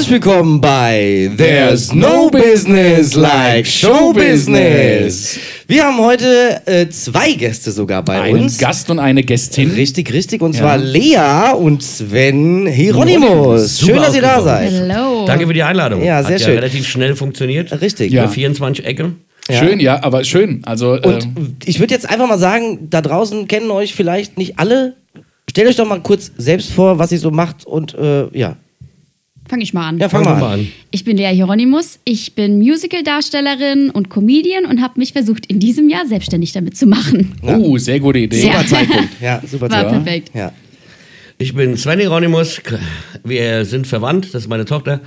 Herzlich 0.00 0.22
willkommen 0.24 0.62
bei 0.62 1.30
There's 1.36 1.92
No 1.92 2.30
Business 2.30 3.14
Like 3.16 3.66
Show 3.66 4.14
Business. 4.14 5.38
Wir 5.68 5.84
haben 5.84 5.98
heute 5.98 6.62
äh, 6.64 6.88
zwei 6.88 7.32
Gäste 7.32 7.70
sogar 7.70 8.02
bei 8.02 8.18
Einen 8.18 8.44
uns. 8.44 8.56
Gast 8.56 8.88
und 8.88 8.98
eine 8.98 9.22
Gästin. 9.22 9.72
Richtig, 9.72 10.10
richtig. 10.14 10.40
Und 10.40 10.54
zwar 10.54 10.78
Lea 10.78 11.52
und 11.54 11.82
Sven 11.82 12.66
Hieronymus. 12.66 13.78
Schön, 13.80 13.96
dass 13.96 14.14
ihr 14.14 14.22
da 14.22 14.40
seid. 14.40 14.70
Hello. 14.72 15.26
Danke 15.26 15.46
für 15.46 15.52
die 15.52 15.62
Einladung. 15.62 16.02
Ja, 16.02 16.22
sehr 16.22 16.36
Hat 16.36 16.40
schön. 16.40 16.54
Ja 16.54 16.60
relativ 16.60 16.88
schnell 16.88 17.14
funktioniert. 17.14 17.78
Richtig. 17.82 18.10
Ja. 18.10 18.22
Über 18.22 18.32
24 18.32 18.86
Ecke. 18.86 19.12
Ja. 19.50 19.58
Schön, 19.58 19.80
ja, 19.80 20.02
aber 20.02 20.24
schön. 20.24 20.62
Also, 20.64 20.92
Und 20.92 21.24
ähm, 21.24 21.56
ich 21.66 21.78
würde 21.78 21.92
jetzt 21.92 22.08
einfach 22.08 22.26
mal 22.26 22.38
sagen, 22.38 22.88
da 22.88 23.02
draußen 23.02 23.46
kennen 23.48 23.70
euch 23.70 23.94
vielleicht 23.94 24.38
nicht 24.38 24.58
alle. 24.58 24.96
Stellt 25.50 25.68
euch 25.68 25.76
doch 25.76 25.86
mal 25.86 26.00
kurz 26.00 26.32
selbst 26.38 26.72
vor, 26.72 26.98
was 26.98 27.12
ihr 27.12 27.18
so 27.18 27.30
macht 27.30 27.66
und 27.66 27.94
äh, 27.98 28.28
ja. 28.32 28.56
Fange 29.50 29.64
ich 29.64 29.74
mal 29.74 29.88
an. 29.88 29.98
Ja, 29.98 30.08
fang 30.08 30.22
Fangen 30.22 30.38
mal 30.38 30.46
wir 30.46 30.52
an. 30.52 30.58
mal 30.60 30.64
an. 30.66 30.72
Ich 30.92 31.02
bin 31.04 31.16
Lea 31.16 31.34
Hieronymus. 31.34 31.98
Ich 32.04 32.34
bin 32.36 32.58
Musical-Darstellerin 32.58 33.90
und 33.90 34.08
Comedian 34.08 34.64
und 34.64 34.80
habe 34.80 34.94
mich 35.00 35.12
versucht, 35.12 35.46
in 35.46 35.58
diesem 35.58 35.88
Jahr 35.88 36.06
selbstständig 36.06 36.52
damit 36.52 36.76
zu 36.76 36.86
machen. 36.86 37.32
oh, 37.42 37.76
sehr 37.76 37.98
gute 37.98 38.20
Idee. 38.20 38.42
Super 38.42 38.64
Zeitpunkt. 38.68 39.20
Ja, 39.20 39.42
super 39.44 39.62
War 39.62 39.70
Zeitpunkt. 39.70 40.04
perfekt. 40.04 40.30
Ja. 40.34 40.52
Ich 41.38 41.52
bin 41.54 41.76
Sven 41.76 41.98
Hieronymus. 41.98 42.60
Wir 43.24 43.64
sind 43.64 43.88
verwandt. 43.88 44.26
Das 44.34 44.42
ist 44.42 44.48
meine 44.48 44.66
Tochter. 44.66 45.00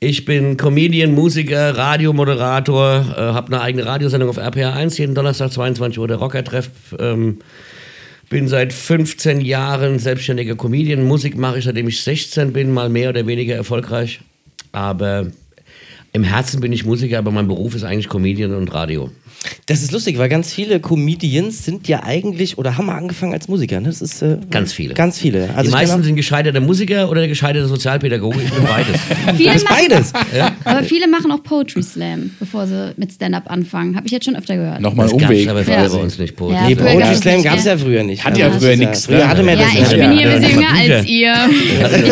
Ich 0.00 0.24
bin 0.24 0.56
Comedian, 0.56 1.12
Musiker, 1.12 1.76
Radiomoderator, 1.76 3.14
äh, 3.16 3.20
habe 3.20 3.48
eine 3.48 3.60
eigene 3.60 3.84
Radiosendung 3.86 4.28
auf 4.30 4.36
RPR 4.38 4.74
1, 4.74 4.96
jeden 4.98 5.14
Donnerstag 5.14 5.52
22 5.52 5.98
Uhr 5.98 6.08
der 6.08 6.16
Rockertreff. 6.18 6.70
Ähm, 6.98 7.38
bin 8.28 8.48
seit 8.48 8.72
15 8.72 9.40
Jahren 9.40 9.98
selbstständiger 9.98 10.56
Comedian. 10.56 11.04
Musik 11.04 11.36
mache 11.36 11.58
ich, 11.58 11.64
seitdem 11.64 11.88
ich 11.88 12.00
16 12.02 12.52
bin, 12.52 12.72
mal 12.72 12.88
mehr 12.88 13.10
oder 13.10 13.26
weniger 13.26 13.54
erfolgreich. 13.54 14.20
Aber 14.72 15.26
im 16.12 16.24
Herzen 16.24 16.60
bin 16.60 16.72
ich 16.72 16.84
Musiker, 16.84 17.18
aber 17.18 17.30
mein 17.30 17.48
Beruf 17.48 17.74
ist 17.74 17.84
eigentlich 17.84 18.08
Comedian 18.08 18.54
und 18.54 18.72
Radio. 18.72 19.10
Das 19.66 19.82
ist 19.82 19.92
lustig, 19.92 20.18
weil 20.18 20.28
ganz 20.28 20.52
viele 20.52 20.80
Comedians 20.80 21.64
sind 21.64 21.88
ja 21.88 22.02
eigentlich 22.04 22.58
oder 22.58 22.76
haben 22.78 22.86
mal 22.86 22.96
angefangen 22.96 23.32
als 23.32 23.48
Musiker. 23.48 23.80
Ne? 23.80 23.88
Das 23.88 24.00
ist 24.02 24.22
äh, 24.22 24.38
Ganz 24.50 24.72
viele. 24.72 24.94
Ganz 24.94 25.18
viele. 25.18 25.50
Also 25.54 25.70
die 25.70 25.76
meisten 25.76 26.02
sind 26.02 26.16
gescheiterte 26.16 26.60
Musiker 26.60 27.10
oder 27.10 27.26
gescheiterte 27.28 27.68
Sozialpädagoge. 27.68 28.40
Ich 28.42 28.50
bin 28.50 28.64
beides. 28.64 29.00
Viele 29.36 29.50
machen, 29.54 29.64
beides. 29.68 30.12
aber 30.64 30.82
viele 30.84 31.08
machen 31.08 31.30
auch 31.32 31.42
Poetry 31.42 31.82
Slam, 31.82 32.30
bevor 32.38 32.66
sie 32.66 32.92
mit 32.96 33.12
Stand-up 33.12 33.50
anfangen. 33.50 33.96
Habe 33.96 34.06
ich 34.06 34.12
jetzt 34.12 34.24
schon 34.24 34.36
öfter 34.36 34.56
gehört. 34.56 34.80
Nochmal 34.80 35.06
Das 35.06 35.12
Umweg. 35.12 35.48
aber 35.48 35.62
Ja. 35.62 35.88
bei 35.88 35.98
uns 35.98 36.18
nicht. 36.18 36.34
Ja, 36.40 36.66
Nee, 36.68 36.74
Poetry 36.74 37.14
Slam 37.16 37.42
gab 37.42 37.56
es 37.58 37.64
ja. 37.64 37.72
ja 37.72 37.78
früher 37.78 38.02
nicht. 38.02 38.24
Hat 38.24 38.36
ja 38.38 38.50
früher 38.50 38.76
nix, 38.76 39.06
Früher 39.06 39.28
hatte 39.28 39.42
man 39.42 39.58
Ja, 39.58 39.64
das 39.64 39.74
ich 39.74 39.88
bin 39.90 39.98
Ja, 39.98 40.10
hier 40.10 40.28
ein 40.28 40.42
ja, 40.42 40.48
bisschen 40.48 40.60
ja. 40.60 40.76
jünger 40.76 40.96
als 40.96 41.06
ihr. 41.08 41.34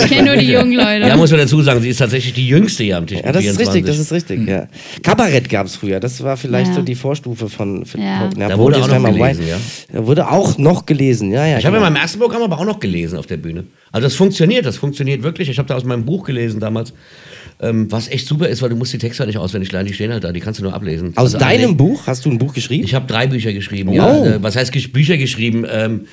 Ich 0.03 0.07
kenne 0.11 0.27
nur 0.31 0.37
die 0.37 0.53
jungen 0.53 0.73
Leute. 0.75 1.07
Ja, 1.09 1.17
muss 1.17 1.31
man 1.31 1.41
dazu 1.41 1.63
sagen, 1.63 1.81
sie 1.81 1.89
ist 1.89 1.99
tatsächlich 1.99 2.35
die 2.35 2.47
jüngste 2.49 2.85
hier 2.85 2.99
am 2.99 3.07
Tisch. 3.07 3.21
Ja, 3.25 3.33
das 3.33 3.45
ist 3.45 3.59
richtig, 3.59 3.85
24. 3.85 3.87
das 3.87 3.99
ist 3.99 4.13
richtig, 4.13 4.49
ja. 4.49 4.67
Kabarett 5.03 5.49
gab 5.49 5.67
es 5.67 5.77
früher, 5.77 6.01
das 6.01 6.23
war 6.23 6.37
vielleicht 6.37 6.69
Ja. 6.69 6.75
so 6.75 6.83
die 6.83 6.95
Vorstufe 7.25 7.49
von... 7.49 7.87
von 7.87 8.01
Ja. 8.01 8.31
ja, 8.37 8.49
Da 8.49 8.59
wurde 8.59 8.77
auch 8.83 8.89
noch 8.89 9.05
gelesen, 9.13 9.47
ja. 9.49 9.57
Da 9.93 10.07
wurde 10.07 10.31
auch 10.31 10.59
noch 10.59 10.87
gelesen, 10.87 11.33
ja, 11.33 11.47
ja. 11.47 11.59
Ich 11.59 11.65
habe 11.67 11.77
in 11.77 11.83
genau. 11.83 11.93
meinem 11.93 12.03
ersten 12.03 12.19
Programm 12.19 12.43
aber 12.43 12.59
auch 12.59 12.65
noch 12.65 12.81
gelesen 12.81 13.19
auf 13.19 13.27
der 13.27 13.39
Bühne. 13.39 13.65
Also 13.93 14.07
das 14.07 14.15
funktioniert, 14.15 14.67
das 14.67 14.77
funktioniert 14.77 15.23
wirklich. 15.23 15.49
Ich 15.49 15.59
habe 15.59 15.69
da 15.69 15.77
aus 15.77 15.85
meinem 15.85 16.05
Buch 16.05 16.25
gelesen 16.25 16.61
damals, 16.61 16.93
ähm, 17.61 17.91
was 17.91 18.09
echt 18.09 18.27
super 18.27 18.49
ist, 18.49 18.61
weil 18.63 18.69
du 18.69 18.77
musst 18.77 18.93
die 18.93 18.99
Texte 18.99 19.21
halt 19.21 19.29
nicht 19.29 19.39
auswendig 19.39 19.73
lernen, 19.73 19.89
die 19.89 19.95
stehen 19.95 20.13
halt 20.13 20.25
da, 20.25 20.33
die 20.33 20.41
kannst 20.41 20.61
du 20.61 20.65
nur 20.65 20.75
ablesen. 20.75 21.13
Aus 21.17 21.35
Also 21.35 21.39
deinem 21.39 21.77
Buch, 21.77 22.07
hast 22.07 22.25
du 22.25 22.31
ein 22.31 22.39
Buch 22.39 22.53
geschrieben? 22.53 22.85
Ich 22.85 22.95
habe 22.95 23.07
drei 23.07 23.27
Bücher 23.27 23.53
geschrieben, 23.53 23.91
Oh. 23.91 23.95
ja. 23.95 24.25
Äh, 24.27 24.43
was 24.43 24.57
heißt 24.57 24.73
Bücher 24.93 25.17
geschrieben? 25.17 25.65
Ähm, 25.71 26.07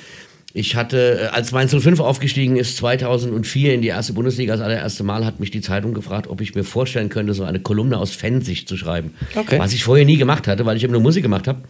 ich 0.54 0.76
hatte, 0.76 1.20
äh, 1.22 1.26
als 1.28 1.52
Mainz 1.52 1.76
05 1.76 2.00
aufgestiegen 2.00 2.58
ist, 2.58 2.78
2004 2.78 3.74
in 3.74 3.82
die 3.82 3.90
erste 3.90 4.14
Bundesliga, 4.14 4.54
das 4.54 4.62
allererste 4.62 5.04
Mal, 5.04 5.26
hat 5.26 5.40
mich 5.40 5.52
die 5.52 5.62
Zeitung 5.62 5.94
gefragt, 5.94 6.28
ob 6.28 6.42
ich 6.42 6.56
mir 6.56 6.64
vorstellen 6.64 7.10
könnte, 7.10 7.34
so 7.34 7.44
eine 7.44 7.60
Kolumne 7.60 7.98
aus 7.98 8.12
Fansicht 8.12 8.68
zu 8.68 8.78
schreiben. 8.78 9.14
Okay. 9.36 9.60
Was 9.60 9.74
ich 9.74 9.84
vorher 9.84 10.06
nie 10.06 10.18
gemacht 10.18 10.48
hatte, 10.48 10.66
weil 10.66 10.78
ich 10.78 10.84
immer 10.84 10.94
nur 10.94 11.02
Musik 11.02 11.24
gemacht 11.24 11.48
habe. 11.48 11.62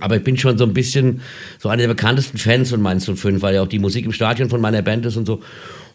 Aber 0.00 0.16
ich 0.16 0.24
bin 0.24 0.36
schon 0.36 0.58
so 0.58 0.64
ein 0.64 0.74
bisschen 0.74 1.22
so 1.58 1.68
einer 1.68 1.82
der 1.82 1.88
bekanntesten 1.88 2.38
Fans 2.38 2.70
von 2.70 2.82
Mainz 2.82 3.10
05, 3.10 3.40
weil 3.42 3.54
ja 3.54 3.62
auch 3.62 3.68
die 3.68 3.78
Musik 3.78 4.04
im 4.04 4.12
Stadion 4.12 4.50
von 4.50 4.60
meiner 4.60 4.82
Band 4.82 5.06
ist 5.06 5.16
und 5.16 5.26
so. 5.26 5.40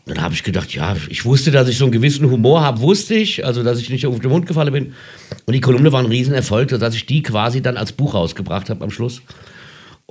Und 0.05 0.17
dann 0.17 0.23
habe 0.23 0.33
ich 0.33 0.43
gedacht, 0.43 0.73
ja, 0.73 0.95
ich 1.09 1.25
wusste, 1.25 1.51
dass 1.51 1.67
ich 1.67 1.77
so 1.77 1.85
einen 1.85 1.91
gewissen 1.91 2.29
Humor 2.31 2.61
habe, 2.61 2.81
wusste 2.81 3.13
ich, 3.13 3.45
also 3.45 3.61
dass 3.61 3.79
ich 3.79 3.91
nicht 3.91 4.07
auf 4.07 4.19
den 4.19 4.31
Mund 4.31 4.47
gefallen 4.47 4.73
bin. 4.73 4.93
Und 5.45 5.53
die 5.53 5.61
Kolumne 5.61 5.91
war 5.91 5.99
ein 5.99 6.07
Riesenerfolg, 6.07 6.71
sodass 6.71 6.95
ich 6.95 7.05
die 7.05 7.21
quasi 7.21 7.61
dann 7.61 7.77
als 7.77 7.91
Buch 7.91 8.15
rausgebracht 8.15 8.71
habe 8.71 8.83
am 8.83 8.89
Schluss. 8.89 9.21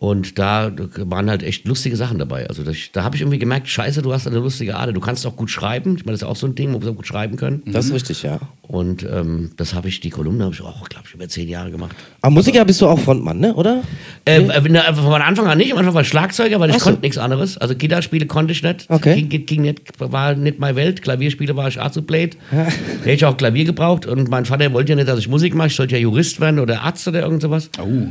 Und 0.01 0.39
da 0.39 0.73
waren 0.97 1.29
halt 1.29 1.43
echt 1.43 1.69
lustige 1.69 1.95
Sachen 1.95 2.19
dabei. 2.19 2.49
Also 2.49 2.63
das, 2.63 2.79
da 2.95 3.05
habe 3.05 3.17
ich 3.17 3.21
irgendwie 3.21 3.39
gemerkt, 3.39 3.69
scheiße, 3.69 4.01
du 4.01 4.15
hast 4.15 4.27
eine 4.27 4.39
lustige 4.39 4.75
Ader. 4.75 4.95
Du 4.95 5.01
kannst 5.01 5.27
auch 5.27 5.37
gut 5.37 5.51
schreiben. 5.51 5.97
Ich 5.99 6.07
meine, 6.07 6.15
das 6.15 6.23
ist 6.23 6.27
auch 6.27 6.37
so 6.37 6.47
ein 6.47 6.55
Ding, 6.55 6.71
man 6.71 6.81
muss 6.81 6.89
auch 6.89 6.97
gut 6.97 7.07
schreiben 7.07 7.37
können. 7.37 7.63
das 7.67 7.85
ist 7.85 7.93
richtig, 7.93 8.23
ja. 8.23 8.41
Und 8.63 9.03
ähm, 9.03 9.51
das 9.59 9.75
habe 9.75 9.89
ich, 9.89 10.01
die 10.01 10.09
Kolumne 10.09 10.45
habe 10.45 10.55
ich 10.55 10.63
auch, 10.63 10.89
glaube 10.89 11.05
ich, 11.07 11.13
über 11.13 11.29
zehn 11.29 11.51
Jahre 11.51 11.71
gemacht. 11.71 11.95
Aber 12.23 12.33
Musiker 12.33 12.65
bist 12.65 12.81
du 12.81 12.87
auch 12.87 12.99
Frontmann, 12.99 13.41
ne, 13.41 13.53
oder? 13.55 13.83
Äh, 14.25 14.41
äh, 14.41 14.63
na, 14.71 14.91
von 14.95 15.21
Anfang 15.21 15.47
an 15.49 15.59
nicht, 15.59 15.71
am 15.71 15.79
Anfang 15.79 15.93
war 15.93 16.01
ich 16.01 16.09
Schlagzeuger, 16.09 16.59
weil 16.61 16.71
ich 16.71 16.79
so. 16.79 16.85
konnte 16.85 17.03
nichts 17.03 17.19
anderes. 17.19 17.59
Also 17.59 17.77
Gitarrspiele 17.77 18.25
konnte 18.25 18.53
ich 18.53 18.63
nicht. 18.63 18.87
Okay. 18.89 19.17
Ging, 19.17 19.29
ging, 19.29 19.45
ging 19.45 19.61
nicht, 19.61 19.83
war 19.99 20.35
nicht 20.35 20.59
meine 20.59 20.77
Welt. 20.77 21.03
Klavierspiele 21.03 21.57
war 21.57 21.69
ich 21.69 21.79
Azublade. 21.79 22.39
Da 22.51 22.57
hätte 23.01 23.11
ich 23.11 23.25
auch 23.27 23.37
Klavier 23.37 23.67
gebraucht 23.67 24.07
und 24.07 24.31
mein 24.31 24.47
Vater 24.47 24.73
wollte 24.73 24.93
ja 24.93 24.97
nicht, 24.97 25.09
dass 25.09 25.19
ich 25.19 25.29
Musik 25.29 25.55
mache. 25.55 25.67
Ich 25.67 25.77
sollte 25.77 25.97
ja 25.97 26.01
Jurist 26.01 26.41
werden 26.41 26.59
oder 26.59 26.81
Arzt 26.81 27.07
oder 27.07 27.21
irgend 27.21 27.43
sowas. 27.43 27.69
Oh. 27.79 28.09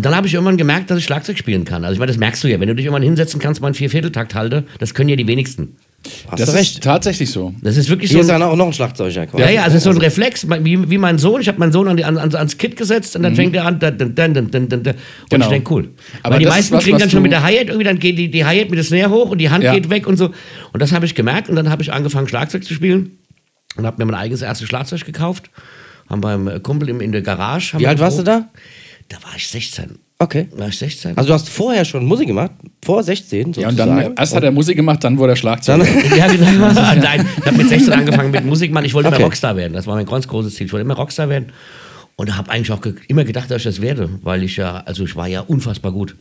Und 0.00 0.06
dann 0.06 0.16
habe 0.16 0.26
ich 0.26 0.32
irgendwann 0.32 0.56
gemerkt, 0.56 0.90
dass 0.90 0.96
ich 0.98 1.04
Schlagzeug 1.04 1.36
spielen 1.36 1.66
kann. 1.66 1.84
Also 1.84 1.92
ich 1.92 1.98
meine, 1.98 2.10
das 2.10 2.16
merkst 2.18 2.42
du 2.42 2.48
ja. 2.48 2.58
Wenn 2.58 2.68
du 2.68 2.74
dich 2.74 2.86
irgendwann 2.86 3.02
hinsetzen 3.02 3.38
kannst, 3.38 3.60
mal 3.60 3.66
einen 3.66 3.74
Viervierteltakt 3.74 4.34
halte, 4.34 4.64
das 4.78 4.94
können 4.94 5.10
ja 5.10 5.16
die 5.16 5.26
wenigsten. 5.26 5.76
Hast 6.30 6.40
Das 6.40 6.46
du 6.50 6.52
ist 6.52 6.54
recht. 6.58 6.82
tatsächlich 6.82 7.30
so. 7.30 7.52
Das 7.60 7.76
ist 7.76 7.90
wirklich 7.90 8.10
Hier 8.10 8.20
so. 8.20 8.22
ist 8.22 8.30
Ein, 8.30 8.40
dann 8.40 8.48
auch 8.48 8.56
noch 8.56 8.68
ein 8.68 8.72
Schlagzeuger. 8.72 9.26
quasi. 9.26 9.42
ja, 9.44 9.50
ja, 9.50 9.62
also 9.64 9.76
es 9.76 9.80
ist 9.80 9.84
so 9.84 9.90
ein 9.90 9.98
Reflex, 9.98 10.46
wie, 10.48 10.88
wie 10.88 10.96
mein 10.96 11.18
Sohn. 11.18 11.42
Ich 11.42 11.48
habe 11.48 11.58
meinen 11.58 11.72
Sohn 11.72 11.86
an 11.86 11.98
die, 11.98 12.04
an, 12.06 12.16
ans, 12.16 12.34
ans 12.34 12.56
Kit 12.56 12.76
gesetzt 12.76 13.14
und 13.14 13.24
dann 13.24 13.34
fängt 13.36 13.54
er 13.54 13.66
an. 13.66 13.78
Dun, 13.78 13.98
dun, 13.98 14.14
dun. 14.14 14.46
Und 14.54 14.96
Genau. 15.28 15.44
ich 15.44 15.50
denke, 15.50 15.70
cool. 15.74 15.90
Aber 16.22 16.32
Weil 16.32 16.38
die 16.38 16.44
ist 16.46 16.50
meisten 16.50 16.74
was, 16.76 16.84
kriegen 16.84 16.94
was 16.94 17.02
dann 17.02 17.10
schon 17.10 17.20
mit 17.22 17.32
der 17.32 17.42
Hi-Hat 17.42 17.66
irgendwie, 17.66 17.84
dann 17.84 17.98
geht 17.98 18.16
die, 18.16 18.30
die 18.30 18.42
Hi-Hat 18.46 18.70
mit 18.70 18.78
der 18.78 18.84
Snare 18.84 19.10
hoch 19.10 19.28
und 19.28 19.36
die 19.36 19.50
Hand 19.50 19.62
Ja. 19.64 19.74
geht 19.74 19.90
weg 19.90 20.06
und 20.06 20.16
so. 20.16 20.30
Und 20.72 20.80
das 20.80 20.92
habe 20.92 21.04
ich 21.04 21.14
gemerkt 21.14 21.50
und 21.50 21.56
dann 21.56 21.68
habe 21.68 21.82
ich 21.82 21.92
angefangen, 21.92 22.26
Schlagzeug 22.28 22.64
zu 22.64 22.72
spielen 22.72 23.18
und 23.76 23.84
habe 23.84 23.98
mir 24.02 24.10
mein 24.10 24.18
eigenes 24.18 24.40
erstes 24.40 24.66
Schlagzeug 24.68 25.04
gekauft. 25.04 25.50
Haben 26.08 26.22
beim 26.22 26.62
Kumpel 26.62 26.88
im, 26.88 27.02
in 27.02 27.12
der 27.12 27.20
Garage. 27.20 27.74
haben 27.74 27.80
Wie 27.80 27.84
wir 27.84 27.90
alt 27.90 27.98
warst 28.00 28.18
du 28.18 28.22
da? 28.22 28.48
Da 29.10 29.16
war 29.22 29.34
ich 29.36 29.46
16. 29.48 29.98
Okay. 30.20 30.48
War 30.56 30.68
ich 30.68 30.78
16? 30.78 31.16
Also 31.18 31.28
du 31.28 31.34
hast 31.34 31.48
vorher 31.48 31.84
schon 31.84 32.06
Musik 32.06 32.28
gemacht? 32.28 32.52
Vor 32.84 33.02
16 33.02 33.52
sozusagen? 33.54 33.76
Ja, 33.76 33.84
und 33.84 33.96
dann 34.06 34.14
erst 34.16 34.34
hat 34.34 34.42
er 34.44 34.50
Musik 34.52 34.76
gemacht, 34.76 35.02
dann 35.02 35.18
wurde 35.18 35.32
er 35.32 35.36
Schlagzeuger. 35.36 35.84
Ja, 36.16 36.26
genau. 36.28 36.72
Nein, 36.72 37.26
ich 37.40 37.46
habe 37.46 37.56
mit 37.56 37.68
16 37.68 37.92
angefangen 38.00 38.30
mit 38.30 38.44
Musik, 38.46 38.70
Mann. 38.72 38.84
Ich 38.84 38.94
wollte 38.94 39.08
Okay. 39.08 39.16
immer 39.16 39.24
Rockstar 39.26 39.56
werden. 39.56 39.72
Das 39.74 39.86
war 39.86 39.96
mein 39.96 40.06
ganz 40.06 40.28
großes 40.28 40.54
Ziel. 40.54 40.66
Ich 40.66 40.72
wollte 40.72 40.84
immer 40.84 40.94
Rockstar 40.94 41.28
werden. 41.28 41.52
Und 42.16 42.36
habe 42.36 42.50
eigentlich 42.50 42.70
auch 42.70 42.80
ge 42.82 42.94
immer 43.08 43.24
gedacht, 43.24 43.50
dass 43.50 43.58
ich 43.58 43.64
das 43.64 43.80
werde, 43.80 44.08
weil 44.22 44.42
ich 44.44 44.56
ja, 44.58 44.82
also 44.86 45.04
ich 45.04 45.16
war 45.16 45.26
ja 45.26 45.40
unfassbar 45.40 45.90
gut, 45.90 46.16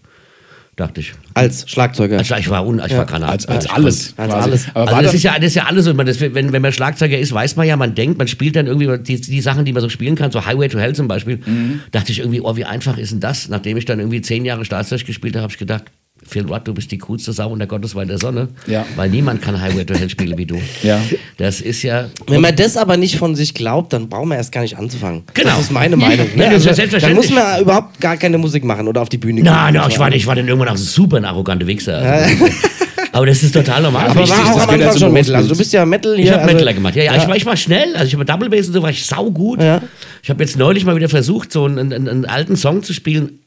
dachte 0.80 1.02
ich. 1.02 1.14
Als 1.34 1.70
Schlagzeuger. 1.70 2.18
Also 2.18 2.36
ich 2.36 2.50
war, 2.50 2.66
un 2.66 2.82
ich 2.86 2.96
war 2.96 3.06
Granat. 3.06 3.30
Als, 3.30 3.46
als 3.48 3.66
Ich 3.66 3.72
alles. 3.72 4.14
Als 4.18 4.32
quasi. 4.32 4.50
alles. 4.50 4.68
Aber 4.74 4.90
Also 4.90 5.02
das 5.04 5.14
ist 5.14 5.24
ja, 5.24 5.36
das 5.36 5.46
ist 5.46 5.56
ja 5.56 5.66
alles 5.66 5.86
so. 5.86 5.94
Man, 5.94 6.06
das, 6.06 6.20
wenn, 6.20 6.52
wenn 6.54 6.62
man 6.62 6.72
Schlagzeuger 6.72 7.18
ist, 7.18 7.34
weiß 7.34 7.56
man 7.56 7.68
ja, 7.68 7.76
man 7.76 7.96
denkt, 7.96 8.18
man 8.18 8.28
spielt 8.28 8.56
dann 8.56 8.68
irgendwie 8.68 8.98
die, 9.00 9.20
die 9.20 9.42
Sachen, 9.42 9.66
die 9.66 9.74
man 9.74 9.82
so 9.82 9.90
spielen 9.90 10.16
kann, 10.16 10.32
so 10.32 10.46
Highway 10.46 10.68
to 10.68 10.80
Hell 10.80 10.96
zum 10.96 11.08
Beispiel. 11.08 11.40
Mhm. 11.46 11.82
Dachte 11.92 12.12
ich 12.12 12.20
irgendwie, 12.20 12.42
oh, 12.42 12.56
wie 12.56 12.66
einfach 12.66 12.98
ist 12.98 13.12
denn 13.12 13.20
das? 13.20 13.50
Nachdem 13.50 13.78
ich 13.78 13.86
dann 13.86 14.00
irgendwie 14.00 14.22
zehn 14.22 14.46
Jahre 14.46 14.66
Schlagzeug 14.66 15.06
gespielt 15.06 15.36
habe, 15.36 15.44
habe 15.44 15.54
ich 15.54 15.60
gedacht, 15.60 15.86
Phil 16.28 16.46
Rudd, 16.46 16.62
du 16.66 16.74
bist 16.74 16.92
die 16.92 16.98
coolste 17.00 17.34
Sau 17.34 17.50
unter 17.50 17.66
Gotteswein 17.66 18.08
der 18.08 18.18
Sonne. 18.20 18.50
Ja. 18.68 18.86
Weil 18.96 19.10
niemand 19.10 19.42
kann 19.42 19.60
Highway 19.60 19.84
to 19.86 19.94
Hell 19.96 20.10
spielen 20.10 20.38
wie 20.38 20.46
du. 20.46 20.62
Ja. 20.84 21.00
Das 21.38 21.62
ist 21.62 21.82
ja. 21.84 22.10
Wenn 22.28 22.42
man 22.42 22.56
das 22.56 22.78
aber 22.78 22.98
nicht 22.98 23.18
von 23.18 23.36
sich 23.36 23.54
glaubt, 23.54 23.94
dann 23.94 24.10
brauchen 24.10 24.30
wir 24.30 24.36
erst 24.38 24.52
gar 24.52 24.62
nicht 24.62 24.78
anzufangen. 24.78 25.24
Genau. 25.34 25.50
Das 25.52 25.62
ist 25.62 25.72
meine 25.72 25.96
Meinung. 25.98 26.28
Ne? 26.36 26.44
Ja, 26.46 26.52
das 26.52 26.66
ist 26.66 26.78
ja 26.78 27.00
dann 27.00 27.14
muss 27.16 27.30
man 27.30 27.62
überhaupt 27.62 28.00
gar 28.00 28.16
keine 28.18 28.38
Musik 28.38 28.64
machen 28.64 28.88
oder 28.88 29.02
auf 29.02 29.10
die 29.10 29.18
Bühne 29.18 29.36
gehen. 29.42 29.46
Nein, 29.46 29.74
nein, 29.74 29.90
ich 29.90 29.98
war, 30.00 30.14
ich 30.14 30.28
war 30.28 30.36
dann 30.36 30.48
irgendwann 30.48 30.70
auch 30.70 30.78
super 30.78 31.18
ein 31.18 31.26
arroganter 31.26 31.66
Wichser. 31.68 31.98
Also, 31.98 32.46
aber 33.12 33.26
das 33.26 33.42
ist 33.44 33.54
total 33.54 33.82
normal. 33.82 34.08
Aber 34.10 34.22
Ich- 34.24 34.30
war 34.30 34.40
auch 34.46 34.54
das 34.56 34.64
am 34.64 34.70
Anfang 34.70 34.98
schon 34.98 35.14
Metal. 35.14 35.36
Also 35.36 35.50
du 35.50 35.58
bist 35.58 35.74
ja 35.74 35.86
Metal 35.86 36.16
hier. 36.16 36.26
Ich 36.26 36.32
habe 36.32 36.44
also, 36.44 36.54
Mettler 36.54 36.74
gemacht. 36.74 36.96
Ja, 36.96 37.04
ja, 37.04 37.16
Ich, 37.16 37.28
war, 37.28 37.36
ich 37.36 37.46
war 37.46 37.58
schnell. 37.58 37.96
Also 37.96 38.06
ich 38.08 38.14
habe 38.14 38.26
Double 38.26 38.50
Bass 38.50 38.68
und 38.68 38.74
so 38.74 38.82
war 38.82 38.90
ich 38.92 39.06
saugut. 39.06 39.62
Ja. 39.62 39.82
Ich 40.22 40.30
habe 40.30 40.44
jetzt 40.44 40.58
neulich 40.58 40.86
mal 40.86 40.96
wieder 40.96 41.10
versucht, 41.10 41.52
so 41.52 41.66
einen, 41.66 41.92
einen, 41.92 42.08
einen 42.08 42.26
alten 42.26 42.56
Song 42.56 42.84
zu 42.84 42.94
spielen. 42.94 43.40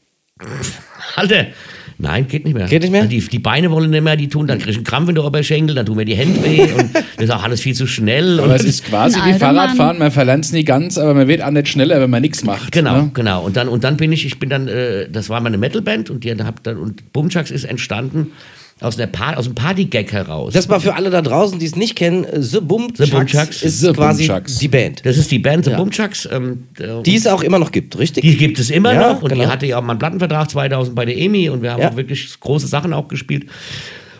Alter, 1.15 1.45
nein, 1.97 2.27
geht 2.27 2.45
nicht 2.45 2.53
mehr. 2.53 2.67
Geht 2.67 2.81
nicht 2.81 2.91
mehr? 2.91 3.05
Die, 3.05 3.19
die 3.19 3.39
Beine 3.39 3.71
wollen 3.71 3.89
nicht 3.89 4.03
mehr, 4.03 4.15
die 4.15 4.27
tun, 4.27 4.47
dann 4.47 4.59
krieg 4.59 4.69
ich 4.71 4.75
einen 4.77 4.83
Krampf 4.85 5.09
in 5.09 5.15
der 5.15 5.23
Oberschenkel, 5.25 5.75
dann 5.75 5.85
tun 5.85 5.95
mir 5.97 6.05
die 6.05 6.15
Hände 6.15 6.43
weh 6.43 6.61
und 6.73 6.93
das 7.17 7.25
ist 7.25 7.31
auch 7.31 7.43
alles 7.43 7.61
viel 7.61 7.73
zu 7.75 7.87
schnell. 7.87 8.39
aber 8.39 8.49
und 8.49 8.55
es 8.55 8.63
ist 8.63 8.85
quasi 8.85 9.19
wie 9.25 9.33
Fahrradfahren, 9.33 9.97
man 9.99 10.11
verlernt 10.11 10.45
es 10.45 10.51
nie 10.51 10.63
ganz, 10.63 10.97
aber 10.97 11.13
man 11.13 11.27
wird 11.27 11.41
auch 11.43 11.51
nicht 11.51 11.67
schneller, 11.67 11.99
wenn 12.01 12.09
man 12.09 12.21
nichts 12.21 12.43
macht. 12.43 12.71
Genau, 12.71 12.93
Ne? 13.03 13.11
genau. 13.13 13.43
Und 13.43 13.55
dann, 13.57 13.67
und 13.67 13.83
dann 13.83 13.97
bin 13.97 14.11
ich, 14.11 14.25
ich 14.25 14.39
bin 14.39 14.49
dann, 14.49 14.67
äh, 14.67 15.09
das 15.09 15.29
war 15.29 15.39
meine 15.41 15.57
Metalband 15.57 16.09
und 16.09 16.23
die 16.23 16.31
hab 16.31 16.63
dann, 16.63 16.77
und 16.77 17.11
Bumchucks 17.13 17.51
ist 17.51 17.63
entstanden 17.63 18.27
aus, 18.83 18.95
der 18.97 19.07
Pa- 19.07 19.33
aus 19.35 19.45
dem 19.45 19.55
Partygag 19.55 20.11
heraus. 20.11 20.53
Das 20.53 20.67
war 20.69 20.79
für 20.79 20.95
alle 20.95 21.09
da 21.09 21.21
draußen, 21.21 21.57
die 21.59 21.65
es 21.65 21.75
nicht 21.75 21.95
kennen, 21.95 22.25
The 22.35 22.59
Boom 22.59 22.89
The 22.95 23.05
Bumchucks. 23.09 23.63
ist 23.63 23.79
The 23.81 23.93
quasi 23.93 24.27
Bumchucks. 24.27 24.57
die 24.59 24.67
Band. 24.67 25.05
Das 25.05 25.17
ist 25.17 25.31
die 25.31 25.39
Band, 25.39 25.65
The 25.65 25.71
Ja. 25.71 25.77
Bumchucks. 25.77 26.27
Ähm, 26.31 26.67
der- 26.77 27.01
Die 27.01 27.15
es 27.15 27.25
auch 27.27 27.43
immer 27.43 27.59
noch 27.59 27.71
gibt, 27.71 27.97
richtig? 27.97 28.23
die 28.23 28.37
gibt 28.37 28.59
es 28.59 28.69
immer 28.69 28.93
Ja, 28.93 29.13
noch 29.13 29.21
und 29.21 29.29
genau. 29.29 29.43
die 29.43 29.49
hatte 29.49 29.65
ja 29.65 29.77
auch 29.77 29.81
mal 29.83 29.91
einen 29.93 29.99
Plattenvertrag 29.99 30.49
2000 30.49 30.95
bei 30.95 31.05
der 31.05 31.17
EMI 31.17 31.49
und 31.49 31.61
wir 31.61 31.71
haben 31.71 31.81
Ja. 31.81 31.89
auch 31.91 31.95
wirklich 31.95 32.27
große 32.39 32.67
Sachen 32.67 32.93
auch 32.93 33.07
gespielt. 33.07 33.45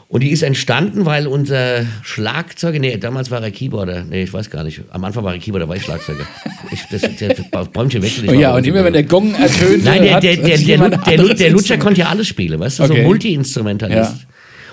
Und 0.10 0.22
die 0.22 0.30
ist 0.30 0.44
entstanden, 0.44 1.08
weil 1.08 1.26
unser 1.26 1.86
Schlagzeuger, 2.04 2.78
nee, 2.78 2.96
damals 2.98 3.32
war 3.32 3.42
er 3.42 3.50
Keyboarder, 3.50 4.04
nee, 4.04 4.22
ich 4.22 4.32
weiß 4.32 4.52
gar 4.52 4.64
nicht, 4.64 4.82
am 4.92 5.04
Anfang 5.06 5.24
war 5.24 5.34
er 5.34 5.40
Keyboarder, 5.40 5.68
war 5.68 5.76
ich 5.76 5.82
Schlagzeuger. 5.84 6.26
Ich, 6.72 6.82
das, 6.92 7.02
der, 7.18 7.36
das 7.52 7.68
Bäumchen 7.70 8.02
wechselt. 8.02 8.30
Oh 8.30 8.34
ja, 8.34 8.56
und 8.56 8.66
immer 8.66 8.84
wenn 8.84 8.94
der 8.94 9.04
Gong 9.04 9.34
ertönte. 9.36 9.84
Nein, 9.86 10.02
der, 10.04 10.16
hat- 10.16 10.24
der, 10.24 10.38
der, 11.18 11.34
der, 11.36 11.50
Lutscher 11.52 11.78
konnte 11.78 12.02
ja 12.02 12.08
alles 12.10 12.28
spielen, 12.28 12.60
weißt 12.60 12.80
du, 12.80 12.84
Okay. 12.84 13.02
so 13.02 13.08
Multi-Instrumentalist. 13.08 14.28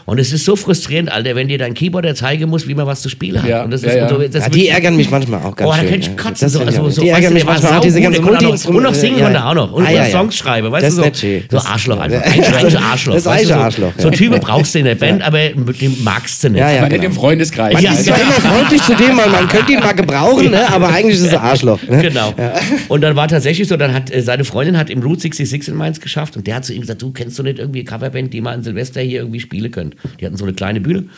Und 0.06 0.18
es 0.18 0.32
ist 0.32 0.44
so 0.44 0.56
frustrierend, 0.56 1.10
Alter, 1.12 1.34
wenn 1.36 1.48
dir 1.48 1.58
dein 1.58 1.74
Keyboarder 1.74 2.14
zeigen 2.14 2.48
muss, 2.48 2.66
wie 2.66 2.74
man 2.74 2.86
was 2.86 3.00
zu 3.02 3.08
spielen 3.08 3.42
hat. 3.42 3.48
Ja, 3.48 3.62
Und 3.64 3.70
das 3.72 3.82
ja, 3.82 3.88
ist, 3.90 3.96
ja. 3.96 4.02
und 4.04 4.08
so- 4.22 4.28
das 4.28 4.44
Ja, 4.44 4.48
die 4.50 4.68
ärgern 4.68 4.96
mich 4.96 5.10
manchmal 5.10 5.40
auch 5.42 5.54
ganz 5.56 5.68
Oh, 5.70 5.72
da 5.72 5.78
schön. 5.80 5.90
kann 5.90 6.00
ich 6.00 6.06
ja. 6.06 6.12
kotzen. 6.14 6.34
Das 6.46 6.52
So, 6.52 6.60
ich 6.62 6.66
also, 6.66 6.90
so, 6.90 7.02
die 7.02 7.08
ärgern 7.08 7.32
mich 7.32 7.44
manchmal 7.44 7.72
auch, 7.78 7.80
diese 7.80 8.00
ganzen 8.00 8.12
der 8.22 8.22
konnte 8.22 8.38
auch- 8.38 8.40
Multi-Instrumente. 8.42 8.88
Und 8.88 8.92
noch 8.94 9.00
singen 9.00 9.18
ja, 9.18 9.24
konnte 9.24 9.38
er 9.38 9.48
auch 9.48 9.54
noch. 9.54 9.72
Und 9.72 9.86
Ah, 9.86 9.90
ja, 9.90 10.04
ja. 10.04 10.10
Songs 10.10 10.36
schreiben, 10.36 10.70
weißt 10.72 10.86
Das 10.86 10.96
du? 10.96 11.02
ist 11.02 11.50
So, 11.50 11.58
so 11.58 11.66
Arschloch 11.66 11.98
einfach. 12.00 12.22
Das- 12.22 12.74
Ein 12.74 12.76
Arschloch. 12.82 13.14
das 13.14 13.24
weißt 13.24 13.26
du, 13.26 13.30
reiche 13.30 13.46
so, 13.46 13.54
Arschloch, 13.54 13.92
So 13.98 14.08
ja. 14.08 14.14
Typen 14.14 14.40
brauchst 14.40 14.74
du 14.74 14.78
in 14.80 14.84
der 14.86 14.94
Band, 14.94 15.22
aber 15.22 15.38
mit 15.54 15.80
dem 15.80 15.96
magst 16.02 16.42
du 16.44 16.50
nicht. 16.50 16.60
Ja, 16.60 16.70
ja, 16.70 16.78
Aber 16.78 16.88
nicht 16.88 17.00
genau. 17.00 17.06
im 17.06 17.12
Freundeskreis. 17.20 17.74
Man 17.74 17.82
Ja, 17.82 17.92
ist 17.92 18.06
ja 18.06 18.14
immer 18.16 18.32
freundlich 18.32 18.82
zu 18.82 18.94
dem, 18.94 19.16
man, 19.16 19.30
man 19.30 19.48
könnte 19.48 19.72
ihn 19.72 19.80
mal 19.80 19.92
gebrauchen, 19.92 20.50
ne? 20.50 20.72
aber 20.72 20.88
eigentlich 20.88 21.16
ist 21.16 21.26
es 21.26 21.32
ein 21.34 21.40
Arschloch. 21.40 21.78
Ne? 21.88 22.02
Genau. 22.02 22.34
Und 22.88 23.00
dann 23.02 23.16
war 23.16 23.28
tatsächlich 23.28 23.68
so, 23.68 23.76
dann 23.76 23.92
hat 23.94 24.10
äh, 24.10 24.22
seine 24.22 24.44
Freundin 24.44 24.76
hat 24.78 24.90
im 24.90 25.02
Route 25.02 25.20
66 25.22 25.68
in 25.68 25.74
Mainz 25.76 26.00
geschafft 26.00 26.36
und 26.36 26.46
der 26.46 26.56
hat 26.56 26.64
zu 26.64 26.72
ihm 26.72 26.80
gesagt, 26.80 27.02
du 27.02 27.10
kennst 27.12 27.38
du 27.38 27.42
nicht 27.42 27.58
irgendwie 27.58 27.80
eine 27.80 27.84
Coverband, 27.88 28.32
die 28.32 28.40
mal 28.40 28.52
an 28.54 28.62
Silvester 28.62 29.00
hier 29.00 29.20
irgendwie 29.20 29.40
spielen 29.40 29.70
können. 29.70 29.89
Die 30.18 30.26
hatten 30.26 30.36
so 30.36 30.44
eine 30.44 30.54
kleine 30.54 30.80
Bühne. 30.80 31.00
Und 31.00 31.08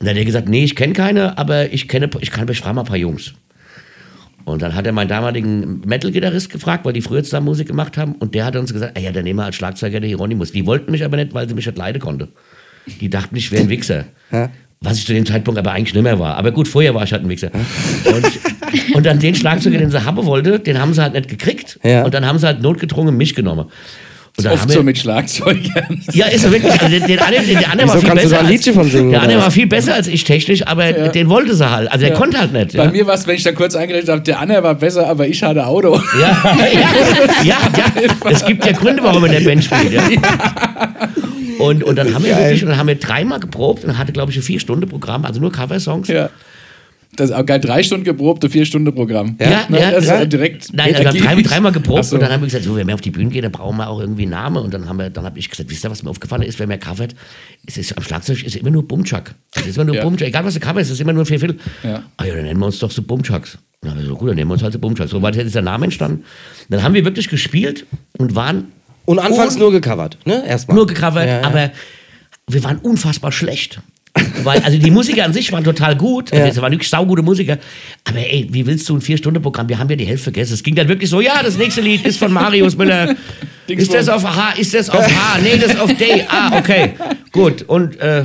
dann 0.00 0.10
hat 0.10 0.16
er 0.16 0.24
gesagt, 0.24 0.48
nee, 0.48 0.64
ich 0.64 0.76
kenne 0.76 0.92
keine, 0.92 1.38
aber 1.38 1.72
ich 1.72 1.88
kenne, 1.88 2.10
ich 2.20 2.30
kann, 2.30 2.48
ich 2.48 2.58
frage 2.58 2.74
mal 2.74 2.82
ein 2.82 2.86
paar 2.86 2.96
Jungs. 2.96 3.34
Und 4.44 4.60
dann 4.60 4.74
hat 4.74 4.86
er 4.86 4.92
meinen 4.92 5.08
damaligen 5.08 5.80
Metal-Gitarrist 5.86 6.50
gefragt, 6.50 6.84
weil 6.84 6.92
die 6.92 7.00
früher 7.00 7.22
zusammen 7.22 7.46
Musik 7.46 7.66
gemacht 7.66 7.96
haben. 7.96 8.14
Und 8.16 8.34
der 8.34 8.44
hat 8.44 8.56
uns 8.56 8.72
gesagt, 8.72 8.98
ja, 8.98 9.10
dann 9.10 9.24
nehmen 9.24 9.38
wir 9.38 9.44
als 9.44 9.56
Schlagzeuger 9.56 10.00
den 10.00 10.08
Hieronymus. 10.08 10.52
Die 10.52 10.66
wollten 10.66 10.90
mich 10.90 11.02
aber 11.04 11.16
nicht, 11.16 11.32
weil 11.32 11.48
sie 11.48 11.54
mich 11.54 11.64
nicht 11.64 11.78
leiden 11.78 12.00
konnte. 12.00 12.28
Die 13.00 13.08
dachten, 13.08 13.34
ich 13.36 13.50
wäre 13.50 13.62
ein 13.62 13.70
Wichser. 13.70 14.04
Ja. 14.30 14.50
Was 14.82 14.98
ich 14.98 15.06
zu 15.06 15.14
dem 15.14 15.24
Zeitpunkt 15.24 15.58
aber 15.58 15.72
eigentlich 15.72 15.94
nicht 15.94 16.02
mehr 16.02 16.18
war. 16.18 16.36
Aber 16.36 16.52
gut, 16.52 16.68
vorher 16.68 16.94
war 16.94 17.04
ich 17.04 17.12
halt 17.12 17.22
ein 17.22 17.28
Wichser. 17.30 17.50
Und, 18.04 18.94
und 18.94 19.06
dann 19.06 19.18
den 19.18 19.34
Schlagzeuger, 19.34 19.78
den 19.78 19.90
sie 19.90 20.04
haben 20.04 20.26
wollte, 20.26 20.58
den 20.60 20.78
haben 20.78 20.92
sie 20.92 21.00
halt 21.00 21.14
nicht 21.14 21.28
gekriegt. 21.28 21.80
Ja. 21.82 22.04
Und 22.04 22.12
dann 22.12 22.26
haben 22.26 22.38
sie 22.38 22.46
halt 22.46 22.60
notgedrungen 22.60 23.16
mich 23.16 23.34
genommen. 23.34 23.70
Und 24.36 24.48
Oft 24.48 24.62
haben 24.62 24.70
so 24.70 24.82
mit 24.82 24.98
Schlagzeugern. 24.98 26.02
ja, 26.12 26.26
ist 26.26 26.44
er 26.44 26.50
wirklich. 26.50 26.72
Also 26.72 26.88
den, 26.88 27.06
den, 27.06 27.18
anderen- 27.20 27.46
den, 27.46 27.58
der 27.58 27.70
andere 27.70 27.88
war 27.88 27.98
viel 27.98 28.10
besser. 28.10 28.40
als, 28.44 28.68
von 28.68 28.90
singen, 28.90 29.12
Der 29.12 29.22
andere 29.22 29.40
war 29.40 29.50
viel 29.52 29.66
besser 29.68 29.94
als 29.94 30.08
ich 30.08 30.24
technisch, 30.24 30.66
aber 30.66 30.92
den 30.92 31.28
wollte 31.28 31.54
sie 31.54 31.70
halt. 31.70 31.90
Also 31.92 32.04
der 32.04 32.14
konnte 32.14 32.38
halt 32.40 32.52
nicht. 32.52 32.76
Bei 32.76 32.84
ja. 32.84 32.90
mir 32.90 33.06
war 33.06 33.14
es, 33.14 33.28
wenn 33.28 33.36
ich 33.36 33.44
da 33.44 33.52
kurz 33.52 33.76
eingerechnet 33.76 34.08
habe, 34.10 34.22
der 34.22 34.40
Anna 34.40 34.60
war 34.60 34.74
besser, 34.74 35.06
aber 35.06 35.28
ich 35.28 35.40
hatte 35.40 35.64
Auto. 35.64 36.02
Ja, 36.20 36.56
ja, 37.44 37.44
ja, 37.44 37.56
ja. 37.76 38.30
Es 38.30 38.44
gibt 38.44 38.66
ja 38.66 38.72
Gründe, 38.72 39.04
warum 39.04 39.22
man 39.22 39.30
in 39.32 39.38
der 39.38 39.48
Band 39.48 39.62
spielt. 39.62 39.92
Ja. 39.92 40.02
Und, 41.58 41.84
und 41.84 41.96
dann 41.96 42.12
haben 42.12 42.24
wir 42.24 42.36
wirklich, 42.36 42.62
und 42.64 42.70
dann 42.70 42.78
haben 42.78 42.88
wir 42.88 42.96
dreimal 42.96 43.38
geprobt 43.38 43.84
und 43.84 43.96
hatte, 43.96 44.12
glaube 44.12 44.32
ich, 44.32 44.36
ein 44.36 44.42
Vier-Stunden-Programm, 44.42 45.24
also 45.24 45.40
nur 45.40 45.52
Coversongs. 45.52 46.08
Ja. 46.08 46.28
Das 47.16 47.30
ist 47.30 47.36
auch 47.36 47.44
geil. 47.46 47.60
Drei 47.60 47.82
Stunden 47.82 48.04
geprobt, 48.04 48.44
vier 48.50 48.64
Stunden 48.66 48.94
Programm. 48.94 49.36
Ja, 49.40 49.66
Ne, 49.68 49.80
ja, 49.80 49.90
das 49.92 50.06
ja. 50.06 50.16
ist 50.20 50.32
direkt. 50.32 50.72
Nein, 50.72 50.94
also 50.94 51.00
wir 51.02 51.08
haben 51.08 51.18
drei, 51.18 51.32
Energie. 51.32 51.42
dreimal 51.48 51.72
geprobt 51.72 52.04
so. 52.06 52.16
und 52.16 52.22
dann 52.22 52.32
haben 52.32 52.40
wir 52.42 52.46
gesagt, 52.46 52.64
so, 52.64 52.76
wenn 52.76 52.86
wir 52.86 52.94
auf 52.94 53.00
die 53.00 53.10
Bühne 53.10 53.30
gehen, 53.30 53.42
dann 53.42 53.52
brauchen 53.52 53.76
wir 53.76 53.88
auch 53.88 54.00
irgendwie 54.00 54.22
einen 54.22 54.32
Namen. 54.32 54.56
Und 54.64 54.74
dann 54.74 54.88
haben 54.88 54.98
wir, 54.98 55.10
dann 55.10 55.24
habe 55.24 55.38
ich 55.38 55.48
gesagt, 55.50 55.70
wisst 55.70 55.84
ihr, 55.84 55.90
was 55.90 56.02
mir 56.02 56.10
aufgefallen 56.10 56.42
ist, 56.42 56.58
wenn 56.58 56.68
man 56.68 56.80
covert, 56.80 57.14
es 57.66 57.76
ist 57.76 57.96
am 57.96 58.02
Schlagzeug 58.02 58.42
ist 58.44 58.56
immer 58.56 58.70
nur 58.70 58.86
Bumchuck. 58.86 59.34
Es 59.54 59.66
ist 59.66 59.76
immer 59.76 59.84
nur 59.84 59.96
Ja. 59.96 60.02
Bumchuck. 60.02 60.26
Egal 60.28 60.44
was 60.44 60.54
du 60.54 60.60
cover 60.60 60.80
ist, 60.80 60.88
es 60.88 60.94
ist 60.94 61.00
immer 61.00 61.12
nur 61.12 61.26
vier 61.26 61.38
Viertel. 61.40 61.58
Ja. 61.82 62.02
Ah 62.16 62.24
ja, 62.24 62.34
dann 62.34 62.44
nennen 62.44 62.60
wir 62.60 62.66
uns 62.66 62.78
doch 62.78 62.90
so 62.90 63.02
Bumchucks. 63.02 63.58
Dann 63.80 63.90
haben 63.92 64.00
wir 64.00 64.06
so, 64.06 64.16
gut, 64.16 64.28
dann 64.30 64.36
nennen 64.36 64.48
wir 64.48 64.54
uns 64.54 64.62
halt 64.62 64.72
so 64.72 64.78
Bumchucks. 64.78 65.10
So 65.10 65.20
weit 65.22 65.36
ist 65.36 65.54
der 65.54 65.62
Name 65.62 65.84
entstanden. 65.84 66.24
Dann 66.70 66.82
haben 66.82 66.94
wir 66.94 67.04
wirklich 67.04 67.28
gespielt 67.28 67.86
und 68.18 68.34
waren 68.34 68.72
Und 69.04 69.18
anfangs 69.18 69.56
nur 69.56 69.70
gecovert, 69.72 70.18
ne? 70.24 70.42
Erstmal. 70.46 70.76
nur 70.76 70.86
gecovert, 70.86 71.26
Ja, 71.26 71.40
ja. 71.40 71.44
aber 71.46 71.70
wir 72.48 72.64
waren 72.64 72.78
unfassbar 72.78 73.30
schlecht. 73.32 73.80
Weil, 74.44 74.60
also 74.62 74.78
die 74.78 74.90
Musiker 74.92 75.24
an 75.24 75.32
sich 75.32 75.50
waren 75.50 75.64
total 75.64 75.96
gut, 75.96 76.32
also 76.32 76.44
Ja. 76.44 76.50
es 76.50 76.60
waren 76.60 76.70
wirklich 76.70 76.88
saugute 76.88 77.22
Musiker, 77.22 77.58
aber 78.04 78.18
ey, 78.18 78.46
wie 78.50 78.64
willst 78.64 78.88
du 78.88 78.94
ein 78.96 79.00
Vier-Stunden-Programm, 79.00 79.68
wir 79.68 79.78
haben 79.78 79.90
ja 79.90 79.96
die 79.96 80.04
Hälfte 80.06 80.24
vergessen. 80.24 80.54
Es 80.54 80.62
ging 80.62 80.74
dann 80.76 80.86
wirklich 80.88 81.10
so, 81.10 81.20
ja, 81.20 81.42
das 81.42 81.56
nächste 81.58 81.80
Lied 81.80 82.04
ist 82.06 82.18
von 82.18 82.32
Marius 82.32 82.76
Müller. 82.76 83.16
ist 83.66 83.92
das 83.92 84.08
auf 84.08 84.22
H, 84.24 84.52
ist 84.58 84.72
das 84.72 84.88
auf 84.88 85.04
H, 85.04 85.38
nee, 85.42 85.56
das 85.56 85.72
ist 85.72 85.80
auf 85.80 85.92
D, 85.94 86.24
ah, 86.28 86.58
okay, 86.58 86.92
gut. 87.32 87.62
Und, 87.62 87.98
äh, 87.98 88.24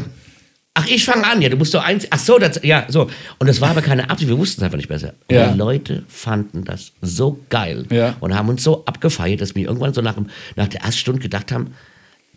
ach, 0.76 0.86
ich 0.88 1.04
fange 1.06 1.26
an, 1.26 1.42
ja, 1.42 1.50
du 1.50 1.58
musst 1.58 1.74
doch 1.74 1.84
eins, 1.84 2.06
ach 2.12 2.20
so, 2.20 2.38
das, 2.38 2.60
ja, 2.64 2.86
so. 2.88 3.10
Und 3.40 3.48
das 3.48 3.60
war 3.60 3.70
aber 3.72 3.82
keine 3.82 4.10
Absicht, 4.12 4.30
wir 4.30 4.38
wussten 4.38 4.62
es 4.62 4.66
einfach 4.66 4.78
nicht 4.78 4.90
besser. 4.90 5.14
Und 5.28 5.36
Ja. 5.36 5.52
die 5.52 5.58
Leute 5.58 6.04
fanden 6.08 6.66
das 6.66 6.92
so 7.02 7.40
geil 7.50 7.86
Ja. 7.90 8.16
und 8.20 8.36
haben 8.36 8.50
uns 8.50 8.64
so 8.64 8.86
abgefeiert, 8.86 9.42
dass 9.42 9.56
wir 9.56 9.66
irgendwann 9.68 9.94
so 9.96 10.02
nach, 10.02 10.16
nach 10.56 10.68
der 10.68 10.82
ersten 10.82 11.00
Stunde 11.00 11.22
gedacht 11.22 11.52
haben, 11.52 11.74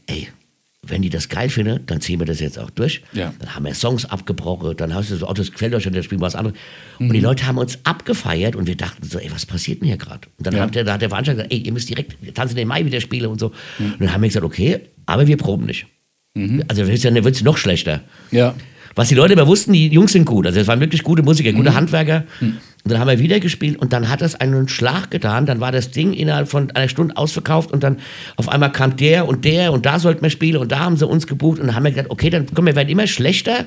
ey, 0.07 0.29
wenn 0.85 1.01
die 1.01 1.11
das 1.11 1.29
geil 1.29 1.49
finden, 1.49 1.81
dann 1.87 2.01
ziehen 2.01 2.19
wir 2.19 2.27
das 2.27 2.41
jetzt 2.41 2.59
auch 2.59 2.71
durch. 2.71 3.03
Ja. 3.13 3.33
Dann 3.39 3.55
haben 3.55 3.65
wir 3.65 3.73
Songs 3.75 4.05
abgebrochen, 4.05 4.77
dann 4.77 4.93
hast 4.93 5.11
du 5.13 5.17
so, 5.17 5.29
oh, 5.29 5.33
das 5.33 5.53
gefällt 5.53 5.75
euch 5.75 5.87
und 5.87 5.95
dann 5.95 6.03
spielen 6.03 6.21
wir 6.21 6.27
was 6.27 6.35
anderes. 6.35 6.59
Und 6.99 7.07
Mhm. 7.09 7.13
die 7.13 7.21
Leute 7.21 7.47
haben 7.47 7.57
uns 7.59 7.79
abgefeiert 7.85 8.57
und 8.57 8.67
wir 8.67 8.77
dachten 8.77 9.05
so, 9.07 9.19
ey, 9.21 9.31
was 9.31 9.47
passiert 9.47 9.81
denn 9.81 9.87
hier 9.89 9.97
gerade? 9.97 10.27
Und 10.39 10.47
dann 10.47 10.55
Ja. 10.57 10.63
hat 10.63 10.75
der, 10.75 10.83
da 10.83 10.95
hat 10.95 11.03
der 11.03 11.09
Veranstalter 11.11 11.43
gesagt, 11.45 11.53
ey, 11.55 11.61
ihr 11.61 11.73
müsst 11.73 11.89
direkt 11.89 12.17
Tanzen 12.35 12.57
den 12.57 12.67
Mai 12.67 12.85
wieder 12.85 13.01
spielen 13.01 13.27
und 13.31 13.39
so. 13.39 13.53
Und 13.79 14.01
dann 14.01 14.13
haben 14.13 14.23
wir 14.23 14.29
gesagt, 14.29 14.45
okay, 14.45 14.81
aber 15.07 15.27
wir 15.29 15.37
proben 15.37 15.67
nicht. 15.67 15.87
Also 16.67 16.83
dann 16.85 17.25
wird 17.25 17.35
es 17.37 17.43
noch 17.45 17.59
schlechter. 17.59 18.01
Ja. 18.33 18.55
Was 18.95 19.09
die 19.09 19.15
Leute 19.15 19.35
aber 19.35 19.47
wussten, 19.47 19.73
die 19.73 19.89
Jungs 19.89 20.13
sind 20.13 20.25
gut. 20.25 20.47
Also 20.47 20.59
es 20.61 20.67
waren 20.67 20.81
wirklich 20.81 21.03
gute 21.03 21.23
Musiker, 21.23 21.53
gute 21.53 21.75
Handwerker. 21.75 22.25
Und 22.85 22.91
dann 22.91 23.01
haben 23.01 23.09
wir 23.09 23.21
wieder 23.21 23.39
gespielt 23.39 23.77
und 23.81 23.93
dann 23.93 24.09
hat 24.09 24.23
das 24.23 24.35
einen 24.35 24.69
Schlag 24.69 25.11
getan. 25.11 25.47
Dann 25.47 25.61
war 25.61 25.71
das 25.71 25.93
Ding 25.93 26.13
innerhalb 26.13 26.49
von 26.49 26.73
einer 26.73 26.89
Stunde 26.89 27.17
ausverkauft 27.17 27.71
und 27.71 27.85
dann 27.85 27.99
auf 28.37 28.49
einmal 28.49 28.73
kam 28.73 28.97
der 28.97 29.29
und 29.29 29.45
der 29.45 29.73
und 29.73 29.87
da 29.87 30.01
sollten 30.01 30.23
wir 30.23 30.31
spielen 30.31 30.57
und 30.57 30.73
da 30.73 30.81
haben 30.81 30.97
sie 30.97 31.07
uns 31.07 31.29
gebucht 31.29 31.61
und 31.61 31.69
dann 31.69 31.77
haben 31.77 31.85
wir 31.85 31.93
gedacht, 31.93 32.11
okay, 32.11 32.29
dann 32.29 32.47
komm, 32.53 32.67
wir 32.67 32.75
werden 32.75 32.89
immer 32.89 33.07
schlechter 33.07 33.67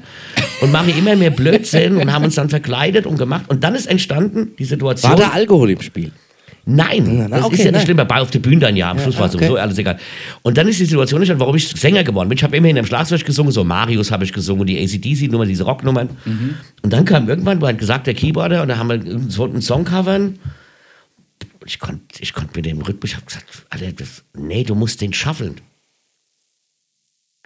und 0.62 0.74
machen 0.74 0.94
immer 0.98 1.16
mehr 1.16 1.32
Blödsinn 1.32 1.96
und 1.96 2.12
haben 2.12 2.26
uns 2.26 2.36
dann 2.36 2.50
verkleidet 2.50 3.06
und 3.06 3.18
gemacht. 3.18 3.46
Und 3.48 3.64
dann 3.64 3.74
ist 3.74 3.86
entstanden 3.86 4.52
die 4.60 4.66
Situation. 4.66 5.14
War 5.14 5.18
da 5.18 5.30
Alkohol 5.30 5.72
im 5.72 5.82
Spiel? 5.82 6.12
Nein, 6.68 7.28
na, 7.30 7.38
das 7.38 7.46
okay, 7.46 7.54
ist 7.54 7.60
ja 7.60 7.66
nicht 7.66 7.74
nein. 7.74 7.86
schlimm. 7.86 7.98
War 7.98 8.22
auf 8.22 8.32
der 8.32 8.40
Bühne 8.40 8.60
dann 8.60 8.76
ja, 8.76 8.90
am 8.90 8.98
Schluss 8.98 9.20
war 9.20 9.30
sowieso 9.30 9.54
okay. 9.54 9.62
alles 9.62 9.78
egal. 9.78 10.00
Und 10.42 10.58
dann 10.58 10.68
ist 10.68 10.80
die 10.80 10.86
Situation 10.86 11.22
entstanden, 11.22 11.42
warum 11.42 11.56
ich 11.56 11.70
Sänger 11.70 12.04
geworden 12.04 12.28
bin. 12.28 12.38
Ich 12.38 12.44
habe 12.44 12.58
immerhin 12.58 12.78
im 12.78 12.86
Schlagzeug 12.86 13.24
gesungen, 13.24 13.52
so 13.52 13.64
Marius 13.64 14.10
habe 14.10 14.24
ich 14.24 14.34
gesungen, 14.34 14.66
die 14.66 14.80
ACDC-Nummer, 14.80 15.46
diese 15.46 15.64
Rocknummern. 15.64 16.10
Mhm. 16.26 16.56
Und 16.82 16.92
dann 16.92 17.06
kam 17.06 17.30
irgendwann, 17.30 17.62
war 17.62 17.68
halt 17.68 17.78
gesagt, 17.78 18.08
der 18.08 18.16
Keyboarder, 18.16 18.64
und 18.64 18.70
da 18.70 18.78
haben 18.78 18.90
wir 18.90 19.38
wollten 19.38 19.56
einen 19.56 19.62
Song 19.62 19.86
covern. 19.86 20.40
Ich 21.66 21.80
konnte 21.80 22.04
ich 22.20 22.34
konnt 22.34 22.56
mit 22.56 22.66
dem 22.66 22.82
Rhythmus, 22.82 23.12
ich 23.12 23.16
habe 23.16 23.26
gesagt, 23.28 23.46
Alter, 23.70 23.92
das, 23.92 24.24
nee, 24.36 24.64
du 24.64 24.74
musst 24.74 25.02
den 25.02 25.14
schaffeln. 25.14 25.62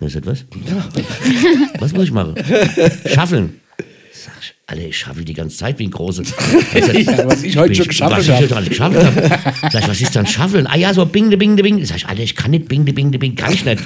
Ist 0.02 0.16
das 0.16 0.26
was? 0.26 0.46
Was 1.80 1.92
muss 1.94 2.06
ich 2.06 2.12
machen? 2.12 2.36
Schaffeln. 3.06 3.60
Sag 4.14 4.34
ich, 4.42 4.56
Alter, 4.70 4.88
ich 4.88 4.98
schaffel 5.00 5.26
die 5.26 5.34
ganze 5.34 5.58
Zeit 5.58 5.80
wie 5.80 5.88
ein 5.88 5.92
Große. 5.92 6.22
Ja, 6.74 7.28
was 7.28 7.42
ich 7.44 7.58
heute 7.58 7.74
schon 7.74 7.88
geschaffelt 7.88 8.20
was 8.20 8.28
ich 8.28 8.34
heute 8.36 8.56
alles 8.56 8.70
geschaffelt 8.70 9.04
habe. 9.04 9.30
Sag 9.72 9.82
ich, 9.82 9.88
was 9.90 10.02
ist 10.02 10.16
dann 10.16 10.28
Schaffeln? 10.28 10.68
Ah 10.68 10.78
ja, 10.78 10.94
so 10.94 11.06
bing, 11.08 11.32
de, 11.32 11.38
bing, 11.38 11.56
de, 11.56 11.64
bing. 11.64 11.84
Sag 11.86 11.98
ich, 11.98 12.06
Alter, 12.08 12.22
ich 12.22 12.36
kann 12.36 12.52
nicht 12.52 12.68
bing, 12.68 12.86
de, 12.86 12.94
bing, 12.94 13.12
de, 13.12 13.18
bing, 13.18 13.36
kann 13.36 13.52
ich 13.52 13.66
nicht. 13.66 13.82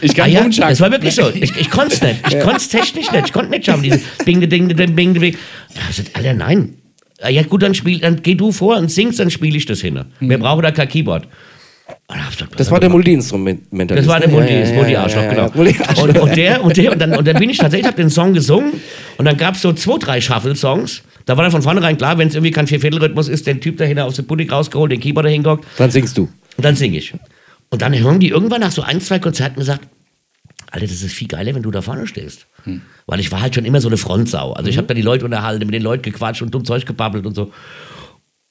Ich 0.00 0.14
kann 0.14 0.24
ah, 0.24 0.28
ja. 0.28 0.48
Das 0.48 0.80
war 0.80 0.90
wirklich 0.90 1.14
so. 1.14 1.28
Ich, 1.34 1.54
ich 1.56 1.68
konnte 1.68 1.94
es 1.94 2.02
nicht. 2.02 2.16
Ich 2.28 2.40
konnte 2.40 2.56
es 2.56 2.68
technisch 2.68 3.12
nicht. 3.12 3.26
Ich 3.26 3.32
konnte 3.32 3.50
nicht 3.50 3.66
schaffen. 3.66 3.82
Diese 3.82 4.00
bing, 4.24 4.40
de, 4.40 4.48
ding, 4.48 4.68
de, 4.68 4.74
ding, 4.74 4.94
bing, 4.94 5.12
de, 5.12 5.20
bing. 5.20 5.36
Da 5.74 5.82
hab 5.82 5.90
ich 5.90 5.96
gesagt, 5.98 6.16
Alter, 6.16 6.32
nein. 6.32 6.74
Ah, 7.20 7.28
Ja 7.28 7.42
gut, 7.42 7.62
dann, 7.62 7.74
spiel, 7.74 8.00
dann 8.00 8.22
geh 8.22 8.34
du 8.34 8.52
vor 8.52 8.78
und 8.78 8.90
singst, 8.90 9.18
dann 9.20 9.30
spiele 9.30 9.56
ich 9.56 9.66
das 9.66 9.80
hin. 9.80 10.02
Wir 10.20 10.38
brauchen 10.38 10.62
da 10.62 10.70
kein 10.70 10.88
Keyboard. 10.88 11.28
Ich 12.30 12.56
Das 12.56 12.70
war 12.70 12.80
der 12.80 12.90
Multi-Instrumentalist. 12.90 13.90
das 13.90 14.06
war 14.06 14.20
der 14.20 14.28
ne? 14.28 14.34
Multi-Arschloch, 14.74 15.28
genau. 15.28 16.02
Und, 16.02 16.18
und 16.18 16.36
der, 16.36 16.62
und 16.62 16.76
der, 16.76 16.92
und 16.92 16.98
dann, 16.98 17.14
und 17.14 17.26
dann 17.26 17.36
bin 17.38 17.50
ich 17.50 17.58
tatsächlich, 17.58 17.86
hab 17.86 17.96
den 17.96 18.10
Song 18.10 18.34
gesungen 18.34 18.74
und 19.18 19.24
dann 19.24 19.36
gab 19.36 19.54
es 19.54 19.62
so 19.62 19.72
zwei, 19.72 19.98
drei 19.98 20.20
Shuffle-Songs. 20.20 21.02
Da 21.24 21.36
war 21.36 21.42
dann 21.44 21.52
von 21.52 21.62
vornherein 21.62 21.96
klar, 21.96 22.18
wenn 22.18 22.28
es 22.28 22.34
irgendwie 22.34 22.50
kein 22.50 22.66
Vierviertelrhythmus 22.66 23.28
ist, 23.28 23.46
den 23.46 23.60
Typ 23.60 23.76
dahinter 23.78 24.04
aus 24.04 24.16
dem 24.16 24.26
Pulli 24.26 24.48
rausgeholt, 24.48 24.90
den 24.92 25.00
Keyboarder 25.00 25.30
hingehockt 25.30 25.64
Dann 25.78 25.90
singst 25.90 26.18
du. 26.18 26.22
und 26.56 26.64
dann 26.64 26.74
singe 26.76 26.98
ich. 26.98 27.14
Und 27.70 27.80
dann 27.80 27.96
hören 27.98 28.20
die 28.20 28.28
irgendwann 28.28 28.60
nach 28.60 28.72
so 28.72 28.82
ein, 28.82 29.00
zwei 29.00 29.18
Konzerten 29.18 29.60
gesagt, 29.60 29.86
Alter, 30.70 30.86
das 30.86 31.02
ist 31.02 31.12
viel 31.12 31.28
geiler, 31.28 31.54
wenn 31.54 31.62
du 31.62 31.70
da 31.70 31.82
vorne 31.82 32.06
stehst. 32.06 32.46
Weil 33.06 33.20
ich 33.20 33.30
war 33.30 33.40
halt 33.42 33.54
schon 33.54 33.64
immer 33.64 33.80
so 33.80 33.88
eine 33.88 33.96
Frontsau. 33.98 34.52
Also 34.54 34.70
ich 34.70 34.78
habe 34.78 34.86
da 34.86 34.94
die 34.94 35.02
Leute 35.02 35.24
unterhalten, 35.24 35.64
mit 35.66 35.74
den 35.74 35.82
Leuten 35.82 36.02
gequatscht 36.02 36.42
und 36.42 36.52
dumm 36.52 36.64
Zeug 36.64 36.86
gebabbelt 36.86 37.26
und 37.26 37.34
so. 37.34 37.52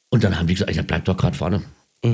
Und 0.09 0.23
dann 0.23 0.37
haben 0.37 0.47
die 0.47 0.53
gesagt, 0.53 0.75
dann 0.75 0.85
bleib 0.85 1.05
doch 1.05 1.17
gerade 1.17 1.35
vorne. 1.35 1.61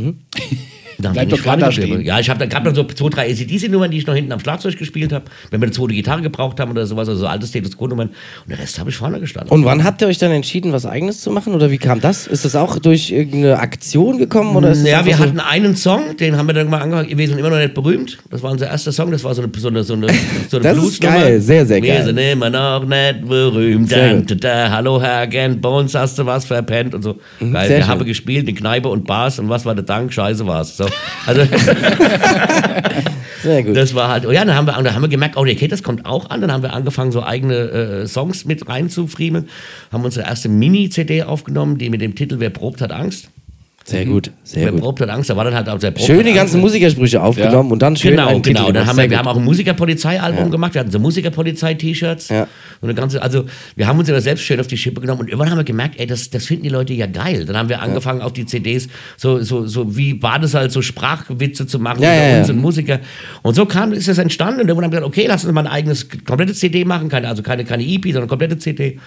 Dann 0.99 1.13
Bleib 1.13 1.29
doch 1.29 1.37
geblieben. 1.43 1.71
stehen. 1.71 2.01
Ja, 2.01 2.19
ich 2.19 2.27
habe 2.27 2.39
da 2.39 2.47
gab 2.47 2.63
dann 2.63 2.73
so 2.73 2.83
zwei, 2.83 3.09
drei 3.09 3.29
ACDC-Nummern, 3.29 3.91
die 3.91 3.99
ich 3.99 4.07
noch 4.07 4.15
hinten 4.15 4.31
am 4.31 4.39
Schlagzeug 4.39 4.75
gespielt 4.79 5.13
habe, 5.13 5.25
wenn 5.51 5.61
wir 5.61 5.67
eine 5.67 5.71
zweite 5.71 5.93
Gitarre 5.93 6.23
gebraucht 6.23 6.59
haben 6.59 6.71
oder 6.71 6.87
sowas, 6.87 7.07
also 7.07 7.21
so 7.21 7.27
alte 7.27 7.45
Status 7.45 7.77
Quo-Nummern. 7.77 8.07
Und 8.07 8.49
den 8.49 8.57
Rest 8.57 8.79
habe 8.79 8.89
ich 8.89 8.95
vorne 8.95 9.19
gestanden. 9.19 9.51
Und 9.53 9.63
wann 9.63 9.83
habt 9.83 10.01
ihr 10.01 10.07
euch 10.07 10.17
dann 10.17 10.31
entschieden, 10.31 10.73
was 10.73 10.87
Eigenes 10.87 11.21
zu 11.21 11.29
machen? 11.29 11.53
Oder 11.53 11.69
wie 11.69 11.77
kam 11.77 12.01
das? 12.01 12.25
Ist 12.25 12.45
das 12.45 12.55
auch 12.55 12.79
durch 12.79 13.11
irgendeine 13.11 13.59
Aktion 13.59 14.17
gekommen? 14.17 14.55
Oder 14.55 14.71
ist 14.71 14.87
Ja, 14.87 15.05
wir 15.05 15.17
so? 15.17 15.19
hatten 15.23 15.39
einen 15.39 15.75
Song, 15.75 16.17
den 16.19 16.35
haben 16.35 16.47
wir 16.47 16.53
dann 16.53 16.67
mal 16.67 16.81
angehört. 16.81 17.15
Wir 17.15 17.27
sind 17.27 17.37
immer 17.37 17.51
noch 17.51 17.59
nicht 17.59 17.75
berühmt. 17.75 18.17
Das 18.31 18.41
war 18.41 18.49
unser 18.49 18.65
erster 18.67 18.91
Song. 18.91 19.11
Das 19.11 19.23
war 19.23 19.35
so 19.35 19.43
eine, 19.43 19.51
so 19.55 19.67
eine, 19.67 19.83
so 19.83 19.93
eine, 19.93 20.07
so 20.49 20.57
eine 20.57 20.63
Das 20.73 20.77
ist 20.83 20.99
geil, 20.99 21.39
sehr, 21.41 21.63
sehr 21.67 21.83
wir 21.83 21.93
geil. 21.93 22.05
sind 22.05 22.17
immer 22.17 22.49
noch 22.49 22.85
nicht 22.85 23.21
berühmt. 23.27 23.91
Da, 23.91 24.13
da, 24.15 24.33
da, 24.33 24.71
hallo 24.71 24.99
Herr 24.99 25.27
Gent 25.27 25.61
Bones, 25.61 25.93
hast 25.93 26.17
du 26.17 26.25
was 26.25 26.45
verpennt 26.45 26.95
und 26.95 27.03
so. 27.03 27.19
Geil. 27.39 27.51
sehr 27.51 27.69
Wir 27.69 27.83
schön. 27.83 27.87
haben 27.87 28.03
gespielt 28.05 28.49
in 28.49 28.55
Kneipe 28.55 28.89
und 28.89 29.05
Bars 29.05 29.37
und 29.37 29.47
was 29.47 29.63
war 29.63 29.75
der 29.77 29.85
Dank, 29.85 30.11
scheiße 30.13 30.45
war's. 30.45 30.75
So. 30.77 30.85
Also, 31.25 31.41
Sehr 33.41 33.63
gut. 33.63 33.77
das 33.77 33.95
war 33.95 34.09
halt, 34.09 34.25
oh 34.25 34.31
ja, 34.31 34.43
dann 34.43 34.55
haben 34.55 34.65
wir, 34.65 34.73
dann 34.73 34.93
haben 34.93 35.01
wir 35.01 35.09
gemerkt, 35.09 35.37
oh, 35.37 35.41
okay, 35.41 35.67
das 35.67 35.83
kommt 35.83 36.05
auch 36.05 36.29
an. 36.29 36.41
Dann 36.41 36.51
haben 36.51 36.63
wir 36.63 36.73
angefangen, 36.73 37.11
so 37.11 37.23
eigene 37.23 37.55
äh, 37.55 38.07
Songs 38.07 38.45
mit 38.45 38.67
reinzufriemeln. 38.67 39.47
Haben 39.91 40.03
unsere 40.03 40.27
erste 40.27 40.49
Mini-CD 40.49 41.23
aufgenommen, 41.23 41.77
die 41.77 41.89
mit 41.89 42.01
dem 42.01 42.15
Titel 42.15 42.39
Wer 42.39 42.49
probt 42.49 42.81
hat 42.81 42.91
Angst. 42.91 43.29
Sehr 43.87 44.05
gut, 44.05 44.31
sehr 44.43 44.65
Wer 44.65 44.71
gut. 44.73 44.81
probt 44.81 44.99
hat 44.99 45.09
Angst, 45.09 45.29
da 45.29 45.37
war 45.37 45.45
dann 45.45 45.55
halt 45.55 45.69
auch 45.69 45.79
der 45.79 45.91
Probt 45.91 46.05
Schön 46.05 46.25
die 46.25 46.33
ganzen 46.33 46.59
Musikersprüche 46.59 47.21
aufgenommen 47.21 47.71
und 47.71 47.81
dann 47.81 47.95
schön 47.95 48.11
Genau, 48.11 48.37
genau. 48.41 48.69
Dann 48.73 48.85
haben 48.85 48.97
wir, 48.97 49.09
wir 49.09 49.17
haben 49.17 49.29
auch 49.29 49.37
ein 49.37 49.45
Musikerpolizei-Album 49.45 50.51
gemacht. 50.51 50.73
Wir 50.73 50.81
hatten 50.81 50.91
so 50.91 50.99
Musikerpolizei-T-Shirts. 50.99 52.27
Ja. 52.27 52.47
Und 52.81 52.89
eine 52.89 52.95
ganze, 52.95 53.21
also 53.21 53.45
wir 53.77 53.87
haben 53.87 53.97
uns 53.97 54.09
immer 54.09 54.19
selbst 54.19 54.43
schön 54.43 54.59
auf 54.59 54.67
die 54.67 54.75
Schippe 54.75 54.99
genommen 54.99 55.21
und 55.21 55.27
irgendwann 55.29 55.51
haben 55.51 55.57
wir 55.57 55.63
gemerkt, 55.63 55.97
ey, 55.99 56.05
das, 56.05 56.29
das 56.29 56.45
finden 56.45 56.63
die 56.63 56.69
Leute 56.69 56.93
ja 56.93 57.05
geil. 57.05 57.45
Dann 57.45 57.55
haben 57.55 57.69
wir 57.69 57.81
angefangen 57.81 58.21
auf 58.21 58.33
die 58.33 58.45
CDs 58.45 58.89
so, 59.15 59.41
so, 59.41 59.65
so 59.65 59.95
wie 59.95 60.13
Badesalz 60.13 60.73
so 60.73 60.81
Sprachwitze 60.81 61.65
zu 61.65 61.79
machen 61.79 62.03
Ja, 62.03 62.13
über 62.13 62.23
ja, 62.23 62.29
ja. 62.29 62.39
uns 62.39 62.49
und 62.49 62.57
Musiker. 62.57 62.99
Und 63.41 63.55
so 63.55 63.65
kam, 63.65 63.93
ist 63.93 64.09
das 64.09 64.17
entstanden 64.17 64.59
und 64.59 64.67
irgendwann 64.67 64.85
haben 64.85 64.91
wir 64.91 64.99
gesagt, 64.99 65.17
okay, 65.17 65.27
lass 65.29 65.45
uns 65.45 65.53
mal 65.53 65.61
ein 65.61 65.71
eigenes 65.71 66.09
komplette 66.25 66.53
CD 66.53 66.83
machen, 66.83 67.07
keine, 67.07 67.29
also 67.29 67.41
keine, 67.41 67.63
keine 67.63 67.83
EP, 67.83 68.03
sondern 68.03 68.27
komplette 68.27 68.57
CD. 68.57 68.99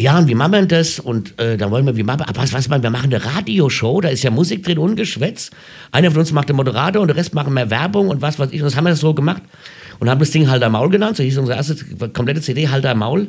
Ja, 0.00 0.18
und 0.18 0.28
wie 0.28 0.34
machen 0.34 0.52
wir 0.52 0.66
das? 0.66 0.98
Und 0.98 1.38
äh, 1.38 1.58
dann 1.58 1.70
wollen 1.70 1.84
wir, 1.84 1.94
wie 1.94 2.02
machen 2.02 2.20
wir, 2.20 2.28
aber 2.28 2.40
was 2.40 2.68
man, 2.68 2.82
wir 2.82 2.90
machen 2.90 3.12
eine 3.12 3.22
Radioshow, 3.22 4.00
da 4.00 4.08
ist 4.08 4.22
ja 4.22 4.30
Musik 4.30 4.64
drin 4.64 4.78
und 4.78 4.96
Geschwätz. 4.96 5.50
Einer 5.92 6.10
von 6.10 6.20
uns 6.20 6.32
macht 6.32 6.48
den 6.48 6.56
Moderator 6.56 7.02
und 7.02 7.08
der 7.08 7.16
Rest 7.16 7.34
machen 7.34 7.52
mehr 7.52 7.70
Werbung 7.70 8.08
und 8.08 8.22
was 8.22 8.38
weiß 8.38 8.50
ich. 8.52 8.62
Und 8.62 8.66
das 8.66 8.76
haben 8.76 8.84
wir 8.84 8.90
das 8.90 9.00
so 9.00 9.12
gemacht 9.12 9.42
und 9.98 10.08
haben 10.08 10.18
das 10.18 10.30
Ding 10.30 10.48
Halter 10.48 10.70
Maul 10.70 10.88
genannt, 10.88 11.18
so 11.18 11.22
hieß 11.22 11.36
unsere 11.36 11.56
erste 11.56 11.76
komplette 12.08 12.40
CD 12.40 12.68
Halter 12.68 12.94
Maul. 12.94 13.28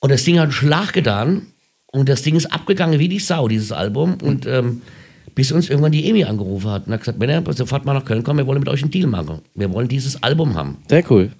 Und 0.00 0.10
das 0.10 0.24
Ding 0.24 0.38
hat 0.38 0.44
einen 0.44 0.52
Schlag 0.52 0.92
getan 0.92 1.46
und 1.86 2.08
das 2.08 2.22
Ding 2.22 2.34
ist 2.34 2.46
abgegangen 2.46 2.98
wie 2.98 3.08
die 3.08 3.20
Sau, 3.20 3.46
dieses 3.46 3.70
Album. 3.70 4.18
Und 4.22 4.46
ähm, 4.46 4.82
bis 5.34 5.52
uns 5.52 5.70
irgendwann 5.70 5.92
die 5.92 6.08
Emi 6.08 6.24
angerufen 6.24 6.70
hat 6.70 6.86
und 6.86 6.92
hat 6.92 7.00
gesagt, 7.00 7.20
wenn 7.20 7.30
ihr 7.30 7.42
sofort 7.54 7.84
mal 7.84 7.94
nach 7.94 8.04
Köln 8.04 8.24
kommt, 8.24 8.38
wir 8.38 8.46
wollen 8.46 8.58
mit 8.58 8.68
euch 8.68 8.82
einen 8.82 8.90
Deal 8.90 9.06
machen. 9.06 9.40
Wir 9.54 9.72
wollen 9.72 9.88
dieses 9.88 10.22
Album 10.22 10.54
haben. 10.54 10.78
Sehr 10.88 11.04
cool. 11.10 11.30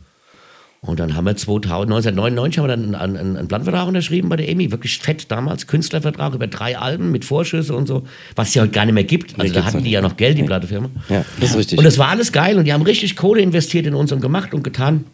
Und 0.86 1.00
dann 1.00 1.16
haben 1.16 1.24
wir 1.24 1.34
2000, 1.34 1.90
1999 1.90 2.58
haben 2.58 2.64
wir 2.64 2.76
dann 2.76 2.94
einen, 2.94 3.16
einen, 3.16 3.36
einen 3.38 3.48
Plattenvertrag 3.48 3.88
unterschrieben 3.88 4.28
bei 4.28 4.36
der 4.36 4.48
EMI, 4.50 4.70
wirklich 4.70 4.98
fett 4.98 5.30
damals, 5.30 5.66
Künstlervertrag 5.66 6.34
über 6.34 6.46
drei 6.46 6.76
Alben 6.76 7.10
mit 7.10 7.24
Vorschüsse 7.24 7.74
und 7.74 7.86
so, 7.86 8.02
was 8.36 8.48
es 8.48 8.54
ja 8.54 8.62
heute 8.62 8.72
gar 8.72 8.84
nicht 8.84 8.92
mehr 8.94 9.04
gibt. 9.04 9.32
Also 9.40 9.52
da 9.54 9.60
gibt's 9.60 9.74
hatten 9.74 9.84
die 9.84 9.90
ja 9.90 10.02
noch 10.02 10.18
Geld, 10.18 10.36
die 10.36 10.42
Plattefirma. 10.42 10.90
Ja, 11.08 11.24
das 11.40 11.50
ist 11.50 11.56
richtig. 11.56 11.78
Und 11.78 11.84
das 11.84 11.96
war 11.96 12.08
alles 12.08 12.32
geil 12.32 12.58
und 12.58 12.66
die 12.66 12.72
haben 12.74 12.82
richtig 12.82 13.16
Kohle 13.16 13.40
investiert 13.40 13.86
in 13.86 13.94
uns 13.94 14.12
und 14.12 14.20
gemacht 14.20 14.52
und 14.52 14.62
getan. 14.62 15.04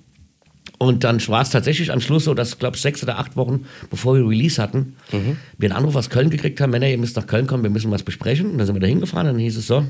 Und 0.79 1.05
dann 1.05 1.25
war 1.29 1.43
es 1.43 1.51
tatsächlich 1.51 1.93
am 1.93 2.01
Schluss 2.01 2.25
so, 2.25 2.35
dass, 2.35 2.59
glaube 2.59 2.75
ich, 2.75 2.83
sechs 2.83 3.01
oder 3.05 3.19
acht 3.19 3.37
Wochen, 3.37 3.67
bevor 3.91 4.17
wir 4.17 4.27
Release 4.29 4.61
hatten, 4.61 4.97
Mhm. 5.13 5.37
wir 5.57 5.69
einen 5.71 5.77
Anruf 5.79 5.95
aus 5.95 6.11
Köln 6.11 6.31
gekriegt 6.31 6.61
haben, 6.61 6.71
Männer, 6.71 6.89
ihr 6.89 6.99
müsst 6.99 7.15
nach 7.17 7.27
Köln 7.29 7.47
kommen, 7.47 7.63
wir 7.63 7.71
müssen 7.71 7.91
was 7.93 8.03
besprechen. 8.03 8.51
Und 8.51 8.59
dann 8.59 8.67
sind 8.67 8.75
wir 8.75 8.81
da 8.81 8.87
hingefahren, 8.89 9.27
dann 9.29 9.39
hieß 9.39 9.57
es 9.57 9.69
so, 9.69 9.85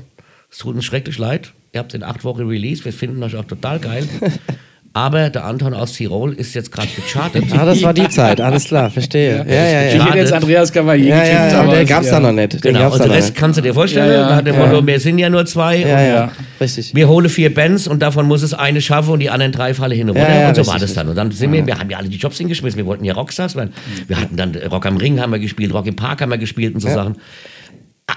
es 0.51 0.59
tut 0.59 0.75
uns 0.75 0.85
schrecklich 0.85 1.17
leid, 1.17 1.53
ihr 1.73 1.79
habt 1.79 1.93
in 1.95 2.03
acht 2.03 2.23
Wochen 2.23 2.43
Release, 2.43 2.85
wir 2.85 2.93
finden 2.93 3.23
euch 3.23 3.35
auch 3.35 3.45
total 3.45 3.79
geil. 3.79 4.07
Aber 4.93 5.29
der 5.29 5.45
Anton 5.45 5.73
aus 5.73 5.93
Tirol 5.93 6.33
ist 6.33 6.53
jetzt 6.53 6.69
gerade 6.69 6.89
gechartet. 6.93 7.45
Ah, 7.57 7.63
das 7.63 7.81
war 7.81 7.93
die 7.93 8.09
Zeit, 8.09 8.41
alles 8.41 8.65
klar, 8.65 8.89
verstehe. 8.89 9.37
Ja, 9.47 9.53
ja, 9.53 9.63
ja. 9.83 9.93
Ich 9.95 10.05
hätte 10.05 10.17
jetzt 10.17 10.33
Andreas 10.33 10.69
Cavalier 10.73 11.07
Ja, 11.15 11.23
ja, 11.23 11.47
ja, 11.49 11.59
aber 11.61 11.71
der 11.71 11.83
es- 11.83 11.89
gab's 11.89 12.07
ja. 12.07 12.11
da 12.13 12.19
noch 12.19 12.33
nicht. 12.33 12.53
Den 12.55 12.73
Genau, 12.73 12.91
und 12.91 12.99
da 12.99 13.03
den 13.05 13.11
Rest 13.13 13.29
nicht. 13.29 13.37
kannst 13.39 13.57
du 13.57 13.61
dir 13.61 13.73
vorstellen, 13.73 14.11
Ja, 14.11 14.29
ja, 14.31 14.41
dem 14.41 14.53
ja. 14.53 14.65
Motto, 14.65 14.85
wir 14.85 14.99
sind 14.99 15.17
ja 15.17 15.29
nur 15.29 15.45
zwei. 15.45 15.77
Ja, 15.77 15.97
und 15.97 16.07
ja, 16.07 16.31
richtig. 16.59 16.93
Wir 16.93 17.07
holen 17.07 17.29
vier 17.29 17.53
Bands 17.53 17.87
und 17.87 18.01
davon 18.01 18.27
muss 18.27 18.41
es 18.43 18.53
eine 18.53 18.81
schaffen 18.81 19.11
und 19.13 19.19
die 19.21 19.29
anderen 19.29 19.53
drei 19.53 19.73
fallen 19.73 19.93
hin 19.93 20.09
und 20.09 20.17
Ja, 20.17 20.23
runter. 20.25 20.39
ja, 20.41 20.49
und 20.49 20.55
so 20.55 20.61
richtig, 20.61 20.73
war 20.73 20.79
das 20.81 20.93
dann. 20.93 21.07
Und 21.07 21.15
dann 21.15 21.31
sind 21.31 21.53
wir, 21.53 21.65
wir 21.65 21.79
haben 21.79 21.89
ja 21.89 21.97
alle 21.97 22.09
die 22.09 22.17
Jobs 22.17 22.37
hingeschmissen. 22.37 22.77
Wir 22.77 22.85
wollten 22.85 23.05
ja 23.05 23.13
Rockstars 23.13 23.55
werden. 23.55 23.71
Wir 24.07 24.19
hatten 24.19 24.35
dann 24.35 24.53
Rock 24.69 24.85
am 24.85 24.97
Ring 24.97 25.21
haben 25.21 25.31
wir 25.31 25.39
gespielt, 25.39 25.73
Rock 25.73 25.87
im 25.87 25.95
Park 25.95 26.19
haben 26.21 26.31
wir 26.31 26.37
gespielt 26.37 26.73
und 26.73 26.81
so 26.81 26.89
Ja. 26.89 26.95
Sachen. 26.95 27.15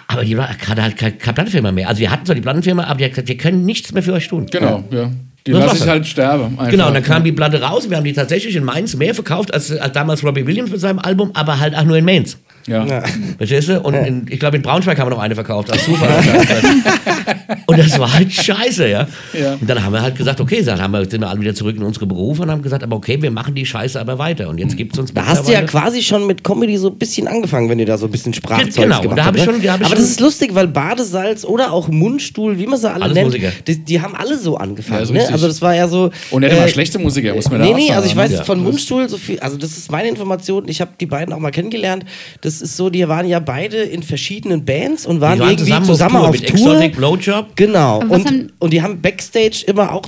Aber 0.09 0.25
die 0.25 0.37
hatte 0.37 0.83
halt 0.83 0.97
keine, 0.97 1.12
keine 1.12 1.35
Plattenfirma 1.35 1.71
mehr. 1.71 1.88
Also 1.88 2.00
wir 2.00 2.11
hatten 2.11 2.26
zwar 2.26 2.35
die 2.35 2.40
Plattenfirma, 2.40 2.83
aber 2.83 2.97
die 2.99 3.04
hat 3.04 3.11
gesagt, 3.12 3.28
wir 3.28 3.37
können 3.37 3.64
nichts 3.64 3.93
mehr 3.93 4.02
für 4.02 4.12
euch 4.14 4.26
tun. 4.26 4.47
Genau, 4.50 4.83
ja. 4.90 5.11
Die 5.47 5.53
Das 5.53 5.67
lasse 5.67 5.85
ich 5.85 5.91
halt 5.91 6.07
sterben. 6.07 6.59
Einfach. 6.59 6.71
Genau, 6.71 6.89
und 6.89 6.95
dann 6.95 7.03
kam 7.03 7.23
die 7.23 7.33
Platte 7.33 7.61
raus 7.61 7.85
und 7.85 7.91
wir 7.91 7.99
haben 7.99 8.05
die 8.05 8.15
tatsächlich 8.15 8.57
in 8.57 8.65
Mainz 8.65 8.97
mehr 8.97 9.15
verkauft 9.15 9.53
als, 9.53 9.71
als 9.71 9.93
damals 9.93 10.25
Robbie 10.25 10.47
Williams 10.47 10.71
mit 10.71 10.81
seinem 10.81 10.99
Album, 10.99 11.33
aber 11.35 11.61
halt 11.61 11.77
auch 11.77 11.85
nur 11.85 11.99
in 11.99 12.05
Mainz. 12.05 12.39
Ja. 12.66 12.87
Ja. 12.87 13.02
Verstehst 13.37 13.68
du? 13.68 13.80
Und 13.80 13.94
in, 13.94 14.26
ich 14.30 14.40
glaube, 14.40 14.56
in 14.56 14.62
Braunschweig 14.62 14.99
haben 14.99 15.06
wir 15.09 15.14
noch 15.14 15.23
eine 15.23 15.35
verkauft, 15.35 15.71
aus 15.71 15.85
Zufall. 15.85 16.09
und 17.66 17.78
das 17.78 17.99
war 17.99 18.12
halt 18.12 18.33
scheiße, 18.33 18.88
ja? 18.88 19.06
Ja. 19.33 19.54
Und 19.61 19.68
dann 19.68 19.83
haben 19.85 19.92
wir 19.92 20.02
halt 20.02 20.16
gesagt, 20.16 20.40
okay, 20.40 20.62
dann 20.62 20.80
haben 20.80 20.92
wir, 20.92 21.04
sind 21.09 21.21
wir 21.21 21.28
alle 21.28 21.40
wieder 21.40 21.54
zurück 21.54 21.76
in 21.76 21.83
unsere 21.83 22.06
Berufe 22.06 22.42
und 22.42 22.50
haben 22.50 22.62
gesagt, 22.62 22.83
aber 22.83 22.97
okay, 22.97 23.21
wir 23.21 23.30
machen 23.30 23.54
die 23.54 23.66
Scheiße 23.66 24.00
aber 24.00 24.18
weiter. 24.18 24.49
Und 24.49 24.59
jetzt 24.59 24.76
gibt 24.76 24.94
es 24.94 24.99
uns 24.99 25.12
Da 25.12 25.26
hast 25.26 25.47
du 25.49 25.52
ja 25.52 25.62
quasi 25.62 26.02
schon 26.02 26.26
mit 26.26 26.42
Comedy 26.44 26.76
so 26.76 26.88
ein 26.88 26.97
bisschen 26.97 27.28
angefangen, 27.28 27.68
wenn 27.68 27.78
ihr 27.78 27.87
da 27.87 27.99
so 27.99 28.06
ein 28.06 28.12
bisschen 28.12 28.33
Sprachzeug 28.33 28.75
Genau, 28.75 29.00
gemacht 29.02 29.18
da 29.18 29.25
hab 29.26 29.37
habt. 29.37 29.47
ne? 29.47 29.52
schon- 29.52 29.62
da 29.62 29.75
Aber 29.75 29.85
schon- 29.85 29.97
das 29.97 30.04
ist 30.11 30.21
lustig, 30.21 30.54
weil 30.54 30.68
Badesalz 30.68 31.44
oder 31.44 31.73
auch 31.73 31.88
Mundstuhl, 31.88 32.59
wie 32.59 32.66
man 32.66 32.78
sie 32.78 32.90
alle 32.90 33.04
Alles 33.04 33.14
nennt, 33.14 33.26
Musiker. 33.26 33.52
die, 33.66 33.85
die 33.85 34.00
haben 34.00 34.14
alle 34.14 34.38
so 34.38 34.56
angefangen. 34.56 35.04
Ja, 35.06 35.12
ne? 35.12 35.28
Also 35.33 35.47
das 35.49 35.61
war 35.61 35.75
ja 35.75 35.87
so... 35.88 36.11
Und 36.30 36.42
immer 36.42 36.64
äh, 36.64 36.68
schlechte 36.68 36.99
Musiker, 36.99 37.35
muss 37.35 37.50
man 37.50 37.61
da 37.61 37.66
Nee, 37.66 37.73
auch 37.73 37.76
nee, 37.76 37.87
sagen. 37.88 37.97
also 37.97 38.09
ich 38.09 38.16
weiß 38.16 38.33
Ja. 38.33 38.44
von 38.44 38.62
Mundstuhl 38.62 39.09
so 39.09 39.18
viel, 39.18 39.38
also 39.40 39.56
das 39.56 39.76
ist 39.76 39.90
meine 39.90 40.09
Information, 40.09 40.66
ich 40.68 40.80
habe 40.80 40.92
die 40.99 41.06
beiden 41.06 41.35
auch 41.35 41.38
mal 41.38 41.50
kennengelernt, 41.50 42.04
das 42.40 42.54
ist 42.63 42.77
so, 42.77 42.91
die 42.91 43.07
waren 43.09 43.27
ja 43.27 43.41
beide 43.41 43.79
in 43.79 44.03
verschiedenen 44.03 44.65
Bands 44.65 45.07
und 45.07 45.21
waren, 45.21 45.39
waren 45.39 45.51
irgendwie 45.51 45.65
zusammen 45.65 45.87
zusammen, 45.87 46.17
auf 46.17 46.29
auf 46.29 46.37
Tour 46.37 46.47
Tour. 46.47 46.75
mit 46.75 46.93
Exotic 46.93 46.97
Blowjob. 46.97 47.57
Genau, 47.57 48.01
und, 48.01 48.53
und 48.59 48.73
die 48.73 48.83
haben 48.83 49.01
Backstage 49.01 49.65
immer 49.67 49.93
auch 49.93 50.05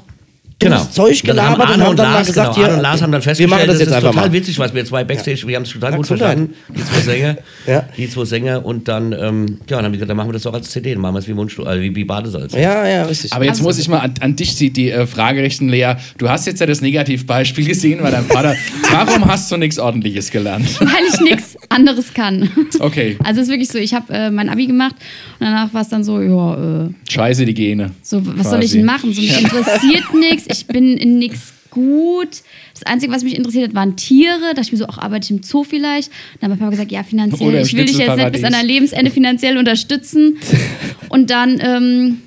Genau. 0.59 0.83
Zeug 0.91 1.23
Dann 1.23 1.37
haben 1.39 1.55
gelabert 1.59 1.67
und 1.67 1.71
Arne 1.73 1.83
haben 1.85 1.91
und 1.91 1.99
dann 1.99 2.13
Lars, 2.15 2.27
gesagt, 2.29 2.55
genau, 2.55 2.67
hier, 2.67 2.75
und 2.77 2.81
Lars 2.83 3.03
haben 3.03 3.13
dann 3.13 3.21
wir 3.21 3.25
festgestellt, 3.25 3.51
machen 3.51 3.67
das 3.69 3.79
jetzt 3.79 3.89
ist 3.89 3.95
einfach 3.95 4.11
total 4.13 4.29
mal. 4.29 4.33
witzig, 4.33 4.59
was 4.59 4.73
wir 4.75 4.85
zwei 4.87 5.05
Backstage, 5.05 5.43
wir 5.47 5.55
haben 5.57 5.65
es 5.65 5.71
total 5.71 5.91
Ja, 5.91 5.97
gut 5.99 6.07
verstanden, 6.07 6.55
die 6.75 6.83
zwei 6.83 7.01
Sänger, 7.01 7.37
Ja. 7.67 7.85
die 7.95 8.09
zwei 8.09 8.25
Sänger 8.25 8.65
und 8.65 8.89
dann, 8.89 9.13
ähm, 9.13 9.47
ja, 9.69 9.77
dann 9.77 9.85
haben 9.85 9.93
wir 9.93 9.99
gesagt, 9.99 10.09
dann 10.09 10.17
machen 10.17 10.31
wir 10.31 10.33
das 10.33 10.47
auch 10.47 10.55
als 10.55 10.71
CD, 10.71 10.93
dann 10.95 11.03
machen 11.03 11.15
wir 11.15 11.19
es 11.19 11.29
wie 11.29 11.35
Mundstuhl, 11.35 11.67
also 11.69 11.83
wie, 11.83 11.95
wie 11.95 12.05
Badesalz. 12.05 12.55
Ja, 12.55 12.87
ja, 12.89 13.03
richtig. 13.05 13.35
Aber 13.35 13.45
jetzt 13.45 13.57
Also- 13.57 13.65
muss 13.65 13.79
ich 13.79 13.87
mal 13.91 13.99
an, 13.99 14.15
an 14.21 14.35
dich 14.35 14.57
die, 14.57 14.71
die 14.71 14.91
äh, 14.91 15.07
Frage 15.07 15.43
richten, 15.43 15.69
Lea. 15.69 15.93
Du 16.17 16.31
hast 16.31 16.47
jetzt 16.47 16.59
ja 16.61 16.67
das 16.67 16.81
Negativbeispiel 16.81 17.67
gesehen 17.69 18.01
bei 18.03 18.11
deinem 18.11 18.25
Vater. 18.27 18.55
Warum 18.91 19.27
hast 19.27 19.53
du 19.53 19.59
nichts 19.59 19.79
Ordentliches 19.79 20.31
gelernt? 20.31 20.81
Weil 20.81 20.89
ich 21.13 21.21
nichts 21.21 21.59
anderes 21.69 22.15
kann. 22.15 22.49
Okay, 22.81 23.19
Also 23.23 23.43
es 23.43 23.49
ist 23.49 23.53
wirklich 23.53 23.69
so, 23.69 23.77
ich 23.77 23.93
habe 23.93 24.11
äh, 24.11 24.31
mein 24.31 24.49
Abi 24.49 24.67
gemacht 24.67 24.95
und 25.39 25.45
danach 25.45 25.75
war 25.75 25.83
es 25.83 25.91
dann 25.91 26.03
so, 26.03 26.19
ja, 26.23 26.87
äh, 26.87 26.89
scheiße 27.11 27.45
die 27.45 27.53
Gene. 27.53 27.91
so, 28.03 28.25
was 28.27 28.35
Quasi. 28.37 28.49
soll 28.51 28.65
ich 28.65 28.73
denn 28.73 28.85
machen? 28.87 29.13
So, 29.13 29.21
mich 29.21 29.39
interessiert 29.43 30.15
nichts, 30.19 30.46
ich 30.51 30.67
bin 30.67 30.97
in 30.97 31.19
nichts 31.19 31.53
gut. 31.71 32.43
Das 32.73 32.85
Einzige, 32.85 33.13
was 33.13 33.23
mich 33.23 33.37
interessiert 33.37 33.69
hat, 33.69 33.75
waren 33.75 33.97
Tiere. 33.97 34.41
Da 34.41 34.55
dachte 34.55 34.63
ich 34.63 34.73
mir 34.73 34.79
so, 34.79 34.87
auch 34.87 34.99
arbeite 34.99 35.25
ich 35.25 35.31
im 35.31 35.43
Zoo 35.43 35.63
vielleicht. 35.63 36.09
Und 36.09 36.43
dann 36.43 36.51
hat 36.51 36.59
mein 36.59 36.59
Papa 36.59 36.71
gesagt, 36.71 36.91
ja, 36.91 37.03
finanziell, 37.03 37.49
Oder 37.51 37.61
ich 37.61 37.77
will 37.77 37.85
dich 37.85 37.99
jetzt 37.99 38.17
nicht 38.17 38.33
bis 38.33 38.45
an 38.45 38.53
dein 38.53 38.67
Lebensende 38.67 39.11
finanziell 39.11 39.59
unterstützen. 39.59 40.39
Und 41.11 41.31
dann 41.31 41.61
ähm, 41.61 42.23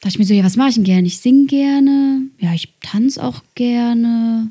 dachte 0.00 0.14
ich 0.14 0.18
mir 0.18 0.24
so, 0.24 0.34
ja, 0.34 0.44
was 0.44 0.56
mache 0.56 0.70
ich 0.70 0.74
denn 0.76 0.84
gerne? 0.84 1.06
Ich 1.06 1.18
singe 1.18 1.46
gerne, 1.46 2.22
ja, 2.38 2.54
ich 2.54 2.72
tanze 2.80 3.22
auch 3.22 3.42
gerne. 3.54 4.48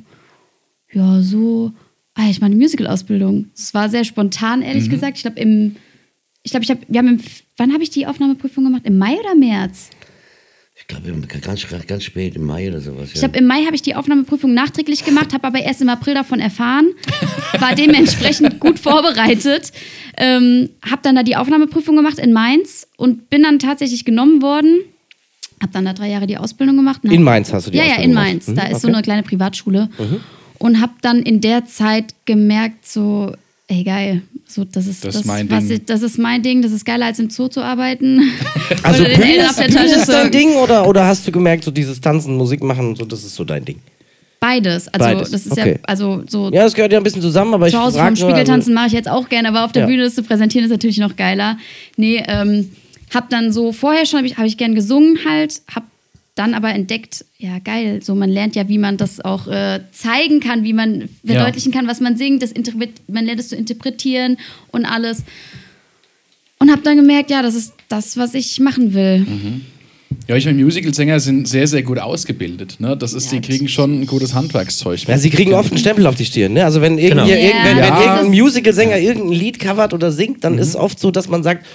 Ja, 0.94 1.22
so. 1.22 1.72
Ah, 2.14 2.30
ich 2.30 2.40
mache 2.40 2.52
eine 2.52 2.56
Musical-Ausbildung. 2.56 3.48
Es 3.54 3.74
war 3.74 3.90
sehr 3.90 4.06
spontan, 4.06 4.62
ehrlich 4.62 4.90
gesagt. 4.90 5.18
Ich 5.18 5.24
glaube, 5.24 5.40
im, 5.40 5.76
ich 6.44 6.52
glaube, 6.52 6.64
ich 6.64 6.70
habe, 6.70 6.80
wir 6.88 7.00
haben 7.00 7.08
im, 7.10 7.20
wann 7.58 7.74
habe 7.74 7.84
ich 7.84 7.90
die 7.90 8.08
Aufnahmeprüfung 8.08 8.64
gemacht? 8.64 8.84
Im 8.86 8.98
Mai 8.98 9.16
oder 9.20 9.36
März? 9.36 9.90
Ich 10.78 10.88
glaube, 10.88 11.10
ganz, 11.42 11.66
ganz 11.88 12.04
spät, 12.04 12.36
im 12.36 12.46
Mai 12.46 12.68
oder 12.68 12.82
sowas. 12.82 13.10
Ich 13.14 13.20
glaube, 13.20 13.38
im 13.38 13.48
Mai 13.48 13.64
habe 13.66 13.76
ich 13.76 13.82
die 13.82 13.96
Aufnahmeprüfung 13.96 14.54
nachträglich 14.54 15.06
gemacht, 15.06 15.34
habe 15.34 15.48
aber 15.48 15.60
erst 15.60 15.82
im 15.82 15.88
April 15.88 16.14
davon 16.16 16.40
erfahren, 16.42 16.88
war 17.60 17.74
dementsprechend 17.76 18.60
gut 18.60 18.78
vorbereitet, 18.78 19.72
ähm, 20.18 20.70
habe 20.88 21.02
dann 21.02 21.16
da 21.16 21.24
die 21.24 21.38
Aufnahmeprüfung 21.38 21.96
gemacht 21.96 22.20
in 22.20 22.34
Mainz 22.34 22.88
und 22.98 23.30
bin 23.30 23.44
dann 23.44 23.58
tatsächlich 23.60 24.04
genommen 24.04 24.42
worden. 24.42 24.80
Habe 25.62 25.72
dann 25.72 25.86
da 25.86 25.94
drei 25.94 26.10
Jahre 26.10 26.28
die 26.28 26.38
Ausbildung 26.38 26.76
gemacht. 26.76 27.00
In 27.04 27.24
Mainz 27.24 27.54
hast 27.54 27.68
du 27.68 27.72
die 27.72 27.78
Ja, 27.78 27.84
ja, 27.86 27.90
Ausbildung 27.92 28.04
in 28.12 28.12
gemacht. 28.12 28.28
Mainz. 28.28 28.48
Mhm, 28.48 28.56
Da 28.56 28.64
ist 28.64 28.82
so 28.82 28.88
okay. 28.90 28.96
eine 28.96 29.04
kleine 29.04 29.24
Privatschule. 29.24 29.90
Und 30.58 30.82
habe 30.82 30.94
dann 31.02 31.20
in 31.24 31.40
der 31.40 31.66
Zeit 31.66 32.14
gemerkt, 32.26 32.86
so, 32.86 33.34
ey 33.68 33.84
geil, 33.86 34.24
so, 34.48 34.64
das 34.64 34.86
ist 34.88 35.04
Das 35.04 35.16
das, 35.16 35.26
mein 35.26 35.50
was 35.50 35.66
Ding. 35.68 35.78
ich, 35.78 35.86
das 35.86 36.02
ist 36.02 36.18
mein 36.20 36.42
Ding, 36.44 36.62
das 36.62 36.72
ist 36.72 36.86
geiler 36.86 37.08
als 37.08 37.20
im 37.20 37.30
Zoo 37.30 37.48
zu 37.48 37.62
arbeiten. 37.62 38.22
Also 38.84 39.04
Oder 39.04 39.14
Bühne 39.16 39.26
Bühne 39.28 39.84
ist 39.86 40.10
dein 40.10 40.26
zu- 40.26 40.32
Ding 40.32 40.56
oder, 40.56 40.88
oder 40.88 41.06
hast 41.06 41.28
du 41.28 41.32
gemerkt, 41.32 41.64
so 41.64 41.72
dieses 41.72 42.02
Tanzen, 42.02 42.36
Musik 42.36 42.64
machen, 42.64 42.96
so 42.96 43.06
das 43.06 43.24
ist 43.24 43.36
so 43.36 43.44
dein 43.44 43.64
Ding? 43.66 43.80
Beides. 44.40 44.88
Also 44.90 45.06
Beides, 45.06 45.32
das 45.32 45.46
ist 45.46 45.52
okay. 45.52 45.72
ja, 45.74 45.78
also 45.84 46.24
so 46.28 46.52
Ja, 46.52 46.64
das 46.64 46.74
gehört 46.74 46.92
ja 46.92 47.00
ein 47.00 47.04
bisschen 47.04 47.22
zusammen, 47.22 47.54
aber 47.54 47.68
ich 47.68 47.74
zu 47.74 47.80
Hause 47.82 48.00
vom 48.00 48.16
Spiegeltanzen 48.16 48.72
also, 48.72 48.74
mache 48.74 48.88
ich 48.88 48.94
jetzt 48.94 49.10
auch 49.10 49.30
gerne, 49.30 49.48
aber 49.50 49.66
auf 49.66 49.72
der 49.72 49.84
Ja. 49.84 49.88
Bühne 49.88 50.04
das 50.04 50.16
zu 50.16 50.24
präsentieren 50.24 50.66
ist 50.66 50.72
natürlich 50.72 50.98
noch 51.00 51.16
geiler. 51.16 51.58
Nee, 51.98 52.24
ähm, 52.28 52.70
hab 53.14 53.30
dann 53.30 53.52
so, 53.54 53.72
vorher 53.72 54.06
schon 54.06 54.18
habe 54.18 54.28
ich, 54.28 54.38
hab 54.38 54.46
ich 54.46 54.58
gern 54.58 54.76
gesungen 54.76 55.18
halt, 55.28 55.62
hab 55.74 55.84
dann 56.36 56.54
aber 56.54 56.70
entdeckt, 56.74 57.24
ja 57.38 57.60
geil, 57.60 58.02
so 58.04 58.14
man 58.14 58.30
lernt 58.30 58.56
ja, 58.56 58.68
wie 58.68 58.78
man 58.78 58.98
das 58.98 59.24
auch 59.24 59.48
äh, 59.48 59.80
zeigen 59.94 60.42
kann, 60.42 60.64
wie 60.66 60.74
man 60.74 61.08
verdeutlichen 61.26 61.72
kann, 61.72 61.88
was 61.88 62.02
man 62.02 62.18
singt, 62.18 62.44
das 62.44 62.54
man 63.08 63.26
lernt 63.26 63.40
es 63.40 63.48
zu 63.50 63.56
interpretieren 63.56 64.38
und 64.72 64.86
alles. 64.86 65.24
Und 66.60 66.72
hab 66.72 66.84
dann 66.84 66.98
gemerkt, 66.98 67.30
ja, 67.32 67.42
das 67.42 67.56
ist 67.56 67.74
das, 67.90 68.18
was 68.18 68.34
ich 68.34 68.60
machen 68.60 68.94
will. 68.94 69.20
Mhm. 69.20 69.62
Ja, 70.28 70.36
ich 70.36 70.46
meine, 70.46 70.64
Musicalsänger 70.64 71.20
sind 71.20 71.48
sehr, 71.48 71.68
sehr 71.68 71.84
gut 71.84 72.00
ausgebildet. 72.00 72.78
Ne? 72.80 72.96
Das 72.96 73.14
ist, 73.14 73.32
Ja, 73.32 73.40
die 73.40 73.48
kriegen 73.48 73.68
schon 73.68 74.02
ein 74.02 74.06
gutes 74.08 74.34
Handwerkszeug. 74.34 75.04
Ja, 75.08 75.18
sie 75.18 75.30
kriegen 75.30 75.54
oft 75.54 75.72
einen 75.72 75.78
Stempel 75.80 76.08
auf 76.08 76.16
die 76.16 76.26
Stirn. 76.26 76.54
Ne? 76.54 76.64
Also 76.64 76.80
wenn, 76.82 76.98
irgend, 76.98 77.22
Genau. 77.22 77.26
ja, 77.28 77.36
Ja, 77.36 77.42
irgend- 77.48 77.66
wenn, 77.66 77.78
wenn 77.78 77.84
ja. 77.88 78.00
irgendein 78.14 78.28
Musical-Sänger 78.40 78.98
irgendein 78.98 79.34
Lied 79.34 79.60
covert 79.60 79.94
oder 79.94 80.12
singt, 80.12 80.44
dann 80.44 80.54
Mhm. 80.54 80.60
ist 80.60 80.76
oft 80.76 81.00
so, 81.00 81.12
dass 81.12 81.28
man 81.28 81.44
sagt, 81.44 81.66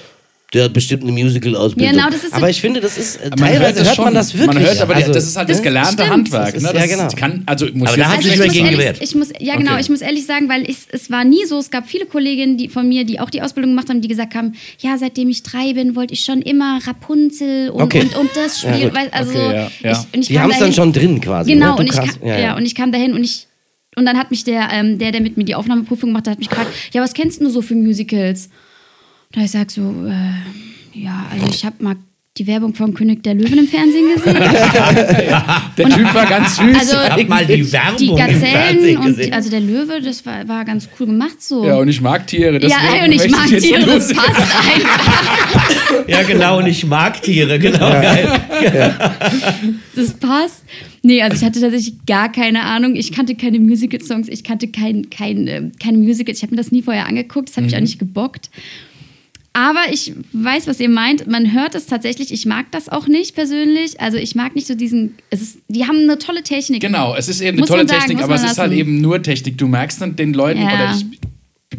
der 0.52 0.64
hat 0.64 0.72
bestimmt 0.72 1.04
eine 1.04 1.12
Musical-Ausbildung. 1.12 1.92
Genau, 1.96 2.10
das 2.10 2.24
ist 2.24 2.30
so- 2.30 2.36
aber 2.36 2.50
ich 2.50 2.60
finde, 2.60 2.80
das 2.80 2.98
ist, 2.98 3.16
äh, 3.16 3.30
Man 3.30 3.38
teilweise 3.38 3.60
hört, 3.76 3.86
das 3.86 3.94
schon. 3.96 4.04
man 4.04 4.14
das 4.14 4.34
wirklich. 4.34 4.46
Man 4.54 4.58
hört 4.64 4.80
aber, 4.80 4.94
also, 4.96 5.12
das 5.12 5.24
ist 5.24 5.36
halt 5.36 5.48
das, 5.48 5.58
Das 5.58 5.62
gelernte 5.64 5.92
stimmt. 5.92 6.10
Handwerk. 6.10 6.54
Das 6.54 6.62
Ne? 6.62 6.70
Das 6.72 6.80
ja, 6.90 6.96
genau. 6.96 7.08
kann, 7.16 7.42
also 7.46 7.66
muss 7.72 7.88
Aber 7.88 7.96
da 7.98 8.04
hat 8.12 8.22
sich 8.22 8.32
ich 8.32 8.38
mir 8.38 8.44
muss 8.46 8.52
gegen 8.54 8.64
ehrlich, 8.66 8.78
gewehrt. 8.80 8.98
ich 9.00 9.14
muss, 9.14 9.28
ja 9.38 9.56
genau, 9.56 9.72
Okay. 9.72 9.80
ich 9.82 9.88
muss 9.90 10.00
ehrlich 10.00 10.26
sagen, 10.26 10.48
weil 10.48 10.68
ich, 10.68 10.76
es 10.90 11.10
war 11.10 11.24
nie 11.24 11.44
so, 11.46 11.58
es 11.58 11.70
gab 11.70 11.88
viele 11.88 12.06
Kolleginnen 12.06 12.56
die 12.56 12.68
von 12.68 12.88
mir, 12.88 13.04
die 13.04 13.20
auch 13.20 13.30
die 13.30 13.42
Ausbildung 13.42 13.70
gemacht 13.72 13.88
haben, 13.90 14.00
die 14.00 14.08
gesagt 14.08 14.34
haben, 14.34 14.54
ja, 14.80 14.98
seitdem 14.98 15.28
ich 15.28 15.42
drei 15.44 15.72
bin, 15.72 15.94
wollte 15.94 16.14
ich 16.14 16.20
schon 16.24 16.42
immer 16.42 16.80
Rapunzel 16.84 17.70
und, 17.70 17.82
Okay. 17.82 18.00
und, 18.02 18.16
und 18.16 18.30
das 18.34 18.60
Spiel. 18.60 18.90
weil, 18.92 19.08
also, 19.12 19.30
Okay, 19.32 19.52
ja, 19.54 19.70
ja. 19.82 19.92
Ich, 19.92 19.98
und 20.16 20.20
ich 20.22 20.28
die 20.28 20.40
haben 20.40 20.50
es 20.50 20.58
dann 20.58 20.72
schon 20.72 20.92
drin 20.92 21.20
quasi. 21.20 21.52
Genau, 21.52 21.74
ne? 21.74 21.76
Und 21.76 21.86
ich, 21.86 21.96
kam, 21.96 22.08
ja, 22.26 22.56
und 22.56 22.66
ich 22.66 22.74
kam 22.74 22.92
dahin 22.92 23.14
und 23.14 23.22
ich 23.24 23.46
und 23.96 24.06
dann 24.06 24.16
hat 24.18 24.30
mich 24.30 24.44
der, 24.44 24.68
ähm, 24.72 24.98
der, 24.98 25.10
der 25.12 25.20
mit 25.20 25.36
mir 25.36 25.44
die 25.44 25.54
Aufnahmeprüfung 25.56 26.10
gemacht 26.10 26.26
hat, 26.26 26.32
hat 26.32 26.38
mich 26.38 26.48
gefragt, 26.48 26.70
ja, 26.92 27.02
was 27.02 27.12
kennst 27.12 27.40
du 27.40 27.50
so 27.50 27.60
für 27.60 27.74
Musicals? 27.74 28.48
Und 29.36 29.42
ich 29.42 29.50
sag 29.50 29.70
so, 29.70 29.82
äh, 30.06 30.98
ja, 30.98 31.26
also 31.30 31.46
ich 31.48 31.64
habe 31.64 31.76
mal 31.82 31.96
die 32.36 32.46
Werbung 32.46 32.74
von 32.74 32.94
König 32.94 33.22
der 33.22 33.34
Löwen 33.34 33.58
im 33.58 33.68
Fernsehen 33.68 34.14
gesehen. 34.14 34.34
Der 35.76 35.88
Typ 35.88 36.14
war 36.14 36.26
ganz 36.26 36.56
süß. 36.56 36.76
Also 36.78 36.96
Ich 36.96 37.10
hab 37.10 37.28
mal 37.28 37.44
die 37.44 37.72
Werbung 37.72 37.96
die 37.98 38.06
im 38.08 38.16
Gazellen 38.16 38.40
Fernsehen 38.40 38.96
und 38.98 39.06
gesehen. 39.06 39.32
also 39.32 39.50
der 39.50 39.60
Löwe, 39.60 40.00
das 40.00 40.24
war, 40.24 40.46
war 40.48 40.64
ganz 40.64 40.88
cool 40.98 41.06
gemacht 41.06 41.42
so. 41.42 41.66
ja, 41.66 41.76
und 41.76 41.88
ich 41.88 42.00
mag 42.00 42.26
Tiere. 42.26 42.58
Ja, 42.66 43.04
und 43.04 43.12
ich 43.12 43.30
mag 43.30 43.46
Tiere, 43.48 43.84
das 43.84 44.12
passt 44.12 44.40
einfach. 44.40 46.06
Ja, 46.06 46.22
genau, 46.22 46.58
und 46.58 46.66
ich 46.66 46.84
mag 46.86 47.20
Tiere, 47.22 47.58
genau. 47.58 47.90
Geil. 47.90 48.28
Das 49.94 50.12
passt. 50.14 50.64
Nee, 51.02 51.22
also 51.22 51.36
ich 51.36 51.44
hatte 51.44 51.60
tatsächlich 51.60 51.94
gar 52.06 52.30
keine 52.32 52.62
Ahnung. 52.62 52.96
Ich 52.96 53.12
kannte 53.12 53.34
keine 53.34 53.58
Musical-Songs, 53.60 54.28
ich 54.28 54.42
kannte 54.44 54.68
kein, 54.68 55.10
kein, 55.10 55.46
ähm, 55.46 55.72
keine 55.80 55.98
Musicals. 55.98 56.38
Ich 56.38 56.42
habe 56.42 56.52
mir 56.52 56.62
das 56.62 56.72
nie 56.72 56.82
vorher 56.82 57.06
angeguckt, 57.06 57.48
das 57.48 57.56
hat 57.56 57.64
mich 57.64 57.76
auch 57.76 57.80
nicht 57.80 57.98
gebockt. 57.98 58.50
Aber 59.52 59.80
ich 59.90 60.12
weiß, 60.32 60.68
was 60.68 60.78
ihr 60.78 60.88
meint. 60.88 61.26
Man 61.26 61.52
hört 61.52 61.74
es 61.74 61.86
tatsächlich. 61.86 62.32
Ich 62.32 62.46
mag 62.46 62.70
das 62.70 62.88
auch 62.88 63.08
nicht 63.08 63.34
persönlich. 63.34 64.00
Also 64.00 64.16
ich 64.16 64.36
mag 64.36 64.54
nicht 64.54 64.68
so 64.68 64.74
diesen. 64.76 65.16
Es 65.30 65.42
ist, 65.42 65.58
die 65.68 65.86
haben 65.86 65.98
eine 65.98 66.18
tolle 66.18 66.42
Technik. 66.44 66.80
Genau, 66.80 67.14
es 67.16 67.28
ist 67.28 67.40
eben 67.40 67.50
eine 67.56 67.60
Muss 67.62 67.68
tolle 67.68 67.86
sagen, 67.88 68.00
Technik, 68.00 68.22
aber 68.22 68.36
es 68.36 68.42
man 68.42 68.50
ist 68.52 68.58
halt 68.58 68.70
lassen. 68.70 68.80
eben 68.80 69.00
nur 69.00 69.20
Technik. 69.22 69.58
Du 69.58 69.66
merkst 69.66 70.00
dann 70.00 70.14
den 70.14 70.34
Leuten, 70.34 70.60
Ja. 70.60 70.66
oder 70.68 70.94
ich 70.96 71.04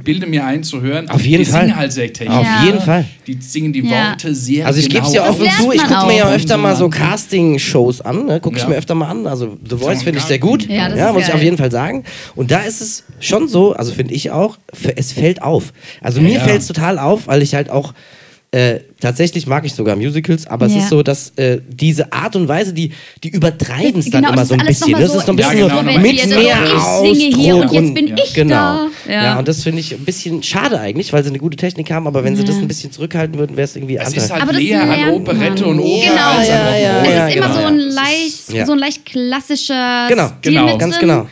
bilde 0.03 0.25
mir 0.27 0.45
ein 0.45 0.63
zu 0.63 0.81
hören, 0.81 1.09
Auf 1.09 1.21
jeden 1.25 1.43
die 1.43 1.49
Fall. 1.49 1.61
singen 1.65 1.75
halt 1.75 1.91
sehr 1.93 2.11
technisch. 2.11 2.37
Auf 2.37 2.45
Ja. 2.45 2.63
jeden 2.65 2.81
Fall. 2.81 3.05
Die 3.27 3.37
singen 3.39 3.71
die 3.73 3.81
Ja. 3.81 4.09
Worte 4.09 4.33
sehr 4.35 4.65
Also 4.65 4.79
ich 4.79 4.89
genau. 4.89 4.99
gebe 5.01 5.07
es 5.07 5.13
ja 5.13 5.21
Das 5.27 5.31
offen 5.39 5.49
zu, 5.63 5.71
ich 5.71 5.83
gucke 5.83 6.05
mir 6.07 6.17
ja 6.17 6.29
öfter 6.31 6.57
mal 6.57 6.75
so 6.75 6.89
Casting-Shows 6.89 8.01
an, 8.01 8.25
ne? 8.25 8.39
gucke 8.39 8.57
ich 8.57 8.63
Ja. 8.63 8.69
mir 8.69 8.75
öfter 8.75 8.95
mal 8.95 9.09
an. 9.09 9.27
Also 9.27 9.57
The 9.69 9.77
Voice 9.77 10.03
finde 10.03 10.19
ich 10.19 10.25
sehr 10.25 10.39
gut, 10.39 10.67
Ja, 10.67 10.89
das 10.89 10.99
ist 10.99 11.13
muss 11.13 11.21
ich 11.23 11.27
geil. 11.27 11.35
auf 11.37 11.43
jeden 11.43 11.57
Fall 11.57 11.71
sagen. 11.71 12.03
Und 12.35 12.51
da 12.51 12.59
ist 12.59 12.81
es 12.81 13.03
schon 13.19 13.47
so, 13.47 13.73
also 13.73 13.93
finde 13.93 14.13
ich 14.13 14.31
auch, 14.31 14.57
es 14.95 15.11
fällt 15.13 15.41
auf. 15.41 15.73
Also 16.01 16.21
mir 16.21 16.35
Ja. 16.35 16.39
fällt 16.41 16.61
es 16.61 16.67
total 16.67 16.99
auf, 16.99 17.27
weil 17.27 17.41
ich 17.41 17.53
halt 17.55 17.69
auch 17.69 17.93
äh, 18.53 18.81
tatsächlich 18.99 19.47
mag 19.47 19.65
ich 19.65 19.73
sogar 19.73 19.95
Musicals, 19.95 20.45
aber 20.45 20.65
es 20.65 20.73
Ja. 20.73 20.79
ist 20.79 20.89
so, 20.89 21.01
dass 21.03 21.29
äh, 21.37 21.59
diese 21.69 22.11
Art 22.11 22.35
und 22.35 22.49
Weise, 22.49 22.73
die, 22.73 22.91
die 23.23 23.29
übertreiben 23.29 23.99
es 24.01 24.09
dann 24.09 24.23
genau, 24.23 24.33
immer 24.33 24.45
so 24.45 24.55
ein 24.55 24.65
bisschen. 24.65 24.91
Das 24.91 25.15
ist 25.15 25.25
so 25.25 25.31
ein 25.31 25.37
bisschen 25.37 25.57
Ja, 25.57 25.63
so 25.69 25.69
genau, 25.69 25.83
mit 25.83 26.01
mehr 26.01 26.13
Ich 26.13 26.21
singe 26.21 27.37
hier 27.37 27.55
und 27.55 27.71
jetzt 27.71 27.93
bin 27.93 28.17
ich 28.17 28.33
genau. 28.33 28.55
da. 28.55 28.87
Ja. 29.07 29.23
Ja. 29.23 29.39
und 29.39 29.47
das 29.47 29.63
finde 29.63 29.79
ich 29.79 29.93
ein 29.93 30.03
bisschen 30.03 30.43
schade 30.43 30.77
eigentlich, 30.81 31.13
weil 31.13 31.23
sie 31.23 31.29
eine 31.29 31.39
gute 31.39 31.55
Technik 31.55 31.89
haben, 31.91 32.07
aber 32.07 32.25
wenn 32.25 32.35
sie 32.35 32.43
das 32.43 32.57
ein 32.57 32.67
bisschen 32.67 32.91
zurückhalten 32.91 33.37
würden, 33.39 33.55
wäre 33.55 33.63
es 33.65 33.75
irgendwie 33.77 33.95
Es 33.95 34.07
anders. 34.07 34.23
ist 34.25 34.31
halt 34.31 34.41
Aber 34.41 34.51
das 34.51 34.61
näher 34.61 34.81
an 34.81 34.89
lernt 34.89 35.13
Operette 35.13 35.61
man. 35.61 35.69
und 35.71 35.79
Oper 35.79 36.05
Genau. 36.09 36.29
als 36.29 36.49
an 36.49 36.55
Ja, 36.55 36.77
ja. 36.77 37.01
Es 37.03 37.07
ja, 37.09 37.27
ist 37.27 37.35
immer 37.37 37.45
genau, 37.47 37.55
so 37.55 37.61
ja. 37.61 37.67
ein 37.69 37.77
leicht, 37.77 38.49
Ja. 38.53 38.65
so 38.65 38.71
ein 38.73 38.79
leicht 38.79 39.05
klassischer 39.05 40.07
Genau, 40.09 40.27
Stil 40.39 40.51
genau. 40.53 40.65
mit 40.67 40.79
Ganz 40.79 40.99
genau. 40.99 41.27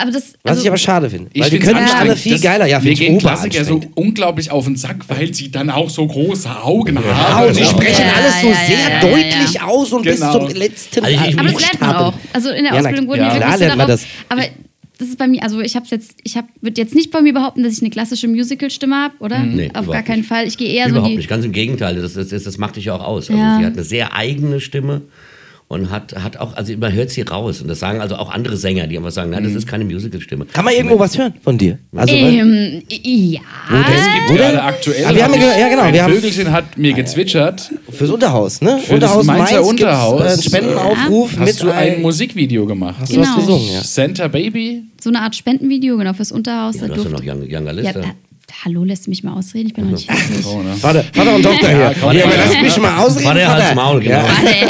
Aber 0.00 0.10
das, 0.10 0.34
Was 0.42 0.50
also, 0.52 0.62
ich 0.62 0.68
aber 0.68 0.76
schade 0.78 1.10
finde. 1.10 1.30
Ich 1.32 1.42
Weil 1.42 1.50
find's 1.50 1.66
können 1.66 1.88
alle 1.88 2.16
viel 2.16 2.32
Das- 2.32 2.40
geiler. 2.42 2.66
Ja, 2.66 2.78
mir 2.78 2.82
finde 2.82 2.92
ich 2.94 2.98
gehen 3.00 3.18
Klassiker 3.18 3.64
so 3.64 3.80
unglaublich 3.94 4.50
auf 4.50 4.64
den 4.64 4.76
Sack, 4.76 5.04
weil 5.08 5.32
sie 5.34 5.50
dann 5.50 5.70
auch 5.70 5.90
so 5.90 6.06
große 6.06 6.50
Augen 6.62 6.96
Ja, 6.96 7.34
haben. 7.34 7.48
und 7.48 7.54
sie 7.54 7.64
sprechen 7.64 8.04
Ja, 8.06 8.12
alles 8.14 8.40
so 8.40 8.48
ja, 8.48 8.54
sehr 8.66 9.00
deutlich 9.00 9.52
ja. 9.54 9.64
aus 9.64 9.92
und 9.92 10.02
Genau. 10.02 10.38
bis 10.38 10.48
zum 10.50 10.56
letzten 10.60 11.04
Also 11.04 11.16
ich- 11.24 11.38
aber 11.38 11.48
das 11.50 11.60
lernt 11.60 11.80
man 11.80 11.96
auch. 11.96 12.14
Also 12.32 12.50
in 12.50 12.64
der 12.64 12.74
Ausbildung 12.74 13.06
wurden 13.08 13.20
wir 13.20 13.26
wirklich 13.26 13.40
Klar 13.42 13.52
so 13.58 13.64
lernt 13.64 13.78
man 13.78 13.88
das. 13.88 14.06
Aber 14.28 14.42
das 14.98 15.08
ist 15.08 15.18
bei 15.18 15.26
mir, 15.28 15.42
also 15.42 15.60
ich 15.60 15.76
habe 15.76 15.86
jetzt, 15.90 16.12
ich 16.24 16.36
habe, 16.36 16.48
würde 16.60 16.78
jetzt 16.80 16.94
nicht 16.94 17.10
bei 17.10 17.22
mir 17.22 17.32
behaupten, 17.32 17.62
dass 17.62 17.72
ich 17.72 17.80
eine 17.80 17.88
klassische 17.90 18.28
Musical-Stimme 18.28 18.94
habe, 18.96 19.14
oder? 19.20 19.38
Nee, 19.38 19.68
Auf 19.68 19.72
gar 19.72 19.82
überhaupt 19.84 20.06
keinen 20.06 20.18
nicht. 20.18 20.28
Fall. 20.28 20.46
Ich 20.46 20.58
gehe 20.58 20.68
eher 20.68 20.84
so 20.84 20.90
Überhaupt 20.90 21.06
in 21.08 21.12
die. 21.12 21.16
nicht, 21.18 21.28
ganz 21.30 21.44
im 21.44 21.52
Gegenteil. 21.52 21.94
Das, 21.96 22.12
das, 22.14 22.28
das, 22.28 22.42
das 22.44 22.58
macht 22.58 22.76
dich 22.76 22.84
ja 22.86 22.94
auch 22.96 23.02
aus. 23.04 23.30
Also 23.30 23.40
sie 23.40 23.64
hat 23.66 23.72
eine 23.74 23.84
sehr 23.84 24.14
eigene 24.14 24.60
Stimme 24.60 25.00
und 25.70 25.88
hat, 25.92 26.16
hat 26.20 26.36
auch, 26.36 26.56
also 26.56 26.76
man 26.76 26.92
hört 26.92 27.10
sie 27.10 27.22
raus. 27.22 27.60
Und 27.62 27.68
das 27.68 27.78
sagen 27.78 28.00
also 28.00 28.16
auch 28.16 28.28
andere 28.30 28.56
Sänger, 28.56 28.88
die 28.88 28.96
einfach 28.98 29.12
sagen, 29.12 29.30
nein, 29.30 29.44
das 29.44 29.52
ist 29.54 29.68
keine 29.68 29.84
Musical-Stimme. 29.84 30.46
Kann 30.46 30.64
man 30.64 30.74
irgendwo 30.74 30.98
was 30.98 31.16
hören 31.16 31.32
von 31.44 31.56
dir? 31.56 31.78
Also, 31.94 32.12
Ähm, 32.12 32.82
ja. 32.90 33.40
Es 33.96 34.28
gibt 34.28 34.40
gerade 34.40 34.60
aktuell. 34.64 35.04
Ah, 35.06 35.14
wir 35.14 35.22
haben 35.24 35.32
hab 35.34 35.40
ja 35.40 35.58
ja, 35.60 35.68
genau, 35.68 35.82
Ein 35.82 35.94
wir 35.94 36.02
haben- 36.02 36.12
Vögelchen 36.14 36.50
hat 36.50 36.76
mir 36.76 36.92
gezwitschert. 36.92 37.70
fürs 37.92 38.10
Unterhaus, 38.10 38.60
ne? 38.60 38.80
Für 38.84 38.94
Unterhaus 38.94 39.18
das 39.18 39.26
Mainzer 39.26 39.42
Mainz 39.54 39.68
gibt's, 39.68 39.82
Unterhaus. 39.82 40.20
äh, 40.22 40.24
einen 40.32 40.42
Spendenaufruf 40.42 41.30
Hast 41.38 41.46
mit 41.46 41.62
du 41.62 41.70
ein 41.70 41.94
ein- 41.94 42.02
Musikvideo 42.02 42.66
gemacht? 42.66 42.96
Hast 42.98 43.12
du 43.14 43.20
was 43.20 43.26
Genau. 43.28 43.36
gesungen, 43.38 43.72
ja. 43.72 43.84
Santa 43.84 44.26
Baby? 44.26 44.82
So 45.00 45.10
eine 45.10 45.20
Art 45.20 45.36
Spendenvideo, 45.36 45.96
genau, 45.96 46.12
fürs 46.14 46.32
Unterhaus. 46.32 46.74
Ja, 46.80 46.88
da 46.88 46.94
du 46.94 47.04
hast 47.04 47.04
ja 47.04 47.10
noch 47.10 47.20
Young, 47.42 47.48
Younger 47.48 47.72
ja, 47.72 47.80
Lister. 47.92 48.00
äh, 48.00 48.04
hallo, 48.64 48.84
lässt 48.84 49.06
du 49.06 49.10
mich 49.10 49.22
mal 49.22 49.32
ausreden? 49.34 49.68
Ich 49.68 49.74
bin 49.74 49.84
noch 49.84 49.92
nicht 49.92 50.10
fertig. 50.10 50.46
Oh, 50.46 50.62
ne? 50.62 50.74
Vater, 50.74 51.04
Vater 51.12 51.34
und 51.34 51.42
Tochter 51.42 51.68
hier. 51.68 51.78
ja, 51.78 51.92
komm. 52.00 52.10
aber 52.10 52.18
lass 52.36 52.62
mich 52.62 52.76
mal 52.78 52.98
ausreden. 53.04 53.26
Vater, 53.26 53.48
Hals, 53.48 53.74
Maul, 53.74 54.00
genau. 54.00 54.14
Ja. 54.16 54.24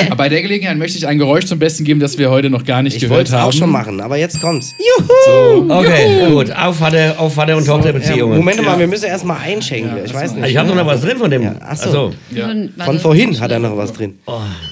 Aber 0.06 0.16
bei 0.16 0.28
der 0.28 0.42
Gelegenheit 0.42 0.76
möchte 0.78 0.98
ich 0.98 1.06
ein 1.06 1.18
Geräusch 1.18 1.44
zum 1.46 1.58
Besten 1.58 1.84
geben, 1.84 2.00
das 2.00 2.18
wir 2.18 2.30
heute 2.30 2.50
noch 2.50 2.64
gar 2.64 2.82
nicht 2.82 2.96
Ich 2.96 3.02
gehört 3.02 3.18
wollte 3.18 3.28
es 3.30 3.34
haben. 3.36 3.48
auch 3.48 3.52
schon 3.52 3.70
machen, 3.70 4.00
aber 4.00 4.16
jetzt 4.16 4.40
kommt's. 4.40 4.74
Juhu! 4.78 5.72
Okay, 5.72 6.30
gut. 6.30 6.52
Auf 6.54 6.76
Vater, 6.76 7.14
auf 7.18 7.34
Vater 7.34 7.56
und 7.56 7.66
Ja, 7.66 7.74
Tochterbeziehungen. 7.74 8.36
Moment 8.38 8.64
mal, 8.64 8.78
wir 8.78 8.86
müssen 8.86 9.06
erst 9.06 9.24
mal 9.24 9.38
einschenken. 9.38 10.04
ich 10.04 10.12
weiß 10.14 10.34
nicht. 10.34 10.48
ich 10.50 10.56
habe 10.56 10.68
noch 10.68 10.74
mal 10.76 10.86
was 10.86 11.00
drin 11.00 11.18
von 11.18 11.30
dem. 11.30 11.42
Ja, 11.42 11.54
ach 11.60 11.76
so. 11.76 11.88
Achso. 11.88 12.12
Ja. 12.30 12.48
Von, 12.84 12.98
vorhin 12.98 13.38
hat 13.40 13.50
er 13.50 13.58
noch 13.58 13.76
was 13.76 13.92
drin. 13.92 14.14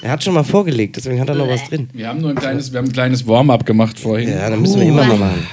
Er 0.01 0.11
hat 0.11 0.23
schon 0.23 0.33
mal 0.33 0.43
vorgelegt, 0.43 0.95
deswegen 0.97 1.19
hat 1.19 1.29
er 1.29 1.35
noch 1.35 1.47
was 1.49 1.67
drin. 1.69 1.89
Wir 1.93 2.07
haben 2.07 2.21
nur 2.21 2.29
ein 2.31 2.35
kleines, 2.35 2.71
wir 2.71 2.79
haben 2.79 2.85
ein 2.87 2.93
kleines 2.93 3.27
Warm-up 3.27 3.65
gemacht 3.65 3.99
vorhin. 3.99 4.29
Ja, 4.29 4.49
dann 4.49 4.61
müssen 4.61 4.79
wir 4.79 4.87
immer 4.87 5.03
mal 5.05 5.17
machen. 5.17 5.47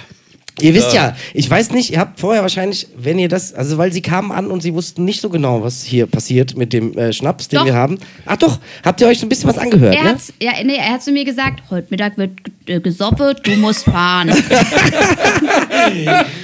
Ihr 0.61 0.73
wisst 0.73 0.95
ja, 0.95 1.14
ich 1.35 1.51
weiß 1.51 1.73
nicht, 1.73 1.90
ihr 1.92 1.99
habt 2.01 2.19
vorher 2.19 2.40
wahrscheinlich, 2.40 2.87
wenn 2.97 3.19
ihr 3.19 3.29
das, 3.29 3.53
also 3.53 3.77
weil 3.77 3.92
sie 3.92 4.01
kamen 4.01 4.33
an 4.33 4.51
und 4.51 4.62
sie 4.62 4.73
wussten 4.73 5.05
nicht 5.05 5.21
so 5.21 5.29
genau, 5.29 5.62
was 5.62 5.83
hier 5.83 6.07
passiert 6.07 6.57
mit 6.57 6.73
dem 6.73 6.97
äh, 6.97 7.12
Schnaps, 7.12 7.49
den 7.49 7.59
Doch. 7.59 7.66
wir 7.66 7.75
haben. 7.75 7.99
Ach 8.25 8.37
doch, 8.38 8.59
habt 8.83 9.01
ihr 9.03 9.07
euch 9.07 9.19
so 9.19 9.27
ein 9.27 9.29
bisschen 9.29 9.51
was 9.51 9.59
angehört, 9.59 9.95
Er 9.95 10.03
ne? 10.05 10.09
hat, 10.11 10.19
ja, 10.40 10.53
nee, 10.64 10.77
er 10.77 10.95
hat 10.95 11.03
zu 11.03 11.12
mir 11.12 11.27
gesagt, 11.27 11.62
heute 11.71 11.88
Mittag 11.90 12.16
wird 12.16 12.31
äh, 12.66 12.81
gesoppet, 12.81 13.47
du 13.47 13.51
musst 13.57 13.85
fahren. 13.85 14.31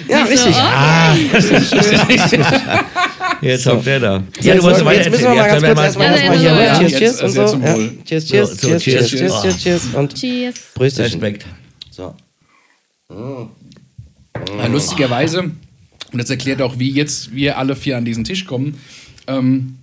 Ja, 0.09 0.27
Ich 0.31 0.41
so, 0.41 0.49
richtig. 0.49 2.41
oh. 2.41 2.77
Jetzt 3.41 3.65
kommt 3.67 3.87
der 3.87 4.01
da. 4.01 4.23
Ja, 4.41 4.55
du 4.55 4.63
wolltest 4.63 4.85
jetzt, 4.87 5.11
müssen 5.11 5.25
wir 5.25 5.35
mal 5.35 5.49
ganz 5.49 5.63
kurz 5.65 5.79
erstmal 5.81 6.13
erstmal 6.13 6.39
hier 6.39 6.51
ja. 6.51 6.79
Cheers, 6.79 6.93
Cheers 6.93 7.01
Jetzt- 7.01 7.23
und 7.23 7.35
jetzt 7.35 7.51
so. 7.51 7.57
Ja. 7.59 7.75
Cheers, 8.05 8.27
Cheers, 8.27 8.51
So, 8.51 8.55
so, 8.55 8.79
Cheers, 8.79 8.83
cheers, 8.83 9.11
Cheers, 9.11 9.43
cheers. 9.43 9.63
Cheers, 9.63 9.95
und 9.95 10.15
Cheers. 10.15 10.55
Respekt. 10.79 11.47
So. 11.91 12.15
Äh, 14.35 14.69
lustigerweise, 14.69 15.43
und 16.13 16.19
das 16.21 16.31
erklärt 16.31 16.63
auch, 16.63 16.79
wie 16.79 16.91
jetzt 16.91 17.35
wir 17.35 17.59
alle 17.59 17.77
vier 17.77 17.97
an 17.97 18.05
diesen 18.05 18.25
Tisch 18.25 18.45
kommen, 18.45 18.79
ähm, 19.27 19.77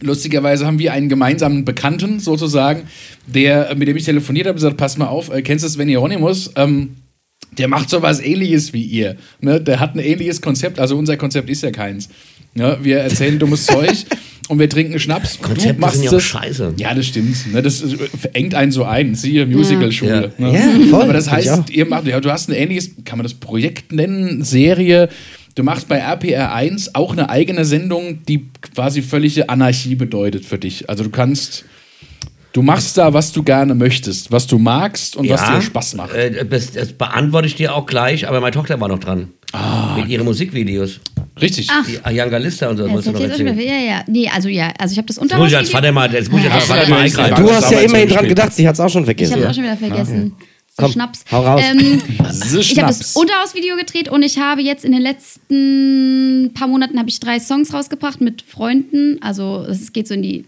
lustigerweise 0.00 0.66
haben 0.66 0.78
wir 0.78 0.92
einen 0.92 1.08
gemeinsamen 1.08 1.64
Bekannten 1.64 2.20
sozusagen, 2.20 2.84
der, 3.26 3.70
äh, 3.70 3.74
mit 3.74 3.88
dem 3.88 3.96
ich 3.96 4.04
telefoniert 4.04 4.46
habe, 4.46 4.54
gesagt, 4.54 4.76
pass 4.76 4.98
mal 4.98 5.06
auf, 5.06 5.30
äh, 5.30 5.42
kennst 5.42 5.64
du 5.64 5.68
Sven 5.68 5.88
Hieronymus? 5.88 6.52
Ähm, 6.56 6.96
der 7.56 7.68
macht 7.68 7.88
sowas 7.90 8.20
ähnliches 8.20 8.72
wie 8.72 8.82
ihr. 8.82 9.16
Ne? 9.40 9.60
Der 9.60 9.80
hat 9.80 9.94
ein 9.94 10.00
ähnliches 10.00 10.40
Konzept, 10.40 10.78
also 10.78 10.96
unser 10.96 11.16
Konzept 11.16 11.48
ist 11.50 11.62
ja 11.62 11.70
keins. 11.70 12.08
Ne? 12.54 12.78
Wir 12.82 12.98
erzählen 12.98 13.38
dummes 13.38 13.66
Zeug 13.66 13.92
und 14.48 14.58
wir 14.58 14.68
trinken 14.68 14.98
Schnaps. 14.98 15.38
Konzepte 15.40 15.74
du 15.74 15.80
machst 15.80 15.96
sind 15.96 16.04
ja 16.04 16.10
auch 16.10 16.14
das- 16.14 16.22
scheiße. 16.24 16.72
Ja, 16.78 16.94
das 16.94 17.06
stimmt. 17.06 17.52
Ne? 17.52 17.62
Das 17.62 17.82
verengt 18.20 18.54
einen 18.54 18.72
so 18.72 18.84
ein. 18.84 19.14
Siehe 19.14 19.46
Musical-Schule. 19.46 20.32
Ja. 20.38 20.46
Ne? 20.46 20.54
Ja, 20.54 20.86
voll. 20.90 21.02
Aber 21.02 21.12
das 21.12 21.30
heißt, 21.30 21.70
ihr 21.70 21.86
macht, 21.86 22.06
ja, 22.06 22.20
du 22.20 22.30
hast 22.32 22.48
ein 22.48 22.54
ähnliches, 22.54 22.90
kann 23.04 23.18
man 23.18 23.24
das 23.24 23.34
Projekt 23.34 23.92
nennen, 23.92 24.42
Serie. 24.42 25.08
Du 25.54 25.64
machst 25.64 25.88
bei 25.88 25.98
RPR 25.98 26.52
1 26.54 26.94
auch 26.94 27.12
eine 27.12 27.30
eigene 27.30 27.64
Sendung, 27.64 28.20
die 28.28 28.46
quasi 28.74 29.02
völlige 29.02 29.48
Anarchie 29.48 29.96
bedeutet 29.96 30.44
für 30.44 30.56
dich. 30.58 30.88
Also 30.88 31.02
du 31.04 31.10
kannst, 31.10 31.64
du 32.52 32.62
machst 32.62 32.96
da, 32.98 33.12
was 33.12 33.32
du 33.32 33.42
gerne 33.42 33.74
möchtest, 33.74 34.30
was 34.32 34.46
du 34.46 34.58
magst 34.58 35.16
und 35.16 35.28
was 35.28 35.44
dir 35.44 35.60
Spaß 35.62 35.94
macht. 35.94 36.14
Äh, 36.14 36.44
das, 36.44 36.72
das 36.72 36.92
beantworte 36.92 37.46
ich 37.46 37.54
dir 37.54 37.74
auch 37.74 37.86
gleich, 37.86 38.26
aber 38.28 38.40
meine 38.40 38.52
Tochter 38.52 38.80
war 38.80 38.88
noch 38.88 38.98
dran. 38.98 39.28
Ah. 39.52 39.96
Mit 39.96 40.08
ihren 40.08 40.24
Musikvideos. 40.26 41.00
Richtig. 41.40 41.68
Ach, 41.70 41.86
Die 41.86 41.98
Younger 42.18 42.38
Lister 42.38 42.68
und 42.68 42.76
so. 42.76 42.82
du 42.86 42.88
noch 42.92 43.20
erzählen. 43.20 43.58
Ja, 43.58 43.74
ja. 43.74 44.04
Nee, 44.06 44.28
also 44.28 44.48
ja, 44.48 44.72
also 44.78 44.92
ich 44.92 44.98
habe 44.98 45.06
das 45.06 45.16
Jetzt 45.16 45.36
muss 45.36 45.48
ich 45.48 45.56
als 45.56 45.68
Unterhaus. 45.68 45.70
Vater 45.70 45.92
mal, 45.92 46.12
jetzt 46.12 46.30
muss 46.30 46.40
ich 46.42 46.50
als 46.50 46.68
Ja, 46.68 46.74
Vater 46.74 46.90
mal 46.90 47.00
eingreifen. 47.00 47.44
Du 47.44 47.50
hast 47.52 47.70
ja 47.70 47.80
immerhin 47.80 48.08
dran 48.08 48.28
gedacht, 48.28 48.52
sie 48.52 48.68
hat 48.68 48.74
es 48.74 48.80
auch 48.80 48.90
schon 48.90 49.02
Ich 49.02 49.06
vergessen. 49.06 49.36
habe 49.36 49.48
auch 49.48 49.54
schon 49.54 49.62
wieder 49.64 49.76
vergessen. 49.76 50.32
So 50.76 50.82
Komm, 50.84 50.92
Schnaps. 50.92 51.24
hau 51.32 51.42
raus. 51.44 51.62
Ähm, 51.64 51.78
The 52.30 52.58
ich 52.58 52.70
habe 52.78 52.88
das 52.88 52.96
Schnaps. 52.98 53.16
Unterhaus-Video 53.16 53.76
gedreht 53.76 54.08
und 54.10 54.22
ich 54.22 54.38
habe 54.38 54.60
jetzt 54.62 54.84
in 54.84 54.92
den 54.92 55.00
letzten 55.02 56.52
paar 56.54 56.68
Monaten 56.68 56.98
habe 56.98 57.08
ich 57.08 57.18
drei 57.20 57.40
Songs 57.40 57.72
rausgebracht 57.72 58.20
mit 58.20 58.42
Freunden. 58.42 59.18
Also 59.22 59.64
es 59.68 59.92
geht 59.92 60.06
so 60.08 60.14
in 60.14 60.22
die, 60.22 60.44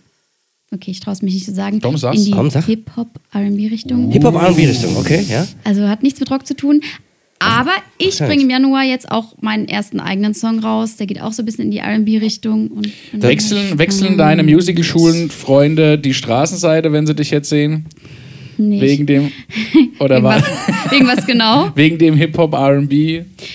okay, 0.73 0.91
ich 0.91 1.01
traue 1.01 1.15
es 1.15 1.23
mich 1.23 1.35
nicht 1.35 1.47
zu 1.47 1.55
sagen, 1.55 1.81
Komm, 1.81 1.97
sag's. 1.97 2.19
in 2.19 2.25
die 2.25 2.51
sag. 2.51 2.65
Hip-Hop-R&B-Richtung. 2.67 4.11
Hip-Hop 4.11 4.35
R&B-Richtung, 4.35 4.97
okay, 4.97 5.25
ja? 5.29 5.47
Also 5.65 5.89
hat 5.89 6.03
nichts 6.03 6.21
mit 6.21 6.31
Rock 6.31 6.47
zu 6.47 6.55
tun. 6.55 6.81
Aber 7.43 7.73
ich 7.97 8.19
bringe 8.19 8.43
im 8.43 8.51
Januar 8.51 8.85
jetzt 8.85 9.11
auch 9.11 9.35
meinen 9.41 9.67
ersten 9.67 9.99
eigenen 9.99 10.35
Song 10.35 10.59
raus. 10.59 10.97
Der 10.97 11.07
geht 11.07 11.23
auch 11.23 11.33
so 11.33 11.43
ein 11.43 11.47
bisschen 11.47 11.65
in 11.65 11.71
die 11.71 11.81
RB-Richtung. 11.81 12.83
Wechseln, 13.13 13.79
wechseln 13.79 14.19
deine 14.19 14.43
Musical-Schulen 14.43 15.31
Freunde 15.31 15.99
die 15.99 16.13
Straßenseite, 16.13 16.93
wenn 16.93 17.07
sie 17.07 17.15
dich 17.15 17.31
jetzt 17.31 17.49
sehen? 17.49 17.87
nicht. 18.61 18.83
Wegen 18.83 19.07
dem. 19.07 19.33
Oder 19.99 20.23
was, 20.23 20.43
wegen 20.97 21.07
was 21.07 21.27
genau? 21.27 21.71
wegen 21.75 21.99
dem 21.99 22.15
Hip-Hop, 22.17 22.55
RB? 22.55 22.91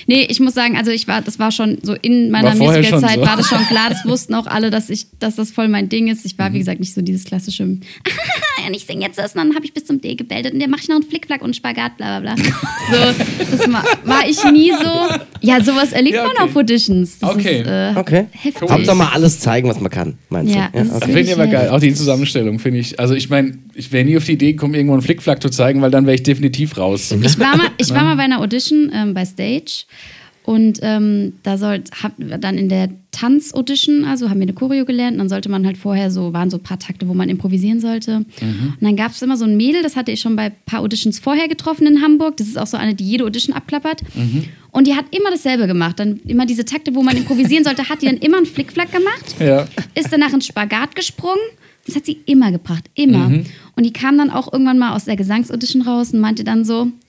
Nee, 0.07 0.27
ich 0.29 0.39
muss 0.39 0.53
sagen, 0.53 0.77
also 0.77 0.91
ich 0.91 1.07
war, 1.07 1.21
das 1.21 1.39
war 1.39 1.51
schon 1.51 1.77
so 1.81 1.93
in 2.01 2.31
meiner 2.31 2.55
Musical-Zeit 2.55 3.15
so. 3.19 3.21
war 3.25 3.37
das 3.37 3.47
schon 3.47 3.65
klar, 3.69 3.89
das 3.89 4.05
wussten 4.05 4.33
auch 4.33 4.47
alle, 4.47 4.69
dass 4.69 4.89
ich, 4.89 5.07
dass 5.19 5.35
das 5.35 5.51
voll 5.51 5.67
mein 5.67 5.89
Ding 5.89 6.07
ist. 6.07 6.25
Ich 6.25 6.37
war, 6.37 6.53
wie 6.53 6.59
gesagt, 6.59 6.79
nicht 6.79 6.93
so 6.93 7.01
dieses 7.01 7.23
klassische, 7.25 7.63
und 8.67 8.73
ich 8.73 8.85
singe 8.85 9.05
jetzt 9.05 9.19
das 9.19 9.33
und 9.35 9.41
dann 9.43 9.55
habe 9.55 9.65
ich 9.65 9.73
bis 9.73 9.85
zum 9.85 10.01
D 10.01 10.15
gebeltet 10.15 10.53
und 10.53 10.59
dann 10.59 10.69
mache 10.69 10.81
ich 10.81 10.87
noch 10.89 10.95
einen 10.95 11.05
Flickflack 11.05 11.41
und 11.41 11.45
einen 11.47 11.53
Spagat, 11.53 11.97
bla 11.97 12.19
bla 12.19 12.33
bla. 12.35 12.43
So, 12.91 13.51
das 13.51 13.71
war, 13.71 13.83
war 14.05 14.27
ich 14.27 14.43
nie 14.51 14.71
so. 14.71 15.15
Ja, 15.41 15.63
sowas 15.63 15.91
erlebt 15.91 16.15
Ja, 16.15 16.23
man 16.23 16.31
okay. 16.31 16.43
auf 16.43 16.55
Auditions. 16.55 17.19
Das 17.19 17.29
Okay. 17.35 17.61
Ist, 17.61 17.67
äh, 17.67 17.93
Okay. 17.95 18.25
Heftig. 18.31 18.69
Hauptsache 18.69 18.95
mal 18.97 19.09
alles 19.13 19.39
zeigen, 19.39 19.67
was 19.67 19.79
man 19.79 19.91
kann, 19.91 20.17
meinst 20.29 20.53
Ja, 20.55 20.69
du? 20.71 20.79
das 20.79 20.87
ist 20.87 20.93
Das 20.93 21.03
finde 21.05 21.21
ich 21.21 21.33
aber 21.33 21.47
geil. 21.47 21.69
Auch 21.69 21.79
die 21.79 21.93
Zusammenstellung 21.93 22.59
finde 22.59 22.79
ich. 22.79 22.99
Also 22.99 23.13
ich 23.13 23.29
meine, 23.29 23.57
ich 23.75 23.91
wäre 23.91 24.05
nie 24.05 24.17
auf 24.17 24.25
die 24.25 24.33
Idee 24.33 24.53
gekommen, 24.53 24.73
irgendwo 24.73 24.93
einen 24.93 25.01
Flickflack 25.01 25.41
zu 25.41 25.49
zeigen, 25.49 25.81
weil 25.81 25.91
dann 25.91 26.05
wäre 26.05 26.15
ich 26.15 26.23
definitiv 26.23 26.77
raus. 26.77 27.11
Ich 27.25 27.39
war 27.39 27.57
mal, 27.57 27.69
ich 27.77 27.89
war 27.91 28.03
mal 28.03 28.15
bei 28.15 28.23
einer 28.23 28.39
Audition 28.39 28.91
ähm, 28.93 29.13
bei 29.13 29.25
Stage 29.25 29.85
und 30.43 30.79
ähm, 30.83 31.33
da 31.41 31.57
soll, 31.57 31.83
hab 32.03 32.13
dann 32.19 32.57
in 32.59 32.69
der 32.69 32.89
Tanz-Audition, 33.09 34.05
also 34.05 34.29
haben 34.29 34.37
wir 34.39 34.43
eine 34.43 34.53
Choreo 34.53 34.85
gelernt 34.85 35.13
und 35.13 35.17
dann 35.17 35.29
sollte 35.29 35.49
man 35.49 35.65
halt 35.65 35.75
vorher 35.77 36.11
so, 36.11 36.33
waren 36.33 36.51
so 36.51 36.57
ein 36.57 36.63
paar 36.63 36.77
Takte, 36.77 37.07
wo 37.07 37.15
man 37.15 37.29
improvisieren 37.29 37.79
sollte. 37.79 38.17
Und 38.41 38.77
dann 38.79 38.95
gab 38.95 39.11
es 39.11 39.21
immer 39.23 39.37
so 39.37 39.45
ein 39.45 39.57
Mädel, 39.57 39.81
das 39.81 39.95
hatte 39.95 40.11
ich 40.11 40.21
schon 40.21 40.35
bei 40.35 40.43
ein 40.43 40.55
paar 40.67 40.81
Auditions 40.81 41.17
vorher 41.17 41.47
getroffen 41.47 41.87
in 41.87 42.03
Hamburg. 42.03 42.37
Das 42.37 42.47
ist 42.47 42.59
auch 42.59 42.67
so 42.67 42.77
eine, 42.77 42.93
die 42.93 43.05
jede 43.09 43.23
Audition 43.25 43.55
abklappert. 43.55 44.03
Und 44.71 44.85
die 44.85 44.93
hat 44.93 45.05
immer 45.17 45.31
dasselbe 45.31 45.65
gemacht. 45.65 45.99
Dann 45.99 46.19
immer 46.27 46.45
diese 46.45 46.63
Takte, 46.65 46.93
wo 46.93 47.01
man 47.01 47.17
improvisieren 47.17 47.63
sollte, 47.63 47.89
hat 47.89 48.03
die 48.03 48.05
dann 48.05 48.17
immer 48.17 48.37
einen 48.37 48.45
Flickflack 48.45 48.91
gemacht 48.91 49.35
Ja. 49.39 49.65
ist 49.95 50.11
danach 50.11 50.33
ins 50.33 50.45
Spagat 50.45 50.95
gesprungen. 50.95 51.41
Das 51.87 51.95
hat 51.95 52.05
sie 52.05 52.19
immer 52.25 52.51
gebracht, 52.51 52.83
immer. 52.93 53.29
Mhm. 53.29 53.45
Und 53.75 53.83
die 53.83 53.93
kam 53.93 54.17
dann 54.17 54.29
auch 54.29 54.51
irgendwann 54.53 54.77
mal 54.77 54.95
aus 54.95 55.05
der 55.05 55.15
Gesangsaudition 55.15 55.81
raus 55.83 56.11
und 56.13 56.19
meinte 56.19 56.43
dann 56.43 56.65
so, 56.65 56.91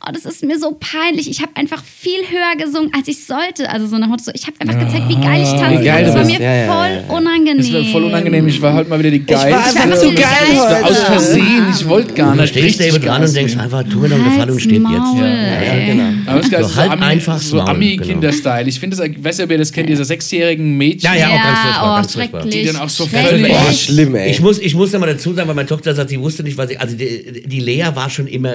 oh, 0.00 0.04
oh 0.08 0.12
das 0.12 0.24
ist 0.24 0.42
mir 0.44 0.58
so 0.58 0.76
peinlich. 0.78 1.30
Ich 1.30 1.40
habe 1.42 1.52
einfach 1.56 1.82
viel 1.84 2.20
höher 2.30 2.64
gesungen, 2.64 2.90
als 2.96 3.08
ich 3.08 3.24
sollte. 3.24 3.68
Also 3.70 3.86
so 3.86 3.98
nach 3.98 4.08
Motto, 4.08 4.24
so, 4.24 4.30
ich 4.34 4.46
habe 4.46 4.54
einfach 4.60 4.78
gezeigt, 4.78 5.08
wie 5.08 5.16
geil 5.16 5.42
ich 5.42 5.50
tanze. 5.50 5.80
Wie 5.80 5.84
geil 5.84 6.04
das 6.04 6.14
du 6.14 6.18
war 6.20 6.26
mir 6.26 6.40
Ja, 6.40 6.54
ja, 6.54 6.72
voll 6.72 6.86
ja, 6.88 7.00
ja. 7.08 7.16
unangenehm. 7.16 7.58
Das 7.58 7.72
war 7.72 7.84
voll 7.84 8.04
unangenehm. 8.04 8.48
Ich 8.48 8.60
war 8.62 8.72
halt 8.74 8.88
mal 8.88 8.98
wieder 8.98 9.10
die 9.10 9.28
war 9.28 9.44
geilste. 9.44 9.80
einfach 9.80 9.98
zu 9.98 10.12
geil 10.14 10.24
Das 10.50 10.56
war 10.58 10.74
heute. 10.82 10.84
aus 10.90 11.02
Versehen. 11.02 11.66
Ich 11.74 11.88
wollte 11.88 12.14
gar 12.14 12.34
Du 12.34 12.40
nicht. 12.40 12.50
stehst 12.50 12.64
richtig 12.80 12.86
David 12.88 13.04
dran 13.06 13.22
und 13.24 13.34
denkst 13.36 13.56
einfach, 13.56 13.82
tu 13.84 13.98
mir 13.98 14.08
doch 14.08 14.16
Gefallen 14.18 14.50
und 14.50 14.60
Halt's 14.60 14.64
jetzt. 14.64 14.84
Ja, 14.88 15.72
ey. 15.72 15.86
genau. 15.86 16.08
Aber 16.26 16.36
das 16.38 16.46
ist 16.46 16.52
geil, 16.52 16.62
So 16.62 16.68
so, 16.68 16.76
halt 16.76 16.90
Ami, 16.92 17.04
einfach 17.04 17.38
so 17.40 17.56
genau. 17.58 17.68
Ami-Kinderstyle. 17.70 18.68
Ich 18.68 18.80
finde 18.80 18.96
das, 18.96 19.06
ich 19.06 19.22
weiß 19.24 19.38
ja, 19.38 19.48
wer 19.48 19.58
das 19.58 19.72
kennt, 19.72 19.88
diese 19.88 20.04
sechsjährigen 20.04 20.76
Mädchen. 20.76 21.00
Ja, 21.02 21.14
ja, 21.14 21.28
auch 21.28 21.32
ganz 21.42 21.58
furchtbar, 21.60 21.82
Ja, 21.84 21.92
oh, 21.92 21.96
ganz 21.96 22.12
furchtbar. 22.14 22.40
schrecklich. 22.42 22.62
Die 22.62 22.72
dann 22.72 22.76
auch 22.82 22.88
so 22.88 23.06
völlig- 23.06 23.48
Boah, 23.52 23.72
schlimm, 23.72 24.14
ey. 24.14 24.30
Ich 24.30 24.40
muss, 24.40 24.58
ich 24.58 24.74
muss 24.74 24.90
da 24.90 24.98
mal 24.98 25.06
dazu 25.06 25.32
sagen, 25.34 25.48
weil 25.48 25.54
meine 25.54 25.68
Tochter 25.68 25.94
sagt, 25.94 26.10
sie 26.10 26.20
wusste 26.20 26.42
nicht, 26.42 26.56
was 26.58 26.70
ich. 26.70 26.80
Also 26.80 26.96
die, 26.96 27.42
die 27.46 27.60
Lea 27.60 27.86
war 27.94 28.10
schon 28.10 28.26
immer. 28.26 28.54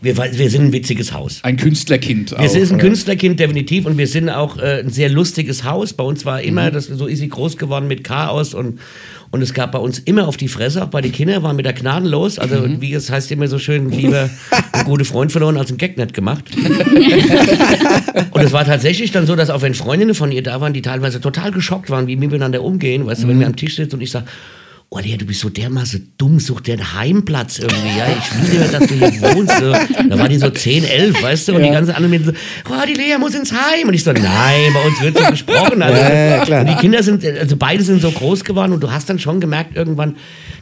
Wir, 0.00 0.16
war- 0.16 0.31
wir 0.38 0.50
sind 0.50 0.66
ein 0.66 0.72
witziges 0.72 1.12
Haus. 1.12 1.40
Ein 1.42 1.56
Künstlerkind. 1.56 2.34
Wir 2.38 2.48
sind 2.48 2.62
ein 2.64 2.74
oder? 2.74 2.78
Künstlerkind 2.78 3.38
definitiv 3.40 3.86
und 3.86 3.98
wir 3.98 4.06
sind 4.06 4.28
auch 4.28 4.58
äh, 4.58 4.80
ein 4.80 4.90
sehr 4.90 5.08
lustiges 5.08 5.64
Haus. 5.64 5.92
Bei 5.92 6.04
uns 6.04 6.24
war 6.24 6.40
immer, 6.42 6.70
Mhm. 6.70 6.74
das, 6.74 6.86
so 6.86 7.06
ist 7.06 7.18
sie 7.18 7.28
groß 7.28 7.56
geworden 7.56 7.88
mit 7.88 8.04
Chaos 8.04 8.54
und, 8.54 8.78
und 9.30 9.42
es 9.42 9.52
gab 9.54 9.72
bei 9.72 9.78
uns 9.78 9.98
immer 9.98 10.28
auf 10.28 10.36
die 10.36 10.48
Fresse, 10.48 10.82
auch 10.84 10.88
bei 10.88 11.00
den 11.00 11.12
Kindern 11.12 11.42
waren 11.42 11.56
wir 11.56 11.64
da 11.64 11.72
gnadenlos. 11.72 12.38
Also 12.38 12.56
Mhm. 12.56 12.80
wie 12.80 12.92
es 12.94 13.10
heißt 13.10 13.30
immer 13.32 13.48
so 13.48 13.58
schön, 13.58 13.90
lieber 13.90 14.30
ein 14.72 14.84
gute 14.84 15.04
Freund 15.04 15.32
verloren 15.32 15.56
als 15.56 15.70
ein 15.70 15.78
Gag 15.78 15.96
nicht 15.96 16.14
gemacht. 16.14 16.44
und 18.30 18.40
es 18.42 18.52
war 18.52 18.64
tatsächlich 18.64 19.10
dann 19.12 19.26
so, 19.26 19.36
dass 19.36 19.50
auch 19.50 19.62
wenn 19.62 19.74
Freundinnen 19.74 20.14
von 20.14 20.32
ihr 20.32 20.42
da 20.42 20.60
waren, 20.60 20.72
die 20.72 20.82
teilweise 20.82 21.20
total 21.20 21.50
geschockt 21.52 21.90
waren, 21.90 22.06
wie 22.06 22.12
wir 22.20 22.28
miteinander 22.28 22.62
umgehen, 22.62 23.06
weißt 23.06 23.22
du, 23.22 23.26
Mhm. 23.26 23.30
wenn 23.30 23.40
wir 23.40 23.46
am 23.46 23.56
Tisch 23.56 23.76
sitzen 23.76 23.96
und 23.96 24.00
ich 24.02 24.10
sage, 24.10 24.26
Oh, 24.94 24.98
Lea, 24.98 25.16
du 25.16 25.24
bist 25.24 25.40
so 25.40 25.48
dermaßen 25.48 26.12
dumm, 26.18 26.38
such 26.38 26.60
dir 26.60 26.74
einen 26.74 26.92
Heimplatz 26.94 27.58
irgendwie, 27.58 27.96
ja. 27.96 28.08
Ich 28.14 28.52
will 28.52 28.60
ja, 28.60 28.68
dass 28.78 28.86
du 28.86 28.94
hier 28.94 29.22
wohnst. 29.34 29.56
So. 29.58 29.72
Da 29.72 30.18
war 30.18 30.28
die 30.28 30.36
so 30.36 30.50
10, 30.50 30.84
11, 30.84 31.22
weißt 31.22 31.48
du, 31.48 31.54
und 31.54 31.62
die 31.62 31.70
ganzen 31.70 31.92
anderen 31.94 32.10
Mädchen 32.10 32.26
so, 32.26 32.32
oh, 32.70 32.86
die 32.86 32.92
Lea 32.92 33.16
muss 33.18 33.34
ins 33.34 33.52
Heim. 33.52 33.88
Und 33.88 33.94
ich 33.94 34.04
so, 34.04 34.12
nein, 34.12 34.70
bei 34.74 34.86
uns 34.86 35.00
wird 35.00 35.16
so 35.16 35.24
gesprochen. 35.30 35.80
Also, 35.82 35.98
Ja, 35.98 36.14
ja, 36.36 36.44
klar. 36.44 36.60
Und 36.60 36.66
die 36.68 36.74
Kinder 36.74 37.02
sind, 37.02 37.24
also 37.24 37.56
beide 37.56 37.82
sind 37.82 38.02
so 38.02 38.10
groß 38.10 38.44
geworden 38.44 38.74
und 38.74 38.82
du 38.82 38.90
hast 38.92 39.08
dann 39.08 39.18
schon 39.18 39.40
gemerkt, 39.40 39.74
irgendwann, 39.76 40.16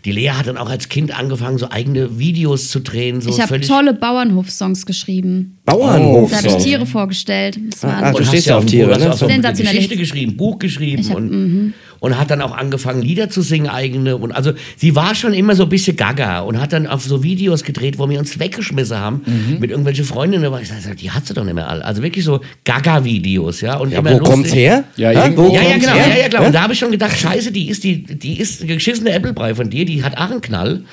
die 0.04 0.12
Lea 0.12 0.30
hat 0.30 0.46
dann 0.46 0.58
auch 0.58 0.70
als 0.70 0.88
Kind 0.88 1.18
angefangen, 1.18 1.58
so 1.58 1.68
eigene 1.68 2.16
Videos 2.20 2.68
zu 2.70 2.78
drehen. 2.78 3.20
So 3.20 3.30
Ich 3.30 3.40
habe 3.40 3.60
tolle 3.60 3.94
Bauernhof-Songs 3.94 4.86
geschrieben. 4.86 5.58
Bauernhof. 5.64 6.30
Da 6.30 6.36
habe 6.36 6.46
ich. 6.46 6.56
Tiere 6.64 6.86
vorgestellt. 6.86 7.58
Das 7.70 7.82
waren 7.82 8.04
Ah, 8.04 8.10
du 8.12 8.18
Und 8.18 8.26
stehst 8.28 8.46
ja 8.46 8.56
auf 8.58 8.62
auch- 8.64 8.68
Tiere, 8.68 8.92
hast 8.94 9.00
ne? 9.00 9.12
auch 9.12 9.16
so 9.16 9.24
eine 9.26 9.34
Sensationelle 9.34 9.74
Geschichte 9.76 9.96
Hits. 9.98 10.08
geschrieben, 10.12 10.36
Buch 10.36 10.58
geschrieben 10.60 11.08
hab- 11.08 11.16
und, 11.16 11.74
und 12.00 12.18
hat 12.18 12.30
dann 12.30 12.40
auch 12.42 12.56
angefangen, 12.56 13.02
Lieder 13.02 13.30
zu 13.30 13.42
singen, 13.42 13.68
eigene. 13.68 14.16
Und 14.16 14.32
also 14.32 14.52
sie 14.76 14.96
war 14.96 15.14
schon 15.14 15.32
immer 15.34 15.54
so 15.54 15.62
ein 15.64 15.68
bisschen 15.68 15.96
gaga 15.96 16.40
und 16.40 16.60
hat 16.60 16.72
dann 16.72 16.86
auf 16.86 17.02
so 17.04 17.22
Videos 17.22 17.62
gedreht, 17.62 17.98
wo 17.98 18.08
wir 18.08 18.18
uns 18.18 18.38
weggeschmissen 18.40 18.96
haben 18.98 19.22
mit 19.60 19.70
irgendwelchen 19.70 20.04
Freundinnen. 20.04 20.44
Aber 20.44 20.60
ich 20.60 20.68
sag, 20.68 20.96
die 20.96 21.10
hat 21.10 21.26
sie 21.26 21.34
doch 21.34 21.44
nicht 21.44 21.54
mehr 21.54 21.68
alle. 21.68 21.84
Also 21.84 22.02
wirklich 22.02 22.24
so 22.24 22.40
Gaga-Videos, 22.64 23.60
ja. 23.60 23.76
Und 23.76 23.92
Ja, 23.92 23.98
immer 24.00 24.10
wo 24.12 24.18
lustig. 24.18 24.34
kommt's 24.34 24.54
her? 24.54 24.84
Ja, 24.96 25.12
irgendwo 25.12 25.48
wo 25.48 25.54
Ja, 25.54 25.62
ja, 25.62 25.76
genau, 25.78 25.92
her? 25.92 26.08
ja, 26.08 26.22
ja, 26.22 26.28
klar. 26.28 26.46
Und 26.46 26.54
da 26.54 26.62
habe 26.62 26.72
ich 26.72 26.78
schon 26.78 26.90
gedacht, 26.90 27.16
scheiße, 27.18 27.52
die 27.52 27.68
ist, 27.68 27.84
die, 27.84 28.02
die 28.04 28.40
ist 28.40 28.62
eine 28.62 28.74
geschissene 28.74 29.10
Äppelbrei 29.10 29.54
von 29.54 29.70
dir, 29.70 29.84
die 29.84 30.02
hat 30.02 30.16
auch 30.16 30.30
einen 30.30 30.40
Knall. 30.40 30.84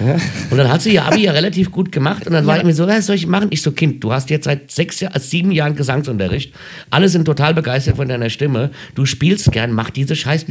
Und 0.49 0.57
dann 0.57 0.69
hat 0.71 0.81
sie 0.81 0.93
ihr 0.93 1.05
Abi 1.05 1.23
ja 1.23 1.31
relativ 1.31 1.71
gut 1.71 1.91
gemacht. 1.91 2.27
Und 2.27 2.33
dann 2.33 2.45
war 2.45 2.57
ich 2.57 2.63
mir 2.63 2.73
so, 2.73 2.87
was 2.87 3.05
soll 3.05 3.15
ich 3.15 3.27
machen? 3.27 3.47
Ich 3.51 3.61
so, 3.61 3.71
Kind, 3.71 4.03
du 4.03 4.11
hast 4.11 4.29
jetzt 4.29 4.45
seit 4.45 4.69
sechs, 4.71 5.03
sieben 5.19 5.51
Jahren 5.51 5.75
Gesangsunterricht. 5.75 6.53
Alle 6.89 7.09
sind 7.09 7.25
total 7.25 7.53
begeistert 7.53 7.95
von 7.97 8.07
deiner 8.07 8.29
Stimme. 8.29 8.71
Du 8.95 9.05
spielst 9.05 9.51
gern, 9.51 9.71
mach 9.71 9.89
diese 9.89 10.15
scheiß 10.15 10.47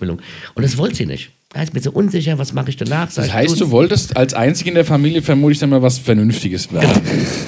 Musical-Ausbildung. 0.00 0.18
Und 0.54 0.62
das 0.62 0.76
wollte 0.78 0.94
sie 0.96 1.06
nicht. 1.06 1.30
Da 1.50 1.62
ist 1.62 1.72
mir 1.72 1.80
so 1.80 1.90
unsicher, 1.92 2.38
was 2.38 2.52
mache 2.52 2.68
ich 2.68 2.76
danach? 2.76 3.10
Sag 3.10 3.22
Das 3.22 3.26
ich, 3.28 3.32
heißt, 3.32 3.60
du 3.60 3.70
wolltest 3.70 4.16
als 4.18 4.34
einzig 4.34 4.66
in 4.66 4.74
der 4.74 4.84
Familie 4.84 5.22
vermutlich 5.22 5.58
dann 5.58 5.70
mal 5.70 5.80
was 5.80 5.98
Vernünftiges 5.98 6.70
werden. 6.72 6.90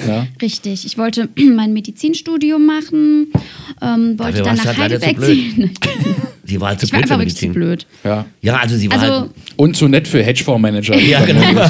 Ja. 0.07 0.25
Richtig. 0.41 0.85
Ich 0.87 0.97
wollte 0.97 1.29
mein 1.55 1.71
Medizinstudium 1.73 2.65
machen, 2.65 3.27
ähm, 3.81 4.17
wollte 4.17 4.39
Dafür 4.39 4.43
dann 4.43 4.55
nach 4.57 4.65
halt 4.65 4.77
Heidelberg 4.77 5.15
blöd. 5.17 5.27
ziehen. 5.27 5.71
Sie 6.43 6.59
war 6.59 6.69
halt 6.69 6.79
zu 6.79 6.87
Ich 6.87 6.91
war 6.93 6.99
blöd 6.99 7.07
für 7.07 7.13
einfach 7.13 7.19
wirklich 7.21 7.35
zu 7.37 7.45
Medizin. 7.45 7.53
blöd. 7.53 7.85
Ja. 8.03 8.25
Ja, 8.41 8.57
also 8.57 8.75
sie 8.75 8.89
war 8.91 8.99
Also, 8.99 9.13
halt 9.21 9.31
Und 9.55 9.77
zu 9.77 9.87
nett 9.87 10.07
für 10.07 10.23
Hedgefondsmanager. 10.23 10.95
Ja, 10.99 11.23
genau. 11.23 11.41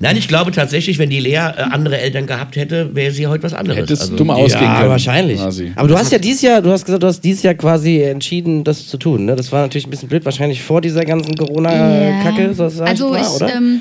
Nein, 0.00 0.16
ich 0.16 0.26
glaube 0.28 0.50
tatsächlich, 0.50 0.98
wenn 0.98 1.08
die 1.10 1.20
Lea 1.20 1.34
äh, 1.34 1.38
andere 1.70 1.98
Eltern 1.98 2.26
gehabt 2.26 2.56
hätte, 2.56 2.94
wäre 2.94 3.12
sie 3.12 3.26
heute 3.26 3.42
was 3.44 3.54
anderes. 3.54 3.78
Hätte 3.78 3.92
es 3.94 4.00
Also, 4.02 4.16
dumm 4.16 4.30
ausgehen 4.30 4.64
Ja, 4.64 4.78
können. 4.78 4.90
wahrscheinlich. 4.90 5.38
Quasi. 5.40 5.72
Aber 5.76 5.88
du 5.88 5.96
hast 5.96 6.10
ja 6.12 6.18
dieses 6.18 6.42
Jahr, 6.42 6.60
du 6.60 6.70
hast 6.70 6.84
gesagt, 6.84 7.02
du 7.02 7.06
hast 7.06 7.20
dieses 7.20 7.42
Jahr 7.42 7.54
quasi 7.54 8.02
entschieden, 8.02 8.64
das 8.64 8.88
zu 8.88 8.96
tun. 8.98 9.24
Ne? 9.26 9.36
Das 9.36 9.52
war 9.52 9.62
natürlich 9.62 9.86
ein 9.86 9.90
bisschen 9.90 10.08
blöd, 10.08 10.24
wahrscheinlich 10.24 10.62
vor 10.62 10.80
dieser 10.80 11.04
ganzen 11.04 11.36
Corona-Kacke, 11.36 12.54
so 12.54 12.68
sag 12.68 12.88
also 12.88 13.14
ich 13.14 13.22
ich 13.22 13.28
oder? 13.28 13.54
ähm, 13.54 13.80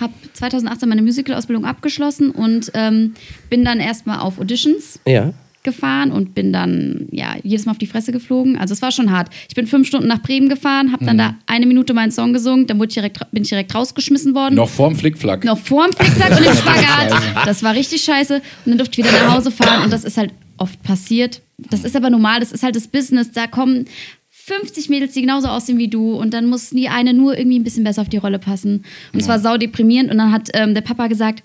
habe 0.00 0.12
2018 0.32 0.88
meine 0.88 1.02
Musical-Ausbildung 1.02 1.64
abgeschlossen 1.64 2.30
und 2.30 2.70
ähm, 2.74 3.14
bin 3.50 3.64
dann 3.64 3.78
erstmal 3.78 4.18
auf 4.20 4.40
Auditions 4.40 4.98
ja. 5.06 5.32
Gefahren 5.64 6.10
und 6.10 6.34
bin 6.34 6.52
dann 6.52 7.06
ja 7.12 7.36
jedes 7.42 7.66
Mal 7.66 7.72
auf 7.72 7.78
die 7.78 7.86
Fresse 7.86 8.10
geflogen. 8.12 8.56
Also 8.58 8.72
es 8.74 8.82
war 8.82 8.90
schon 8.92 9.10
hart. 9.10 9.28
Ich 9.48 9.54
bin 9.54 9.66
fünf 9.66 9.86
Stunden 9.86 10.08
nach 10.08 10.20
Bremen 10.22 10.48
gefahren, 10.48 10.92
habe 10.92 11.04
Mhm. 11.04 11.06
dann 11.08 11.18
da 11.18 11.34
eine 11.46 11.66
Minute 11.66 11.94
meinen 11.94 12.10
Song 12.10 12.32
gesungen, 12.32 12.66
dann 12.66 12.78
wurde 12.78 12.88
ich 12.88 12.94
direkt, 12.94 13.18
bin 13.30 13.42
ich 13.44 13.48
direkt 13.48 13.74
rausgeschmissen 13.74 14.34
worden. 14.34 14.54
Noch 14.56 14.68
vorm 14.68 14.96
Flickflack. 14.96 15.44
noch 15.44 15.58
vorm 15.58 15.92
Flickflack 15.92 16.38
und 16.40 16.46
im 16.46 16.52
Spagat. 16.56 17.22
Das 17.46 17.62
war 17.62 17.74
richtig 17.74 18.02
scheiße. 18.02 18.36
Und 18.36 18.42
dann 18.66 18.78
durfte 18.78 19.00
ich 19.00 19.06
wieder 19.06 19.24
nach 19.26 19.36
Hause 19.36 19.50
fahren 19.50 19.84
und 19.84 19.92
das 19.92 20.04
ist 20.04 20.16
halt 20.16 20.32
oft 20.56 20.82
passiert. 20.82 21.42
Das 21.58 21.84
ist 21.84 21.94
aber 21.96 22.10
normal, 22.10 22.40
das 22.40 22.52
ist 22.52 22.62
halt 22.62 22.74
das 22.76 22.88
Business. 22.88 23.30
Da 23.32 23.46
kommen 23.46 23.86
50 24.30 24.88
Mädels, 24.88 25.12
die 25.12 25.20
genauso 25.20 25.46
aussehen 25.46 25.78
wie 25.78 25.86
du 25.88 26.14
und 26.16 26.34
dann 26.34 26.46
muss 26.48 26.70
die 26.70 26.88
eine 26.88 27.14
nur 27.14 27.38
irgendwie 27.38 27.60
ein 27.60 27.62
bisschen 27.64 27.84
besser 27.84 28.02
auf 28.02 28.08
die 28.08 28.16
Rolle 28.16 28.40
passen. 28.40 28.84
Und 29.12 29.20
es 29.20 29.28
war 29.28 29.38
sau 29.38 29.56
deprimierend 29.56 30.10
und 30.10 30.18
dann 30.18 30.32
hat 30.32 30.48
ähm, 30.54 30.74
der 30.74 30.80
Papa 30.80 31.06
gesagt, 31.06 31.44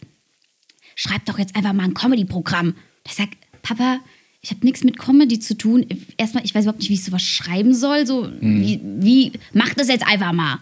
schreib 0.95 1.23
doch 1.25 1.37
jetzt 1.37 1.55
einfach 1.55 1.73
mal 1.73 1.83
ein 1.83 1.93
Comedy-Programm. 1.93 2.73
Ich 3.05 3.13
sag, 3.13 3.29
Papa, 3.67 3.99
ich 4.41 4.51
habe 4.51 4.65
nichts 4.65 4.83
mit 4.83 4.97
Comedy 4.97 5.39
zu 5.39 5.57
tun. 5.57 5.85
Erstmal, 6.15 6.45
ich 6.45 6.55
weiß 6.55 6.63
überhaupt 6.63 6.79
nicht, 6.79 6.89
wie 6.89 6.93
ich 6.93 7.03
sowas 7.03 7.23
schreiben 7.23 7.73
soll. 7.73 8.07
So, 8.07 8.29
wie, 8.39 8.79
wie, 8.83 9.31
mach 9.53 9.73
das 9.73 9.89
jetzt 9.89 10.07
einfach 10.07 10.31
mal. 10.31 10.59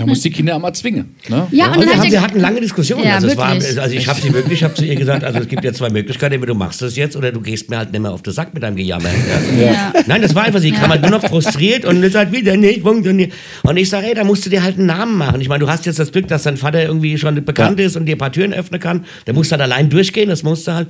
Da 0.00 0.06
muss 0.06 0.20
die 0.20 0.30
Kinder 0.30 0.56
auch 0.56 0.60
mal 0.60 0.72
zwingen. 0.72 1.14
Ne? 1.28 1.46
Ja, 1.50 1.66
und 1.66 1.78
Und 1.78 1.80
dann 1.80 1.88
wir, 1.88 1.96
haben, 1.98 2.10
wir 2.10 2.22
hatten 2.22 2.40
lange 2.40 2.60
Diskussionen. 2.60 3.04
Ja, 3.04 3.16
also, 3.16 3.26
es 3.28 3.36
war, 3.36 3.50
also 3.50 3.94
ich 3.94 4.08
habe 4.08 4.20
sie 4.20 4.32
wirklich, 4.32 4.60
ich 4.60 4.64
habe 4.64 4.74
zu 4.74 4.84
ihr 4.84 4.96
gesagt, 4.96 5.24
also 5.24 5.40
es 5.40 5.48
gibt 5.48 5.62
ja 5.62 5.72
zwei 5.74 5.90
Möglichkeiten, 5.90 6.34
entweder 6.34 6.54
du 6.54 6.58
machst 6.58 6.80
das 6.80 6.96
jetzt 6.96 7.16
oder 7.16 7.32
du 7.32 7.40
gehst 7.40 7.68
mir 7.68 7.76
halt 7.76 7.92
nicht 7.92 8.00
mehr 8.00 8.10
auf 8.10 8.22
den 8.22 8.32
Sack 8.32 8.54
mit 8.54 8.62
deinem 8.62 8.76
Gejammer. 8.76 9.10
Ja. 9.58 9.72
Ja. 9.72 9.92
Nein, 10.06 10.22
das 10.22 10.34
war 10.34 10.44
einfach, 10.44 10.60
sie 10.60 10.72
kam 10.72 10.88
halt 10.90 11.02
nur 11.02 11.10
noch 11.10 11.22
frustriert 11.22 11.84
und 11.84 12.02
ist 12.02 12.14
halt 12.14 12.32
wieder 12.32 12.56
nicht 12.56 12.80
funktioniert. 12.80 13.32
Und 13.62 13.76
ich 13.76 13.90
sage, 13.90 14.06
ey, 14.06 14.14
da 14.14 14.24
musst 14.24 14.46
du 14.46 14.50
dir 14.50 14.62
halt 14.62 14.78
einen 14.78 14.86
Namen 14.86 15.18
machen. 15.18 15.40
Ich 15.40 15.48
meine, 15.48 15.60
du 15.60 15.70
hast 15.70 15.84
jetzt 15.84 15.98
das 15.98 16.12
Glück, 16.12 16.28
dass 16.28 16.44
dein 16.44 16.56
Vater 16.56 16.82
irgendwie 16.82 17.18
schon 17.18 17.44
bekannt 17.44 17.78
ist 17.78 17.96
und 17.96 18.06
dir 18.06 18.16
ein 18.16 18.18
paar 18.18 18.32
Türen 18.32 18.54
öffnen 18.54 18.80
kann. 18.80 19.04
Der 19.26 19.34
muss 19.34 19.52
halt 19.52 19.60
allein 19.60 19.90
durchgehen, 19.90 20.30
das 20.30 20.42
musst 20.42 20.66
du 20.66 20.72
halt. 20.72 20.88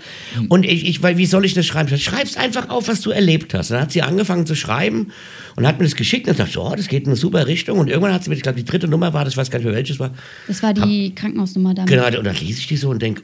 Und 0.49 0.64
ich, 0.64 0.88
ich 0.88 1.03
weil, 1.03 1.16
wie 1.16 1.27
soll 1.27 1.44
ich 1.44 1.55
das 1.55 1.66
schreiben? 1.66 1.96
Schreib's 1.99 2.37
einfach 2.37 2.68
auf, 2.68 2.88
was 2.88 3.01
du 3.01 3.11
erlebt 3.11 3.55
hast. 3.55 3.70
Dann 3.70 3.81
hat 3.81 3.92
sie 3.92 4.03
angefangen 4.03 4.46
zu 4.46 4.55
schreiben 4.55 5.09
und 5.56 5.66
hat 5.66 5.78
mir 5.78 5.84
das 5.84 5.96
geschickt 5.96 6.28
und 6.28 6.36
sagt, 6.36 6.56
oh, 6.56 6.74
das 6.76 6.88
geht 6.88 7.02
in 7.02 7.08
eine 7.08 7.16
super 7.16 7.46
Richtung. 7.46 7.78
Und 7.78 7.88
irgendwann 7.88 8.12
hat 8.12 8.24
sie 8.24 8.30
mir, 8.30 8.36
ich 8.36 8.42
glaube, 8.42 8.58
die 8.58 8.64
dritte 8.64 8.88
Nummer 8.88 9.12
war, 9.12 9.24
das 9.24 9.34
ich 9.34 9.36
weiß 9.36 9.50
gar 9.50 9.58
nicht 9.58 9.66
mehr 9.66 9.74
welches 9.74 9.98
war. 9.98 10.14
Das 10.46 10.62
war 10.62 10.74
die 10.74 11.14
Krankenhausnummer 11.14 11.74
damals. 11.74 11.90
Genau, 11.90 12.18
und 12.18 12.24
dann 12.24 12.36
lese 12.36 12.60
ich 12.60 12.66
die 12.66 12.76
so 12.76 12.90
und 12.90 13.00
denke, 13.00 13.22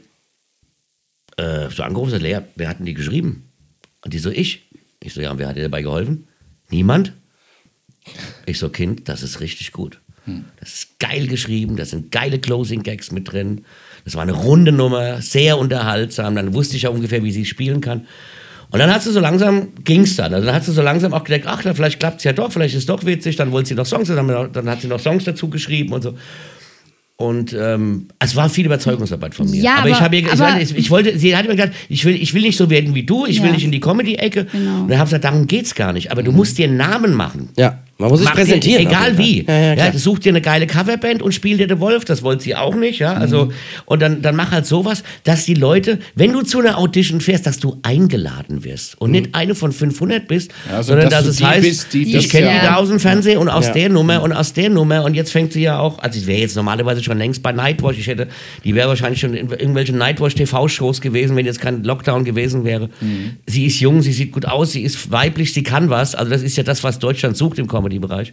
äh, 1.36 1.68
so 1.70 1.82
angerufen, 1.82 2.10
sagt, 2.10 2.22
Lea, 2.22 2.38
wer 2.54 2.68
hat 2.68 2.78
denn 2.78 2.86
die 2.86 2.94
geschrieben? 2.94 3.48
Und 4.04 4.14
die 4.14 4.18
so, 4.18 4.30
ich. 4.30 4.62
Ich 5.02 5.14
so, 5.14 5.20
ja, 5.20 5.30
und 5.30 5.38
wer 5.38 5.48
hat 5.48 5.56
dir 5.56 5.62
dabei 5.62 5.82
geholfen? 5.82 6.26
Niemand. 6.70 7.12
Ich 8.46 8.58
so, 8.58 8.68
Kind, 8.68 9.08
das 9.08 9.22
ist 9.22 9.40
richtig 9.40 9.72
gut. 9.72 10.00
Das 10.58 10.74
ist 10.74 10.98
geil 10.98 11.28
geschrieben, 11.28 11.76
da 11.76 11.84
sind 11.84 12.10
geile 12.10 12.40
Closing-Gags 12.40 13.12
mit 13.12 13.30
drin. 13.30 13.64
Das 14.04 14.16
war 14.16 14.22
eine 14.22 14.32
runde 14.32 14.72
Nummer, 14.72 15.22
sehr 15.22 15.56
unterhaltsam. 15.56 16.34
Dann 16.34 16.52
wusste 16.52 16.76
ich 16.76 16.82
ja 16.82 16.90
ungefähr, 16.90 17.22
wie 17.22 17.30
sie 17.30 17.44
spielen 17.44 17.80
kann. 17.80 18.06
Und 18.70 18.78
dann 18.80 18.92
hat 18.92 19.02
sie 19.02 19.12
so 19.12 19.20
langsam, 19.20 19.68
ging's 19.84 20.16
dann. 20.16 20.34
Also 20.34 20.44
dann 20.46 20.54
hat 20.54 20.64
sie 20.64 20.72
so 20.72 20.82
langsam 20.82 21.14
auch 21.14 21.24
gedacht, 21.24 21.42
ach, 21.46 21.62
vielleicht 21.74 22.00
klappt's 22.00 22.24
ja 22.24 22.32
doch, 22.32 22.50
vielleicht 22.52 22.74
ist 22.74 22.80
es 22.80 22.86
doch 22.86 23.04
witzig. 23.06 23.36
Dann 23.36 23.52
wollte 23.52 23.68
sie 23.68 23.74
noch 23.74 23.86
Songs, 23.86 24.08
dann, 24.08 24.26
dann 24.52 24.68
hat 24.70 24.80
sie 24.80 24.88
noch 24.88 25.00
Songs 25.00 25.24
dazu 25.24 25.48
geschrieben 25.48 25.92
und 25.92 26.02
so. 26.02 26.14
Und 27.18 27.54
ähm, 27.58 28.08
es 28.18 28.36
war 28.36 28.50
viel 28.50 28.66
Überzeugungsarbeit 28.66 29.34
von 29.34 29.50
mir. 29.50 29.62
Ja, 29.62 29.76
aber, 29.76 29.88
ich 29.88 29.94
aber- 29.94 30.04
habe 30.04 30.16
ihr, 30.16 30.30
ich, 30.32 30.38
meine, 30.38 30.60
ich, 30.62 30.76
ich 30.76 30.90
wollte, 30.90 31.18
sie 31.18 31.34
hat 31.34 31.46
mir 31.48 31.56
gesagt, 31.56 31.74
ich 31.88 32.04
will, 32.04 32.14
ich 32.14 32.34
will 32.34 32.42
nicht 32.42 32.58
so 32.58 32.68
werden 32.68 32.94
wie 32.94 33.04
du, 33.04 33.24
ich 33.24 33.38
will 33.40 33.46
Ja. 33.48 33.54
nicht 33.54 33.64
in 33.64 33.72
die 33.72 33.80
Comedy-Ecke. 33.80 34.44
Genau. 34.52 34.80
Und 34.82 34.88
dann 34.88 34.98
habe 34.98 35.06
ich 35.06 35.10
gesagt, 35.10 35.24
darum 35.24 35.46
geht's 35.46 35.74
gar 35.74 35.94
nicht. 35.94 36.10
Aber 36.12 36.22
du 36.22 36.30
musst 36.32 36.58
dir 36.58 36.66
einen 36.66 36.76
Namen 36.76 37.14
machen. 37.14 37.48
Ja, 37.56 37.78
man 37.98 38.10
muss 38.10 38.20
sich 38.20 38.28
Mach 38.28 38.34
dir- 38.34 38.42
präsentieren. 38.42 38.86
auf 38.86 38.92
Egal 38.92 39.18
wie. 39.18 39.44
Ja, 39.46 39.58
ja, 39.58 39.74
ja, 39.74 39.92
such 39.98 40.18
dir 40.18 40.28
eine 40.30 40.40
geile 40.42 40.66
Coverband 40.66 41.22
und 41.22 41.32
spiel 41.32 41.56
dir 41.56 41.66
The 41.68 41.80
Wolf. 41.80 42.04
Das 42.04 42.22
wollte 42.22 42.42
sie 42.44 42.54
auch 42.54 42.74
nicht. 42.74 42.98
Ja, 42.98 43.14
also, 43.14 43.50
und 43.86 44.02
dann, 44.02 44.20
dann 44.22 44.36
mach 44.36 44.50
halt 44.50 44.66
sowas, 44.66 45.02
dass 45.24 45.44
die 45.46 45.54
Leute, 45.54 45.98
wenn 46.14 46.32
du 46.32 46.42
zu 46.42 46.58
einer 46.60 46.78
Audition 46.78 47.20
fährst, 47.20 47.46
dass 47.46 47.58
du 47.58 47.78
eingeladen 47.82 48.64
wirst 48.64 49.00
und 49.00 49.12
nicht 49.12 49.34
eine 49.34 49.54
von 49.54 49.72
500 49.72 50.28
bist, 50.28 50.50
Ja, 50.70 50.76
also, 50.78 50.88
sondern 50.92 51.10
dass 51.10 51.24
dass, 51.24 51.34
es 51.36 51.42
heißt, 51.42 51.62
bist, 51.62 51.92
die 51.94 52.16
ich 52.16 52.28
kenne 52.28 52.50
die 52.60 52.66
da 52.66 52.76
aus 52.76 52.88
dem 52.88 53.00
Fernsehen 53.00 53.38
und 53.38 53.48
aus 53.48 53.66
Ja. 53.68 53.72
der 53.72 53.88
Nummer 53.88 54.22
und 54.22 54.32
aus 54.32 54.52
der 54.52 54.68
Nummer. 54.70 55.04
Und 55.04 55.14
jetzt 55.14 55.32
fängt 55.32 55.52
sie 55.52 55.62
ja 55.62 55.78
auch, 55.78 55.98
also 55.98 56.18
ich 56.18 56.26
wäre 56.26 56.40
jetzt 56.40 56.56
normalerweise 56.56 57.02
schon 57.02 57.18
längst 57.18 57.42
bei 57.42 57.52
Nightwatch. 57.52 57.98
Ich 57.98 58.06
hätte, 58.06 58.28
die 58.64 58.74
wäre 58.74 58.88
wahrscheinlich 58.88 59.20
schon 59.20 59.34
in 59.34 59.48
irgendwelchen 59.50 59.96
Nightwatch-TV-Shows 59.98 61.00
gewesen, 61.00 61.36
wenn 61.36 61.46
jetzt 61.46 61.60
kein 61.60 61.82
Lockdown 61.84 62.24
gewesen 62.24 62.64
wäre. 62.64 62.90
Sie 63.46 63.66
ist 63.66 63.80
jung, 63.80 64.02
sie 64.02 64.12
sieht 64.12 64.32
gut 64.32 64.44
aus, 64.46 64.72
sie 64.72 64.82
ist 64.82 65.10
weiblich, 65.10 65.52
sie 65.52 65.62
kann 65.62 65.90
was. 65.90 66.14
Also 66.14 66.30
das 66.30 66.42
ist 66.42 66.56
ja 66.56 66.62
das, 66.62 66.84
was 66.84 66.98
Deutschland 66.98 67.36
sucht 67.36 67.58
im 67.58 67.66
Comedy-Bereich. 67.86 68.32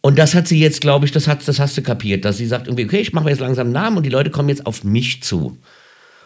Und 0.00 0.18
das 0.18 0.34
hat 0.34 0.46
sie 0.46 0.60
jetzt, 0.60 0.80
glaube 0.80 1.06
ich, 1.06 1.12
das, 1.12 1.26
hat, 1.26 1.46
das 1.46 1.58
hast 1.58 1.76
du 1.76 1.82
kapiert, 1.82 2.24
dass 2.24 2.36
sie 2.36 2.46
sagt, 2.46 2.68
irgendwie, 2.68 2.84
okay, 2.84 2.98
ich 3.00 3.12
mache 3.12 3.24
mir 3.24 3.30
jetzt 3.30 3.40
langsam 3.40 3.66
einen 3.68 3.72
Namen 3.72 3.96
und 3.96 4.04
die 4.04 4.10
Leute 4.10 4.30
kommen 4.30 4.48
jetzt 4.48 4.64
auf 4.66 4.84
mich 4.84 5.22
zu 5.22 5.56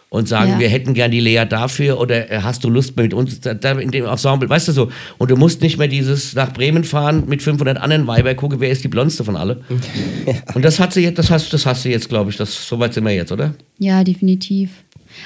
und 0.09 0.27
sagen, 0.27 0.51
Ja. 0.51 0.59
wir 0.59 0.67
hätten 0.69 0.93
gern 0.93 1.09
die 1.09 1.21
Lea 1.21 1.45
dafür 1.49 1.99
oder 1.99 2.29
äh, 2.29 2.41
hast 2.43 2.63
du 2.63 2.69
Lust 2.69 2.97
mit 2.97 3.13
uns 3.13 3.39
da, 3.39 3.51
in 3.71 3.89
dem 3.91 4.05
Ensemble, 4.05 4.47
weißt 4.49 4.67
du 4.67 4.71
so. 4.73 4.91
Und 5.17 5.31
du 5.31 5.37
musst 5.37 5.61
nicht 5.61 5.77
mehr 5.79 5.87
dieses 5.87 6.35
nach 6.35 6.51
Bremen 6.53 6.83
fahren 6.83 7.23
mit 7.27 7.41
500 7.41 7.77
anderen 7.79 8.05
Weiber 8.07 8.35
gucken, 8.35 8.59
wer 8.59 8.69
ist 8.69 8.83
die 8.83 8.89
blondste 8.89 9.23
von 9.23 9.35
alle. 9.37 9.61
Und 10.53 10.63
das 10.65 10.79
hat 10.79 10.93
sie 10.93 11.01
jetzt, 11.01 11.17
das 11.17 11.31
hast, 11.31 11.51
das 11.53 11.65
hast 11.65 11.85
du 11.85 11.89
jetzt, 11.89 12.09
glaube 12.09 12.29
ich, 12.29 12.37
das, 12.37 12.67
so 12.67 12.77
weit 12.79 12.93
sind 12.93 13.05
wir 13.05 13.13
jetzt, 13.15 13.31
oder? 13.31 13.55
Ja, 13.79 14.03
definitiv. 14.03 14.69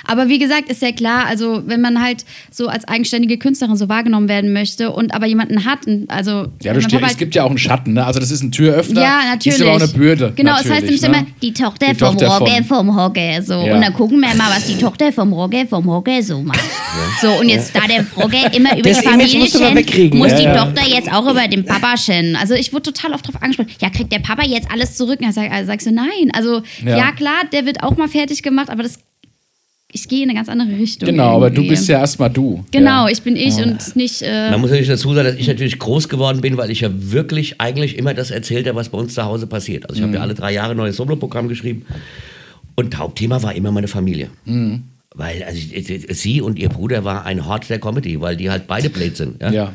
Aber 0.06 0.28
wie 0.30 0.40
gesagt, 0.40 0.70
ist 0.70 0.82
ja 0.82 0.92
klar, 0.92 1.26
also 1.28 1.64
wenn 1.66 1.82
man 1.82 2.02
halt 2.02 2.26
so 2.52 2.68
als 2.68 2.88
eigenständige 2.88 3.38
Künstlerin 3.38 3.76
so 3.78 3.90
wahrgenommen 3.90 4.28
werden 4.30 4.54
möchte 4.54 4.92
und 4.92 5.14
aber 5.14 5.26
jemanden 5.26 5.66
hat, 5.66 5.80
also 6.08 6.48
Ja, 6.64 6.74
du 6.74 6.82
stehst, 6.82 6.96
Papa- 7.02 7.12
es 7.12 7.18
gibt 7.18 7.36
ja 7.36 7.44
auch 7.44 7.50
einen 7.50 7.58
Schatten, 7.58 7.94
ne? 7.94 8.06
Also 8.06 8.20
das 8.20 8.32
ist 8.32 8.44
ein 8.44 8.52
Türöffner. 8.52 9.02
ja, 9.02 9.20
natürlich. 9.32 9.60
Ist 9.60 9.62
aber 9.66 9.72
auch 9.72 9.82
eine 9.82 9.88
Bürde. 9.88 10.34
Genau, 10.36 10.54
es 10.60 10.70
heißt 10.70 10.84
nämlich 10.84 11.02
ne? 11.02 11.08
immer, 11.08 11.26
die 11.42 11.54
Tochter 11.54 11.88
Die 11.94 11.96
vom 11.96 12.18
von- 12.20 12.64
vom 12.68 12.90
Roger. 12.90 13.42
So. 13.42 13.54
Ja. 13.54 13.76
Und 13.76 13.82
dann 13.82 13.94
gucken 13.94 14.20
wir 14.20 14.34
mal, 14.36 14.50
was 14.56 14.66
die 14.68 14.78
Tochter 14.78 15.12
vom 15.12 15.34
Roger 15.34 15.66
vom 15.68 15.88
Roger 15.88 16.22
so 16.24 16.42
macht. 16.42 16.60
So, 17.22 17.30
und 17.40 17.50
jetzt 17.50 17.76
da 17.76 17.82
der 17.88 18.06
Roger 18.16 18.54
immer 18.54 18.78
über 18.78 18.90
Das 18.90 19.02
die 19.02 19.08
Familie 19.08 19.76
wegkriegen, 19.76 20.18
muss 20.20 20.32
ja, 20.32 20.38
die 20.38 20.44
ja. 20.44 20.64
Tochter 20.66 20.88
jetzt 20.88 21.12
auch 21.12 21.30
über 21.30 21.48
den 21.48 21.66
Papa 21.66 21.98
schänden. 21.98 22.36
Also 22.36 22.54
ich 22.54 22.72
wurde 22.74 22.92
total 22.92 23.14
oft 23.14 23.28
drauf 23.28 23.36
angesprochen, 23.42 23.70
ja, 23.82 23.90
kriegt 23.90 24.12
der 24.12 24.20
Papa 24.20 24.44
jetzt 24.46 24.70
alles 24.72 24.96
zurück? 24.96 25.20
Und 25.20 25.26
dann 25.26 25.34
sag, 25.34 25.52
also 25.52 25.68
sagst 25.68 25.88
du, 25.88 25.92
nein. 25.92 26.32
Also 26.34 26.62
Ja. 26.86 26.98
ja. 26.98 27.12
klar, 27.12 27.42
der 27.52 27.66
wird 27.66 27.84
auch 27.84 27.98
mal 27.98 28.08
fertig 28.08 28.44
gemacht, 28.44 28.70
aber 28.70 28.84
das, 28.84 29.00
ich 29.96 30.08
gehe 30.10 30.24
in 30.24 30.30
eine 30.30 30.38
ganz 30.38 30.50
andere 30.50 30.70
Richtung. 30.78 31.08
Genau, 31.08 31.38
aber 31.38 31.50
du 31.50 31.62
irgendwie. 31.62 31.70
bist 31.70 31.88
ja 31.88 32.00
erstmal 32.00 32.30
du. 32.30 32.64
Genau, 32.72 33.06
Ja. 33.06 33.12
ich 33.12 33.22
bin 33.22 33.36
ich 33.38 33.56
und 33.56 33.96
nicht. 33.96 34.22
Äh, 34.22 34.52
Man 34.52 34.60
muss 34.60 34.70
natürlich 34.70 34.90
dazu 34.90 35.14
sagen, 35.14 35.28
dass 35.30 35.38
ich 35.38 35.48
natürlich 35.48 35.80
groß 35.80 36.10
geworden 36.10 36.42
bin, 36.42 36.58
weil 36.58 36.70
ich 36.70 36.82
ja 36.82 36.90
wirklich 36.92 37.62
eigentlich 37.62 37.98
immer 37.98 38.14
das 38.14 38.30
erzählt 38.30 38.68
habe, 38.68 38.76
was 38.76 38.90
bei 38.90 38.98
uns 38.98 39.14
zu 39.14 39.24
Hause 39.24 39.48
passiert. 39.48 39.90
Also 39.90 40.00
ich 40.00 40.04
habe 40.06 40.14
ja 40.16 40.22
alle 40.22 40.34
drei 40.34 40.52
Jahre 40.54 40.72
ein 40.72 40.78
neues 40.78 40.98
Soloprogramm 40.98 41.48
geschrieben 41.48 41.86
und 42.76 42.98
Hauptthema 42.98 43.42
war 43.42 43.56
immer 43.56 43.72
meine 43.72 43.88
Familie. 43.88 44.28
Weil 45.18 45.44
also 45.44 45.58
sie 46.10 46.42
und 46.42 46.60
ihr 46.60 46.68
Bruder 46.68 47.06
war 47.06 47.26
ein 47.26 47.46
Hort 47.46 47.70
der 47.70 47.80
Comedy, 47.80 48.20
weil 48.20 48.36
die 48.36 48.50
halt 48.50 48.68
beide 48.68 48.90
blöd 48.90 49.16
sind. 49.16 49.42
Ja. 49.42 49.50
Ja. 49.52 49.74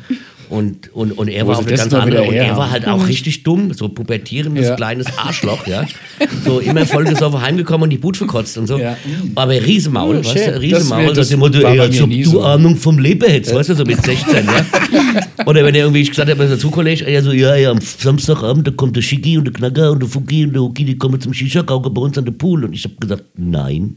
Und, 0.51 0.93
und, 0.95 1.13
und 1.13 1.29
er 1.29 1.45
Wo 1.45 1.51
war 1.51 1.59
auch 1.59 1.67
eine 1.67 1.77
ganz 1.77 1.95
andere. 1.95 2.23
Und 2.25 2.35
er 2.35 2.57
war 2.57 2.71
halt 2.71 2.87
auch 2.89 3.07
richtig 3.07 3.45
dumm, 3.45 3.73
so 3.73 3.89
pubertierendes 3.89 4.67
Ja. 4.67 4.75
kleines 4.77 5.07
Arschloch, 5.17 5.67
ja. 5.67 5.87
So 6.45 6.59
immer 6.59 6.85
vollgesoffen 6.85 7.41
heimgekommen 7.41 7.85
und 7.85 7.91
die 7.91 7.99
But 7.99 8.17
verkotzt 8.17 8.59
und 8.59 8.67
so. 8.67 8.77
Ja. 8.79 8.97
Aber 9.37 9.53
Riesenmaul, 9.53 10.19
weißt 10.19 10.31
schön. 10.39 10.53
du, 10.55 10.61
Riesenmaul, 10.61 11.13
Das 11.15 11.29
das 11.29 11.37
Motto, 11.39 11.55
das 11.55 11.63
war 11.63 11.73
ey, 11.73 11.81
als 11.81 12.01
ob 12.03 12.11
du. 12.11 12.41
Ahnung 12.43 12.77
vom 12.77 12.99
Leben 12.99 13.29
hättest, 13.31 13.55
weißt 13.55 13.69
du, 13.71 13.75
so 13.75 13.85
mit 13.85 14.03
16, 14.05 14.45
ja. 14.45 15.47
Oder 15.47 15.65
wenn 15.65 15.75
er 15.75 15.83
irgendwie 15.83 16.05
gesagt 16.05 16.29
hat, 16.29 16.37
bei 16.37 16.47
der 16.47 16.59
Zukollege, 16.59 17.05
er 17.07 17.23
so, 17.23 17.33
ja, 17.33 17.55
ja, 17.55 17.71
am 17.71 17.81
Samstagabend, 17.81 18.67
da 18.67 18.71
kommt 18.73 18.97
der 18.97 19.03
Schicki 19.03 19.39
und 19.39 19.45
der 19.45 19.53
Knacker 19.55 19.93
und 19.93 20.03
der 20.03 20.09
Fuki 20.09 20.45
und 20.45 20.53
der 20.53 20.63
Huki, 20.63 20.85
die 20.85 20.99
kommen 20.99 21.21
zum 21.21 21.33
Shisha-Kauke 21.33 21.91
bei 21.91 22.03
uns 22.03 22.19
an 22.19 22.25
den 22.25 22.37
Pool. 22.37 22.65
Und 22.65 22.73
ich 22.73 22.85
hab 22.85 23.01
gesagt, 23.01 23.25
nein. 23.37 23.97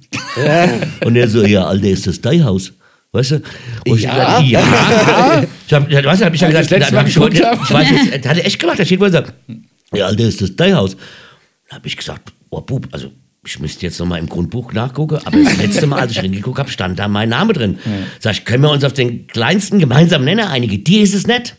Und 1.03 1.15
er 1.15 1.27
so, 1.27 1.43
ja, 1.43 1.65
Alter, 1.65 1.87
ist 1.89 2.07
das 2.07 2.21
dein 2.21 2.43
Haus? 2.45 2.71
Weißt 3.13 3.31
du? 3.31 3.35
Und 3.87 3.97
ich 3.97 4.01
Ja. 4.01 4.11
hab 4.37 4.43
gesagt, 4.43 4.49
ja. 4.49 5.43
Ich 5.67 5.73
hab, 5.73 5.89
weißt 6.05 6.21
du, 6.21 6.25
hab 6.25 6.33
ich 6.33 6.41
ja 6.41 6.49
ich 6.49 6.67
gesagt, 6.67 6.81
das 6.81 6.91
hab 6.91 7.07
ich 7.07 7.17
heute, 7.17 7.35
ich 7.63 7.71
weiß 7.71 7.87
jetzt, 8.11 8.25
er 8.25 8.45
echt 8.45 8.59
gemacht, 8.59 8.79
da 8.79 8.85
steht 8.85 8.99
wohl 8.99 9.11
so, 9.11 9.21
ja, 9.93 10.07
Alter, 10.07 10.23
ist 10.23 10.41
das 10.41 10.55
dein 10.55 10.75
Haus? 10.75 10.97
Dann 11.69 11.77
hab 11.77 11.85
ich 11.85 11.95
gesagt, 11.95 12.33
oh, 12.49 12.59
Bub, 12.61 12.87
also, 12.91 13.11
ich 13.45 13.59
müsste 13.59 13.85
jetzt 13.85 13.99
nochmal 13.99 14.19
im 14.19 14.27
Grundbuch 14.27 14.73
nachgucken, 14.73 15.19
aber 15.25 15.37
das 15.37 15.57
letzte 15.57 15.85
Mal, 15.85 15.99
als 15.99 16.13
ich 16.13 16.19
reingeguckt 16.19 16.57
habe, 16.57 16.71
stand 16.71 16.97
da 16.97 17.07
mein 17.07 17.29
Name 17.29 17.53
drin. 17.53 17.77
Sag 18.19 18.33
ich, 18.33 18.45
können 18.45 18.63
wir 18.63 18.71
uns 18.71 18.83
auf 18.83 18.93
den 18.93 19.27
kleinsten 19.27 19.79
gemeinsamen 19.79 20.23
Nenner 20.25 20.49
einigen? 20.49 20.83
Dir 20.83 21.03
ist 21.03 21.13
es 21.13 21.27
nicht. 21.27 21.55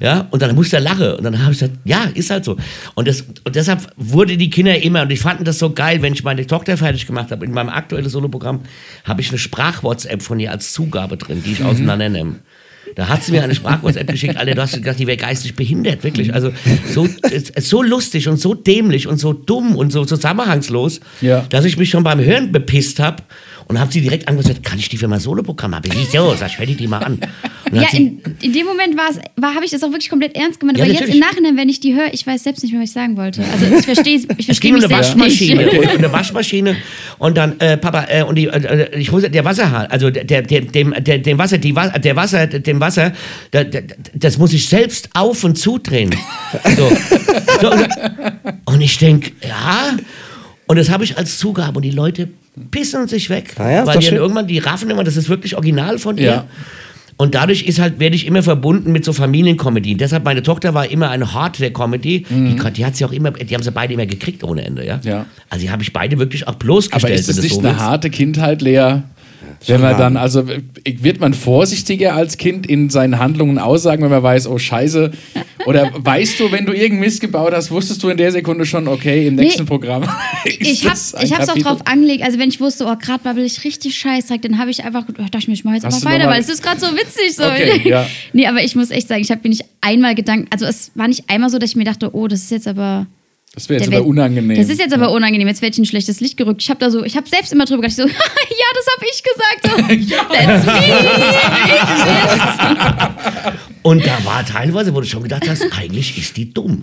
Ja, 0.00 0.26
und 0.30 0.40
dann 0.42 0.54
musste 0.54 0.76
er 0.76 0.80
lachen. 0.82 1.14
Und 1.14 1.24
dann 1.24 1.40
habe 1.42 1.52
ich 1.52 1.58
gesagt, 1.58 1.78
ja, 1.84 2.04
ist 2.14 2.30
halt 2.30 2.44
so. 2.44 2.56
Und, 2.94 3.08
das, 3.08 3.22
und 3.44 3.54
deshalb 3.56 3.80
wurde 3.96 4.36
die 4.36 4.50
Kinder 4.50 4.80
immer, 4.82 5.02
und 5.02 5.10
ich 5.12 5.20
fand 5.20 5.46
das 5.46 5.58
so 5.58 5.70
geil, 5.72 6.00
wenn 6.02 6.12
ich 6.12 6.22
meine 6.24 6.46
Tochter 6.46 6.76
fertig 6.76 7.06
gemacht 7.06 7.30
habe, 7.30 7.44
in 7.44 7.52
meinem 7.52 7.68
aktuellen 7.70 8.08
Soloprogramm, 8.08 8.60
habe 9.04 9.20
ich 9.20 9.28
eine 9.30 9.38
Sprach-WhatsApp 9.38 10.22
von 10.22 10.38
ihr 10.40 10.50
als 10.50 10.72
Zugabe 10.72 11.16
drin, 11.16 11.42
die 11.44 11.52
ich 11.52 11.64
auseinander 11.64 12.08
nehme. 12.08 12.36
Da 12.96 13.08
hat 13.08 13.24
sie 13.24 13.32
mir 13.32 13.42
eine 13.42 13.54
Sprach-WhatsApp 13.54 14.06
geschickt, 14.10 14.36
Alter, 14.36 14.54
du 14.54 14.62
hast 14.62 14.74
gedacht, 14.74 14.98
die 14.98 15.06
wäre 15.06 15.16
geistig 15.16 15.56
behindert, 15.56 16.04
wirklich. 16.04 16.32
Also 16.34 16.52
so, 16.92 17.08
so 17.58 17.82
lustig 17.82 18.28
und 18.28 18.36
so 18.38 18.54
dämlich 18.54 19.08
und 19.08 19.18
so 19.18 19.32
dumm 19.32 19.74
und 19.74 19.90
so 19.90 20.04
zusammenhangslos, 20.04 21.00
Ja. 21.20 21.44
dass 21.48 21.64
ich 21.64 21.76
mich 21.78 21.90
schon 21.90 22.04
beim 22.04 22.20
Hören 22.20 22.52
bepisst 22.52 23.00
habe 23.00 23.22
und 23.66 23.78
habe 23.78 23.92
sie 23.92 24.00
direkt 24.00 24.28
angesagt, 24.28 24.62
kann 24.62 24.78
ich 24.78 24.88
die 24.88 24.96
für 24.96 25.08
mein 25.08 25.20
Soloprogramm 25.20 25.74
haben? 25.74 25.84
Wieso? 25.90 26.34
Sag 26.34 26.58
ich, 26.58 26.76
die 26.76 26.86
mal 26.86 26.98
an. 26.98 27.18
Ja, 27.72 27.88
in, 27.92 28.20
in 28.40 28.52
dem 28.52 28.66
Moment 28.66 28.96
war's- 28.96 29.18
war, 29.36 29.54
habe 29.54 29.64
ich 29.64 29.70
das 29.70 29.82
auch 29.82 29.90
wirklich 29.90 30.10
komplett 30.10 30.36
ernst 30.36 30.60
gemeint. 30.60 30.78
Ja, 30.78 30.84
aber 30.84 30.92
jetzt 30.92 31.00
natürlich. 31.00 31.20
im 31.22 31.28
Nachhinein, 31.28 31.56
wenn 31.56 31.68
ich 31.68 31.80
die 31.80 31.94
höre, 31.94 32.12
ich 32.12 32.26
weiß 32.26 32.44
selbst 32.44 32.62
nicht 32.62 32.72
mehr, 32.72 32.82
was 32.82 32.90
ich 32.90 32.94
sagen 32.94 33.16
wollte. 33.16 33.42
Also 33.52 33.66
ich 33.66 33.84
verstehe 33.84 34.20
ich 34.36 34.46
versteh 34.46 34.68
ging 34.68 34.74
um 34.74 34.80
mich 34.80 34.90
eine 34.90 34.98
Waschmaschine 34.98 35.70
und, 35.70 35.78
und 35.78 35.88
eine 35.88 36.12
Waschmaschine 36.12 36.76
und 37.18 37.36
dann 37.36 37.58
äh, 37.60 37.76
Papa 37.76 38.06
äh, 38.08 38.22
und 38.22 38.36
die, 38.36 38.46
äh, 38.46 38.98
ich 38.98 39.10
wusste 39.12 39.30
der 39.30 39.44
Wasserhahn 39.44 39.86
also 39.86 40.10
der, 40.10 40.24
der 40.24 40.42
dem 40.42 40.94
der, 40.98 41.18
dem 41.18 41.38
Wasser 41.38 41.58
die 41.58 41.72
der 41.72 42.16
Wasser 42.16 42.46
dem 42.46 42.80
Wasser 42.80 43.12
da, 43.50 43.64
da, 43.64 43.80
das 44.14 44.38
muss 44.38 44.52
ich 44.52 44.68
selbst 44.68 45.10
auf 45.14 45.44
und 45.44 45.56
zudrehen 45.58 46.14
so. 46.76 46.90
so 47.60 47.72
und 48.66 48.80
ich 48.80 48.98
denke 48.98 49.32
ja 49.46 49.96
und 50.66 50.76
das 50.78 50.90
habe 50.90 51.04
ich 51.04 51.16
als 51.18 51.38
Zugabe 51.38 51.76
und 51.76 51.82
die 51.82 51.90
Leute 51.90 52.28
pissen 52.70 53.06
sich 53.08 53.30
weg 53.30 53.54
Ah 53.58 53.70
ja, 53.70 53.86
weil 53.86 53.98
die 53.98 54.06
irgendwann 54.16 54.46
die 54.46 54.58
raffen 54.58 54.88
immer 54.90 55.04
das 55.04 55.16
ist 55.16 55.28
wirklich 55.28 55.56
original 55.56 55.98
von 55.98 56.16
ihr 56.18 56.24
Ja. 56.24 56.44
Und 57.16 57.36
dadurch 57.36 57.62
ist 57.62 57.78
halt, 57.78 58.00
werde 58.00 58.16
ich 58.16 58.26
immer 58.26 58.42
verbunden 58.42 58.90
mit 58.90 59.04
so 59.04 59.12
Familienkomödien. 59.12 59.98
Deshalb, 59.98 60.24
meine 60.24 60.42
Tochter 60.42 60.74
war 60.74 60.90
immer 60.90 61.10
eine 61.10 61.32
Hardware-Comedy. 61.32 62.26
Die, 62.28 62.56
kon- 62.56 62.72
die 62.72 62.84
hat 62.84 62.96
sie 62.96 63.04
auch 63.04 63.12
immer, 63.12 63.30
die 63.30 63.54
haben 63.54 63.62
sie 63.62 63.70
beide 63.70 63.94
immer 63.94 64.04
gekriegt 64.04 64.42
ohne 64.42 64.64
Ende, 64.64 64.84
ja. 64.84 64.96
Mhm. 64.96 65.02
Ja. 65.04 65.26
Also 65.48 65.64
die 65.64 65.70
habe 65.70 65.80
ich 65.84 65.92
beide 65.92 66.18
wirklich 66.18 66.48
auch 66.48 66.56
bloßgestellt. 66.56 67.04
Aber 67.04 67.14
ist 67.14 67.28
du 67.38 67.40
nicht 67.40 67.52
so 67.54 67.60
eine 67.60 67.68
willst. 67.68 67.80
harte 67.80 68.10
Kindheit, 68.10 68.62
Lea? 68.62 69.02
Wenn 69.66 69.80
man 69.80 69.96
dann, 69.96 70.16
also 70.16 70.46
wird 70.46 71.20
man 71.20 71.34
vorsichtiger 71.34 72.14
als 72.14 72.36
Kind 72.36 72.66
in 72.66 72.90
seinen 72.90 73.18
Handlungen 73.18 73.58
aussagen, 73.58 74.02
wenn 74.02 74.10
man 74.10 74.22
weiß, 74.22 74.46
oh 74.48 74.58
Scheiße. 74.58 75.12
Oder 75.66 75.90
weißt 75.96 76.40
du, 76.40 76.52
wenn 76.52 76.66
du 76.66 76.72
irgendeinen 76.72 77.00
Mist 77.00 77.20
gebaut 77.20 77.52
hast, 77.52 77.70
wusstest 77.70 78.02
du 78.02 78.08
in 78.08 78.16
der 78.16 78.32
Sekunde 78.32 78.66
schon, 78.66 78.88
okay, 78.88 79.26
im 79.26 79.36
nächsten 79.36 79.62
Nee. 79.62 79.68
Programm. 79.68 80.02
ist 80.44 80.60
Ich 80.60 80.86
habe 80.86 80.98
ich 81.24 81.32
hab's 81.32 81.48
auch 81.48 81.58
drauf 81.58 81.86
angelegt, 81.86 82.22
also 82.22 82.38
wenn 82.38 82.48
ich 82.48 82.60
wusste, 82.60 82.84
oh, 82.86 82.96
gerade 82.96 83.22
babbel 83.22 83.44
ich 83.44 83.64
richtig 83.64 83.96
Scheißdreck, 83.96 84.42
dann 84.42 84.58
habe 84.58 84.70
ich 84.70 84.84
einfach, 84.84 85.04
oh, 85.08 85.22
dachte 85.22 85.38
ich 85.38 85.48
mir, 85.48 85.54
ich 85.54 85.64
mach 85.64 85.74
jetzt 85.74 85.84
einfach 85.84 86.04
weiter, 86.04 86.28
weil 86.28 86.40
es 86.40 86.48
ist 86.48 86.62
gerade 86.62 86.80
so 86.80 86.86
witzig. 86.88 87.34
So. 87.34 87.44
Okay, 87.44 87.80
ja. 87.88 88.06
Nee, 88.32 88.46
aber 88.46 88.62
ich 88.62 88.76
muss 88.76 88.90
echt 88.90 89.08
sagen, 89.08 89.22
ich 89.22 89.30
habe 89.30 89.40
mir 89.44 89.50
nicht 89.50 89.64
einmal 89.80 90.14
gedankt, 90.14 90.52
also 90.52 90.66
es 90.66 90.90
war 90.94 91.08
nicht 91.08 91.28
einmal 91.28 91.50
so, 91.50 91.58
dass 91.58 91.70
ich 91.70 91.76
mir 91.76 91.84
dachte, 91.84 92.14
oh, 92.14 92.28
das 92.28 92.40
ist 92.42 92.50
jetzt 92.50 92.68
aber... 92.68 93.06
Das 93.54 93.68
wäre 93.68 93.78
jetzt 93.80 93.90
der 93.90 93.98
aber 93.98 94.04
wär- 94.04 94.10
unangenehm. 94.10 94.56
Das 94.56 94.68
ist 94.68 94.78
jetzt 94.80 94.92
aber 94.92 95.10
unangenehm, 95.12 95.46
jetzt 95.48 95.62
werde 95.62 95.72
ich 95.74 95.78
in 95.78 95.84
ein 95.84 95.86
schlechtes 95.86 96.20
Licht 96.20 96.36
gerückt. 96.36 96.60
Ich 96.62 96.70
habe 96.70 96.80
da 96.80 96.90
so, 96.90 97.04
ich 97.04 97.16
habe 97.16 97.28
selbst 97.28 97.52
immer 97.52 97.64
drüber 97.64 97.82
gedacht, 97.82 97.98
ich 97.98 98.04
so, 98.04 98.08
ja, 98.08 98.14
das 98.74 98.86
habe 98.96 99.06
ich 99.10 99.22
gesagt. 99.22 99.62
So, 99.64 100.16
That's 100.32 100.66
me. 100.66 100.72
Und 103.86 104.06
da 104.06 104.18
war 104.24 104.42
teilweise, 104.46 104.94
wo 104.94 105.00
du 105.02 105.06
schon 105.06 105.22
gedacht 105.22 105.46
hast, 105.46 105.62
eigentlich 105.78 106.16
ist 106.16 106.38
die 106.38 106.52
dumm. 106.54 106.80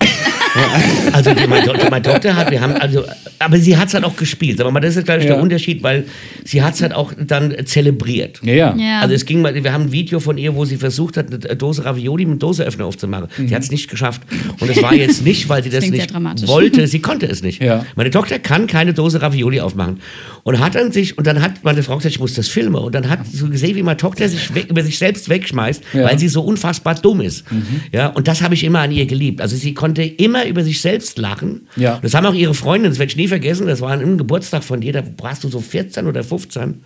also 1.12 1.34
die, 1.34 1.46
meine, 1.48 1.66
Tochter, 1.66 1.90
meine 1.90 2.02
Tochter 2.02 2.36
hat, 2.36 2.50
wir 2.50 2.60
haben 2.60 2.74
also, 2.74 3.04
aber 3.40 3.58
sie 3.58 3.76
hat 3.76 3.88
es 3.88 3.94
halt 3.94 4.04
auch 4.04 4.14
gespielt. 4.16 4.60
Aber 4.60 4.80
das 4.80 4.94
ist, 4.96 5.04
glaube 5.04 5.20
ich, 5.20 5.26
Ja. 5.26 5.34
der 5.34 5.42
Unterschied, 5.42 5.82
weil 5.82 6.04
sie 6.44 6.62
hat 6.62 6.74
es 6.74 6.82
halt 6.82 6.94
auch 6.94 7.12
dann 7.18 7.54
zelebriert. 7.66 8.38
Ja, 8.44 8.52
ja. 8.54 8.76
Ja. 8.76 9.00
Also 9.00 9.14
es 9.14 9.24
ging 9.26 9.42
mal, 9.42 9.52
wir 9.52 9.72
haben 9.72 9.86
ein 9.86 9.92
Video 9.92 10.20
von 10.20 10.38
ihr, 10.38 10.54
wo 10.54 10.64
sie 10.64 10.76
versucht 10.76 11.16
hat, 11.16 11.26
eine 11.26 11.56
Dose 11.56 11.84
Ravioli 11.84 12.24
mit 12.24 12.40
Doseöffner 12.42 12.84
aufzumachen. 12.86 13.26
Sie 13.36 13.52
hat 13.54 13.62
es 13.62 13.70
nicht 13.72 13.90
geschafft. 13.90 14.22
Und 14.60 14.70
es 14.70 14.80
war 14.80 14.94
jetzt 14.94 15.24
nicht, 15.24 15.48
weil 15.48 15.62
sie 15.64 15.70
das 15.70 15.82
sehr 15.84 15.90
nicht 15.92 16.14
wollte, 16.46 16.86
sie 16.86 17.00
konnte 17.00 17.26
es 17.26 17.42
nicht. 17.42 17.60
Ja. 17.60 17.84
Meine 17.96 18.10
Tochter 18.10 18.38
kann 18.38 18.68
keine 18.68 18.94
Dose 18.94 19.20
Ravioli 19.20 19.60
aufmachen. 19.60 20.00
Und 20.44 20.60
hat 20.60 20.74
dann 20.76 20.92
sich, 20.92 21.18
und 21.18 21.26
dann 21.26 21.42
hat 21.42 21.64
meine 21.64 21.82
Frau 21.82 21.96
gesagt, 21.96 22.14
ich 22.14 22.20
muss 22.20 22.34
das 22.34 22.46
filmen. 22.48 22.76
Und 22.76 22.94
dann 22.94 23.08
hat 23.08 23.26
so 23.26 23.48
gesehen, 23.48 23.74
wie 23.76 23.82
meine 23.82 23.96
Tochter 23.96 24.28
sich 24.28 24.54
weg, 24.54 24.66
über 24.70 24.82
sich 24.84 24.98
selbst 24.98 25.28
wegschmeißt, 25.28 25.82
Ja. 25.94 26.04
weil 26.04 26.18
sie 26.18 26.28
so 26.28 26.42
unfassbar 26.42 26.91
dumm 27.00 27.20
ist. 27.20 27.44
Ja, 27.92 28.08
und 28.08 28.28
das 28.28 28.42
habe 28.42 28.54
ich 28.54 28.64
immer 28.64 28.80
an 28.80 28.92
ihr 28.92 29.06
geliebt. 29.06 29.40
Also 29.40 29.56
sie 29.56 29.74
konnte 29.74 30.02
immer 30.02 30.46
über 30.46 30.62
sich 30.64 30.80
selbst 30.80 31.18
lachen. 31.18 31.68
Ja. 31.76 31.98
Das 32.02 32.14
haben 32.14 32.26
auch 32.26 32.34
ihre 32.34 32.54
Freundinnen, 32.54 32.92
das 32.92 32.98
werde 32.98 33.10
ich 33.10 33.16
nie 33.16 33.28
vergessen, 33.28 33.66
das 33.66 33.80
war 33.80 33.90
an 33.92 34.00
einem 34.00 34.18
Geburtstag 34.18 34.64
von 34.64 34.80
dir, 34.80 34.92
da 34.92 35.02
warst 35.18 35.44
du 35.44 35.48
so 35.48 35.60
14 35.60 36.06
oder 36.06 36.22
15. 36.24 36.82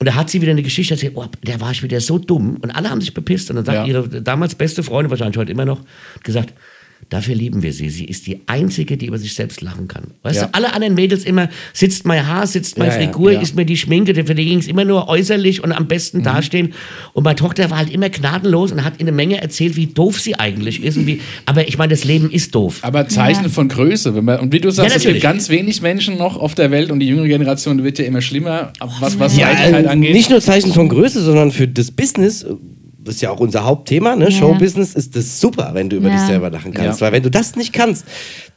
Und 0.00 0.06
da 0.06 0.14
hat 0.14 0.30
sie 0.30 0.40
wieder 0.40 0.52
eine 0.52 0.62
Geschichte 0.62 0.94
erzählt, 0.94 1.14
oh, 1.16 1.26
der 1.44 1.60
war 1.60 1.72
ich 1.72 1.82
wieder 1.82 2.00
so 2.00 2.18
dumm. 2.18 2.58
Und 2.62 2.70
alle 2.70 2.88
haben 2.88 3.00
sich 3.00 3.14
bepisst. 3.14 3.50
Und 3.50 3.56
dann 3.56 3.64
sagt 3.64 3.78
Ja. 3.78 3.84
ihre 3.84 4.08
damals 4.22 4.54
beste 4.54 4.84
Freundin, 4.84 5.10
wahrscheinlich 5.10 5.36
heute 5.36 5.50
immer 5.50 5.64
noch, 5.64 5.80
gesagt, 6.22 6.54
dafür 7.10 7.34
lieben 7.34 7.62
wir 7.62 7.72
sie. 7.72 7.88
Sie 7.90 8.04
ist 8.04 8.26
die 8.26 8.40
Einzige, 8.46 8.96
die 8.96 9.06
über 9.06 9.16
sich 9.18 9.32
selbst 9.34 9.60
lachen 9.62 9.88
kann. 9.88 10.08
Weißt 10.22 10.36
Ja. 10.40 10.46
du, 10.46 10.54
alle 10.54 10.72
anderen 10.74 10.94
Mädels 10.94 11.24
immer, 11.24 11.48
sitzt 11.72 12.04
mein 12.06 12.26
Haar, 12.26 12.46
sitzt 12.46 12.76
meine 12.78 12.92
Ja, 12.92 13.00
Figur, 13.00 13.32
ja. 13.32 13.40
ist 13.40 13.56
mir 13.56 13.64
die 13.64 13.76
Schminke, 13.76 14.14
für 14.26 14.34
die 14.34 14.44
ging 14.44 14.58
es 14.58 14.66
immer 14.66 14.84
nur 14.84 15.08
äußerlich 15.08 15.62
und 15.64 15.72
am 15.72 15.84
Mhm. 15.84 15.88
besten 15.88 16.22
dastehen. 16.22 16.74
Und 17.14 17.24
meine 17.24 17.36
Tochter 17.36 17.70
war 17.70 17.78
halt 17.78 17.90
immer 17.90 18.10
gnadenlos 18.10 18.72
und 18.72 18.84
hat 18.84 18.94
in 18.98 19.06
eine 19.08 19.12
Menge 19.16 19.40
erzählt, 19.40 19.76
wie 19.76 19.86
doof 19.86 20.20
sie 20.20 20.34
eigentlich 20.38 20.82
ist. 20.82 20.96
Und 20.98 21.06
wie, 21.06 21.20
aber 21.46 21.66
ich 21.66 21.78
meine, 21.78 21.90
das 21.90 22.04
Leben 22.04 22.30
ist 22.30 22.54
doof. 22.54 22.80
Aber 22.82 23.08
Zeichen 23.08 23.44
Ja. 23.44 23.48
von 23.48 23.68
Größe. 23.68 24.14
Wenn 24.14 24.24
man, 24.26 24.40
und 24.40 24.52
wie 24.52 24.60
du 24.60 24.70
sagst, 24.70 24.96
es 24.96 25.02
gibt 25.04 25.20
ganz 25.22 25.48
wenig 25.48 25.80
Menschen 25.80 26.18
noch 26.18 26.36
auf 26.36 26.54
der 26.54 26.70
Welt 26.70 26.90
und 26.90 27.00
die 27.00 27.06
jüngere 27.08 27.28
Generation 27.28 27.82
wird 27.84 27.98
ja 27.98 28.04
immer 28.04 28.20
schlimmer, 28.20 28.72
was, 29.00 29.18
was 29.18 29.36
Ja, 29.36 29.48
Leichtigkeit 29.50 29.84
äh, 29.86 29.88
angeht. 29.88 30.12
nicht 30.12 30.28
nur 30.30 30.40
Zeichen 30.40 30.72
von 30.74 30.88
Größe, 30.88 31.22
sondern 31.22 31.52
für 31.52 31.66
das 31.68 31.90
Business, 31.90 32.44
ist 33.08 33.20
ja 33.22 33.30
auch 33.30 33.40
unser 33.40 33.64
Hauptthema, 33.64 34.14
ne? 34.16 34.30
Showbusiness, 34.30 34.94
ist 34.94 35.16
das 35.16 35.40
super, 35.40 35.70
wenn 35.74 35.88
du 35.88 35.96
über 35.96 36.08
Ja. 36.08 36.16
dich 36.16 36.26
selber 36.26 36.50
lachen 36.50 36.72
kannst. 36.72 37.00
Ja. 37.00 37.06
Weil 37.06 37.12
wenn 37.12 37.22
du 37.22 37.30
das 37.30 37.56
nicht 37.56 37.72
kannst, 37.72 38.04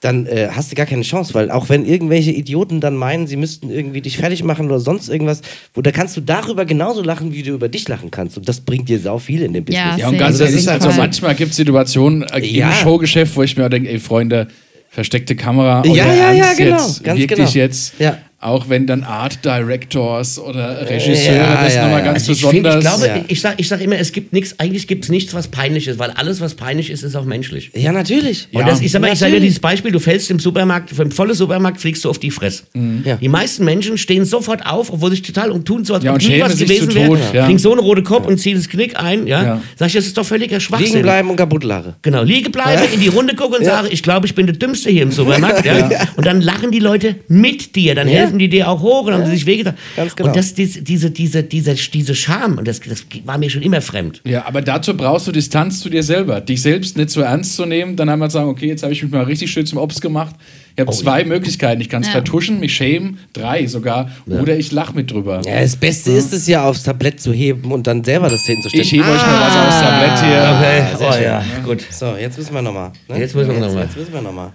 dann 0.02 0.26
äh, 0.26 0.50
hast 0.52 0.72
du 0.72 0.76
gar 0.76 0.86
keine 0.86 1.04
Chance. 1.04 1.34
Weil 1.34 1.50
auch 1.52 1.70
wenn 1.70 1.86
irgendwelche 1.86 2.32
Idioten 2.32 2.80
dann 2.82 2.96
meinen, 2.96 3.28
sie 3.28 3.36
müssten 3.38 3.70
irgendwie 3.70 4.02
dich 4.02 4.18
fertig 4.18 4.44
machen 4.44 4.66
oder 4.68 4.80
sonst 4.80 5.10
irgendwas, 5.10 5.42
wo 5.74 5.82
da 5.82 5.92
kannst 5.92 6.18
du 6.18 6.22
darüber 6.22 6.66
genauso 6.66 7.02
lachen, 7.04 7.34
wie 7.34 7.44
du 7.44 7.52
über 7.52 7.70
dich 7.70 7.88
lachen 7.88 8.12
kannst. 8.12 8.38
Und 8.38 8.48
das 8.50 8.62
bringt 8.62 8.90
dir 8.90 9.00
sau 9.00 9.18
viel 9.20 9.42
in 9.42 9.54
dem 9.54 9.64
Business. 9.66 9.84
Ja, 9.98 9.98
Ja, 9.98 10.08
und 10.10 10.18
ganz 10.18 10.40
Also 10.42 10.46
das 10.46 10.54
ist 10.54 10.68
halt 10.68 10.82
also 10.82 10.94
so- 10.96 11.02
manchmal 11.02 11.36
gibt 11.36 11.52
es 11.52 11.58
Situationen 11.58 12.24
äh, 12.24 12.40
Ja. 12.46 12.68
im 12.70 12.74
Showgeschäft, 12.76 13.36
wo 13.36 13.44
ich 13.44 13.56
mir 13.58 13.66
auch 13.66 13.70
denke, 13.70 13.90
ey 13.90 14.00
Freunde, 14.00 14.48
versteckte 14.90 15.36
Kamera, 15.36 15.84
Ja, 15.86 15.94
ja, 16.14 16.32
ja, 16.34 16.54
genau, 16.54 16.78
jetzt, 16.78 17.04
ganz 17.04 17.18
wirklich 17.20 17.38
genau. 17.38 17.50
jetzt, 17.52 17.94
Ja. 18.00 18.18
Auch 18.42 18.70
wenn 18.70 18.88
dann 18.88 19.04
Art 19.04 19.46
Directors 19.46 20.40
oder 20.40 20.90
Regisseure 20.90 21.36
Ja, 21.38 21.64
das 21.64 21.76
ja, 21.76 21.84
nochmal 21.84 22.00
ja. 22.00 22.06
ganz 22.06 22.28
Also 22.28 22.32
ich, 22.32 22.40
find, 22.46 22.64
besonders... 22.64 22.76
ich 22.98 23.04
glaube, 23.06 23.20
Ja. 23.20 23.26
ich 23.28 23.42
sag, 23.42 23.54
ich 23.60 23.68
sag 23.68 23.82
immer, 23.82 23.98
es 24.00 24.12
gibt 24.12 24.34
nichts, 24.34 24.60
eigentlich 24.60 24.88
gibt 24.88 25.04
es 25.04 25.12
nichts, 25.12 25.34
was 25.34 25.48
peinlich 25.48 25.88
ist, 25.88 26.00
weil 26.00 26.10
alles, 26.12 26.42
was 26.42 26.56
peinlich 26.56 26.90
ist, 26.90 27.04
ist 27.04 27.16
auch 27.16 27.26
menschlich. 27.26 27.72
Ja, 27.76 27.92
natürlich. 27.92 28.48
Und 28.52 28.62
Ja, 28.62 28.66
das, 28.68 28.82
ich 28.82 28.92
sag 28.92 29.02
mal, 29.02 29.14
ich 29.14 29.20
sage 29.20 29.34
dir 29.34 29.40
dieses 29.42 29.60
Beispiel, 29.60 29.92
du 29.92 30.00
fällst 30.00 30.32
im 30.32 30.40
Supermarkt, 30.40 30.92
im 30.98 31.12
vollen 31.12 31.34
Supermarkt 31.36 31.80
fliegst 31.80 32.04
du 32.04 32.10
auf 32.10 32.18
die 32.18 32.32
Fresse. 32.32 32.64
Ja. 33.06 33.18
Die 33.18 33.30
meisten 33.30 33.64
Menschen 33.64 33.98
stehen 34.00 34.26
sofort 34.26 34.66
auf, 34.66 34.92
obwohl 34.92 35.12
sich 35.12 35.22
total 35.22 35.52
und 35.52 35.66
tun 35.66 35.86
so, 35.86 35.94
als 35.94 36.04
Ja, 36.04 36.14
ob 36.16 36.22
nie 36.22 36.42
was 36.42 36.58
gewesen 36.58 36.94
wäre. 36.96 37.20
Ja. 37.34 37.46
Kriegen 37.46 37.60
so 37.60 37.72
einen 37.72 37.80
roten 37.80 38.04
Kopf 38.04 38.26
und 38.26 38.40
ziehen 38.40 38.58
das 38.58 38.68
Knick 38.70 39.00
ein. 39.00 39.28
Ja? 39.28 39.44
Ja. 39.44 39.62
Sag 39.76 39.88
ich, 39.90 39.94
das 39.94 40.08
ist 40.08 40.18
doch 40.18 40.26
völliger 40.26 40.60
Schwachsinn. 40.60 40.88
Liegen 40.88 41.02
bleiben 41.04 41.30
und 41.30 41.36
kaputt 41.36 41.64
lachen. 41.64 41.94
Genau, 42.02 42.24
liegen 42.24 42.52
bleiben, 42.52 42.92
in 42.92 43.00
die 43.00 43.08
Runde 43.08 43.36
gucken 43.36 43.58
und 43.60 43.66
sagen, 43.66 43.88
ich 43.92 44.02
glaube, 44.02 44.26
ich 44.26 44.34
bin 44.34 44.48
der 44.48 44.56
Dümmste 44.56 44.90
hier 44.90 45.04
im 45.04 45.12
Supermarkt. 45.12 45.62
Ja? 45.72 45.90
Und 46.16 46.26
dann 46.26 46.42
lachen 46.42 46.72
die 46.72 46.80
Leute 46.80 47.16
mit 47.28 47.76
dir, 47.76 47.94
dann 47.94 48.08
Ja. 48.08 48.31
Helfen 48.32 48.40
die 48.40 48.50
dir 48.50 48.70
auch 48.70 48.82
hoch 48.82 49.06
und 49.08 49.14
haben 49.14 49.26
sie 49.26 49.32
sich 49.32 49.46
wehgetan. 49.46 49.76
Ganz 49.96 50.16
genau. 50.16 50.30
Und 50.30 50.36
das, 50.36 50.54
diese, 50.54 50.82
diese, 50.82 51.12
diese, 51.12 51.44
diese, 51.44 51.76
diese 51.76 52.16
Scham, 52.16 52.58
und 52.58 52.68
das, 52.68 52.80
das 52.80 53.06
war 53.26 53.38
mir 53.38 53.50
schon 53.50 53.62
immer 53.62 53.82
fremd. 53.82 54.22
Ja, 54.26 54.46
aber 54.46 54.62
dazu 54.62 54.96
brauchst 54.96 55.28
du 55.28 55.32
Distanz 55.32 55.80
zu 55.80 55.90
dir 55.90 56.04
selber. 56.04 56.42
Dich 56.42 56.62
selbst 56.62 56.98
nicht 56.98 57.10
so 57.10 57.22
ernst 57.22 57.56
zu 57.56 57.66
nehmen, 57.66 57.96
dann 57.96 58.10
einmal 58.10 58.30
sagen, 58.32 58.50
okay, 58.50 58.68
jetzt 58.68 58.84
habe 58.84 58.94
ich 58.94 59.04
mich 59.04 59.12
mal 59.12 59.24
richtig 59.24 59.52
schön 59.52 59.66
zum 59.66 59.78
Obst 59.78 60.02
gemacht. 60.02 60.36
Ich 60.76 60.82
Oh, 60.84 60.88
habe 60.88 60.96
zwei 60.96 61.24
Möglichkeiten. 61.26 61.82
Ich 61.82 61.90
kann 61.90 62.02
es 62.02 62.08
Ja. 62.08 62.14
vertuschen, 62.14 62.60
mich 62.62 62.74
schämen, 62.74 63.20
drei 63.34 63.68
sogar, 63.68 64.10
oder 64.26 64.56
ich 64.58 64.72
lache 64.72 64.96
mit 64.96 65.12
drüber. 65.12 65.42
Ja, 65.46 65.60
das 65.62 65.76
Beste 65.76 66.12
ist 66.12 66.32
es 66.34 66.48
ja, 66.48 66.64
aufs 66.66 66.84
Tablett 66.84 67.20
zu 67.20 67.34
heben 67.34 67.72
und 67.72 67.86
dann 67.88 68.04
selber 68.06 68.30
das 68.30 68.42
hinzustellen. 68.44 68.84
Ich 68.86 68.92
hebe 68.94 69.04
euch 69.04 69.22
mal 69.22 69.42
was 69.42 69.58
aufs 69.58 69.82
Tablett 69.82 70.20
hier. 70.26 70.56
Okay, 70.58 71.06
oh 71.10 71.14
schön. 71.14 71.24
ja, 71.24 71.44
gut. 71.66 71.84
So, 71.92 72.16
jetzt 72.16 72.38
müssen 72.38 72.54
wir 72.54 72.62
nochmal. 72.62 72.92
Ne? 73.10 73.20
Jetzt 73.20 73.36
müssen 73.36 73.52
wir 73.52 73.60
noch 73.60 73.74
mal. 73.74 73.84
Jetzt 73.84 73.98
müssen 73.98 74.14
wir 74.14 74.22
nochmal. 74.22 74.54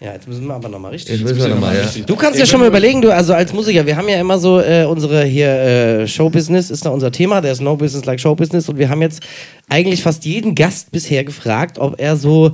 Ja, 0.00 0.12
jetzt 0.12 0.28
müssen 0.28 0.46
wir 0.46 0.54
aber 0.54 0.68
nochmal 0.68 0.90
richtig. 0.90 1.20
Jetzt 1.20 1.22
müssen 1.22 1.38
wir 1.38 1.54
nochmal, 1.54 1.74
ja. 1.74 2.02
Du 2.04 2.16
kannst 2.16 2.38
ja 2.38 2.44
schon 2.44 2.60
mal 2.60 2.66
überlegen, 2.66 3.00
du, 3.00 3.10
also 3.14 3.32
als 3.32 3.52
Musiker, 3.54 3.86
wir 3.86 3.96
haben 3.96 4.08
ja 4.08 4.20
immer 4.20 4.38
so 4.38 4.60
äh, 4.60 4.84
unsere 4.84 5.24
hier 5.24 5.48
äh, 5.48 6.06
Showbusiness 6.06 6.70
ist 6.70 6.84
da 6.84 6.90
unser 6.90 7.10
Thema, 7.10 7.40
der 7.40 7.52
ist 7.52 7.62
No 7.62 7.76
Business 7.76 8.04
like 8.04 8.20
Showbusiness 8.20 8.68
und 8.68 8.78
wir 8.78 8.90
haben 8.90 9.00
jetzt 9.00 9.22
eigentlich 9.70 10.02
fast 10.02 10.26
jeden 10.26 10.54
Gast 10.54 10.92
bisher 10.92 11.24
gefragt, 11.24 11.78
ob 11.78 11.98
er 11.98 12.16
so 12.16 12.52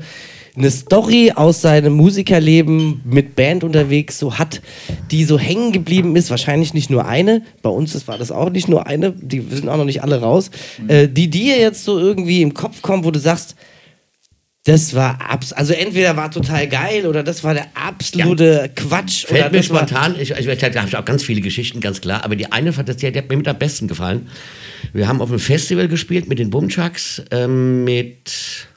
eine 0.57 0.71
Story 0.71 1.33
aus 1.35 1.63
seinem 1.63 1.95
Musikerleben 1.95 3.01
mit 3.05 3.35
Band 3.35 3.65
unterwegs 3.65 4.19
so 4.19 4.39
hat, 4.39 4.61
die 5.11 5.25
so 5.25 5.39
hängen 5.39 5.73
geblieben 5.73 6.15
ist. 6.15 6.31
Wahrscheinlich 6.31 6.75
nicht 6.75 6.91
nur 6.91 7.07
eine. 7.07 7.43
Bei 7.63 7.71
uns 7.71 7.95
ist, 7.95 8.07
war 8.07 8.19
das 8.19 8.31
auch 8.31 8.51
nicht 8.51 8.69
nur 8.69 8.87
eine. 8.87 9.13
Die 9.13 9.41
sind 9.41 9.69
auch 9.69 9.79
noch 9.79 9.87
nicht 9.87 10.03
alle 10.03 10.21
raus. 10.21 10.51
Äh, 10.89 11.09
die 11.09 11.31
dir 11.31 11.59
jetzt 11.59 11.85
so 11.85 11.99
irgendwie 11.99 12.43
im 12.43 12.53
Kopf 12.53 12.83
kommen, 12.83 13.05
wo 13.05 13.11
du 13.11 13.19
sagst, 13.19 13.57
das 14.65 14.95
war 14.95 15.19
abs 15.29 15.53
also 15.53 15.73
entweder 15.73 16.17
war 16.17 16.31
total 16.31 16.69
geil 16.69 17.07
oder 17.07 17.25
das 17.25 17.43
war 17.43 17.55
der 17.55 17.67
absolute 17.75 18.71
Quatsch 18.77 19.25
oder 19.25 19.35
Fällt 19.41 19.53
mir 19.53 19.63
spontan, 19.63 20.15
ich, 20.19 20.31
ich, 20.31 20.47
ich 20.47 20.63
habe 20.63 20.99
auch 20.99 21.05
ganz 21.05 21.25
viele 21.25 21.41
Geschichten, 21.41 21.81
ganz 21.81 22.01
klar, 22.01 22.25
aber 22.25 22.37
die 22.37 22.53
eine, 22.53 22.73
Fantasie, 22.73 23.11
die 23.11 23.19
hat 23.19 23.29
mir 23.29 23.37
mit 23.37 23.49
am 23.49 23.59
besten 23.59 23.89
gefallen. 23.89 24.29
Wir 24.93 25.09
haben 25.09 25.21
auf 25.21 25.31
einem 25.31 25.41
Festival 25.41 25.89
gespielt 25.89 26.29
mit 26.29 26.39
den 26.39 26.51
Bumchucks, 26.51 27.23
ähm, 27.33 27.83
mit, 27.83 28.69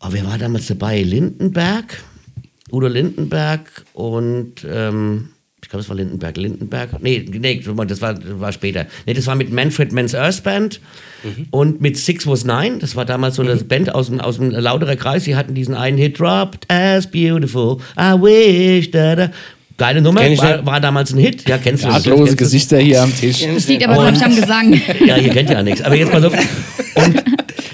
oh, 0.00 0.08
wer 0.10 0.26
war 0.26 0.36
damals 0.36 0.66
dabei? 0.66 1.02
Lindenberg, 1.02 2.02
Udo 2.72 2.88
Lindenberg 2.88 3.84
und, 3.92 4.66
ähm, 4.68 5.28
ich 5.62 5.68
glaube, 5.68 5.82
das 5.82 5.88
war 5.88 5.96
Lindenberg, 5.96 6.36
Lindenberg, 6.36 7.02
nee, 7.02 7.24
nee, 7.30 7.62
das 7.86 8.00
war, 8.00 8.14
das 8.14 8.40
war 8.40 8.52
später. 8.52 8.86
Nee, 9.06 9.14
das 9.14 9.26
war 9.26 9.34
mit 9.34 9.52
Manfred 9.52 9.92
Mann's 9.92 10.14
Earth 10.14 10.42
Band 10.42 10.80
und 11.50 11.80
mit 11.80 11.96
Six 11.96 12.26
Was 12.26 12.44
Nine, 12.44 12.78
das 12.78 12.96
war 12.96 13.04
damals 13.04 13.36
so 13.36 13.42
eine 13.42 13.56
Band 13.56 13.94
aus 13.94 14.06
dem, 14.06 14.20
aus 14.20 14.36
dem 14.36 14.50
Lauterer 14.50 14.96
Kreis, 14.96 15.24
die 15.24 15.36
hatten 15.36 15.54
diesen 15.54 15.74
einen 15.74 15.98
Hit, 15.98 16.18
Dropped 16.18 16.64
as 16.68 17.06
beautiful, 17.06 17.78
I 17.98 18.12
wish 18.14 18.90
that 18.92 19.18
I... 19.18 19.34
Geile 19.76 20.02
Nummer, 20.02 20.20
war, 20.20 20.66
war 20.66 20.80
damals 20.80 21.12
ein 21.12 21.18
Hit, 21.18 21.48
ja, 21.48 21.56
kennst 21.56 21.84
du 21.84 21.88
das? 21.88 21.96
Artlose? 21.96 22.36
Gesichter 22.36 22.78
hier 22.78 23.02
am 23.02 23.14
Tisch. 23.14 23.46
Das 23.46 23.66
liegt 23.66 23.82
aber, 23.86 23.94
glaube 23.94 24.16
ich, 24.16 24.22
am 24.22 24.36
Gesang. 24.36 24.80
Ja, 25.06 25.16
ihr 25.16 25.30
kennt 25.30 25.48
ja 25.48 25.62
nichts. 25.62 25.80
Aber 25.80 25.94
jetzt 25.94 26.12
mal 26.12 26.20
so. 26.22 26.28
Und, 26.28 27.22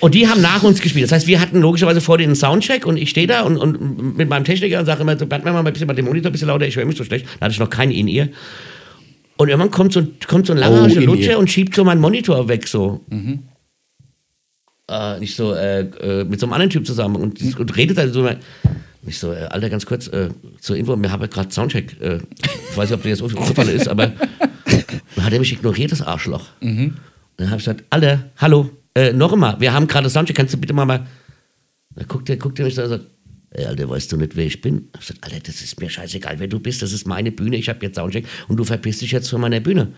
und 0.00 0.14
die 0.14 0.28
haben 0.28 0.40
nach 0.40 0.62
uns 0.62 0.80
gespielt. 0.80 1.04
Das 1.04 1.12
heißt, 1.12 1.26
wir 1.26 1.40
hatten 1.40 1.60
logischerweise 1.60 2.00
vor 2.00 2.18
einen 2.18 2.36
Soundcheck 2.36 2.86
und 2.86 2.96
ich 2.96 3.10
stehe 3.10 3.26
da 3.26 3.42
und, 3.42 3.56
und 3.56 4.16
mit 4.16 4.28
meinem 4.28 4.44
Techniker 4.44 4.78
und 4.80 4.86
sage 4.86 5.02
immer, 5.02 5.18
so, 5.18 5.26
bleib 5.26 5.44
mir 5.44 5.52
mal 5.52 5.64
ein 5.64 5.72
bisschen 5.72 5.86
bei 5.86 5.94
dem 5.94 6.04
Monitor 6.06 6.30
ein 6.30 6.32
bisschen 6.32 6.48
lauter, 6.48 6.66
ich 6.66 6.76
höre 6.76 6.84
mich 6.84 6.96
so 6.96 7.04
schlecht. 7.04 7.26
Da 7.38 7.46
hatte 7.46 7.52
ich 7.52 7.58
noch 7.58 7.70
keinen 7.70 7.92
in 7.92 8.08
ihr. 8.08 8.28
Und 9.36 9.48
irgendwann 9.48 9.70
kommt 9.70 9.92
so, 9.92 10.06
kommt 10.26 10.46
so 10.46 10.52
ein 10.54 10.58
langer 10.58 10.88
Oh. 10.90 11.00
Lutscher 11.00 11.38
und 11.38 11.50
schiebt 11.50 11.74
so 11.74 11.84
meinen 11.84 12.00
Monitor 12.00 12.48
weg, 12.48 12.66
so. 12.68 13.04
Äh, 14.88 15.18
nicht 15.18 15.34
so, 15.36 15.52
äh, 15.52 15.80
äh, 15.80 16.24
mit 16.24 16.38
so 16.40 16.46
einem 16.46 16.52
anderen 16.52 16.70
Typ 16.70 16.86
zusammen 16.86 17.16
und, 17.16 17.58
und 17.58 17.76
redet 17.76 17.98
dann 17.98 18.12
so. 18.12 18.28
Ich 19.08 19.18
so, 19.18 19.32
äh, 19.32 19.46
Alter, 19.50 19.68
ganz 19.70 19.84
kurz, 19.86 20.08
äh, 20.08 20.30
zur 20.60 20.76
Info, 20.76 20.96
wir 21.00 21.12
haben 21.12 21.28
gerade 21.28 21.50
Soundcheck. 21.52 22.00
Äh, 22.00 22.18
ich 22.70 22.76
weiß 22.76 22.90
nicht, 22.90 22.98
ob 22.98 23.02
das 23.02 23.20
jetzt 23.20 23.46
Zufall 23.46 23.68
ist, 23.68 23.88
aber 23.88 24.06
dann 25.16 25.24
hat 25.24 25.32
er 25.32 25.38
mich 25.38 25.52
ignoriert, 25.52 25.92
das 25.92 26.02
Arschloch. 26.02 26.46
Und 26.60 26.94
dann 27.36 27.50
habe 27.50 27.58
ich 27.60 27.64
gesagt, 27.66 27.84
Alter, 27.90 28.30
hallo, 28.38 28.70
äh, 28.96 29.12
noch 29.12 29.32
einmal, 29.32 29.60
wir 29.60 29.72
haben 29.72 29.86
gerade 29.86 30.10
Soundcheck, 30.10 30.36
kannst 30.36 30.54
du 30.54 30.58
bitte 30.58 30.72
mal 30.72 30.84
mal... 30.84 31.06
Da 31.94 32.04
guckt 32.04 32.28
er, 32.28 32.36
guckt 32.36 32.58
er 32.58 32.66
mich 32.66 32.74
da 32.74 32.84
und 32.84 32.88
sagt, 32.90 33.06
ey, 33.50 33.64
Alter, 33.64 33.88
weißt 33.88 34.12
du 34.12 34.16
nicht, 34.16 34.36
wer 34.36 34.44
ich 34.44 34.60
bin? 34.60 34.88
Ich 34.94 35.06
gesagt, 35.06 35.24
Alter, 35.24 35.40
das 35.40 35.62
ist 35.62 35.80
mir 35.80 35.88
scheißegal, 35.88 36.38
wer 36.38 36.46
du 36.46 36.60
bist, 36.60 36.82
das 36.82 36.92
ist 36.92 37.06
meine 37.06 37.32
Bühne, 37.32 37.56
ich 37.56 37.68
habe 37.68 37.84
jetzt 37.84 37.96
Soundcheck 37.96 38.26
und 38.48 38.56
du 38.56 38.64
verpisst 38.64 39.00
dich 39.00 39.12
jetzt 39.12 39.30
von 39.30 39.40
meiner 39.40 39.60
Bühne. 39.60 39.92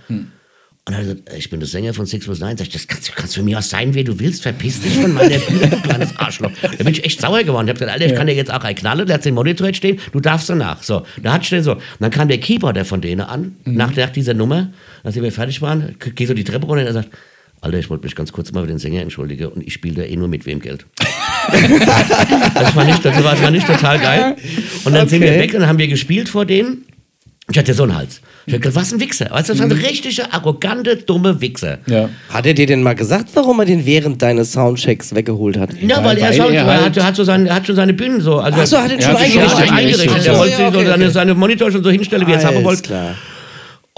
Und 0.88 0.94
er 0.94 1.00
gesagt, 1.00 1.30
ich 1.36 1.50
bin 1.50 1.60
der 1.60 1.68
Sänger 1.68 1.92
von 1.92 2.06
Six 2.06 2.26
Was 2.28 2.40
Nine. 2.40 2.56
Sag 2.56 2.68
ich, 2.68 2.72
das 2.72 2.88
kannst, 2.88 3.08
du 3.08 3.12
kannst 3.12 3.34
für 3.34 3.42
mich 3.42 3.54
auch 3.54 3.62
sein, 3.62 3.92
wer 3.92 4.04
du 4.04 4.18
willst. 4.18 4.42
Verpiss 4.42 4.80
dich 4.80 4.94
von 4.94 5.12
meiner 5.12 5.36
Bühne, 5.48 5.68
du 5.68 5.82
kleines 5.82 6.16
Arschloch. 6.16 6.50
Da 6.62 6.68
bin 6.68 6.88
ich 6.88 7.04
echt 7.04 7.20
sauer 7.20 7.42
geworden. 7.42 7.66
Ich 7.66 7.70
hab 7.72 7.76
gesagt, 7.78 7.92
Alter, 7.92 8.06
ich 8.06 8.14
kann 8.14 8.26
dir 8.26 8.32
jetzt 8.32 8.50
auch 8.50 8.64
einen 8.64 8.74
knallen. 8.74 9.06
Der 9.06 9.14
hat 9.14 9.24
den 9.26 9.34
Monitor 9.34 9.66
jetzt 9.66 9.76
stehen, 9.76 10.00
du 10.12 10.20
darfst 10.20 10.48
danach. 10.48 10.82
So, 10.82 11.04
da 11.22 11.34
hat 11.34 11.44
schnell 11.44 11.62
so. 11.62 11.72
Und 11.74 11.82
dann 12.00 12.10
kam 12.10 12.28
der 12.28 12.38
Keyboarder 12.38 12.86
von 12.86 13.02
denen 13.02 13.20
an, 13.20 13.56
nach, 13.66 13.94
nach 13.94 14.08
dieser 14.08 14.32
Nummer, 14.32 14.72
nachdem 15.04 15.24
wir 15.24 15.32
fertig 15.32 15.60
waren, 15.60 15.94
geh 15.98 16.24
so 16.24 16.32
die 16.32 16.44
Treppe 16.44 16.64
runter 16.64 16.80
und 16.80 16.86
er 16.86 16.94
sagt, 16.94 17.10
Alter, 17.60 17.78
ich 17.78 17.90
wollte 17.90 18.04
mich 18.04 18.14
ganz 18.14 18.32
kurz 18.32 18.52
mal 18.52 18.62
für 18.62 18.68
den 18.68 18.78
Sänger 18.78 19.02
entschuldigen 19.02 19.48
und 19.48 19.66
ich 19.66 19.72
spiele 19.72 19.96
da 19.96 20.02
eh 20.02 20.16
nur 20.16 20.28
mit 20.28 20.46
wem 20.46 20.60
Geld. 20.60 20.86
das, 22.54 22.76
war 22.76 22.84
nicht, 22.84 23.04
das, 23.04 23.16
war, 23.24 23.32
das 23.32 23.42
war 23.42 23.50
nicht 23.50 23.66
total 23.66 23.98
geil. 23.98 24.36
Und 24.84 24.94
dann 24.94 25.08
sind 25.08 25.20
wir 25.22 25.28
Okay. 25.30 25.40
weg 25.40 25.54
und 25.54 25.60
dann 25.60 25.68
haben 25.68 25.78
wir 25.78 25.88
gespielt 25.88 26.28
vor 26.28 26.44
denen. 26.46 26.84
Ich 27.50 27.58
hatte 27.58 27.72
so 27.74 27.84
einen 27.84 27.96
Hals. 27.96 28.20
Ich 28.46 28.54
hab 28.54 28.60
gedacht, 28.62 28.76
was 28.76 28.92
ein 28.92 29.00
Wichser. 29.00 29.30
Weißt 29.30 29.48
du, 29.48 29.54
das 29.54 29.60
war 29.60 29.66
ein 29.66 29.72
richtiger, 29.72 30.32
arrogante, 30.32 30.96
dumme 30.96 31.40
Wichser. 31.40 31.78
Ja. 31.86 32.08
Hat 32.28 32.46
er 32.46 32.54
dir 32.54 32.66
denn 32.66 32.82
mal 32.82 32.94
gesagt, 32.94 33.30
warum 33.34 33.58
er 33.60 33.66
den 33.66 33.84
während 33.86 34.20
deines 34.22 34.52
Soundchecks 34.52 35.14
weggeholt 35.14 35.56
hat? 35.58 35.70
Ja, 35.80 36.04
weil, 36.04 36.18
er, 36.18 36.28
weil 36.28 36.34
schon, 36.34 36.52
er 36.52 36.64
er, 36.64 36.66
halt- 36.66 36.96
hat, 36.96 37.04
hat, 37.04 37.16
so 37.16 37.24
seine, 37.24 37.54
hat 37.54 37.66
schon 37.66 37.76
seine 37.76 37.92
Bühnen 37.94 38.20
so. 38.20 38.38
Also, 38.38 38.58
Ach 38.60 38.66
so, 38.66 38.78
hat 38.78 38.90
er 38.90 38.98
Er 38.98 39.02
schon 39.02 39.64
ja, 39.66 39.72
eingerichtet. 39.72 40.24
Der 40.26 40.38
wollte 40.38 40.56
so 40.56 40.62
okay, 40.64 40.86
seine, 40.86 41.04
okay. 41.04 41.10
seine 41.10 41.34
Monitor 41.34 41.72
schon 41.72 41.82
so 41.82 41.90
hinstellen, 41.90 42.26
wie 42.26 42.32
er 42.32 42.38
es 42.38 42.44
haben 42.44 42.56
Alles 42.56 42.64
wollte. 42.66 42.82
klar. 42.82 43.14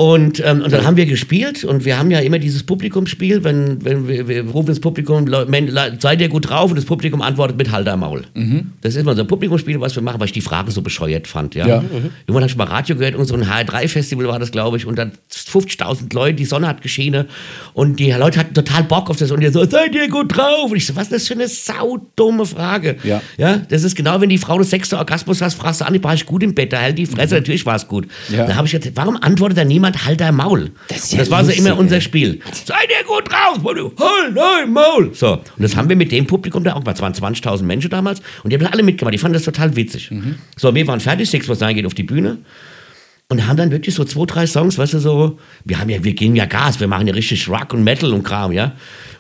Und, 0.01 0.43
ähm, 0.47 0.63
und 0.63 0.73
dann 0.73 0.87
haben 0.87 0.97
wir 0.97 1.05
gespielt 1.05 1.63
und 1.63 1.85
wir 1.85 1.99
haben 1.99 2.11
ja 2.11 2.21
immer 2.21 2.39
dieses 2.39 2.63
Publikumsspiel, 2.63 3.45
wenn, 3.45 3.85
wenn 3.85 4.09
wir, 4.09 4.27
wir 4.29 4.47
rufen 4.49 4.69
das 4.69 4.81
Publikum, 4.81 5.27
"Leu- 5.27 5.45
Men- 5.45 5.69
Le- 5.69 5.99
seid 5.99 6.23
ihr 6.23 6.31
gut 6.31 6.49
drauf 6.49 6.71
und 6.71 6.77
das 6.77 6.87
Publikum 6.87 7.21
antwortet 7.21 7.59
mit 7.59 7.71
Halter 7.71 7.99
Maul. 7.99 8.23
Das 8.81 8.97
ist 8.97 9.05
mal 9.05 9.15
so 9.15 9.21
ein 9.21 9.27
Publikumsspiel, 9.27 9.79
was 9.79 9.95
wir 9.95 10.03
machen, 10.03 10.19
weil 10.19 10.25
ich 10.29 10.33
die 10.33 10.41
Frage 10.41 10.71
so 10.71 10.81
bescheuert 10.81 11.27
fand. 11.29 11.55
Ja? 11.55 11.67
Ja. 11.67 11.75
Irgendwann 12.27 12.43
habe 12.45 12.47
ich 12.47 12.57
mal 12.57 12.65
Radio 12.65 12.97
gehört, 12.97 13.15
und 13.15 13.27
so 13.27 13.35
ein 13.35 13.45
HR3-Festival 13.45 14.27
war 14.27 14.39
das, 14.39 14.51
glaube 14.53 14.79
ich, 14.79 14.87
und 14.87 14.97
dann 14.99 15.13
50.000 15.31 16.15
Leute, 16.15 16.35
die 16.37 16.47
Sonne 16.47 16.67
hat 16.67 16.81
geschienen 16.81 17.27
und 17.75 17.99
die 18.01 18.11
Leute 18.13 18.39
hatten 18.41 18.55
total 18.55 18.85
Bock 18.85 19.11
auf 19.11 19.17
das 19.19 19.31
und 19.31 19.41
die 19.41 19.49
so, 19.49 19.63
seid 19.69 19.95
ihr 19.95 20.09
gut 20.09 20.35
drauf? 20.35 20.71
Und 20.71 20.79
ich 20.79 20.87
so, 20.87 20.97
was 20.97 21.05
ist 21.09 21.13
das 21.13 21.29
für 21.29 21.35
eine 21.35 21.47
saudumme 21.47 22.47
Frage? 22.47 22.97
Ja. 23.05 23.21
Ja, 23.37 23.59
das 23.69 23.85
ist 23.85 23.97
genau, 23.97 24.19
wenn 24.23 24.31
die 24.31 24.39
Frau 24.39 24.57
das 24.59 24.71
sechste 24.71 24.97
Orgasmus 24.97 25.43
hast, 25.43 25.57
fragst 25.57 25.83
du 25.83 25.85
an, 25.85 26.03
war 26.03 26.15
ich 26.15 26.25
gut 26.25 26.43
im 26.43 26.55
Bett, 26.55 26.73
da 26.73 26.79
hält 26.79 26.97
die 26.97 27.05
Fresse, 27.05 27.35
natürlich 27.35 27.67
war 27.67 27.77
es 27.77 27.87
gut. 27.87 28.07
Ja. 28.31 28.47
Da 28.47 28.57
habe 28.57 28.67
ich 28.67 28.73
gedacht, 28.73 28.93
warum 28.95 29.17
antwortet 29.21 29.59
da 29.59 29.65
niemand, 29.67 29.90
halt 30.05 30.21
dein 30.21 30.35
Maul? 30.35 30.71
Das 30.89 31.13
ja 31.13 31.19
das 31.19 31.31
war 31.31 31.43
so 31.43 31.51
lustig, 31.51 31.65
immer 31.65 31.79
unser 31.79 31.97
ey. 31.97 32.01
Spiel. 32.01 32.41
Seid 32.53 32.89
ihr 32.89 33.07
gut 33.07 33.31
drauf? 33.31 33.59
Halt 33.65 34.37
dein 34.37 34.73
Maul! 34.73 35.15
So, 35.15 35.35
und 35.35 35.43
das 35.59 35.77
haben 35.77 35.89
wir 35.89 35.97
mit 35.97 36.13
dem 36.13 36.27
Publikum 36.27 36.65
da 36.65 36.75
auch, 36.75 36.83
es 36.87 37.01
waren 37.01 37.15
20.000 37.15 37.63
Menschen 37.63 37.91
damals, 37.91 38.21
und 38.43 38.53
die 38.53 38.59
haben 38.59 38.67
alle 38.67 38.83
mitgemacht, 38.83 39.15
die 39.15 39.19
fanden 39.19 39.35
das 39.35 39.45
total 39.45 39.75
witzig. 39.77 40.11
So, 40.57 40.75
wir 40.75 40.87
waren 40.87 41.01
fertig, 41.01 41.31
Six 41.31 41.49
was 41.49 41.61
Nine 41.61 41.75
geht 41.75 41.87
auf 41.87 41.95
die 41.95 42.03
Bühne. 42.03 42.39
Und 43.29 43.47
haben 43.47 43.57
dann 43.57 43.71
wirklich 43.71 43.95
so 43.95 44.03
zwei, 44.03 44.27
drei 44.27 44.45
Songs, 44.45 44.77
weißt 44.77 44.95
du, 44.95 44.99
so, 44.99 45.39
wir 45.65 45.79
haben 45.79 45.89
ja, 45.89 46.03
wir 46.03 46.15
gehen 46.15 46.35
ja 46.35 46.47
Gas, 46.47 46.81
wir 46.81 46.89
machen 46.89 47.07
ja 47.07 47.15
richtig 47.15 47.49
Rock 47.49 47.73
und 47.73 47.85
Metal 47.85 48.13
und 48.13 48.25
Kram, 48.25 48.51
ja. 48.51 48.73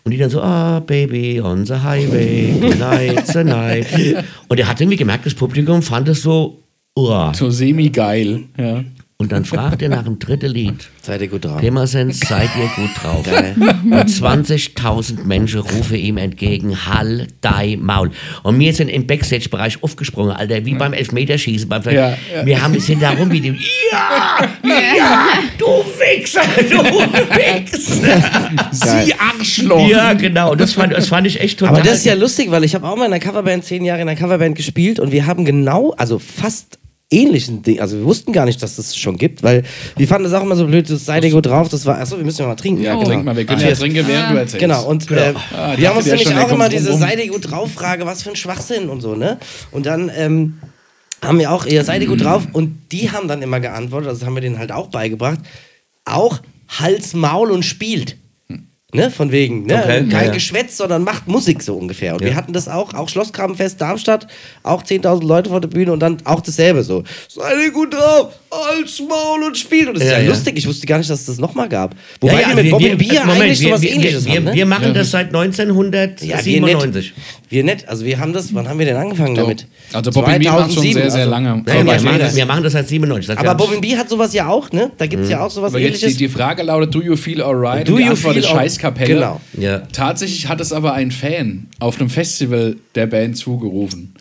Und 0.02 0.10
die 0.10 0.18
dann 0.18 0.30
so, 0.30 0.42
ah, 0.42 0.80
Baby, 0.80 1.40
on 1.40 1.64
the 1.64 1.74
highway, 1.74 2.52
tonight's 2.60 3.32
the 3.32 3.44
night. 3.44 3.86
Und 4.48 4.58
er 4.58 4.66
hat 4.66 4.80
irgendwie 4.80 4.96
gemerkt, 4.96 5.26
das 5.26 5.34
Publikum 5.34 5.80
fand 5.82 6.08
es 6.08 6.22
so, 6.22 6.60
uah. 6.96 7.32
So 7.34 7.50
semi-geil. 7.50 8.44
Ja. 8.58 8.82
Und 9.20 9.32
dann 9.32 9.44
fragt 9.44 9.82
er 9.82 9.90
nach 9.90 10.04
dem 10.04 10.18
dritten 10.18 10.50
Lied. 10.50 10.88
Seid 11.02 11.20
ihr 11.20 11.28
gut 11.28 11.44
drauf? 11.44 11.60
Pirmasens, 11.60 12.20
seid 12.20 12.48
ihr 12.56 12.70
gut 12.74 12.88
drauf. 13.02 13.22
Geil. 13.22 13.54
Und 13.58 14.08
20.000 14.08 15.24
Menschen 15.24 15.60
rufen 15.60 15.96
ihm 15.96 16.16
entgegen, 16.16 16.86
Hall, 16.86 17.26
dei 17.42 17.76
Maul. 17.78 18.12
Und 18.44 18.58
wir 18.58 18.72
sind 18.72 18.88
im 18.88 19.06
Backstage-Bereich 19.06 19.82
aufgesprungen, 19.82 20.32
Alter, 20.32 20.64
wie 20.64 20.72
beim 20.72 20.94
Elfmeterschießen. 20.94 21.68
Beim 21.68 21.82
Ja, 21.82 21.92
ja. 21.92 22.46
Wir 22.46 22.62
haben 22.62 22.72
es 22.74 22.90
darum 22.98 23.30
wie 23.30 23.40
die, 23.42 23.58
ja, 23.92 24.48
ja, 24.64 25.28
du 25.58 25.66
Wichser, 25.66 26.40
du 26.70 26.82
Wichser. 27.36 28.22
Sie 28.70 29.14
Arschloch! 29.18 29.86
Ja, 29.86 30.14
genau, 30.14 30.54
das 30.54 30.72
fand, 30.72 30.94
das 30.94 31.08
fand 31.08 31.26
ich 31.26 31.42
echt 31.42 31.58
total. 31.58 31.74
Aber 31.74 31.84
das 31.84 31.98
ist 31.98 32.06
ja 32.06 32.14
lustig, 32.14 32.50
weil 32.50 32.64
ich 32.64 32.74
habe 32.74 32.88
auch 32.88 32.96
mal 32.96 33.04
in 33.04 33.12
einer 33.12 33.20
Coverband 33.20 33.66
zehn 33.66 33.84
Jahre 33.84 34.00
in 34.00 34.08
einer 34.08 34.18
Coverband 34.18 34.56
gespielt 34.56 34.98
und 34.98 35.12
wir 35.12 35.26
haben 35.26 35.44
genau, 35.44 35.92
also 35.98 36.18
fast 36.18 36.79
ähnlichen 37.10 37.62
Ding, 37.62 37.80
also 37.80 37.96
wir 37.96 38.04
wussten 38.04 38.32
gar 38.32 38.44
nicht, 38.44 38.62
dass 38.62 38.70
es 38.70 38.76
das 38.76 38.96
schon 38.96 39.16
gibt, 39.16 39.42
weil 39.42 39.64
wir 39.96 40.06
fanden 40.06 40.24
das 40.24 40.32
auch 40.32 40.44
immer 40.44 40.56
so 40.56 40.66
blöd, 40.66 40.88
das 40.88 41.04
seid 41.04 41.24
ihr 41.24 41.30
gut 41.30 41.46
drauf, 41.46 41.68
das 41.68 41.84
war, 41.84 41.98
achso, 41.98 42.16
wir 42.16 42.24
müssen 42.24 42.42
ja 42.42 42.46
mal 42.46 42.54
trinken. 42.54 42.82
Ja, 42.82 42.94
genau. 42.94 43.06
Trink 43.06 43.24
mal, 43.24 43.36
wir 43.36 43.44
können 43.44 43.60
ja 43.60 43.66
Cheers. 43.68 43.80
trinken, 43.80 44.06
während 44.06 44.30
du 44.30 44.38
erzählst. 44.38 44.58
Genau, 44.58 44.84
und 44.86 45.10
äh, 45.10 45.34
Ah, 45.52 45.74
wir 45.76 45.88
haben 45.88 45.96
uns 45.96 46.06
nämlich 46.06 46.34
auch 46.34 46.52
immer 46.52 46.68
diese 46.68 46.92
rum. 46.92 47.00
Seid 47.00 47.18
ihr 47.18 47.28
gut 47.28 47.50
drauf 47.50 47.72
Frage, 47.72 48.06
was 48.06 48.22
für 48.22 48.30
ein 48.30 48.36
Schwachsinn 48.36 48.88
und 48.88 49.00
so, 49.00 49.16
ne? 49.16 49.38
Und 49.72 49.86
dann 49.86 50.10
ähm, 50.14 50.58
haben 51.22 51.38
wir 51.38 51.50
auch, 51.50 51.66
ihr 51.66 51.84
seid 51.84 52.00
ihr 52.02 52.08
gut 52.08 52.22
drauf 52.22 52.46
und 52.52 52.78
die 52.92 53.10
haben 53.10 53.26
dann 53.28 53.42
immer 53.42 53.60
geantwortet, 53.60 54.08
also 54.08 54.20
das 54.20 54.26
haben 54.26 54.34
wir 54.34 54.42
denen 54.42 54.58
halt 54.58 54.72
auch 54.72 54.88
beigebracht, 54.88 55.40
auch 56.04 56.40
Hals, 56.68 57.14
Maul 57.14 57.50
und 57.50 57.64
spielt. 57.64 58.16
Ne, 58.92 59.10
von 59.10 59.30
wegen, 59.30 59.66
ne? 59.66 59.76
Okay, 59.78 60.08
kein 60.08 60.26
ja. 60.26 60.32
Geschwätz, 60.32 60.76
sondern 60.76 61.04
macht 61.04 61.28
Musik 61.28 61.62
so 61.62 61.76
ungefähr. 61.76 62.14
Und 62.14 62.22
Ja. 62.22 62.28
wir 62.28 62.34
hatten 62.36 62.52
das 62.52 62.68
auch, 62.68 62.92
auch 62.94 63.08
Schlossgrabenfest 63.08 63.80
Darmstadt, 63.80 64.26
auch 64.62 64.82
10.000 64.82 65.24
Leute 65.26 65.50
vor 65.50 65.60
der 65.60 65.68
Bühne 65.68 65.92
und 65.92 66.00
dann 66.00 66.18
auch 66.24 66.40
dasselbe 66.40 66.82
so. 66.82 67.04
Seid 67.28 67.56
ihr 67.64 67.70
gut 67.70 67.94
drauf, 67.94 68.32
Hals, 68.52 69.00
Maul 69.08 69.44
und 69.44 69.56
spielt. 69.56 69.88
Und 69.88 69.94
das 69.94 70.04
ist 70.04 70.10
Ja, 70.10 70.18
ja, 70.20 70.28
lustig, 70.28 70.54
ich 70.58 70.66
wusste 70.66 70.86
gar 70.86 70.98
nicht, 70.98 71.08
dass 71.08 71.20
es 71.20 71.26
das 71.26 71.38
nochmal 71.38 71.68
gab. 71.68 71.94
Wobei 72.20 72.34
ja, 72.34 72.40
ja, 72.40 72.48
wir 72.48 72.54
mit 72.56 72.64
wir- 72.64 72.70
Bob 72.72 72.80
wir- 72.82 72.92
und 72.92 72.98
Bier 72.98 73.20
Moment, 73.20 73.42
eigentlich 73.42 73.60
wir, 73.60 73.68
sowas 73.68 73.80
wir, 73.82 73.92
ähnliches 73.92 74.24
wir, 74.24 74.34
haben, 74.34 74.44
ne? 74.44 74.54
wir 74.54 74.66
machen 74.66 74.94
das 74.94 75.10
seit 75.12 75.32
Ja, 75.32 75.40
wir 75.40 75.46
nicht. 75.46 75.60
1997. 75.64 77.12
Wir 77.48 77.64
nicht. 77.64 77.88
Also 77.88 78.04
wir 78.04 78.18
haben 78.18 78.32
das, 78.32 78.52
wann 78.54 78.68
haben 78.68 78.78
wir 78.78 78.86
denn 78.86 78.96
angefangen 78.96 79.34
Doch. 79.36 79.42
damit? 79.44 79.66
Also 79.92 80.10
Bob 80.10 80.26
and 80.28 80.38
Bier 80.40 80.50
macht 80.52 80.72
schon 80.72 80.82
2007, 80.82 80.94
sehr, 81.02 81.10
sehr 81.10 81.20
also- 81.20 81.30
lange. 81.30 81.62
Ja, 81.66 81.74
wir, 81.74 81.84
machen 82.02 82.18
das, 82.18 82.36
wir 82.36 82.46
machen 82.46 82.62
das 82.64 82.72
seit 82.72 82.88
97. 82.88 83.26
Das 83.28 83.36
heißt, 83.36 83.44
wir 83.44 83.50
Aber 83.50 83.64
haben- 83.64 83.72
Bob 83.72 83.80
B 83.80 83.96
hat 83.96 84.08
sowas 84.08 84.32
ja 84.34 84.48
auch, 84.48 84.72
ne? 84.72 84.90
Da 84.98 85.06
gibt 85.06 85.22
es 85.24 85.30
ja 85.30 85.40
auch 85.44 85.50
sowas 85.50 85.72
Aber 85.72 85.78
jetzt 85.80 86.00
die, 86.00 86.06
ähnliches. 86.06 86.18
die 86.18 86.28
Frage 86.28 86.62
lautet, 86.64 86.94
do 86.94 87.00
you 87.02 87.16
feel 87.16 87.40
alright? 87.42 87.86
Do 87.88 87.92
Und 87.92 87.98
die 87.98 88.04
you 88.04 88.10
Antwort 88.10 88.34
feel 88.34 88.42
ist 88.42 88.48
Scheißkapelle. 88.50 89.14
Genau. 89.14 89.40
Ja. 89.58 89.78
Tatsächlich 89.92 90.48
hat 90.48 90.60
es 90.60 90.72
aber 90.72 90.94
ein 90.94 91.10
Fan 91.12 91.68
auf 91.78 92.00
einem 92.00 92.10
Festival 92.10 92.76
der 92.96 93.06
Band 93.06 93.36
zugerufen. 93.36 94.14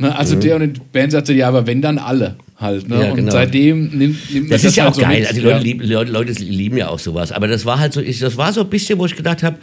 Ne, 0.00 0.16
also 0.16 0.36
der 0.36 0.54
und 0.56 0.76
die 0.76 0.80
Band 0.92 1.10
sagte, 1.10 1.32
ja, 1.32 1.48
aber 1.48 1.66
wenn 1.66 1.82
dann 1.82 1.98
alle 1.98 2.36
halt. 2.60 2.88
Ne? 2.88 3.00
Ja, 3.04 3.10
Und 3.10 3.16
genau. 3.16 3.32
seitdem 3.32 3.88
nimmt, 3.96 4.30
nimmt 4.30 4.48
man 4.48 4.50
Das 4.50 4.64
ist 4.64 4.76
ja 4.76 4.84
halt 4.84 4.92
auch 4.92 4.96
so 4.96 5.02
geil. 5.02 5.18
mit. 5.20 5.28
Also 5.28 5.40
die 5.40 5.46
Leute, 5.46 5.56
Ja. 5.56 5.62
lieben, 5.62 5.84
Leute, 5.88 6.10
Leute 6.12 6.32
lieben 6.32 6.76
ja 6.76 6.88
auch 6.88 6.98
sowas. 6.98 7.32
Aber 7.32 7.46
das 7.48 7.64
war 7.64 7.78
halt 7.78 7.92
so, 7.92 8.00
ich, 8.00 8.18
das 8.20 8.36
war 8.36 8.52
so 8.52 8.60
ein 8.62 8.68
bisschen, 8.70 8.98
wo 8.98 9.06
ich 9.06 9.16
gedacht 9.16 9.42
habe, 9.42 9.56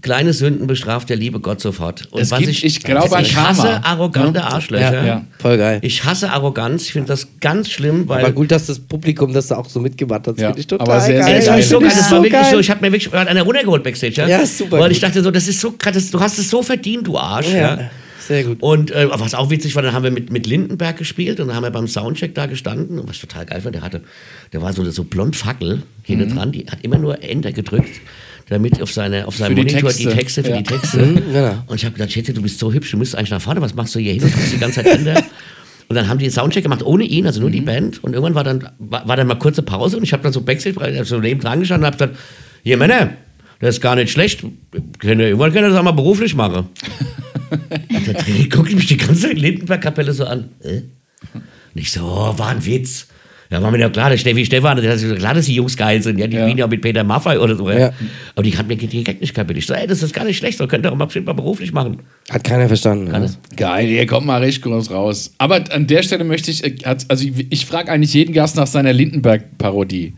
kleine 0.00 0.32
Sünden 0.32 0.68
bestraft 0.68 1.10
der 1.10 1.16
liebe 1.16 1.40
Gott 1.40 1.60
sofort. 1.60 2.06
Und 2.12 2.20
Es 2.20 2.30
was 2.30 2.38
gibt- 2.38 2.50
ich, 2.52 2.64
ich 2.64 2.82
glaube 2.84 3.16
an 3.16 3.24
ich 3.24 3.34
hasse 3.36 3.62
Karma. 3.62 3.80
arrogante 3.86 4.38
Ja. 4.38 4.46
Arschlöcher. 4.46 4.92
ja, 4.94 5.04
Ja. 5.04 5.24
voll 5.38 5.58
geil. 5.58 5.80
Ich 5.82 6.04
hasse 6.04 6.30
Arroganz. 6.30 6.84
Ich 6.84 6.92
finde 6.92 7.08
das 7.08 7.26
ganz 7.40 7.68
schlimm, 7.68 8.08
weil 8.08 8.20
Aber 8.24 8.32
gut, 8.32 8.52
dass 8.52 8.66
das 8.66 8.78
Publikum 8.78 9.32
das 9.32 9.48
da 9.48 9.56
auch 9.56 9.68
so 9.68 9.80
mitgemacht 9.80 10.20
hat. 10.28 10.34
Das 10.36 10.40
Ja, 10.40 10.46
finde 10.48 10.60
ich 10.60 10.66
total 10.68 10.86
aber 10.88 11.00
sehr, 11.00 11.18
geil. 11.18 11.24
sehr 11.26 11.36
das 11.36 11.46
war 11.48 11.54
geil. 11.56 11.62
so 11.64 11.78
geil. 11.80 11.88
Das 11.96 12.10
war 12.12 12.18
wirklich 12.22 12.32
geil. 12.32 12.50
so. 12.52 12.58
Ich 12.60 12.70
habe 12.70 12.80
mir 12.80 12.92
wirklich 12.92 13.12
einer 13.12 13.42
runtergeholt 13.42 13.82
backstage. 13.82 14.14
Ja, 14.18 14.28
Ja, 14.28 14.38
ist 14.38 14.56
super 14.58 14.72
Weil 14.78 14.82
gut. 14.84 14.92
ich 14.92 15.00
dachte 15.00 15.20
so, 15.20 15.30
das 15.32 15.48
ist 15.48 15.60
so 15.60 15.72
krass. 15.72 15.94
das- 15.94 16.10
Du 16.12 16.20
hast 16.20 16.38
es 16.38 16.48
so 16.48 16.62
verdient, 16.62 17.06
du 17.08 17.18
Arsch. 17.18 17.52
Ja. 17.52 17.90
Sehr 18.26 18.44
gut. 18.44 18.58
Und 18.62 18.90
äh, 18.90 19.08
was 19.10 19.34
auch 19.34 19.50
witzig 19.50 19.74
war, 19.74 19.82
dann 19.82 19.92
haben 19.94 20.04
wir 20.04 20.10
mit, 20.10 20.30
mit 20.32 20.46
Lindenberg 20.46 20.96
gespielt 20.96 21.40
und 21.40 21.48
dann 21.48 21.56
haben 21.56 21.64
wir 21.64 21.70
beim 21.70 21.88
Soundcheck 21.88 22.34
da 22.34 22.46
gestanden. 22.46 22.98
Und 22.98 23.08
was 23.08 23.18
total 23.20 23.46
geil 23.46 23.60
fand, 23.60 23.74
der 23.74 23.82
hatte, 23.82 24.02
der 24.52 24.62
war 24.62 24.72
so, 24.72 24.88
so 24.90 25.04
blond 25.04 25.34
Fackel 25.36 25.82
hinten 26.02 26.30
Mhm. 26.30 26.36
dran, 26.36 26.52
die 26.52 26.66
hat 26.70 26.78
immer 26.82 26.98
nur 26.98 27.22
Enter 27.22 27.52
gedrückt, 27.52 28.00
damit 28.48 28.80
auf, 28.80 28.92
seine, 28.92 29.26
auf 29.26 29.36
seinem 29.36 29.56
Für 29.56 29.64
die 29.64 29.72
Monitor 29.72 29.90
Texte. 29.90 30.08
die 30.08 30.14
Texte 30.14 30.44
für 30.44 30.50
Ja. 30.50 30.56
die 30.58 30.62
Texte. 30.64 30.98
genau. 31.32 31.54
Und 31.66 31.76
ich 31.76 31.84
habe 31.84 31.94
gedacht, 31.94 32.12
Schätze, 32.12 32.32
du 32.32 32.42
bist 32.42 32.58
so 32.58 32.72
hübsch, 32.72 32.90
du 32.92 32.96
müsstest 32.96 33.18
eigentlich 33.18 33.30
nach 33.30 33.42
vorne, 33.42 33.60
was 33.60 33.74
machst 33.74 33.94
du 33.94 33.98
hier 33.98 34.12
hin 34.12 34.22
und 34.22 34.34
drückst 34.34 34.52
die 34.52 34.58
ganze 34.58 34.82
Zeit 34.82 34.86
Enter? 34.98 35.22
Und 35.88 35.96
dann 35.96 36.08
haben 36.08 36.18
die 36.18 36.24
den 36.26 36.32
Soundcheck 36.32 36.62
gemacht, 36.62 36.82
ohne 36.84 37.04
ihn, 37.04 37.26
also 37.26 37.40
nur 37.40 37.50
die 37.50 37.60
Band. 37.60 38.02
Und 38.02 38.12
irgendwann 38.14 38.34
war 38.34 38.44
dann, 38.44 38.66
war, 38.78 39.06
war 39.06 39.16
dann 39.16 39.26
mal 39.26 39.34
kurze 39.34 39.62
Pause 39.62 39.96
und 39.98 40.04
ich 40.04 40.12
habe 40.12 40.22
dann 40.22 40.32
so 40.32 40.40
Backstage 40.40 41.04
so 41.04 41.18
neben 41.18 41.40
dran 41.40 41.60
gestanden 41.60 41.84
und 41.86 41.92
habe 41.94 41.98
gesagt, 42.12 42.18
hier 42.62 42.76
Männer, 42.78 43.10
das 43.60 43.76
ist 43.76 43.80
gar 43.82 43.94
nicht 43.96 44.10
schlecht. 44.10 44.42
Irgendwann 45.02 45.52
könnt 45.52 45.66
ihr 45.66 45.68
das 45.70 45.78
auch 45.78 45.82
mal 45.82 45.90
beruflich 45.92 46.34
machen. 46.34 46.68
Da 47.52 48.56
gucke 48.56 48.70
ich 48.70 48.76
mich 48.76 48.86
die 48.86 48.96
ganze 48.96 49.32
Lindenberg-Kapelle 49.32 50.12
so 50.12 50.24
an. 50.24 50.50
Äh? 50.62 50.82
Und 51.34 51.42
ich 51.74 51.90
so, 51.92 52.00
oh, 52.02 52.38
war 52.38 52.48
ein 52.48 52.64
Witz. 52.64 53.06
Ja, 53.50 53.60
war 53.62 53.70
mir 53.70 53.78
ja 53.78 53.90
klar, 53.90 54.08
der 54.08 54.16
Steffi 54.16 54.46
Stefan, 54.46 54.78
das 54.82 55.02
ist 55.02 55.14
klar, 55.18 55.34
dass 55.34 55.44
die 55.44 55.54
Jungs 55.54 55.76
geil 55.76 56.02
sind. 56.02 56.18
Ja, 56.18 56.26
die 56.26 56.36
Ja. 56.36 56.42
spielen 56.44 56.56
ja 56.56 56.64
auch 56.64 56.70
mit 56.70 56.80
Peter 56.80 57.04
Maffay 57.04 57.36
oder 57.36 57.54
so. 57.54 57.70
Ja. 57.70 57.78
Ja. 57.78 57.92
Aber 58.34 58.42
die 58.44 58.56
hat 58.56 58.66
mir 58.66 58.76
die 58.76 59.04
Gag 59.04 59.20
nicht 59.20 59.34
kapiert. 59.34 59.58
Ich 59.58 59.66
so, 59.66 59.74
ey, 59.74 59.86
das 59.86 60.02
ist 60.02 60.14
gar 60.14 60.24
nicht 60.24 60.38
schlecht, 60.38 60.56
so 60.56 60.66
könnt 60.66 60.86
ihr 60.86 60.90
auch 60.92 60.96
mal 60.96 61.04
bestimmt 61.04 61.26
mal 61.26 61.34
beruflich 61.34 61.70
machen. 61.70 61.98
Hat 62.30 62.44
keiner 62.44 62.66
verstanden. 62.66 63.08
ne? 63.08 63.14
Alles. 63.14 63.38
Geil, 63.54 63.86
hier 63.88 64.06
kommt 64.06 64.26
mal 64.26 64.42
richtig 64.42 64.62
groß 64.62 64.90
raus. 64.90 65.34
Aber 65.36 65.62
an 65.70 65.86
der 65.86 66.02
Stelle 66.02 66.24
möchte 66.24 66.50
ich, 66.50 66.64
äh, 66.64 66.76
also 67.08 67.26
ich, 67.26 67.46
ich 67.50 67.66
frage 67.66 67.92
eigentlich 67.92 68.14
jeden 68.14 68.32
Gast 68.32 68.56
nach 68.56 68.66
seiner 68.66 68.94
Lindenberg-Parodie. 68.94 70.14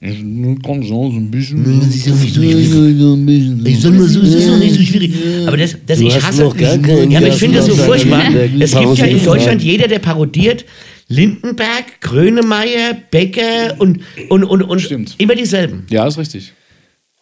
Ich 0.00 0.18
kann 0.64 0.82
so 0.82 1.08
ein 1.10 1.28
bisschen. 1.30 1.64
Das 1.80 1.94
ist 1.94 2.06
ja 2.06 2.14
nicht 2.14 2.34
so 2.34 2.40
schwierig. 2.40 3.64
Ich 3.64 3.80
sag 3.80 3.92
mal 3.94 4.06
so, 4.08 4.20
es 4.20 4.34
ist 4.34 4.48
doch 4.48 4.56
nicht 4.58 4.74
so 4.76 4.82
schwierig. 4.82 5.12
Aber 5.46 5.56
das, 5.56 5.76
das 5.86 5.98
ich 6.00 6.22
hasse. 6.22 6.42
noch 6.44 6.56
gar 6.56 6.78
keinen 6.78 7.10
Ja, 7.10 7.18
aber 7.18 7.28
ich 7.28 7.34
finde 7.34 7.56
das 7.58 7.66
so 7.66 7.74
furchtbar. 7.74 8.22
Es 8.60 8.72
gibt 8.78 8.98
ja 8.98 9.06
in 9.06 9.24
Deutschland 9.24 9.62
jeder, 9.62 9.88
der 9.88 9.98
parodiert. 9.98 10.64
Lindenberg, 11.08 12.00
Grönemeyer, 12.02 12.94
Becker 13.10 13.74
und, 13.78 14.00
und, 14.28 14.44
und, 14.44 14.62
und 14.62 14.78
Stimmt. 14.80 15.14
immer 15.18 15.34
dieselben. 15.34 15.86
Ja, 15.88 16.06
ist 16.06 16.18
richtig. 16.18 16.52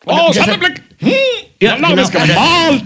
Und 0.04 0.12
Oh, 0.14 0.26
das- 0.28 0.36
Schattenblick! 0.36 0.82
Hm, 0.98 1.10
Ja, 1.62 1.76
genau, 1.76 1.94
ist 2.02 2.10
gemalt! 2.12 2.82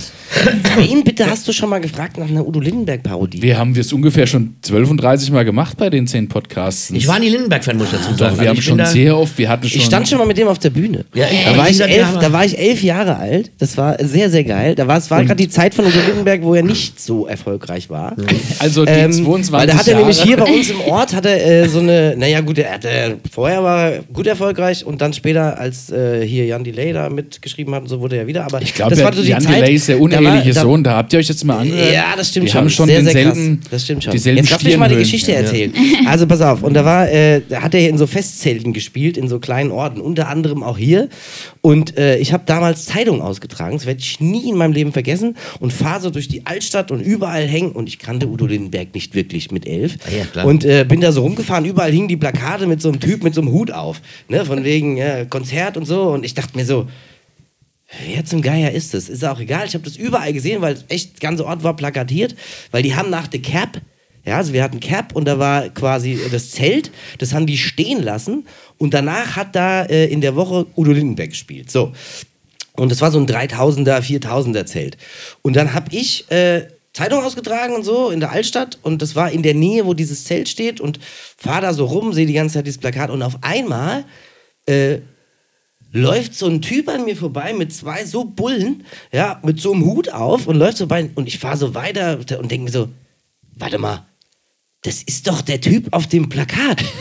Wen 0.76 1.03
bitte 1.03 1.26
hast 1.28 1.47
du 1.49 1.53
schon 1.53 1.68
mal 1.68 1.81
gefragt 1.81 2.16
nach 2.16 2.28
einer 2.28 2.47
Udo 2.47 2.61
Lindenberg-Parodie? 2.61 3.43
Wir 3.43 3.59
haben 3.59 3.74
es 3.76 3.93
ungefähr 3.93 4.26
schon 4.26 4.55
12 4.62 4.91
und 4.91 4.97
30 4.99 5.31
Mal 5.33 5.45
gemacht 5.45 5.76
bei 5.76 5.91
den 5.91 6.07
10 6.07 6.28
Podcasts. 6.28 6.91
Ich 6.91 7.07
war 7.09 7.18
nie 7.18 7.28
Lindenberg-Fan, 7.31 7.76
muss 7.76 7.89
ich 7.89 7.93
dazu 7.99 8.05
sagen. 8.14 8.16
Doch, 8.18 8.26
Also 8.28 8.41
wir 8.41 8.49
haben 8.49 8.55
ich 8.59 8.61
bin 8.61 8.68
schon 8.68 8.78
da- 8.78 8.87
sehr 8.87 9.16
oft, 9.18 9.37
wir 9.39 9.49
hatten 9.49 9.68
schon. 9.68 9.78
Ich 9.81 9.85
stand 9.87 10.09
schon 10.09 10.18
mal 10.18 10.26
mit 10.26 10.39
dem 10.39 10.47
auf 10.49 10.59
der 10.61 10.70
Bühne. 10.70 11.05
Ja, 11.14 11.26
da, 11.47 11.57
war 11.57 11.68
ich 11.68 11.81
elf, 11.81 12.16
da 12.20 12.33
war 12.33 12.45
ich 12.45 12.57
elf 12.59 12.83
Jahre 12.83 13.16
alt. 13.16 13.51
Das 13.59 13.76
war 13.76 13.97
sehr, 14.05 14.31
sehr 14.31 14.45
geil. 14.45 14.74
Da 14.76 14.87
war, 14.87 14.99
es 14.99 15.11
war 15.11 15.24
gerade 15.24 15.37
die 15.37 15.49
Zeit 15.49 15.74
von 15.74 15.85
Udo 15.85 15.99
Lindenberg, 16.07 16.43
wo 16.43 16.55
er 16.55 16.62
nicht 16.62 17.01
so 17.01 17.26
erfolgreich 17.26 17.91
war. 17.91 18.14
Also 18.61 18.85
die 18.85 18.91
Ähm, 18.93 19.12
22 19.12 19.53
weil 19.53 19.66
da 19.66 19.74
hat 19.74 19.87
er 19.89 19.93
Jahre. 19.95 20.03
nämlich 20.05 20.22
hier 20.22 20.37
bei 20.37 20.45
uns 20.45 20.70
im 20.70 20.81
Ort 20.83 21.14
hat 21.14 21.26
er 21.26 21.45
äh, 21.64 21.68
so 21.68 21.81
eine, 21.81 22.14
naja 22.16 22.41
gut, 22.41 22.59
er 22.59 22.72
hatte, 22.74 23.16
vorher 23.33 23.62
war 23.64 23.91
er 23.91 24.03
gut 24.12 24.26
erfolgreich 24.28 24.85
und 24.87 25.01
dann 25.01 25.12
später, 25.12 25.59
als 25.59 25.91
äh, 25.91 26.24
hier 26.26 26.47
Jan 26.47 26.62
Delay 26.62 26.93
da 26.93 27.09
mitgeschrieben 27.11 27.74
hat 27.74 27.83
und 27.83 27.89
so, 27.89 28.01
wurde 28.01 28.16
er 28.16 28.26
wieder. 28.28 28.45
Aber 28.45 28.62
Ich 28.62 28.74
glaub, 28.74 28.91
das 28.91 29.01
ja, 29.01 29.05
war 29.07 29.12
so 29.12 29.22
die 29.22 29.28
Jan 29.28 29.41
Zeit, 29.43 29.57
Delay 29.57 29.74
ist 29.74 29.89
sehr 30.21 30.29
da 30.29 30.29
war 30.29 30.39
uneheliche 30.39 30.55
da- 30.55 30.62
Sohn, 30.62 30.85
da 30.85 30.97
habt 30.97 31.12
ihr 31.12 31.18
euch 31.18 31.29
jetzt 31.29 31.45
mal 31.45 31.59
angehört. 31.59 31.93
Ja, 31.93 32.14
das 32.16 32.29
stimmt 32.29 32.47
Wir 32.47 32.53
schon. 32.53 32.61
haben 32.61 32.71
schon 32.71 32.87
sehr, 32.87 33.03
sehr 33.05 33.12
denselben, 33.14 33.61
krass. 33.61 33.71
Das 33.71 33.85
stimmt 33.85 34.05
schon. 34.05 34.12
dieselben 34.12 34.39
Jetzt 34.39 34.51
lass 34.51 34.62
mich 34.62 34.77
mal 34.77 34.89
die. 34.89 34.97
Geschichte 34.97 35.33
erzählen. 35.35 35.73
Also 36.07 36.27
pass 36.27 36.41
auf. 36.41 36.62
Und 36.62 36.75
da 36.75 36.85
war, 36.85 37.11
äh, 37.11 37.41
da 37.49 37.62
hat 37.62 37.75
er 37.75 37.89
in 37.89 37.99
so 37.99 38.07
Festzelten 38.07 38.73
gespielt, 38.73 39.16
in 39.16 39.29
so 39.29 39.39
kleinen 39.39 39.71
Orten, 39.71 40.01
unter 40.01 40.29
anderem 40.29 40.62
auch 40.62 40.79
hier. 40.79 41.09
Und 41.62 41.97
äh, 41.99 42.16
ich 42.18 42.33
habe 42.33 42.43
damals 42.47 42.87
Zeitung 42.87 43.21
ausgetragen. 43.23 43.77
Das 43.77 43.87
werde 43.87 44.01
ich 44.01 44.21
nie 44.21 44.49
in 44.49 44.57
meinem 44.57 44.73
Leben 44.73 44.93
vergessen. 44.93 45.37
Und 45.59 45.73
fahre 45.73 46.01
so 46.01 46.11
durch 46.11 46.29
die 46.29 46.47
Altstadt 46.47 46.91
und 46.91 47.01
überall 47.01 47.47
hängen. 47.47 47.73
Und 47.73 47.89
ich 47.89 47.99
kannte 47.99 48.29
Udo 48.29 48.47
Lindenberg 48.47 48.95
nicht 48.95 49.14
wirklich 49.14 49.51
mit 49.51 49.66
elf. 49.66 49.97
Ah 50.07 50.16
ja, 50.16 50.25
klar. 50.25 50.47
Und 50.47 50.64
äh, 50.64 50.85
bin 50.89 51.01
da 51.01 51.12
so 51.12 51.23
rumgefahren. 51.23 51.64
Überall 51.64 51.93
hingen 51.93 52.09
die 52.09 52.16
Plakate 52.16 52.66
mit 52.66 52.81
so 52.81 52.89
einem 52.89 53.01
Typ 53.01 53.23
mit 53.23 53.35
so 53.35 53.41
einem 53.43 53.53
Hut 53.53 53.71
auf. 53.73 54.01
Ne? 54.29 54.45
Von 54.45 54.64
wegen 54.64 54.97
äh, 54.99 55.27
Konzert 55.29 55.77
und 55.77 55.87
so. 55.87 56.03
Und 56.11 56.25
ich 56.25 56.35
dachte 56.35 56.57
mir 56.57 56.64
so, 56.64 56.87
Wer 58.07 58.24
zum 58.24 58.41
Geier 58.41 58.70
ist 58.70 58.95
das? 58.95 59.09
Ist 59.09 59.24
auch 59.24 59.41
egal. 59.41 59.66
Ich 59.66 59.74
habe 59.74 59.84
das 59.84 59.97
überall 59.97 60.32
gesehen, 60.32 60.62
weil 60.62 60.78
echt 60.88 61.20
der 61.20 61.28
ganze 61.28 61.45
Ort 61.45 61.64
war 61.64 61.74
plakatiert, 61.74 62.36
weil 62.70 62.82
die 62.82 62.95
haben 62.95 63.11
nach 63.11 63.28
The 63.30 63.43
Cap, 63.43 63.80
ja, 64.24 64.36
also 64.36 64.53
wir 64.53 64.62
hatten 64.62 64.80
Cap 64.80 65.16
und 65.16 65.24
da 65.24 65.38
war 65.38 65.70
quasi 65.70 66.18
das 66.30 66.51
Zelt, 66.51 66.91
das 67.18 67.32
haben 67.32 67.47
die 67.47 67.57
stehen 67.57 68.03
lassen 68.03 68.47
und 68.78 68.95
danach 68.95 69.36
hat 69.36 69.57
da 69.57 69.84
äh, 69.84 70.07
in 70.07 70.20
der 70.20 70.36
Woche 70.36 70.66
Udo 70.76 70.93
Lindenberg 70.93 71.30
gespielt. 71.30 71.70
So. 71.70 71.93
Und 72.76 72.93
das 72.93 73.01
war 73.01 73.11
so 73.11 73.18
ein 73.18 73.26
3000er, 73.26 74.01
4000er 74.01 74.66
Zelt. 74.66 74.97
Und 75.43 75.57
dann 75.57 75.74
habe 75.74 75.86
ich 75.91 76.30
äh, 76.30 76.68
Zeitung 76.93 77.24
ausgetragen 77.24 77.74
und 77.74 77.82
so 77.84 78.11
in 78.11 78.20
der 78.20 78.30
Altstadt 78.30 78.78
und 78.82 79.01
das 79.01 79.16
war 79.16 79.30
in 79.30 79.43
der 79.43 79.55
Nähe, 79.55 79.86
wo 79.86 79.95
dieses 79.95 80.24
Zelt 80.24 80.49
steht 80.49 80.80
und 80.80 80.99
fahre 81.36 81.62
da 81.62 81.72
so 81.72 81.86
rum, 81.86 82.12
sehe 82.12 82.26
die 82.26 82.32
ganze 82.32 82.55
Zeit 82.55 82.66
dieses 82.66 82.78
Plakat 82.78 83.11
und 83.11 83.22
auf 83.22 83.38
einmal 83.43 84.05
äh, 84.66 84.99
läuft 85.93 86.34
so 86.34 86.47
ein 86.47 86.62
Typ 86.62 86.88
an 86.88 87.05
mir 87.05 87.16
vorbei 87.16 87.53
mit 87.53 87.72
zwei 87.72 88.05
so 88.05 88.24
Bullen, 88.24 88.84
ja, 89.12 89.41
mit 89.45 89.61
so 89.61 89.72
einem 89.72 89.84
Hut 89.84 90.12
auf 90.12 90.47
und 90.47 90.57
läuft 90.57 90.76
so 90.76 90.86
bei 90.86 91.11
und 91.14 91.26
ich 91.26 91.38
fahre 91.38 91.57
so 91.57 91.74
weiter 91.74 92.18
und 92.38 92.51
denke 92.51 92.64
mir 92.64 92.70
so, 92.70 92.88
warte 93.57 93.78
mal, 93.78 94.07
das 94.82 95.03
ist 95.03 95.26
doch 95.26 95.43
der 95.43 95.61
Typ 95.61 95.88
auf 95.93 96.07
dem 96.07 96.28
Plakat. 96.28 96.82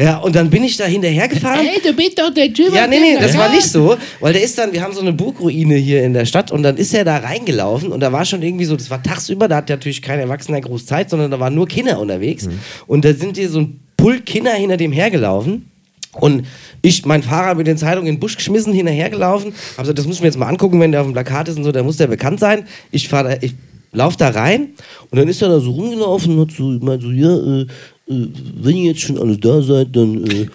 Ja, 0.00 0.18
und 0.18 0.36
dann 0.36 0.48
bin 0.48 0.62
ich 0.62 0.76
da 0.76 0.84
hinterhergefahren. 0.84 1.66
Hey, 1.66 1.80
du 1.82 1.92
bist 1.92 2.20
doch 2.20 2.32
der 2.32 2.52
Typ. 2.52 2.72
Ja, 2.72 2.86
nee, 2.86 3.00
nee, 3.00 3.16
das 3.18 3.36
war 3.36 3.48
nicht 3.48 3.66
so, 3.66 3.96
weil 4.20 4.32
der 4.32 4.42
ist 4.42 4.56
dann, 4.56 4.72
wir 4.72 4.80
haben 4.80 4.94
so 4.94 5.00
eine 5.00 5.12
Burgruine 5.12 5.74
hier 5.74 6.04
in 6.04 6.12
der 6.12 6.24
Stadt 6.24 6.52
und 6.52 6.62
dann 6.62 6.76
ist 6.76 6.94
er 6.94 7.04
da 7.04 7.16
reingelaufen 7.16 7.90
und 7.90 7.98
da 7.98 8.12
war 8.12 8.24
schon 8.24 8.40
irgendwie 8.40 8.64
so, 8.64 8.76
das 8.76 8.90
war 8.90 9.02
tagsüber, 9.02 9.48
da 9.48 9.56
hat 9.56 9.68
natürlich 9.68 10.00
kein 10.00 10.20
Erwachsener 10.20 10.60
groß 10.60 10.86
Zeit, 10.86 11.10
sondern 11.10 11.32
da 11.32 11.40
waren 11.40 11.52
nur 11.52 11.66
Kinder 11.66 11.98
unterwegs 11.98 12.48
und 12.86 13.04
da 13.04 13.12
sind 13.12 13.36
hier 13.36 13.48
so 13.48 13.58
ein 13.58 13.80
Pult 13.96 14.24
Kinder 14.24 14.52
hinter 14.52 14.76
dem 14.76 14.92
hergelaufen 14.92 15.68
und 16.20 16.46
ich 16.82 17.04
mein 17.06 17.22
Fahrrad 17.22 17.56
mit 17.56 17.66
den 17.66 17.76
Zeitungen 17.76 18.08
in 18.08 18.14
den 18.16 18.20
Busch 18.20 18.36
geschmissen, 18.36 18.72
hinterhergelaufen, 18.72 19.52
hab 19.76 19.84
gesagt, 19.84 19.98
das 19.98 20.06
muss 20.06 20.16
ich 20.16 20.22
mir 20.22 20.28
jetzt 20.28 20.38
mal 20.38 20.48
angucken, 20.48 20.80
wenn 20.80 20.92
der 20.92 21.00
auf 21.00 21.06
dem 21.06 21.12
Plakat 21.12 21.48
ist 21.48 21.56
und 21.56 21.64
so, 21.64 21.72
dann 21.72 21.84
muss 21.84 21.96
der 21.96 22.06
bekannt 22.06 22.40
sein. 22.40 22.64
Ich 22.90 23.08
fahr 23.08 23.24
da, 23.24 23.36
ich 23.40 23.54
lauf 23.92 24.16
da 24.16 24.28
rein 24.28 24.70
und 25.10 25.18
dann 25.18 25.28
ist 25.28 25.42
er 25.42 25.48
da 25.48 25.60
so 25.60 25.70
rumgelaufen 25.70 26.38
und 26.38 26.48
hat 26.48 26.56
so 26.56 26.78
gemeint 26.78 27.02
so, 27.02 27.10
ja, 27.10 27.36
äh, 27.36 27.60
äh, 27.62 28.28
wenn 28.60 28.76
ihr 28.76 28.90
jetzt 28.90 29.00
schon 29.00 29.18
alle 29.18 29.36
da 29.36 29.62
seid, 29.62 29.94
dann 29.94 30.24
äh, 30.26 30.46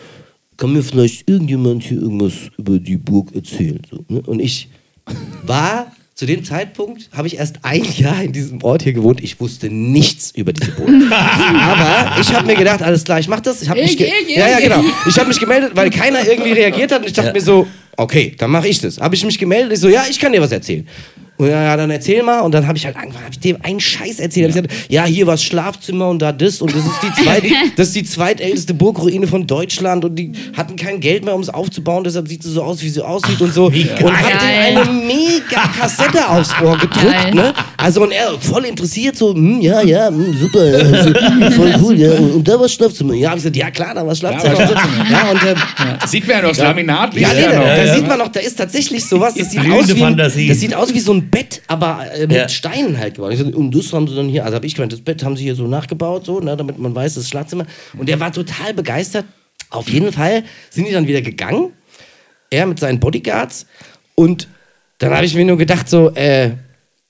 kann 0.57 0.74
mir 0.74 0.84
vielleicht 0.84 1.28
irgendjemand 1.30 1.84
hier 1.84 2.01
irgendwas 2.01 2.34
über 2.57 2.80
die 2.80 2.97
Burg 2.97 3.34
erzählen. 3.36 3.82
So, 3.89 4.03
ne? 4.07 4.22
Und 4.26 4.39
ich 4.39 4.70
war 5.45 5.93
zu 6.16 6.28
dem 6.28 6.43
Zeitpunkt, 6.43 7.09
habe 7.11 7.28
ich 7.28 7.38
erst 7.38 7.57
ein 7.64 7.84
Jahr 7.97 8.22
in 8.24 8.32
diesem 8.32 8.64
Ort 8.64 8.84
hier 8.84 8.93
gewohnt. 8.93 9.24
Ich 9.24 9.39
wusste 9.39 9.70
nichts 9.70 10.32
über 10.36 10.53
diese 10.53 10.72
Burg. 10.72 10.89
Aber 11.11 12.22
ich 12.22 12.34
habe 12.34 12.45
mir 12.45 12.55
gedacht, 12.55 12.82
alles 12.82 13.03
klar, 13.03 13.20
ich 13.20 13.28
mach 13.28 13.39
das. 13.39 13.61
Ich 13.61 13.70
habe 13.70 13.82
mich, 13.82 13.97
ge 13.97 14.09
ja, 14.28 14.47
ja, 14.47 14.59
genau. 14.59 14.84
Ich 15.07 15.18
habe 15.18 15.28
mich 15.28 15.39
gemeldet, 15.39 15.72
weil 15.76 15.89
keiner 15.89 16.26
irgendwie 16.28 16.51
reagiert 16.51 16.91
hat. 16.91 17.01
Und 17.01 17.07
ich 17.07 17.14
dachte 17.14 17.34
mir 17.34 17.41
so, 17.41 17.68
okay, 17.97 18.36
dann 18.38 18.51
mache 18.51 18.68
ich 18.68 18.80
das. 18.80 18.99
Habe 18.99 19.16
ich 19.16 19.26
mich 19.26 19.39
gemeldet. 19.39 19.74
Ich 19.74 19.80
so, 19.80 19.89
ja, 19.89 20.03
ich 20.09 20.20
kann 20.20 20.32
dir 20.32 20.41
was 20.41 20.51
erzählen. 20.51 20.88
Und 21.38 21.47
ja, 21.49 21.63
ja, 21.63 21.77
dann 21.77 21.89
erzähl 21.89 22.21
mal. 22.21 22.41
Und 22.41 22.53
dann 22.53 22.67
habe 22.67 22.77
ich 22.77 22.86
halt 22.86 22.95
angefangen, 22.95 23.25
habe 23.25 23.34
ich 23.34 23.39
dem 23.39 23.57
einen 23.63 23.79
Scheiß 23.79 24.19
erzählt. 24.19 24.55
Hab 24.55 24.63
ich 24.63 24.69
gesagt, 24.69 24.91
ja, 24.91 25.05
hier 25.05 25.25
war 25.25 25.34
das 25.34 25.43
Schlafzimmer 25.43 26.09
und 26.09 26.21
da 26.21 26.31
das. 26.31 26.61
Und 26.61 26.75
das 26.75 26.86
ist 26.86 27.01
die, 27.01 27.23
zweit, 27.23 27.43
das 27.75 27.88
ist 27.88 27.95
die 27.95 28.03
zweitälteste 28.03 28.73
Burgruine 28.75 29.25
von 29.25 29.47
Deutschland. 29.47 30.05
Und 30.05 30.15
die 30.15 30.31
hatten 30.55 30.75
kein 30.75 30.99
Geld 30.99 31.25
mehr, 31.25 31.34
um 31.34 31.41
es 31.41 31.49
aufzubauen. 31.49 32.03
Deshalb 32.03 32.27
sieht 32.27 32.43
sie 32.43 32.51
so 32.51 32.61
aus, 32.61 32.84
wie 32.84 32.89
sie 32.89 33.03
aussieht 33.03 33.41
und 33.41 33.53
so. 33.53 33.65
Und 33.65 33.73
hat 33.73 34.43
ihm 34.43 34.77
eine 34.77 34.91
mega 34.91 35.61
Kassette 35.79 36.29
aufs 36.29 36.53
Ohr 36.61 36.77
gedrückt. 36.77 37.34
Ne? 37.34 37.53
Also 37.77 38.03
und 38.03 38.11
er 38.11 38.39
voll 38.39 38.65
interessiert, 38.65 39.15
so, 39.17 39.34
hm, 39.34 39.59
ja, 39.59 39.81
ja, 39.81 40.07
hm, 40.09 40.38
super, 40.39 40.65
ja, 40.65 41.51
voll 41.51 41.75
cool, 41.81 41.99
ja. 41.99 42.11
Und, 42.11 42.31
und 42.31 42.47
da 42.47 42.53
war 42.53 42.63
das 42.63 42.73
Schlafzimmer. 42.73 43.15
Ja, 43.15 43.29
hab 43.29 43.38
ich 43.38 43.43
gesagt, 43.43 43.55
ja 43.55 43.71
klar, 43.71 43.95
da 43.95 44.01
war 44.01 44.09
das 44.09 44.19
Schlafzimmer. 44.19 44.53
Ja, 44.53 44.69
Ja, 44.69 44.75
war 44.75 45.09
ja 45.09 45.31
und 45.31 45.43
ähm, 45.43 46.07
Sieht 46.07 46.27
man 46.27 46.36
ja 46.38 46.41
noch, 46.43 46.49
das 46.49 46.57
Laminat. 46.59 47.13
ja, 47.15 47.29
nee, 47.34 47.41
ja 47.41 47.51
da, 47.51 47.86
da 47.86 47.95
sieht 47.95 48.07
man 48.07 48.19
noch, 48.19 48.27
da 48.27 48.39
ist 48.39 48.57
tatsächlich 48.57 49.05
sowas, 49.05 49.34
das 49.34 49.51
sieht, 49.51 49.61
aus 49.61 49.88
wie, 49.95 50.47
das 50.47 50.59
sieht 50.59 50.75
aus 50.75 50.93
wie 50.93 50.99
so 50.99 51.13
ein 51.13 51.22
Bett, 51.30 51.61
aber 51.67 52.05
äh, 52.13 52.21
mit 52.28 52.32
Ja. 52.32 52.49
Steinen 52.49 52.97
halt 52.97 53.15
geworden. 53.15 53.34
Ich 53.34 53.39
so, 53.39 53.45
Und 53.45 53.76
das 53.76 53.91
haben 53.93 54.07
sie 54.07 54.15
dann 54.15 54.30
hier, 54.30 54.43
also 54.45 54.55
habe 54.55 54.65
ich 54.65 54.76
gemeint, 54.76 54.93
das 54.93 55.01
Bett 55.01 55.24
haben 55.24 55.36
sie 55.38 55.43
hier 55.43 55.55
so 55.55 55.67
nachgebaut, 55.67 56.26
so, 56.26 56.39
ne, 56.39 56.55
damit 56.57 56.78
man 56.80 56.93
weiß, 56.95 57.15
das 57.15 57.28
Schlafzimmer. 57.30 57.65
Und 57.97 58.09
der 58.09 58.19
war 58.19 58.32
total 58.32 58.74
begeistert. 58.74 59.26
Auf 59.69 59.89
jeden 59.89 60.11
Fall 60.11 60.43
sind 60.69 60.88
die 60.88 60.91
dann 60.93 61.07
wieder 61.07 61.21
gegangen, 61.21 61.71
er 62.49 62.65
mit 62.67 62.80
seinen 62.80 62.99
Bodyguards. 62.99 63.65
Und 64.15 64.47
dann 64.99 65.13
habe 65.13 65.26
ich 65.26 65.34
mir 65.36 65.45
nur 65.45 65.57
gedacht, 65.57 65.89
so, 65.89 66.11
äh, 66.15 66.51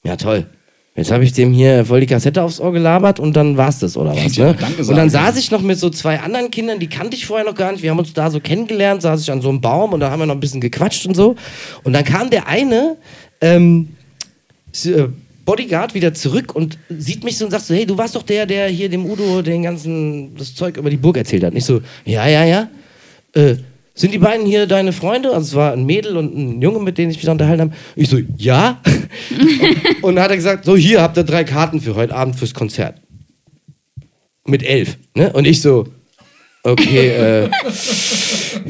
ja 0.04 0.16
toll. 0.16 0.48
Jetzt 0.96 1.10
habe 1.12 1.24
ich 1.24 1.34
dem 1.34 1.54
hier 1.54 1.86
voll 1.86 2.02
die 2.02 2.06
Kassette 2.06 2.44
aufs 2.44 2.60
Ohr 2.60 2.72
gelabert 2.72 3.20
und 3.20 3.36
dann 3.36 3.58
war's 3.58 3.80
das, 3.80 3.98
oder 3.98 4.16
was? 4.16 4.36
Ja, 4.36 4.52
Ne? 4.52 4.56
danke 4.60 4.86
Und 4.86 4.96
dann 4.96 5.10
saß 5.10 5.38
ich 5.38 5.50
noch 5.50 5.62
mit 5.62 5.80
so 5.80 5.90
zwei 5.90 6.20
anderen 6.20 6.52
Kindern, 6.52 6.78
die 6.78 6.88
kannte 6.88 7.16
ich 7.18 7.26
vorher 7.26 7.44
noch 7.48 7.56
gar 7.56 7.72
nicht. 7.72 7.82
Wir 7.82 7.90
haben 7.90 7.98
uns 7.98 8.14
da 8.14 8.30
so 8.30 8.40
kennengelernt, 8.40 9.02
saß 9.02 9.22
ich 9.22 9.32
an 9.32 9.42
so 9.42 9.50
einem 9.50 9.60
Baum 9.60 9.94
und 9.94 10.02
da 10.02 10.12
haben 10.12 10.20
wir 10.20 10.28
noch 10.28 10.36
ein 10.36 10.40
bisschen 10.40 10.62
gequatscht 10.62 11.08
und 11.08 11.16
so. 11.16 11.36
Und 11.84 11.94
dann 11.94 12.04
kam 12.04 12.30
der 12.30 12.48
eine 12.48 12.98
ähm, 13.42 13.90
äh, 13.90 14.03
Bodyguard 15.46 15.94
wieder 15.94 16.14
zurück 16.14 16.56
und 16.56 16.78
sieht 16.90 17.24
mich 17.24 17.38
so 17.38 17.46
und 17.46 17.52
sagt 17.52 17.66
so, 17.66 17.74
hey, 17.74 17.86
du 17.86 17.98
warst 17.98 18.16
doch 18.16 18.24
der, 18.24 18.46
der 18.46 18.68
hier 18.68 18.90
dem 18.90 19.06
Udo 19.06 19.42
den 19.42 19.64
ganzen, 19.64 20.36
das 20.36 20.56
Zeug 20.56 20.78
über 20.78 20.90
die 20.90 20.98
Burg 20.98 21.18
erzählt 21.18 21.44
hat. 21.44 21.52
Und 21.52 21.58
ich 21.58 21.66
so, 21.66 21.82
ja, 22.06 22.28
ja, 22.28 22.46
ja. 22.46 22.70
Äh, 23.34 23.56
sind 23.96 24.14
die 24.14 24.20
beiden 24.20 24.46
hier 24.46 24.66
deine 24.66 24.92
Freunde? 24.92 25.30
Also 25.30 25.48
es 25.48 25.54
war 25.56 25.74
ein 25.74 25.86
Mädel 25.86 26.18
und 26.18 26.36
ein 26.36 26.62
Junge, 26.62 26.80
mit 26.80 26.98
denen 26.98 27.12
ich 27.12 27.18
mich 27.18 27.26
da 27.26 27.32
unterhalten 27.32 27.62
habe. 27.62 27.74
Ich 27.96 28.10
so, 28.10 28.18
ja. 28.38 28.82
und 30.02 30.16
dann 30.16 30.24
hat 30.24 30.32
er 30.32 30.38
gesagt, 30.38 30.66
so 30.66 30.76
hier 30.76 31.02
habt 31.02 31.18
ihr 31.18 31.24
drei 31.24 31.44
Karten 31.44 31.80
für 31.80 31.96
heute 31.96 32.16
Abend 32.16 32.36
fürs 32.36 32.54
Konzert. 32.54 33.02
Mit 34.46 34.64
elf. 34.64 34.98
Ne? 35.14 35.32
Und 35.34 35.46
ich 35.46 35.62
so, 35.62 35.88
okay, 36.64 37.10
äh, 37.10 37.50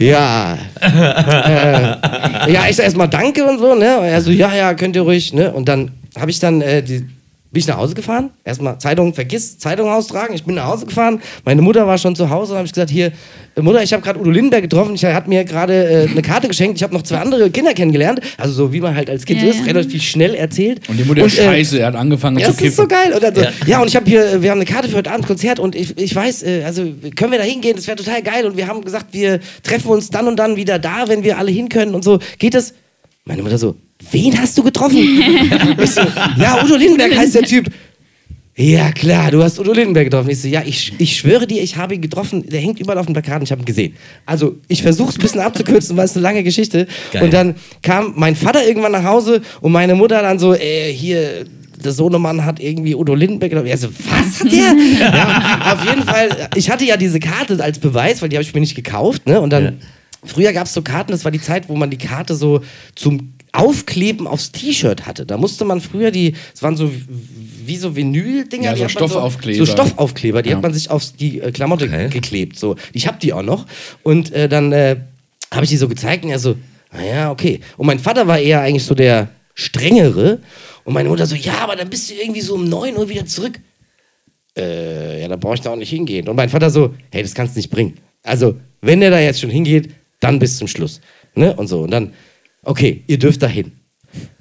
ja. 0.08 0.58
äh, 0.82 2.52
ja, 2.52 2.66
ich 2.70 2.76
sag 2.76 2.86
erstmal 2.86 3.10
danke 3.10 3.46
und 3.46 3.60
so, 3.60 3.76
ne? 3.76 4.00
Und 4.00 4.06
er 4.06 4.22
so, 4.22 4.32
ja, 4.32 4.54
ja, 4.56 4.74
könnt 4.74 4.96
ihr 4.96 5.02
ruhig, 5.04 5.34
ne? 5.34 5.52
Und 5.52 5.68
dann 5.68 5.92
habe 6.20 6.32
ich 6.32 6.40
dann 6.40 6.62
äh, 6.62 6.82
die, 6.84 7.06
bin 7.54 7.60
ich 7.60 7.68
nach 7.68 7.78
Hause 7.78 7.94
gefahren. 7.94 8.32
Erstmal 8.44 8.80
Zeitung, 8.80 9.14
vergiss 9.14 9.60
Zeitung 9.60 9.88
austragen. 9.88 10.34
Ich 10.34 10.44
bin 10.44 10.56
nach 10.56 10.66
Hause 10.66 10.88
gefahren. 10.88 11.22
Meine 11.46 11.62
Mutter 11.62 11.86
war 11.86 12.00
schon 12.00 12.16
zu 12.16 12.32
Hause 12.32 12.54
und 12.54 12.58
habe 12.58 12.66
ich 12.66 12.74
gesagt, 12.74 12.90
hier, 12.90 13.12
äh, 13.56 13.62
Mutter, 13.62 13.84
ich 13.84 13.94
habe 13.94 14.02
gerade 14.02 14.20
Udo 14.20 14.32
Lindenberg 14.32 14.64
getroffen. 14.64 14.96
Ich 14.96 15.06
hat 15.06 15.28
mir 15.28 15.46
gerade 15.46 16.08
äh, 16.08 16.10
eine 16.10 16.24
Karte 16.24 16.48
geschenkt. 16.48 16.78
Ich 16.78 16.84
habe 16.84 16.96
noch 16.96 17.04
zwei 17.04 17.20
andere 17.20 17.52
Kinder 17.52 17.76
kennengelernt. 17.76 18.22
Also 18.40 18.54
so 18.54 18.74
wie 18.74 18.82
man 18.82 18.96
halt 18.96 19.08
als 19.08 19.24
Kind 19.24 19.44
Ja, 19.44 19.50
ist, 19.50 19.60
ja. 19.60 19.66
relativ 19.66 20.02
schnell 20.02 20.34
erzählt. 20.34 20.82
Und 20.90 20.98
die 20.98 21.04
Mutter, 21.04 21.26
äh, 21.26 21.30
scheiße, 21.30 21.80
er 21.80 21.88
hat 21.88 21.96
angefangen 21.96 22.40
ja, 22.40 22.48
zu 22.48 22.54
das 22.54 22.62
ist 22.62 22.76
so 22.76 22.88
geil. 22.88 23.14
Und 23.14 23.22
dann 23.22 23.36
so, 23.36 23.42
ja. 23.42 23.52
Ja. 23.68 23.82
und 23.82 23.88
ich 23.88 23.96
habe 23.96 24.10
hier, 24.10 24.42
wir 24.42 24.50
haben 24.50 24.58
eine 24.60 24.66
Karte 24.66 24.90
für 24.90 24.98
heute 24.98 25.12
Abend 25.12 25.28
Konzert 25.28 25.60
und 25.60 25.76
ich, 25.76 25.96
ich 25.96 26.16
weiß, 26.16 26.42
äh, 26.42 26.64
also 26.66 26.84
können 27.16 27.32
wir 27.32 27.38
da 27.38 27.46
hingehen? 27.46 27.76
Das 27.76 27.86
wäre 27.86 27.98
total 27.98 28.24
geil. 28.24 28.48
Und 28.48 28.58
wir 28.58 28.68
haben 28.68 28.84
gesagt, 28.84 29.08
wir 29.12 29.40
treffen 29.62 29.92
uns 29.92 30.10
dann 30.10 30.28
und 30.28 30.38
dann 30.38 30.56
wieder 30.56 30.80
da, 30.80 31.08
wenn 31.08 31.24
wir 31.24 31.38
alle 31.38 31.52
hin 31.52 31.70
können 31.70 31.94
und 31.94 32.04
so. 32.04 32.18
Geht 32.40 32.56
das? 32.56 32.74
Meine 33.26 33.44
Mutter 33.44 33.60
so, 33.60 33.76
wen 34.12 34.40
hast 34.40 34.58
du 34.58 34.64
getroffen? 34.64 34.98
ich 35.82 35.92
so, 35.92 36.02
ja, 36.38 36.64
Udo 36.64 36.76
Lindenberg 36.76 37.16
heißt 37.16 37.36
der 37.36 37.44
Typ. 37.44 37.70
Ja, 38.56 38.92
klar, 38.92 39.32
du 39.32 39.42
hast 39.42 39.60
Udo 39.60 39.74
Lindenberg 39.74 40.06
getroffen. 40.06 40.30
Ich 40.30 40.42
so, 40.42 40.48
ja, 40.48 40.62
ich, 40.64 40.94
ich 41.00 41.18
schwöre 41.18 41.48
dir, 41.48 41.64
ich 41.64 41.76
habe 41.76 41.96
ihn 41.96 42.02
getroffen. 42.02 42.48
Der 42.48 42.62
hängt 42.62 42.80
überall 42.80 43.00
auf 43.00 43.08
dem 43.08 43.14
Plakat 43.14 43.38
und 43.38 43.44
ich 43.44 43.52
habe 43.52 43.62
ihn 43.64 43.66
gesehen. 43.66 43.96
Also, 44.28 44.58
ich 44.68 44.84
versuche 44.84 45.10
es 45.10 45.18
ein 45.18 45.22
bisschen 45.22 45.42
abzukürzen, 45.42 45.98
weil 45.98 46.06
es 46.06 46.16
eine 46.16 46.22
lange 46.22 46.44
Geschichte. 46.44 46.86
Geil. 47.12 47.24
Und 47.24 47.34
dann 47.34 47.56
kam 47.82 48.14
mein 48.16 48.36
Vater 48.36 48.66
irgendwann 48.68 48.92
nach 48.92 49.04
Hause 49.06 49.42
und 49.62 49.72
meine 49.72 49.96
Mutter 49.96 50.22
dann 50.22 50.38
so, 50.38 50.54
äh, 50.54 50.94
hier, 50.94 51.46
der 51.84 51.92
Sohnemann 51.94 52.46
hat 52.46 52.60
irgendwie 52.60 52.94
Udo 52.94 53.16
Lindenberg 53.16 53.50
getroffen. 53.50 53.70
Er 53.72 53.78
so, 53.78 53.88
was 53.90 54.40
hat 54.42 54.52
der? 54.52 54.76
ja, 55.14 55.74
auf 55.74 55.84
jeden 55.90 56.04
Fall, 56.04 56.50
ich 56.56 56.70
hatte 56.70 56.86
ja 56.86 56.96
diese 56.96 57.20
Karte 57.20 57.62
als 57.62 57.80
Beweis, 57.80 58.22
weil 58.22 58.30
die 58.30 58.36
habe 58.36 58.44
ich 58.44 58.54
mir 58.54 58.62
nicht 58.62 58.76
gekauft. 58.76 59.28
Ne? 59.28 59.42
Und 59.42 59.50
dann, 59.50 59.64
Ja. 59.64 59.72
früher 60.24 60.54
gab 60.54 60.68
es 60.68 60.74
so 60.76 60.84
Karten, 60.84 61.12
das 61.12 61.26
war 61.26 61.32
die 61.32 61.42
Zeit, 61.42 61.70
wo 61.70 61.76
man 61.76 61.90
die 61.90 61.98
Karte 61.98 62.36
so 62.36 62.62
zum 62.96 63.33
Aufkleben 63.54 64.28
aufs 64.28 64.52
T-Shirt 64.52 65.06
hatte. 65.06 65.26
Da 65.26 65.38
musste 65.38 65.64
man 65.64 65.80
früher 65.80 66.12
die, 66.12 66.36
es 66.54 66.62
waren 66.62 66.76
so 66.76 66.92
wie 67.66 67.78
so 67.78 67.96
Vinyl-Dinger. 67.96 68.64
Ja, 68.66 68.74
die 68.74 68.82
so 68.82 68.90
Stoffaufkleber. 68.90 69.66
So 69.66 69.72
Stoffaufkleber, 69.72 70.42
die 70.42 70.50
Ja. 70.50 70.56
hat 70.58 70.64
man 70.64 70.74
sich 70.74 70.90
auf 70.90 71.04
die 71.20 71.40
äh, 71.40 71.52
Klamotte 71.52 71.86
Okay. 71.86 72.10
geklebt. 72.10 72.58
So. 72.60 72.76
Ich 72.94 73.08
habe 73.08 73.18
die 73.22 73.32
auch 73.32 73.44
noch. 73.44 73.66
Und 74.04 74.34
äh, 74.34 74.50
dann 74.50 74.72
äh, 74.74 74.98
habe 75.54 75.64
ich 75.64 75.70
die 75.70 75.78
so 75.78 75.88
gezeigt 75.88 76.26
und 76.26 76.32
er 76.32 76.40
so, 76.40 76.56
naja, 76.92 77.32
okay. 77.32 77.60
Und 77.78 77.86
mein 77.88 78.00
Vater 78.00 78.28
war 78.28 78.40
eher 78.40 78.62
eigentlich 78.62 78.84
so 78.84 78.96
der 78.96 79.30
strengere. 79.54 80.40
Und 80.84 80.94
meine 80.94 81.10
Mutter 81.10 81.26
so, 81.26 81.36
ja, 81.36 81.60
aber 81.60 81.76
dann 81.76 81.90
bist 81.90 82.10
du 82.10 82.16
irgendwie 82.16 82.42
so 82.42 82.56
um 82.56 82.68
9 82.68 82.98
Uhr 82.98 83.08
wieder 83.08 83.26
zurück. 83.26 83.60
Äh, 84.58 85.22
ja, 85.22 85.28
da 85.28 85.36
brauche 85.36 85.56
ich 85.56 85.62
da 85.62 85.72
auch 85.72 85.76
nicht 85.76 85.90
hingehen. 85.90 86.28
Und 86.28 86.36
mein 86.36 86.50
Vater 86.50 86.70
so, 86.70 86.94
hey, 87.12 87.24
das 87.24 87.34
kannst 87.34 87.56
du 87.56 87.60
nicht 87.60 87.70
bringen. 87.70 87.96
Also, 88.24 88.56
wenn 88.82 89.00
der 89.00 89.10
da 89.12 89.20
jetzt 89.20 89.40
schon 89.42 89.50
hingeht, 89.50 89.90
dann 90.20 90.40
bis 90.40 90.58
zum 90.58 90.68
Schluss. 90.68 91.02
Ne? 91.36 91.56
Und 91.56 91.68
so. 91.68 91.82
Und 91.82 91.92
dann, 91.92 92.14
okay, 92.64 93.04
ihr 93.08 93.18
dürft 93.20 93.42
da 93.44 93.48
hin. 93.48 93.72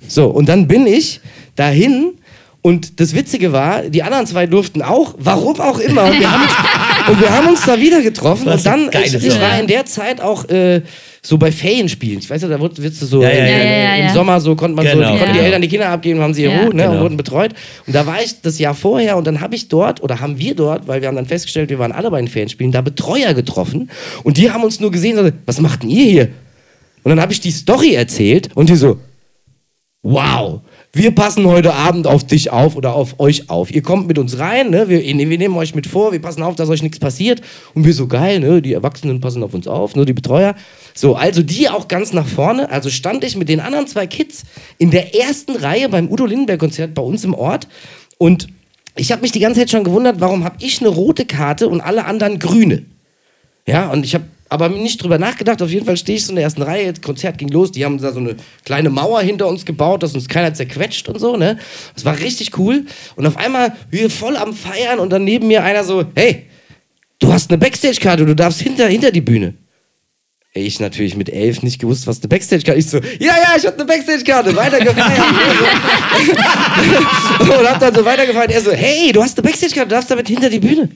So, 0.06 0.26
und 0.28 0.48
dann 0.48 0.66
bin 0.68 0.86
ich 0.86 1.20
dahin 1.56 2.12
und 2.60 3.00
das 3.00 3.14
Witzige 3.14 3.52
war, 3.52 3.82
die 3.82 4.02
anderen 4.04 4.26
zwei 4.26 4.46
durften 4.46 4.82
auch, 4.82 5.14
warum 5.18 5.58
auch 5.60 5.78
immer. 5.80 6.04
Und 6.04 6.20
wir 6.20 6.30
haben 6.30 6.42
uns, 6.42 6.52
und 7.08 7.20
wir 7.20 7.30
haben 7.30 7.48
uns 7.48 7.60
da 7.66 7.80
wieder 7.80 8.00
getroffen. 8.02 8.46
Und 8.48 8.64
dann, 8.64 8.88
ich, 9.04 9.14
ich 9.14 9.40
war 9.40 9.58
in 9.58 9.66
der 9.66 9.84
Zeit 9.84 10.20
auch 10.20 10.48
äh, 10.48 10.82
so 11.22 11.38
bei 11.38 11.50
Ferienspielen. 11.50 12.18
Ich 12.20 12.30
weiß 12.30 12.42
ja, 12.42 12.48
da 12.48 12.60
wird- 12.60 12.80
wirst 12.80 13.02
du 13.02 13.06
so, 13.06 13.22
Ja, 13.22 13.30
ja, 13.30 13.34
äh, 13.36 14.00
ja, 14.00 14.06
im. 14.08 14.14
Sommer 14.14 14.40
so, 14.40 14.54
konnte 14.54 14.76
man 14.76 14.84
Genau. 14.86 15.12
so, 15.12 15.18
konnten 15.18 15.34
die. 15.34 15.40
Eltern 15.40 15.62
die 15.62 15.68
Kinder 15.68 15.88
abgeben, 15.88 16.20
haben 16.20 16.34
sie 16.34 16.42
ihr 16.42 16.50
Ja. 16.50 16.62
Ruhe 16.64 16.74
ne, 16.76 16.84
und 16.84 16.90
Genau. 16.92 17.02
wurden 17.02 17.16
betreut. 17.16 17.52
Und 17.86 17.94
da 17.96 18.06
war 18.06 18.22
ich 18.22 18.40
das 18.42 18.58
Jahr 18.60 18.74
vorher 18.74 19.16
und 19.16 19.26
dann 19.26 19.40
habe 19.40 19.56
ich 19.56 19.66
dort, 19.68 20.00
oder 20.02 20.20
haben 20.20 20.38
wir 20.38 20.54
dort, 20.54 20.86
weil 20.86 21.00
wir 21.00 21.08
haben 21.08 21.16
dann 21.16 21.26
festgestellt, 21.26 21.68
wir 21.70 21.78
waren 21.80 21.90
alle 21.92 22.10
bei 22.12 22.20
den 22.20 22.28
Ferienspielen, 22.28 22.70
da 22.70 22.80
Betreuer 22.80 23.34
getroffen. 23.34 23.90
Und 24.22 24.36
die 24.36 24.50
haben 24.52 24.62
uns 24.62 24.78
nur 24.78 24.92
gesehen, 24.92 25.32
was 25.46 25.60
macht 25.60 25.82
denn 25.82 25.90
ihr 25.90 26.04
hier? 26.04 26.28
Und 27.02 27.10
dann 27.10 27.20
habe 27.20 27.32
ich 27.32 27.40
die 27.40 27.50
Story 27.50 27.94
erzählt 27.94 28.50
und 28.54 28.68
die 28.68 28.76
so, 28.76 28.98
wow, 30.02 30.60
wir 30.92 31.14
passen 31.14 31.46
heute 31.46 31.72
Abend 31.72 32.06
auf 32.06 32.26
dich 32.26 32.50
auf 32.50 32.76
oder 32.76 32.94
auf 32.94 33.18
euch 33.18 33.48
auf. 33.48 33.72
Ihr 33.72 33.82
kommt 33.82 34.08
mit 34.08 34.18
uns 34.18 34.38
rein, 34.38 34.70
ne? 34.70 34.88
wir, 34.88 35.00
wir 35.00 35.14
nehmen 35.14 35.56
euch 35.56 35.74
mit 35.74 35.86
vor, 35.86 36.12
wir 36.12 36.20
passen 36.20 36.42
auf, 36.42 36.54
dass 36.54 36.68
euch 36.68 36.82
nichts 36.82 36.98
passiert. 36.98 37.40
Und 37.74 37.84
wir 37.84 37.94
so 37.94 38.06
geil, 38.08 38.40
ne? 38.40 38.60
die 38.60 38.74
Erwachsenen 38.74 39.20
passen 39.20 39.42
auf 39.42 39.54
uns 39.54 39.66
auf, 39.66 39.96
nur 39.96 40.04
die 40.04 40.12
Betreuer. 40.12 40.54
So, 40.94 41.14
also 41.14 41.42
die 41.42 41.68
auch 41.70 41.88
ganz 41.88 42.12
nach 42.12 42.26
vorne. 42.26 42.70
Also 42.70 42.90
stand 42.90 43.24
ich 43.24 43.36
mit 43.36 43.48
den 43.48 43.60
anderen 43.60 43.86
zwei 43.86 44.06
Kids 44.06 44.42
in 44.76 44.90
der 44.90 45.14
ersten 45.14 45.56
Reihe 45.56 45.88
beim 45.88 46.10
Udo 46.10 46.26
Lindenberg-Konzert 46.26 46.94
bei 46.94 47.02
uns 47.02 47.24
im 47.24 47.34
Ort. 47.34 47.68
Und 48.18 48.48
ich 48.96 49.12
habe 49.12 49.22
mich 49.22 49.32
die 49.32 49.40
ganze 49.40 49.60
Zeit 49.60 49.70
schon 49.70 49.84
gewundert, 49.84 50.16
warum 50.20 50.44
habe 50.44 50.56
ich 50.60 50.80
eine 50.80 50.90
rote 50.90 51.24
Karte 51.24 51.68
und 51.68 51.80
alle 51.80 52.04
anderen 52.04 52.38
grüne? 52.38 52.84
Ja, 53.66 53.90
und 53.90 54.04
ich 54.04 54.14
habe 54.14 54.24
aber 54.52 54.68
nicht 54.68 55.02
drüber 55.02 55.18
nachgedacht. 55.18 55.62
Auf 55.62 55.70
jeden 55.70 55.86
Fall 55.86 55.96
stehe 55.96 56.18
ich 56.18 56.26
so 56.26 56.30
in 56.30 56.36
der 56.36 56.44
ersten 56.44 56.62
Reihe. 56.62 56.92
Das 56.92 57.00
Konzert 57.00 57.38
ging 57.38 57.48
los. 57.48 57.72
Die 57.72 57.84
haben 57.84 57.98
da 57.98 58.12
so 58.12 58.20
eine 58.20 58.36
kleine 58.64 58.90
Mauer 58.90 59.22
hinter 59.22 59.48
uns 59.48 59.64
gebaut, 59.64 60.02
dass 60.02 60.14
uns 60.14 60.28
keiner 60.28 60.52
zerquetscht 60.52 61.08
und 61.08 61.18
so, 61.18 61.36
ne? 61.36 61.58
Das 61.94 62.04
war 62.04 62.18
richtig 62.18 62.58
cool. 62.58 62.84
Und 63.16 63.26
auf 63.26 63.38
einmal 63.38 63.74
wir 63.90 64.10
voll 64.10 64.36
am 64.36 64.52
Feiern 64.52 64.98
und 64.98 65.10
dann 65.10 65.24
neben 65.24 65.48
mir 65.48 65.64
einer 65.64 65.84
so: 65.84 66.04
Hey, 66.14 66.46
du 67.18 67.32
hast 67.32 67.50
eine 67.50 67.58
Backstage-Karte, 67.58 68.26
du 68.26 68.36
darfst 68.36 68.60
hinter, 68.60 68.88
hinter 68.88 69.10
die 69.10 69.22
Bühne. 69.22 69.54
Ich 70.54 70.80
natürlich 70.80 71.16
mit 71.16 71.30
elf 71.30 71.62
nicht 71.62 71.80
gewusst, 71.80 72.06
was 72.06 72.20
eine 72.20 72.28
Backstage-Karte 72.28 72.78
ist. 72.78 72.84
Ich 72.86 72.90
so, 72.90 72.98
ja, 73.24 73.34
ja, 73.36 73.54
ich 73.56 73.64
hab 73.64 73.74
eine 73.74 73.86
Backstage-Karte. 73.86 74.54
Weiter 74.54 74.80
gefeiert. 74.80 75.24
und 77.40 77.68
hab 77.70 77.80
dann 77.80 77.94
so 77.94 78.04
weitergefeiert. 78.04 78.50
Er 78.50 78.60
so, 78.60 78.70
hey, 78.72 79.12
du 79.12 79.22
hast 79.22 79.38
eine 79.38 79.48
Backstage-Karte, 79.48 79.88
du 79.88 79.94
darfst 79.94 80.10
damit 80.10 80.28
hinter 80.28 80.50
die 80.50 80.58
Bühne. 80.58 80.90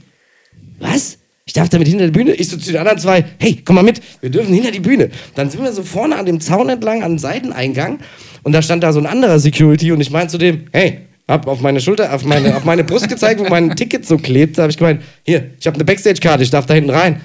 Was? 0.78 1.16
Ich 1.46 1.52
darf 1.52 1.68
damit 1.68 1.86
hinter 1.86 2.06
die 2.06 2.10
Bühne? 2.10 2.32
Ich 2.32 2.48
so 2.48 2.56
zu 2.56 2.72
den 2.72 2.78
anderen 2.78 2.98
zwei, 2.98 3.24
hey, 3.38 3.62
komm 3.64 3.76
mal 3.76 3.84
mit, 3.84 4.00
wir 4.20 4.30
dürfen 4.30 4.52
hinter 4.52 4.72
die 4.72 4.80
Bühne. 4.80 5.10
Dann 5.36 5.48
sind 5.48 5.62
wir 5.62 5.72
so 5.72 5.84
vorne 5.84 6.16
an 6.16 6.26
dem 6.26 6.40
Zaun 6.40 6.68
entlang, 6.68 7.04
an 7.04 7.12
den 7.12 7.18
Seiteneingang 7.18 8.00
und 8.42 8.52
da 8.52 8.62
stand 8.62 8.82
da 8.82 8.92
so 8.92 8.98
ein 8.98 9.06
anderer 9.06 9.38
Security 9.38 9.92
und 9.92 10.00
ich 10.00 10.10
meinte 10.10 10.32
zu 10.32 10.38
dem, 10.38 10.66
hey, 10.72 11.02
hab 11.28 11.46
auf 11.46 11.60
meine 11.60 11.80
Schulter, 11.80 12.12
auf 12.12 12.24
meine, 12.24 12.56
auf 12.56 12.64
meine 12.64 12.82
Brust 12.82 13.08
gezeigt, 13.08 13.40
wo 13.40 13.44
mein 13.44 13.76
Ticket 13.76 14.04
so 14.04 14.18
klebt. 14.18 14.58
Da 14.58 14.62
habe 14.62 14.72
ich 14.72 14.76
gemeint, 14.76 15.02
hier, 15.24 15.52
ich 15.58 15.66
habe 15.68 15.76
eine 15.76 15.84
Backstage-Karte, 15.84 16.42
ich 16.42 16.50
darf 16.50 16.66
da 16.66 16.74
hinten 16.74 16.90
rein. 16.90 17.20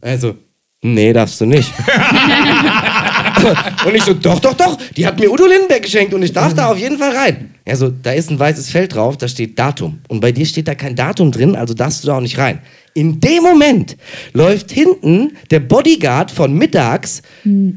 Also, 0.00 0.34
nee, 0.82 1.12
darfst 1.12 1.40
du 1.40 1.46
nicht. 1.46 1.72
und 3.86 3.94
ich 3.94 4.02
so, 4.02 4.14
doch, 4.14 4.40
doch, 4.40 4.54
doch, 4.54 4.78
die 4.96 5.06
hat 5.06 5.18
mir 5.18 5.32
Udo 5.32 5.46
Lindenberg 5.46 5.82
geschenkt 5.82 6.12
und 6.12 6.22
ich 6.22 6.32
darf 6.32 6.54
da 6.54 6.70
auf 6.70 6.78
jeden 6.78 6.98
Fall 6.98 7.16
rein. 7.16 7.54
Er 7.64 7.76
so, 7.76 7.88
da 7.88 8.12
ist 8.12 8.30
ein 8.30 8.38
weißes 8.38 8.70
Feld 8.70 8.94
drauf, 8.94 9.16
da 9.16 9.26
steht 9.26 9.58
Datum. 9.58 10.00
Und 10.08 10.20
bei 10.20 10.32
dir 10.32 10.44
steht 10.44 10.68
da 10.68 10.74
kein 10.74 10.96
Datum 10.96 11.32
drin, 11.32 11.56
also 11.56 11.74
darfst 11.74 12.02
du 12.02 12.08
da 12.08 12.16
auch 12.16 12.20
nicht 12.20 12.38
rein. 12.38 12.60
In 12.94 13.18
dem 13.18 13.42
Moment 13.42 13.96
läuft 14.32 14.70
hinten 14.70 15.36
der 15.50 15.60
Bodyguard 15.60 16.30
von 16.30 16.54
mittags 16.54 17.22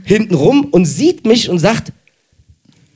hinten 0.06 0.36
rum 0.36 0.68
und 0.72 0.86
sieht 0.86 1.26
mich 1.26 1.50
und 1.50 1.58
sagt, 1.58 1.92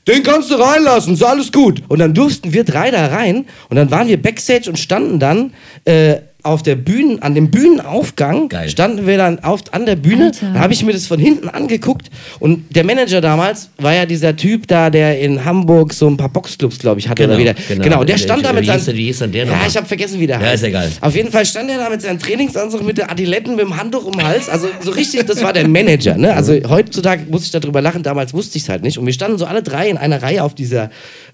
den 0.08 0.24
kannst 0.24 0.50
du 0.52 0.56
reinlassen, 0.56 1.14
ist 1.14 1.24
alles 1.24 1.52
gut. 1.52 1.84
Und 1.88 2.00
dann 2.00 2.14
durften 2.14 2.54
wir 2.54 2.64
drei 2.64 2.92
da 2.92 3.08
rein 3.08 3.46
und 3.70 3.76
dann 3.76 3.92
waren 3.92 4.08
wir 4.08 4.22
Backstage 4.22 4.70
und 4.70 4.78
standen 4.78 5.20
dann 5.20 5.54
äh, 5.86 6.18
auf 6.44 6.64
der 6.64 6.76
Bühne, 6.76 7.18
an 7.22 7.36
dem 7.36 7.52
Bühnenaufgang, 7.52 8.50
Geil. 8.50 8.70
standen 8.70 9.06
wir 9.08 9.18
dann 9.18 9.40
auf, 9.44 9.62
an 9.72 9.86
der 9.86 9.96
Bühne. 9.96 10.26
Alter. 10.26 10.52
Da 10.54 10.60
habe 10.60 10.74
ich 10.74 10.84
mir 10.84 10.94
das 10.94 11.08
von 11.08 11.20
hinten 11.20 11.50
angeguckt 11.50 12.10
und 12.40 12.76
der 12.76 12.84
Manager 12.84 13.22
damals 13.22 13.70
war 13.78 13.94
ja 13.94 14.06
dieser 14.06 14.36
Typ 14.36 14.68
da, 14.68 14.90
der 14.90 15.20
in 15.20 15.44
Hamburg 15.46 15.94
so 15.94 16.08
ein 16.08 16.18
paar 16.18 16.30
Boxclubs, 16.30 16.80
glaube 16.80 17.00
ich, 17.00 17.08
hatte 17.10 17.24
Genau, 17.24 17.34
oder 17.36 17.42
wieder. 17.42 17.54
genau. 17.68 17.84
Genau, 17.84 17.98
der 18.04 18.16
Der- 18.16 18.24
stand 18.24 18.46
da 18.46 18.54
mit 18.54 18.64
wie 18.64 18.68
seinem. 18.80 18.98
wie 18.98 19.06
hieß 19.06 19.20
denn 19.20 19.32
der 19.32 19.46
Ja, 19.46 19.52
nochmal? 19.52 19.68
ich 19.68 19.78
habe 19.78 19.86
vergessen, 19.88 20.20
wie 20.20 20.28
der 20.28 20.40
Ja, 20.40 20.48
heißt. 20.48 20.64
ist 20.64 20.68
egal. 20.70 20.90
Auf 21.02 21.16
jeden 21.16 21.32
Fall 21.32 21.46
stand 21.46 21.70
er 21.70 21.78
da 21.78 21.90
mit 21.90 22.02
seinem 22.02 22.20
Trainingsanzug, 22.20 22.84
mit 22.86 22.98
der 22.98 23.12
Adiletten, 23.12 23.56
mit 23.56 23.66
dem 23.66 23.78
Handtuch 23.78 24.06
um 24.06 24.14
den 24.14 24.24
Hals. 24.26 24.50
Also 24.50 24.68
so 24.82 24.92
richtig, 24.92 25.26
das 25.28 25.44
war 25.44 25.54
der 25.54 25.68
Manager. 25.68 26.16
Ne? 26.18 26.34
Also 26.34 26.54
heutzutage 26.70 27.24
muss 27.30 27.44
ich 27.46 27.52
darüber 27.52 27.82
lachen, 27.82 28.04
damals 28.04 28.34
wusste 28.34 28.58
ich 28.58 28.64
es 28.64 28.70
halt 28.70 28.84
nicht. 28.84 28.98
Und 28.98 29.06
wir 29.06 29.14
standen 29.14 29.38
so 29.38 29.46
alle 29.46 29.64
drei 29.64 29.90
in 29.90 29.98
einer 29.98 30.22
Reihe 30.22 30.44
auf 30.44 30.56
dieser 30.56 30.90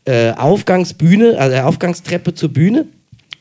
äh, 0.06 0.32
Aufgangsbühne, 0.32 1.36
also 1.38 1.52
der 1.52 1.68
Aufgangstreppe 1.68 2.34
zur 2.34 2.50
Bühne. 2.50 2.86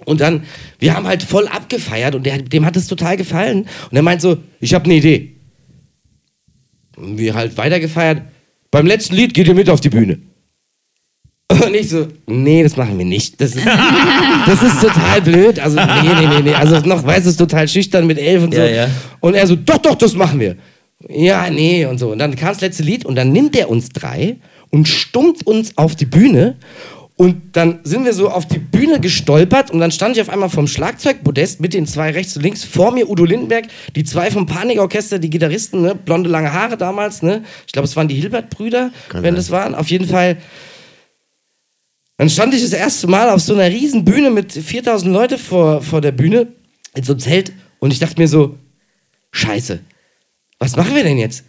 Und 0.07 0.21
dann, 0.21 0.45
wir 0.79 0.95
haben 0.95 1.07
halt 1.07 1.23
voll 1.23 1.49
abgefeiert 1.49 2.15
und 2.15 2.25
der, 2.25 2.39
dem 2.39 2.65
hat 2.65 2.77
es 2.77 2.87
total 2.87 3.17
gefallen. 3.17 3.67
Und 3.91 3.97
er 3.97 4.03
meint 4.03 4.23
so, 4.23 4.39
ich 4.61 4.73
habe 4.73 4.87
eine 4.87 4.95
Idee. 4.95 5.37
Und 6.97 7.19
wir 7.19 7.35
halt 7.35 7.59
weitergefeiert. 7.59 8.23
Beim 8.71 8.87
letzten 8.87 9.17
Lied 9.17 9.35
geht 9.35 9.49
ihr 9.49 9.55
mit 9.55 9.69
auf 9.69 9.81
die 9.81 9.91
Bühne. 9.91 10.19
Und 11.49 11.75
ich 11.75 11.89
so, 11.89 12.09
nee, 12.27 12.63
das 12.63 12.77
machen 12.77 12.99
wir 12.99 13.05
nicht. 13.05 13.41
Das 13.41 13.55
ist, 13.55 13.67
das 14.47 14.63
ist 14.63 14.81
total 14.81 15.23
blöd. 15.23 15.59
Also, 15.61 15.77
nee, 15.77 16.15
nee, 16.21 16.27
nee, 16.27 16.43
nee. 16.43 16.55
Also 16.55 16.81
noch, 16.81 17.05
weiß 17.05 17.27
es 17.27 17.37
total 17.37 17.69
schüchtern 17.69 18.07
mit 18.07 18.19
elf 18.19 18.43
und 18.43 18.55
so. 18.55 18.61
Ja, 18.61 18.67
ja. 18.67 18.91
Und 19.21 19.35
er 19.35 19.47
so, 19.47 19.57
doch, 19.57 19.79
doch, 19.79 19.95
das 19.95 20.15
machen 20.15 20.41
wir. 20.41 20.57
Ja, 21.09 21.51
nee, 21.51 21.85
und 21.87 21.99
so. 21.99 22.13
Und 22.13 22.19
dann 22.19 22.35
kam 22.37 22.49
das 22.49 22.61
letzte 22.61 22.83
Lied 22.83 23.05
und 23.05 23.15
dann 23.17 23.33
nimmt 23.33 23.55
er 23.57 23.69
uns 23.71 23.91
drei 23.91 24.37
und 24.71 24.89
stummt 24.89 25.47
uns 25.47 25.77
auf 25.77 25.95
die 25.95 26.07
Bühne. 26.07 26.57
Und 27.19 27.57
dann 27.57 27.81
sind 27.83 28.05
wir 28.05 28.13
so 28.13 28.29
auf 28.29 28.47
die 28.47 28.59
Bühne 28.59 29.01
gestolpert 29.01 29.71
und 29.71 29.81
dann 29.81 29.91
stand 29.91 30.17
ich 30.17 30.23
auf 30.23 30.29
einmal 30.29 30.51
vom 30.51 30.67
Schlagzeugpodest 30.67 31.61
mit 31.61 31.73
den 31.73 31.87
zwei 31.87 32.11
rechts 32.11 32.37
und 32.37 32.43
links. 32.43 32.63
Vor 32.63 32.93
mir 32.93 33.09
Udo 33.09 33.25
Lindenberg, 33.25 33.69
die 33.95 34.05
zwei 34.05 34.31
vom 34.31 34.45
Panikorchester, 34.45 35.19
die 35.19 35.31
Gitarristen, 35.31 35.81
ne? 35.81 35.95
blonde 35.95 36.29
lange 36.29 36.53
Haare 36.53 36.77
damals. 36.77 37.23
Ne? 37.23 37.43
Ich 37.67 37.73
glaube, 37.73 37.87
es 37.87 37.97
waren 37.97 38.09
die 38.09 38.17
Hilbert-Brüder, 38.17 38.91
wenn 39.13 39.23
sein. 39.23 39.35
das 39.35 39.51
waren. 39.51 39.75
Auf 39.75 39.89
jeden 39.89 40.07
Fall. 40.07 40.37
Dann 42.19 42.29
stand 42.29 42.53
ich 42.53 42.63
das 42.63 42.75
erste 42.75 43.07
Mal 43.07 43.31
auf 43.31 43.41
so 43.41 43.55
einer 43.55 43.71
riesen 43.71 44.05
Bühne 44.05 44.31
mit 44.31 44.53
4000 44.53 45.11
Leute 45.11 45.39
vor, 45.39 45.83
vor 45.83 46.03
der 46.03 46.13
Bühne 46.13 46.49
in 46.95 47.03
so 47.03 47.15
einem 47.15 47.21
Zelt 47.21 47.53
und 47.79 47.93
ich 47.93 47.99
dachte 47.99 48.21
mir 48.21 48.29
so, 48.29 48.59
scheiße, 49.33 49.81
was 50.59 50.77
machen 50.77 50.95
wir 50.95 51.03
denn 51.03 51.19
jetzt? 51.19 51.45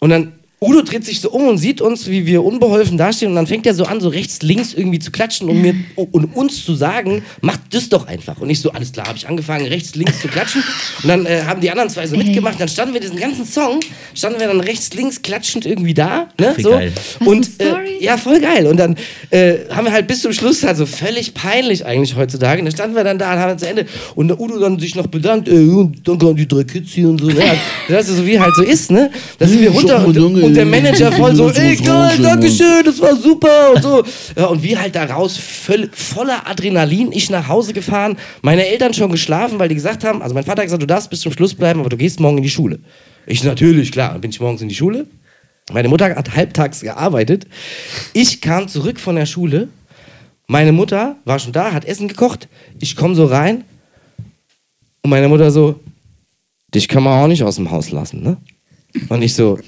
Und 0.00 0.10
dann, 0.10 0.32
Udo 0.58 0.80
dreht 0.80 1.04
sich 1.04 1.20
so 1.20 1.30
um 1.30 1.48
und 1.48 1.58
sieht 1.58 1.82
uns, 1.82 2.08
wie 2.08 2.24
wir 2.24 2.42
unbeholfen 2.42 2.96
dastehen 2.96 3.30
und 3.30 3.36
dann 3.36 3.46
fängt 3.46 3.66
er 3.66 3.74
so 3.74 3.84
an, 3.84 4.00
so 4.00 4.08
rechts, 4.08 4.40
links 4.40 4.72
irgendwie 4.72 4.98
zu 4.98 5.10
klatschen 5.10 5.50
und, 5.50 5.60
mir, 5.60 5.74
und 5.96 6.34
uns 6.34 6.64
zu 6.64 6.74
sagen, 6.74 7.22
macht 7.42 7.60
das 7.72 7.90
doch 7.90 8.06
einfach. 8.06 8.40
Und 8.40 8.48
ich 8.48 8.60
so, 8.60 8.70
alles 8.70 8.92
klar, 8.92 9.06
habe 9.06 9.18
ich 9.18 9.28
angefangen, 9.28 9.66
rechts, 9.66 9.94
links 9.96 10.20
zu 10.22 10.28
klatschen 10.28 10.64
und 11.02 11.08
dann 11.08 11.26
äh, 11.26 11.42
haben 11.42 11.60
die 11.60 11.70
anderen 11.70 11.90
zwei 11.90 12.06
so 12.06 12.16
mitgemacht, 12.16 12.58
dann 12.58 12.68
standen 12.68 12.94
wir 12.94 13.02
diesen 13.02 13.18
ganzen 13.18 13.44
Song, 13.44 13.80
standen 14.14 14.40
wir 14.40 14.46
dann 14.46 14.60
rechts, 14.60 14.94
links 14.94 15.20
klatschend 15.20 15.66
irgendwie 15.66 15.92
da, 15.92 16.28
ne, 16.40 16.54
so. 16.58 16.70
geil. 16.70 16.92
Und. 17.26 17.60
Äh, 17.60 17.86
ja, 18.00 18.16
voll 18.16 18.40
geil. 18.40 18.66
Und 18.66 18.78
dann 18.78 18.96
äh, 19.30 19.54
haben 19.70 19.84
wir 19.84 19.92
halt 19.92 20.06
bis 20.06 20.22
zum 20.22 20.32
Schluss, 20.32 20.64
also 20.64 20.86
völlig 20.86 21.34
peinlich 21.34 21.84
eigentlich 21.84 22.16
heutzutage. 22.16 22.60
Und 22.60 22.66
dann 22.66 22.74
standen 22.74 22.96
wir 22.96 23.04
dann 23.04 23.18
da 23.18 23.32
und 23.34 23.38
haben 23.38 23.58
zu 23.58 23.68
Ende. 23.68 23.86
Und 24.14 24.28
der 24.28 24.40
Udo 24.40 24.58
dann 24.58 24.78
sich 24.78 24.94
noch 24.94 25.06
bedankt, 25.06 25.48
und 25.48 26.06
danke 26.06 26.28
an 26.28 26.36
die 26.36 26.48
drei 26.48 26.64
Kids 26.64 26.92
hier 26.92 27.08
und 27.08 27.20
so. 27.20 27.28
Ne? 27.28 27.42
Das 27.88 28.08
ist 28.08 28.16
so, 28.16 28.26
wie 28.26 28.38
halt 28.38 28.54
so 28.54 28.62
ist, 28.62 28.90
ne? 28.90 29.10
Da 29.38 29.46
sind 29.46 29.60
wir 29.60 29.70
runter 29.70 30.06
und, 30.06 30.16
und 30.16 30.45
der 30.54 30.66
Manager 30.66 31.10
voll 31.12 31.34
so, 31.34 31.50
ey, 31.54 31.76
geil, 31.76 32.18
danke 32.22 32.50
schön, 32.50 32.84
das 32.84 33.00
war 33.00 33.16
super 33.16 33.72
und 33.74 33.82
so. 33.82 34.02
Ja, 34.36 34.46
und 34.46 34.62
wir 34.62 34.80
halt 34.80 34.94
da 34.94 35.04
raus, 35.04 35.36
voll, 35.36 35.88
voller 35.92 36.46
Adrenalin, 36.46 37.12
ich 37.12 37.30
nach 37.30 37.48
Hause 37.48 37.72
gefahren, 37.72 38.16
meine 38.42 38.66
Eltern 38.66 38.94
schon 38.94 39.10
geschlafen, 39.10 39.58
weil 39.58 39.68
die 39.68 39.74
gesagt 39.74 40.04
haben, 40.04 40.22
also 40.22 40.34
mein 40.34 40.44
Vater 40.44 40.62
hat 40.62 40.66
gesagt, 40.66 40.82
du 40.82 40.86
darfst 40.86 41.10
bis 41.10 41.20
zum 41.20 41.32
Schluss 41.32 41.54
bleiben, 41.54 41.80
aber 41.80 41.88
du 41.88 41.96
gehst 41.96 42.20
morgen 42.20 42.38
in 42.38 42.42
die 42.42 42.50
Schule. 42.50 42.78
Ich 43.26 43.42
natürlich, 43.42 43.90
klar, 43.90 44.12
dann 44.12 44.20
bin 44.20 44.30
ich 44.30 44.40
morgens 44.40 44.62
in 44.62 44.68
die 44.68 44.74
Schule. 44.74 45.06
Meine 45.72 45.88
Mutter 45.88 46.14
hat 46.14 46.36
halbtags 46.36 46.80
gearbeitet. 46.80 47.46
Ich 48.12 48.40
kam 48.40 48.68
zurück 48.68 49.00
von 49.00 49.16
der 49.16 49.26
Schule. 49.26 49.68
Meine 50.46 50.70
Mutter 50.70 51.16
war 51.24 51.40
schon 51.40 51.52
da, 51.52 51.72
hat 51.72 51.84
Essen 51.84 52.06
gekocht. 52.06 52.48
Ich 52.78 52.94
komme 52.94 53.16
so 53.16 53.24
rein. 53.24 53.64
Und 55.02 55.10
meine 55.10 55.28
Mutter 55.28 55.50
so, 55.50 55.80
dich 56.72 56.86
kann 56.86 57.02
man 57.02 57.20
auch 57.20 57.26
nicht 57.26 57.42
aus 57.42 57.56
dem 57.56 57.70
Haus 57.70 57.90
lassen, 57.90 58.22
ne? 58.22 58.36
Und 59.08 59.22
ich 59.22 59.34
so, 59.34 59.58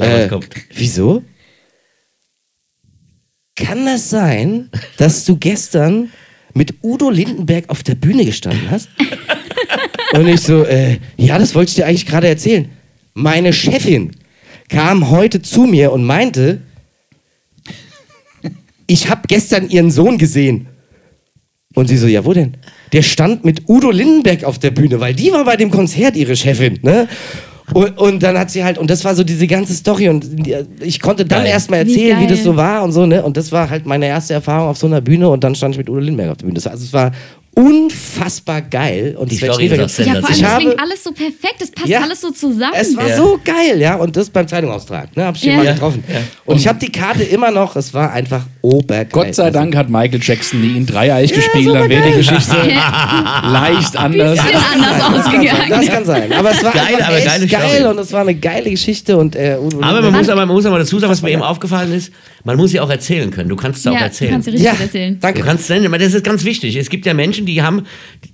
äh, 0.00 0.28
wieso? 0.74 1.22
Kann 3.56 3.86
das 3.86 4.10
sein, 4.10 4.70
dass 4.96 5.24
du 5.24 5.36
gestern 5.36 6.10
mit 6.54 6.74
Udo 6.82 7.10
Lindenberg 7.10 7.68
auf 7.68 7.82
der 7.82 7.94
Bühne 7.94 8.24
gestanden 8.24 8.70
hast? 8.70 8.88
Und 10.12 10.28
ich 10.28 10.40
so, 10.40 10.64
äh, 10.64 10.98
ja, 11.16 11.38
das 11.38 11.54
wollte 11.54 11.70
ich 11.70 11.74
dir 11.74 11.86
eigentlich 11.86 12.06
gerade 12.06 12.28
erzählen. 12.28 12.68
Meine 13.14 13.52
Chefin 13.52 14.12
kam 14.68 15.10
heute 15.10 15.42
zu 15.42 15.62
mir 15.62 15.92
und 15.92 16.04
meinte, 16.04 16.60
ich 18.86 19.08
habe 19.10 19.22
gestern 19.28 19.68
ihren 19.68 19.90
Sohn 19.90 20.18
gesehen. 20.18 20.68
Und 21.74 21.88
sie 21.88 21.96
so, 21.96 22.06
ja, 22.06 22.24
wo 22.24 22.32
denn? 22.32 22.56
Der 22.92 23.02
stand 23.02 23.44
mit 23.44 23.68
Udo 23.68 23.90
Lindenberg 23.90 24.44
auf 24.44 24.58
der 24.58 24.70
Bühne, 24.70 25.00
weil 25.00 25.14
die 25.14 25.30
war 25.30 25.44
bei 25.44 25.56
dem 25.56 25.70
Konzert 25.70 26.16
ihre 26.16 26.36
Chefin, 26.36 26.78
ne? 26.82 27.08
Und, 27.74 27.98
und 27.98 28.22
dann 28.22 28.38
hat 28.38 28.50
sie 28.50 28.64
halt, 28.64 28.78
und 28.78 28.88
das 28.90 29.04
war 29.04 29.14
so 29.14 29.24
diese 29.24 29.46
ganze 29.46 29.74
Story 29.74 30.08
und 30.08 30.26
ich 30.80 31.00
konnte 31.00 31.24
dann 31.24 31.42
Geil. 31.42 31.52
erst 31.52 31.70
mal 31.70 31.84
Wie 31.86 31.90
erzählen, 31.90 32.18
wie, 32.20 32.26
geil. 32.26 32.34
das 32.36 32.44
so 32.44 32.56
war 32.56 32.82
und 32.82 32.92
so, 32.92 33.04
ne? 33.06 33.22
Und 33.22 33.36
das 33.36 33.52
war 33.52 33.68
halt 33.68 33.84
meine 33.86 34.06
erste 34.06 34.34
Erfahrung 34.34 34.68
auf 34.68 34.78
so 34.78 34.86
einer 34.86 35.00
Bühne 35.00 35.28
und 35.28 35.44
dann 35.44 35.54
stand 35.54 35.74
ich 35.74 35.78
mit 35.78 35.88
Udo 35.90 35.98
Lindenberg 36.00 36.30
auf 36.30 36.36
der 36.38 36.46
Bühne. 36.46 36.54
Das 36.54 36.64
war, 36.64 36.72
also 36.72 36.84
es 36.84 36.92
war 36.92 37.12
unfassbar 37.54 38.62
geil 38.62 39.16
und 39.18 39.30
Die 39.30 39.34
es 39.36 39.42
wird 39.42 39.52
Story 39.54 39.66
ist 39.66 40.00
auch. 40.00 40.06
Ja, 40.06 40.12
vor 40.14 40.14
allem, 40.14 40.22
Ich 40.22 40.40
das 40.40 40.50
habe- 40.50 40.64
klingt 40.64 40.80
alles 40.80 41.04
so 41.04 41.12
perfekt, 41.12 41.54
das 41.58 41.70
passt 41.70 41.88
Ja. 41.88 42.00
alles 42.02 42.20
so 42.20 42.30
zusammen. 42.30 42.72
Es 42.74 42.96
war 42.96 43.08
Ja. 43.08 43.16
so 43.16 43.40
geil, 43.44 43.80
ja, 43.80 43.96
und 43.96 44.16
das 44.16 44.30
beim 44.30 44.46
Zeitungsaustrag, 44.46 45.16
ne, 45.16 45.24
hab 45.24 45.36
ich 45.36 45.42
Ja. 45.42 45.56
mal 45.56 45.64
Ja. 45.66 45.72
getroffen. 45.72 46.04
Und 46.44 46.56
ich 46.56 46.66
habe 46.68 46.78
die 46.78 46.90
Karte 46.92 47.24
immer 47.24 47.50
noch, 47.50 47.76
es 47.76 47.92
war 47.92 48.12
einfach 48.12 48.42
obergeil. 48.62 49.06
Gott 49.10 49.34
sei 49.34 49.50
Dank 49.50 49.76
hat 49.76 49.88
Michael 49.88 50.20
Jackson 50.22 50.60
nie 50.60 50.76
in 50.76 50.86
Dreieich 50.86 51.32
gespielt, 51.32 51.68
dann 51.74 51.88
wäre 51.88 52.10
die. 52.10 52.16
Geschichte 52.18 52.56
leicht 53.44 53.96
anders. 53.96 54.38
Bisschen 54.40 54.56
anders 54.72 54.98
Das 54.98 55.26
ausgegangen. 55.26 55.86
kann 55.88 56.04
sein. 56.04 56.32
Aber 56.32 56.50
es 56.50 56.62
war 56.64 56.72
Geil, 56.72 56.96
aber 57.02 57.16
echt 57.18 57.26
geile 57.26 57.46
geil 57.46 57.70
Story. 57.78 57.84
und 57.90 57.98
es 57.98 58.12
war 58.12 58.20
eine 58.22 58.34
geile 58.34 58.70
Geschichte 58.70 59.16
und 59.16 59.36
äh, 59.36 59.56
Udo 59.60 59.80
Aber 59.82 60.02
man 60.02 60.12
muss, 60.12 60.28
aber 60.28 60.46
man 60.46 60.54
muss 60.56 60.66
aber 60.66 60.78
dazu 60.78 60.98
sagen, 60.98 61.10
was 61.10 61.22
mir 61.22 61.30
eben 61.30 61.42
aufgefallen 61.42 61.92
ist, 61.92 62.12
man 62.44 62.56
muss 62.56 62.70
sie 62.70 62.80
auch 62.80 62.90
erzählen 62.90 63.30
können. 63.30 63.48
Du 63.48 63.56
kannst 63.56 63.80
es 63.80 63.86
auch 63.86 63.92
Ja, 63.92 63.98
du 63.98 64.04
erzählen. 64.06 64.30
kannst 64.32 64.44
sie 64.46 64.50
richtig 64.52 64.66
ja, 64.66 64.76
erzählen. 64.80 65.18
danke. 65.20 65.40
Du 65.40 65.46
kannst 65.46 65.68
das 65.70 66.14
ist 66.14 66.24
ganz 66.24 66.44
wichtig. 66.44 66.76
Es 66.76 66.88
gibt 66.90 67.06
ja 67.06 67.14
Menschen, 67.14 67.46
die 67.46 67.62
haben, 67.62 67.82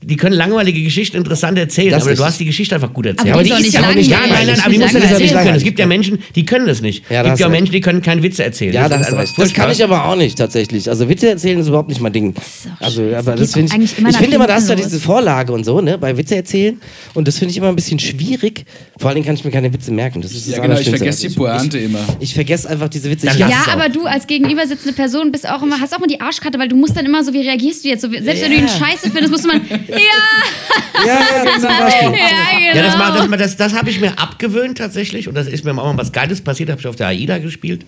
die 0.02 0.16
können 0.16 0.34
langweilige 0.36 0.82
Geschichten 0.82 1.16
interessant 1.16 1.58
erzählen, 1.58 1.90
Das 1.92 2.02
aber 2.04 2.14
du 2.14 2.24
hast 2.24 2.38
die 2.40 2.44
Geschichte 2.44 2.74
einfach 2.74 2.92
gut 2.92 3.06
erzählt. 3.06 3.32
Aber 3.34 3.42
die 3.42 3.50
ist 3.50 3.60
nicht 3.60 3.72
ja 3.74 3.80
auch 3.80 3.84
langweilig. 3.86 4.08
Ja, 4.08 4.18
nein, 4.20 4.46
nein, 4.46 4.60
aber 4.60 4.70
die 4.70 4.78
nicht 4.78 4.80
musst 4.80 4.94
du 4.94 4.98
langweilig. 4.98 5.10
erzählen 5.10 5.18
können. 5.18 5.34
langweilig. 5.34 5.56
Es 5.58 5.64
gibt 5.64 5.78
ja 5.78 5.86
Menschen, 5.86 6.18
die 6.34 6.44
können 6.44 6.66
das 6.66 6.80
nicht. 6.80 7.04
Es 7.08 7.22
gibt 7.24 7.38
ja 7.40 7.46
du 7.46 7.52
Menschen, 7.52 7.72
die 7.72 7.80
können 7.80 8.02
keine 8.02 8.22
Witze 8.22 8.44
erzählen. 8.44 8.72
Ja, 8.74 8.88
du. 8.88 8.98
Das 9.36 9.52
kann 9.52 9.70
ich 9.70 9.82
aber 9.82 10.04
auch 10.06 10.16
nicht 10.16 10.23
tatsächlich. 10.34 10.88
Also 10.88 11.08
Witze 11.08 11.28
erzählen 11.28 11.58
ist 11.60 11.68
überhaupt 11.68 11.88
nicht 11.90 12.00
mein 12.00 12.12
Ding. 12.12 12.34
Also, 12.80 13.02
aber 13.14 13.34
das 13.36 13.52
finde 13.52 13.74
ich. 13.76 13.82
Ich 13.98 14.16
finde 14.16 14.36
immer, 14.36 14.46
da 14.46 14.54
hast 14.54 14.70
du 14.70 14.74
diese. 14.76 14.98
Vorlage 15.00 15.52
und 15.52 15.64
so, 15.64 15.80
ne, 15.80 15.98
bei 15.98 16.16
Witze 16.16 16.36
erzählen. 16.36 16.80
Und 17.12 17.28
das 17.28 17.38
finde 17.38 17.50
ich 17.52 17.58
immer 17.58 17.68
ein 17.68 17.76
bisschen 17.76 17.98
schwierig. 17.98 18.64
Vor 18.98 19.08
allen 19.08 19.16
Dingen 19.16 19.26
kann 19.26 19.34
ich 19.34 19.44
mir 19.44 19.50
keine 19.50 19.72
Witze 19.72 19.90
merken. 19.92 20.22
Das 20.22 20.32
ist 20.32 20.48
das 20.48 20.56
Ja, 20.56 20.62
genau, 20.62 20.78
ich 20.78 20.88
vergesse 20.88 21.20
die 21.22 21.26
Also 21.26 21.40
Pointe 21.44 21.78
immer. 21.78 21.98
Ich, 22.20 22.30
ich 22.30 22.34
vergesse 22.34 22.70
einfach 22.70 22.88
diese 22.88 23.10
Witze. 23.10 23.26
Ich 23.26 23.36
Ja, 23.36 23.64
aber 23.70 23.88
du 23.90 24.06
als 24.06 24.26
gegenüber 24.26 24.66
sitzende 24.66 24.94
Person 24.94 25.30
bist 25.32 25.46
auch 25.48 25.62
immer, 25.62 25.78
hast 25.80 25.92
auch 25.92 25.98
immer 25.98 26.06
die 26.06 26.20
Arschkarte, 26.20 26.58
weil 26.58 26.68
du 26.68 26.76
musst 26.76 26.96
dann 26.96 27.04
immer 27.04 27.22
so, 27.22 27.32
wie 27.34 27.40
reagierst 27.42 27.84
du 27.84 27.88
jetzt? 27.88 28.00
So, 28.02 28.08
selbst 28.10 28.42
wenn 28.42 28.50
du 28.52 28.56
ihn 28.58 28.68
scheiße 28.68 29.10
findest, 29.10 29.30
musst 29.30 29.44
du 29.44 29.48
mal, 29.48 29.60
ja, 29.88 31.06
Ja, 31.06 31.12
ja, 31.44 31.52
zum 31.54 31.62
Beispiel. 31.62 32.02
ja, 32.02 32.72
genau. 32.72 32.76
Ja, 32.76 32.82
das, 32.82 32.96
macht- 32.96 33.18
das, 33.32 33.38
das, 33.40 33.56
das 33.56 33.74
habe 33.74 33.90
ich 33.90 34.00
mir 34.00 34.18
abgewöhnt 34.18 34.78
tatsächlich 34.78 35.28
und 35.28 35.34
das 35.34 35.46
ist 35.48 35.64
mir 35.64 35.72
auch 35.72 35.74
mal 35.92 35.98
was 35.98 36.12
Geiles 36.12 36.40
passiert, 36.40 36.70
habe 36.70 36.80
ich 36.80 36.86
auf 36.86 36.96
der 36.96 37.08
AIDA 37.08 37.38
gespielt. 37.38 37.84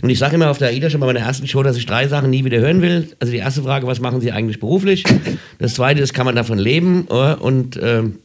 Und 0.00 0.10
ich 0.10 0.18
sage 0.18 0.34
immer 0.34 0.50
auf 0.50 0.58
der 0.58 0.68
AIDA 0.68 0.90
schon 0.90 0.98
bei 1.00 1.06
meiner 1.06 1.20
ersten 1.20 1.46
Show, 1.46 1.61
dass 1.62 1.76
ich 1.76 1.86
drei 1.86 2.08
Sachen 2.08 2.30
nie 2.30 2.44
wieder 2.44 2.58
hören 2.58 2.82
will. 2.82 3.08
Also 3.20 3.32
die 3.32 3.38
erste 3.38 3.62
Frage, 3.62 3.86
was 3.86 4.00
machen 4.00 4.20
Sie 4.20 4.32
eigentlich 4.32 4.60
beruflich? 4.60 5.04
Das 5.58 5.74
zweite 5.74 6.00
ist, 6.00 6.12
kann 6.14 6.26
man 6.26 6.36
davon 6.36 6.58
leben? 6.58 7.06
Äh, 7.10 7.34
Und 7.34 7.78
ähm, 7.82 8.16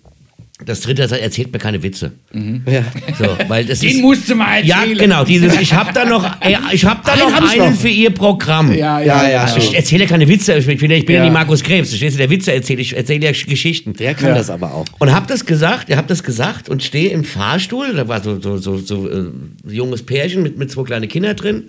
das 0.66 0.82
dritte 0.82 1.04
ist, 1.04 1.12
erzählt 1.12 1.54
mir 1.54 1.60
keine 1.60 1.84
Witze. 1.84 2.14
Ja. 2.34 2.82
So, 3.20 3.28
weil 3.48 3.64
das 3.66 3.82
Den 3.82 3.90
ist, 3.92 4.02
musst 4.02 4.28
du 4.28 4.34
mal 4.34 4.66
ja, 4.66 4.78
erzählen. 4.80 4.98
genau, 4.98 5.24
dieses, 5.24 5.56
ich 5.62 5.72
habe 5.72 5.94
da 5.94 6.04
noch, 6.04 6.26
äh, 6.42 6.56
ich 6.74 6.84
hab 6.84 7.06
da 7.06 7.12
Einen 7.12 7.22
noch 7.22 7.32
hab 7.32 7.44
ich 7.44 7.62
einen 7.62 7.74
noch. 7.74 7.80
für 7.80 7.90
Ihr 7.90 8.10
Programm. 8.10 8.72
Ja, 8.74 9.00
Ja, 9.00 9.22
ja, 9.22 9.30
ja. 9.30 9.48
ja. 9.50 9.56
Ich 9.58 9.76
erzähle 9.76 10.06
ja 10.06 10.10
keine 10.10 10.28
Witze, 10.28 10.56
ich 10.58 10.66
bin, 10.66 10.74
ich 10.90 11.06
bin 11.06 11.14
ja. 11.16 11.20
Ja. 11.22 11.24
nicht 11.26 11.34
Markus 11.34 11.62
Krebs, 11.62 11.94
ich 11.94 12.00
der 12.18 12.30
Witze 12.32 12.54
erzähle, 12.54 12.82
ich 12.82 12.98
erzähle 12.98 13.26
ja 13.28 13.32
Geschichten. 13.34 13.94
Der 13.94 14.16
kann 14.16 14.30
Ja. 14.30 14.36
das 14.36 14.50
aber 14.50 14.74
auch. 14.74 14.86
Und 14.98 15.14
hab 15.14 15.28
das 15.28 15.46
gesagt, 15.46 15.90
ihr 15.90 15.98
habt 15.98 16.10
das 16.10 16.24
gesagt 16.24 16.70
und 16.70 16.82
stehe 16.82 17.12
im 17.12 17.24
Fahrstuhl, 17.24 17.94
da 17.94 18.08
war 18.08 18.24
so, 18.24 18.42
so, 18.42 18.58
so, 18.58 18.78
so 18.80 19.08
äh, 19.08 19.26
junges 19.70 20.02
Pärchen 20.04 20.42
mit, 20.42 20.58
mit 20.58 20.72
zwei 20.72 20.82
kleinen 20.86 21.08
Kindern 21.08 21.36
drin. 21.36 21.66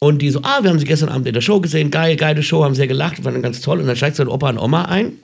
Und 0.00 0.22
die 0.22 0.30
so, 0.30 0.40
ah, 0.42 0.62
wir 0.62 0.70
haben 0.70 0.78
sie 0.78 0.84
gestern 0.84 1.08
Abend 1.08 1.26
in 1.26 1.34
der 1.34 1.40
Show 1.40 1.60
gesehen, 1.60 1.90
geil, 1.90 2.16
geile 2.16 2.42
Show, 2.42 2.62
haben 2.62 2.74
sehr 2.74 2.86
gelacht, 2.86 3.24
war 3.24 3.32
dann 3.32 3.42
ganz 3.42 3.60
toll. 3.60 3.80
Und 3.80 3.86
dann 3.86 3.96
steigt 3.96 4.16
so 4.16 4.22
ein 4.22 4.28
Opa 4.28 4.50
und 4.50 4.58
Oma 4.58 4.84
ein. 4.84 5.14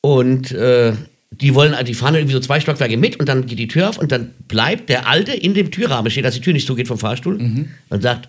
Und 0.00 0.50
äh, 0.52 0.94
die 1.30 1.54
wollen, 1.54 1.74
die 1.84 1.94
fahren 1.94 2.14
irgendwie 2.14 2.32
so 2.32 2.40
zwei 2.40 2.60
Stockwerke 2.60 2.96
mit 2.96 3.20
und 3.20 3.28
dann 3.28 3.46
geht 3.46 3.58
die 3.58 3.68
Tür 3.68 3.90
auf 3.90 3.98
und 3.98 4.10
dann 4.10 4.34
bleibt 4.48 4.88
der 4.88 5.06
Alte 5.06 5.32
in 5.32 5.54
dem 5.54 5.70
Türrahmen 5.70 6.10
stehen, 6.10 6.22
dass 6.22 6.34
die 6.34 6.40
Tür 6.40 6.54
nicht 6.54 6.66
zugeht 6.66 6.88
vom 6.88 6.98
Fahrstuhl 6.98 7.66
und 7.90 8.02
sagt, 8.02 8.28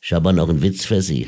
ich 0.00 0.12
habe 0.12 0.32
noch 0.32 0.48
einen 0.48 0.62
Witz 0.62 0.84
für 0.84 1.02
Sie. 1.02 1.26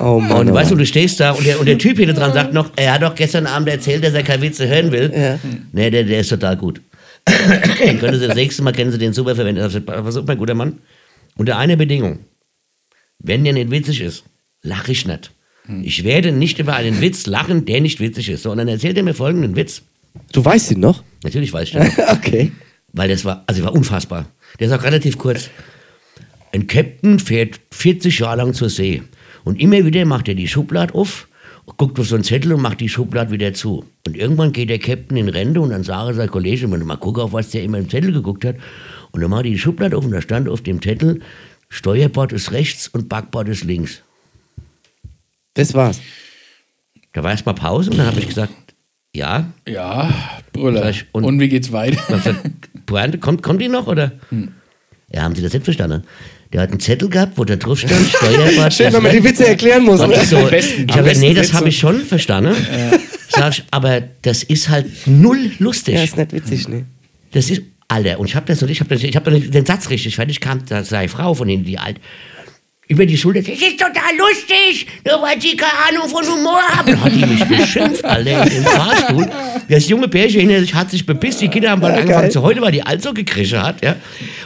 Oh 0.00 0.20
Mann. 0.20 0.30
Und 0.30 0.50
oh 0.50 0.54
weißt 0.54 0.70
du, 0.70 0.74
Mann. 0.74 0.78
du 0.78 0.86
stehst 0.86 1.18
da 1.20 1.32
und 1.32 1.44
der, 1.44 1.58
und 1.58 1.66
der 1.66 1.78
Typ 1.78 1.98
hinter 1.98 2.14
dran 2.14 2.32
sagt 2.32 2.52
noch, 2.54 2.70
er 2.76 2.94
hat 2.94 3.02
doch 3.02 3.14
gestern 3.14 3.46
Abend 3.46 3.68
erzählt, 3.68 4.04
dass 4.04 4.14
er 4.14 4.22
keine 4.22 4.42
Witze 4.42 4.68
hören 4.68 4.92
will. 4.92 5.12
Ja. 5.14 5.38
Nee, 5.72 5.90
der, 5.90 6.04
der 6.04 6.20
ist 6.20 6.28
total 6.28 6.56
gut. 6.56 6.80
Den 7.28 7.98
können 7.98 8.18
Sie 8.18 8.26
das 8.26 8.36
nächste 8.36 8.62
Mal, 8.62 8.72
können 8.72 8.92
Sie 8.92 8.98
den 8.98 9.12
super 9.12 9.34
verwenden. 9.34 9.84
Pass 9.84 10.16
auf, 10.16 10.26
mein 10.26 10.38
guter 10.38 10.54
Mann. 10.54 10.78
Unter 11.36 11.58
einer 11.58 11.76
Bedingung. 11.76 12.20
Wenn 13.18 13.44
der 13.44 13.52
nicht 13.52 13.70
witzig 13.70 14.00
ist, 14.00 14.24
lache 14.62 14.92
ich 14.92 15.06
nicht. 15.06 15.32
Ich 15.82 16.04
werde 16.04 16.32
nicht 16.32 16.58
über 16.58 16.74
einen 16.74 17.00
Witz 17.00 17.26
lachen, 17.26 17.64
der 17.64 17.80
nicht 17.80 18.00
witzig 18.00 18.28
ist. 18.28 18.42
So, 18.42 18.50
und 18.50 18.58
dann 18.58 18.68
erzählt 18.68 18.96
er 18.96 19.02
mir 19.02 19.14
folgenden 19.14 19.56
Witz. 19.56 19.82
Du 20.32 20.44
weißt 20.44 20.72
ihn 20.72 20.80
noch? 20.80 21.04
Natürlich 21.22 21.52
weiß 21.52 21.68
ich 21.68 21.74
das. 21.74 21.98
okay. 22.12 22.52
Weil 22.92 23.08
das 23.08 23.24
war, 23.24 23.44
also 23.46 23.62
war 23.62 23.72
unfassbar. 23.72 24.26
Der 24.58 24.66
ist 24.66 24.72
auch 24.72 24.82
relativ 24.82 25.16
kurz. 25.16 25.48
Ein 26.52 26.66
Captain 26.66 27.18
fährt 27.20 27.60
40 27.70 28.18
Jahre 28.18 28.38
lang 28.38 28.54
zur 28.54 28.68
See. 28.68 29.02
Und 29.44 29.60
immer 29.60 29.84
wieder 29.84 30.04
macht 30.04 30.28
er 30.28 30.34
die 30.34 30.48
Schublade 30.48 30.94
auf, 30.94 31.28
guckt 31.76 31.98
auf 31.98 32.06
so 32.06 32.14
einen 32.14 32.24
Zettel 32.24 32.52
und 32.52 32.62
macht 32.62 32.80
die 32.80 32.88
Schublade 32.88 33.30
wieder 33.30 33.52
zu. 33.54 33.84
Und 34.06 34.16
irgendwann 34.16 34.52
geht 34.52 34.70
der 34.70 34.78
Captain 34.78 35.16
in 35.16 35.28
Rente 35.28 35.60
und 35.60 35.70
dann 35.70 35.84
sagt 35.84 36.16
sein 36.16 36.30
Kollege, 36.30 36.66
mal 36.68 36.96
gucken, 36.96 37.22
auf 37.22 37.32
was 37.32 37.50
der 37.50 37.62
immer 37.62 37.78
im 37.78 37.88
Zettel 37.88 38.12
geguckt 38.12 38.44
hat. 38.44 38.56
Und 39.12 39.20
dann 39.20 39.30
macht 39.30 39.44
er 39.44 39.50
die 39.50 39.58
Schublade 39.58 39.96
auf 39.96 40.04
und 40.04 40.12
da 40.12 40.20
stand 40.22 40.48
auf 40.48 40.62
dem 40.62 40.80
Zettel, 40.82 41.20
Steuerbord 41.68 42.32
ist 42.32 42.52
rechts 42.52 42.88
und 42.88 43.08
Backbord 43.08 43.48
ist 43.48 43.64
links. 43.64 44.02
Das 45.54 45.74
war's. 45.74 46.00
Da 47.12 47.22
war 47.22 47.30
erstmal 47.32 47.54
Pause 47.54 47.90
und 47.90 47.98
dann 47.98 48.06
habe 48.06 48.20
ich 48.20 48.28
gesagt, 48.28 48.52
ja. 49.14 49.52
Ja, 49.66 50.12
Brüller. 50.52 50.92
Und, 51.12 51.24
und- 51.24 51.40
wie 51.40 51.48
geht's 51.48 51.72
weiter? 51.72 52.00
Gesagt, 52.08 52.40
Pointe, 52.86 53.18
kommt, 53.18 53.42
kommt 53.42 53.60
die 53.60 53.68
noch 53.68 53.86
oder? 53.86 54.12
Ja, 55.12 55.22
haben 55.22 55.34
Sie 55.34 55.42
das 55.42 55.52
nicht 55.52 55.64
verstanden? 55.64 56.04
Der 56.52 56.62
hat 56.62 56.70
einen 56.70 56.80
Zettel 56.80 57.08
gehabt, 57.08 57.34
wo 57.36 57.44
da 57.44 57.56
drauf 57.56 57.78
stand, 57.78 58.08
Steuerbord. 58.16 58.72
Schön, 58.74 58.92
wenn 58.92 59.02
man 59.02 59.12
die 59.12 59.22
Witze 59.22 59.46
erklären 59.46 59.84
muss. 59.84 60.00
Ne? 60.00 60.14
ich 60.14 60.28
so, 60.28 60.36
besten- 60.46 60.86
ich 60.88 60.92
am 60.94 60.98
hab 60.98 61.04
gesagt, 61.04 61.04
besten 61.04 61.20
nee, 61.20 61.34
das 61.34 61.52
habe 61.52 61.68
ich 61.68 61.78
schon 61.78 62.00
verstanden. 62.00 62.54
Sag 63.28 63.52
ich, 63.52 63.64
aber 63.70 64.02
das 64.22 64.42
ist 64.42 64.68
halt 64.68 64.86
null 65.06 65.52
lustig. 65.60 65.94
Ja, 65.94 66.02
ist 66.02 66.16
nicht 66.16 66.32
witzig, 66.32 66.68
ne? 66.68 66.84
Das 67.32 67.48
ist, 67.48 67.62
Alter, 67.86 68.18
und 68.18 68.26
ich 68.26 68.34
habe 68.34 68.46
das 68.46 68.60
und 68.62 68.70
ich 68.70 68.80
habe 68.80 68.92
das, 68.92 69.04
ich 69.04 69.14
habe 69.14 69.30
nicht 69.30 69.54
den 69.54 69.64
Satz 69.64 69.90
richtig 69.90 70.16
fertig, 70.16 70.40
kam 70.40 70.64
da 70.66 70.82
sei 70.82 71.06
Frau 71.06 71.34
von 71.34 71.46
denen, 71.46 71.64
die 71.64 71.78
alt 71.78 72.00
über 72.90 73.06
die 73.06 73.16
Schulter, 73.16 73.40
das 73.40 73.50
ist 73.50 73.78
total 73.78 74.16
lustig, 74.18 74.86
nur 75.06 75.22
weil 75.22 75.40
sie 75.40 75.56
keine 75.56 75.72
Ahnung 75.88 76.08
von 76.08 76.26
Humor 76.26 76.60
haben. 76.60 77.00
Hat 77.00 77.12
die 77.14 77.24
mich 77.24 77.44
beschimpft, 77.44 78.04
Alter, 78.04 78.50
im 78.50 78.64
Fahrstuhl. 78.64 79.30
Das 79.68 79.88
junge 79.88 80.08
Pärchen 80.08 80.40
hinter 80.40 80.60
sich 80.60 80.74
hat 80.74 80.90
sich 80.90 81.06
bepisst, 81.06 81.40
die 81.40 81.48
Kinder 81.48 81.70
haben 81.70 81.80
bald 81.80 81.94
Ja, 81.94 82.00
angefangen 82.00 82.30
zu 82.32 82.42
heute, 82.42 82.60
weil 82.60 82.72
die 82.72 82.82
alt 82.82 83.00
so 83.00 83.14
gekrische 83.14 83.62
hat, 83.62 83.84
ja. 83.84 83.94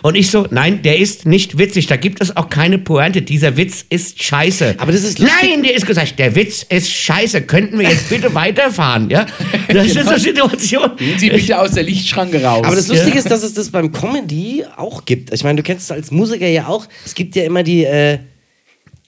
Und 0.03 0.15
ich 0.15 0.31
so, 0.31 0.47
nein, 0.51 0.83
der 0.83 0.99
ist 0.99 1.25
nicht 1.25 1.57
witzig, 1.57 1.87
da 1.87 1.97
gibt 1.97 2.21
es 2.21 2.37
auch 2.37 2.51
keine 2.51 2.77
Pointe, 2.77 3.23
dieser 3.23 3.57
Witz 3.57 3.87
ist 3.89 4.23
scheiße. 4.23 4.75
Aber 4.77 4.93
das 4.93 5.05
ist 5.05 5.19
lustig. 5.19 5.39
Nein, 5.43 5.63
der 5.63 5.75
ist 5.75 5.87
gesagt, 5.87 6.19
der 6.19 6.37
Witz 6.37 6.67
ist 6.69 6.93
scheiße, 6.93 7.43
könnten 7.43 7.79
wir 7.79 7.89
jetzt 7.89 8.11
bitte 8.11 8.35
weiterfahren, 8.35 9.09
ja. 9.09 9.25
Das 9.69 9.87
ist 9.87 9.97
eine 9.97 10.19
Situation. 10.19 10.97
Gehen 10.99 11.19
Sie 11.19 11.31
bitte 11.31 11.59
aus 11.59 11.73
der 11.73 11.85
Lichtschranke 11.85 12.45
raus. 12.45 12.67
Aber 12.67 12.77
das 12.77 12.89
Lustige 12.89 13.19
ist, 13.19 13.31
dass 13.31 13.43
es 13.43 13.55
das 13.55 13.71
beim 13.71 13.91
Comedy 13.91 14.65
auch 14.77 15.07
gibt. 15.07 15.33
Ich 15.33 15.43
meine, 15.43 15.57
du 15.57 15.63
kennst 15.63 15.87
es 15.87 15.91
als 15.91 16.11
Musiker 16.11 16.47
ja 16.47 16.67
auch. 16.67 16.87
Es 17.07 17.15
gibt 17.15 17.35
ja 17.37 17.45
immer 17.45 17.63
die, 17.63 17.85
äh, 17.85 18.19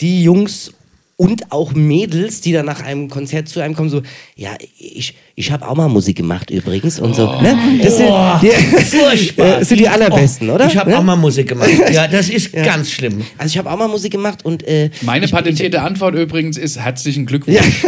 die 0.01 0.23
Jungs 0.23 0.73
und 1.19 1.51
auch 1.51 1.73
Mädels, 1.73 2.43
die 2.43 2.53
dann 2.53 2.67
nach 2.67 2.83
einem 2.83 3.09
Konzert 3.09 3.49
zu 3.49 3.61
einem 3.61 3.75
kommen, 3.75 3.89
so, 3.89 4.03
ja, 4.35 4.51
ich, 4.79 5.15
ich 5.35 5.51
habe 5.51 5.67
auch 5.67 5.75
mal 5.75 5.89
Musik 5.89 6.17
gemacht 6.19 6.51
übrigens 6.51 7.01
und 7.01 7.17
so. 7.17 7.41
Ne? 7.41 7.57
Das 7.83 7.97
sind, 7.97 8.11
die, 8.43 8.49
Furchtbar. 8.99 9.61
das 9.61 9.69
sind 9.71 9.81
die 9.81 9.89
allerbesten, 9.89 10.51
Oh, 10.51 10.55
oder? 10.57 10.67
Ich 10.67 10.77
habe 10.77 10.91
Ne? 10.91 10.99
auch 10.99 11.03
mal 11.03 11.17
Musik 11.17 11.49
gemacht. 11.49 11.71
Ja, 11.91 12.07
das 12.07 12.29
ist 12.29 12.53
ganz 12.53 12.91
schlimm. 12.91 13.23
Also 13.39 13.51
ich 13.53 13.57
habe 13.57 13.71
auch 13.71 13.79
mal 13.79 13.89
Musik 13.89 14.13
gemacht 14.13 14.45
und 14.45 14.63
äh, 14.65 14.91
Meine 15.01 15.27
patentierte 15.27 15.81
Antwort 15.81 16.15
übrigens 16.17 16.59
ist 16.59 16.79
herzlichen 16.79 17.25
Glückwunsch. 17.25 17.57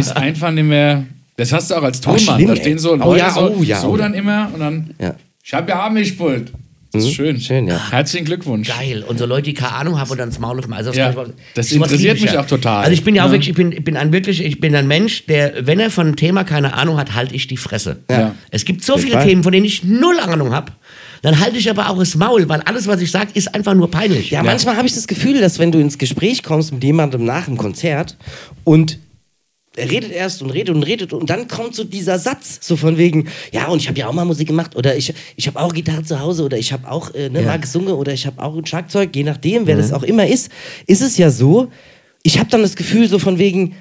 Ich 0.00 0.16
einfach 0.16 0.50
nicht 0.50 0.64
mehr. 0.64 1.04
Das 1.36 1.52
hast 1.52 1.70
du 1.70 1.76
auch 1.76 1.82
als 1.84 2.00
Tonmann. 2.00 2.18
schlimm, 2.20 2.48
da 2.48 2.56
stehen 2.56 2.78
so 2.78 2.92
Oh 2.94 2.96
Leute 2.96 3.18
ja, 3.20 3.30
so, 3.30 3.54
oh 3.56 3.62
ja, 3.62 3.80
so 3.80 3.88
oh 3.90 3.96
ja. 3.96 4.02
dann 4.02 4.14
immer 4.14 4.50
und 4.52 4.58
dann. 4.60 4.90
Ja. 5.00 5.14
Ich 5.44 5.54
habe 5.54 5.70
ja 5.70 5.86
Amispult. 5.86 6.52
Das 6.92 7.04
ist 7.04 7.14
schön. 7.14 7.38
schön, 7.40 7.66
ja. 7.66 7.90
Herzlichen 7.90 8.24
Glückwunsch. 8.24 8.68
Geil. 8.68 9.04
Und 9.06 9.18
so 9.18 9.26
Leute, 9.26 9.42
die 9.42 9.54
keine 9.54 9.74
Ahnung 9.74 10.00
haben 10.00 10.10
und 10.10 10.18
dann 10.18 10.30
das 10.30 10.38
Maul 10.38 10.58
auf 10.58 10.64
dem 10.64 10.72
also 10.72 10.90
Ja, 10.92 11.14
das 11.54 11.70
interessiert 11.70 12.20
mich 12.20 12.36
auch 12.38 12.46
total. 12.46 12.80
Also 12.84 12.92
ich 12.92 13.04
bin 13.04 13.14
ja 13.14 13.24
auch 13.24 13.26
Ja. 13.26 13.32
wirklich, 13.32 13.50
ich 13.50 13.54
bin, 13.54 13.72
ich 13.72 13.84
bin 13.84 13.96
ein 13.96 14.12
wirklich, 14.12 14.42
ich 14.42 14.58
bin 14.58 14.74
ein 14.74 14.86
Mensch, 14.86 15.26
der, 15.26 15.66
wenn 15.66 15.80
er 15.80 15.90
von 15.90 16.06
einem 16.06 16.16
Thema 16.16 16.44
keine 16.44 16.72
Ahnung 16.74 16.96
hat, 16.96 17.14
halte 17.14 17.34
ich 17.34 17.46
die 17.46 17.58
Fresse. 17.58 17.98
Ja. 18.10 18.34
Es 18.50 18.64
gibt 18.64 18.84
so 18.84 18.96
viele. 18.96 19.22
Themen, 19.22 19.42
von 19.42 19.52
denen 19.52 19.66
ich 19.66 19.84
null 19.84 20.18
Ahnung 20.20 20.54
habe. 20.54 20.72
Dann 21.22 21.40
halte 21.40 21.58
ich 21.58 21.68
aber 21.68 21.90
auch 21.90 21.98
das 21.98 22.14
Maul, 22.14 22.48
weil 22.48 22.60
alles, 22.62 22.86
was 22.86 23.00
ich 23.00 23.10
sage, 23.10 23.30
ist 23.34 23.52
einfach 23.54 23.74
nur 23.74 23.90
peinlich. 23.90 24.30
Ja, 24.30 24.42
manchmal 24.42 24.76
habe 24.76 24.86
ich 24.86 24.94
das 24.94 25.08
Gefühl, 25.08 25.40
dass 25.40 25.58
wenn 25.58 25.72
du 25.72 25.78
ins 25.80 25.98
Gespräch 25.98 26.42
kommst 26.44 26.72
mit 26.72 26.84
jemandem 26.84 27.24
nach 27.24 27.46
dem 27.46 27.56
Konzert 27.56 28.16
und 28.64 28.98
er 29.78 29.90
redet 29.90 30.12
erst 30.12 30.42
und 30.42 30.50
redet 30.50 30.74
und 30.74 30.82
redet 30.82 31.12
und 31.12 31.30
dann 31.30 31.48
kommt 31.48 31.74
so 31.74 31.84
dieser 31.84 32.18
Satz, 32.18 32.58
so 32.60 32.76
von 32.76 32.98
wegen, 32.98 33.28
ja, 33.52 33.68
und 33.68 33.80
ich 33.80 33.88
habe 33.88 33.98
ja 33.98 34.08
auch 34.08 34.12
mal 34.12 34.24
Musik 34.24 34.48
gemacht 34.48 34.76
oder 34.76 34.96
ich, 34.96 35.14
ich 35.36 35.46
habe 35.46 35.60
auch 35.60 35.72
Gitarre 35.72 36.02
zu 36.02 36.20
Hause 36.20 36.44
oder 36.44 36.58
ich 36.58 36.72
habe 36.72 36.90
auch 36.90 37.14
äh, 37.14 37.28
ne, 37.30 37.42
mal 37.42 37.58
gesungen 37.58 37.94
oder 37.94 38.12
ich 38.12 38.26
habe 38.26 38.42
auch 38.42 38.56
ein 38.56 38.66
Schlagzeug, 38.66 39.14
je 39.14 39.24
nachdem, 39.24 39.66
wer 39.66 39.76
das 39.76 39.92
auch 39.92 40.02
immer 40.02 40.26
ist, 40.26 40.50
ist 40.86 41.02
es 41.02 41.16
ja 41.16 41.30
so, 41.30 41.68
ich 42.22 42.38
habe 42.38 42.50
dann 42.50 42.62
das 42.62 42.76
Gefühl 42.76 43.08
so 43.08 43.18
von 43.18 43.38
wegen, 43.38 43.76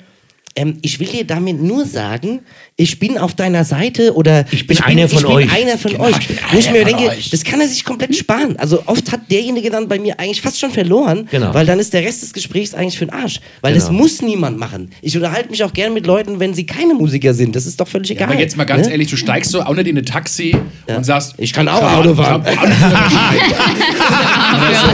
ähm, 0.57 0.77
ich 0.81 0.99
will 0.99 1.07
dir 1.07 1.23
damit 1.25 1.61
nur 1.61 1.85
sagen, 1.85 2.39
ich 2.75 2.99
bin 2.99 3.17
auf 3.17 3.33
deiner 3.35 3.63
Seite 3.63 4.13
oder 4.13 4.45
Ich 4.51 4.67
bin 4.67 4.77
einer 4.81 5.07
von 5.07 5.17
ich 5.19 5.23
bin 5.25 5.33
euch. 5.35 5.51
einer 5.53 5.77
von 5.77 5.91
Genau, 5.91 6.03
euch. 6.05 6.17
ich 6.19 6.27
bin 6.27 6.37
Wo 6.51 6.57
ich 6.57 6.71
mir 6.71 6.81
von 6.85 6.97
denke, 6.97 7.09
euch. 7.11 7.29
das 7.29 7.43
kann 7.43 7.61
er 7.61 7.67
sich 7.67 7.83
komplett 7.85 8.15
sparen. 8.15 8.57
Also 8.57 8.83
oft 8.87 9.11
hat 9.11 9.21
derjenige 9.31 9.69
dann 9.69 9.87
bei 9.87 9.97
mir 9.99 10.19
eigentlich 10.19 10.41
fast 10.41 10.59
schon 10.59 10.71
verloren, 10.71 11.27
Genau. 11.31 11.53
weil 11.53 11.65
dann 11.65 11.79
ist 11.79 11.93
der 11.93 12.01
Rest 12.03 12.21
des 12.23 12.33
Gesprächs 12.33 12.73
eigentlich 12.73 12.97
für 12.99 13.05
den 13.05 13.13
Arsch. 13.13 13.39
Weil 13.61 13.73
das 13.73 13.87
Genau. 13.87 13.99
muss 14.01 14.21
niemand 14.21 14.57
machen. 14.57 14.91
Ich 15.01 15.15
unterhalte 15.15 15.49
mich 15.49 15.63
auch 15.63 15.73
gerne 15.73 15.93
mit 15.93 16.05
Leuten, 16.05 16.39
wenn 16.39 16.53
sie 16.53 16.65
keine 16.65 16.93
Musiker 16.93 17.33
sind. 17.33 17.55
Das 17.55 17.65
ist 17.65 17.79
doch 17.79 17.87
völlig 17.87 18.11
egal. 18.11 18.29
Aber 18.29 18.39
jetzt 18.39 18.57
mal 18.57 18.65
ganz 18.65 18.87
ne? 18.87 18.91
ehrlich, 18.93 19.09
du 19.09 19.15
steigst 19.17 19.51
so 19.51 19.61
auch 19.61 19.73
nicht 19.75 19.87
in 19.87 19.97
ein 19.97 20.05
Taxi 20.05 20.55
und 20.87 21.03
sagst, 21.05 21.35
Ich 21.37 21.53
kann 21.53 21.67
auch 21.67 21.81
Ja, 21.81 21.97
Auto 21.99 22.11
ich 22.11 22.17
fahren. 22.17 22.43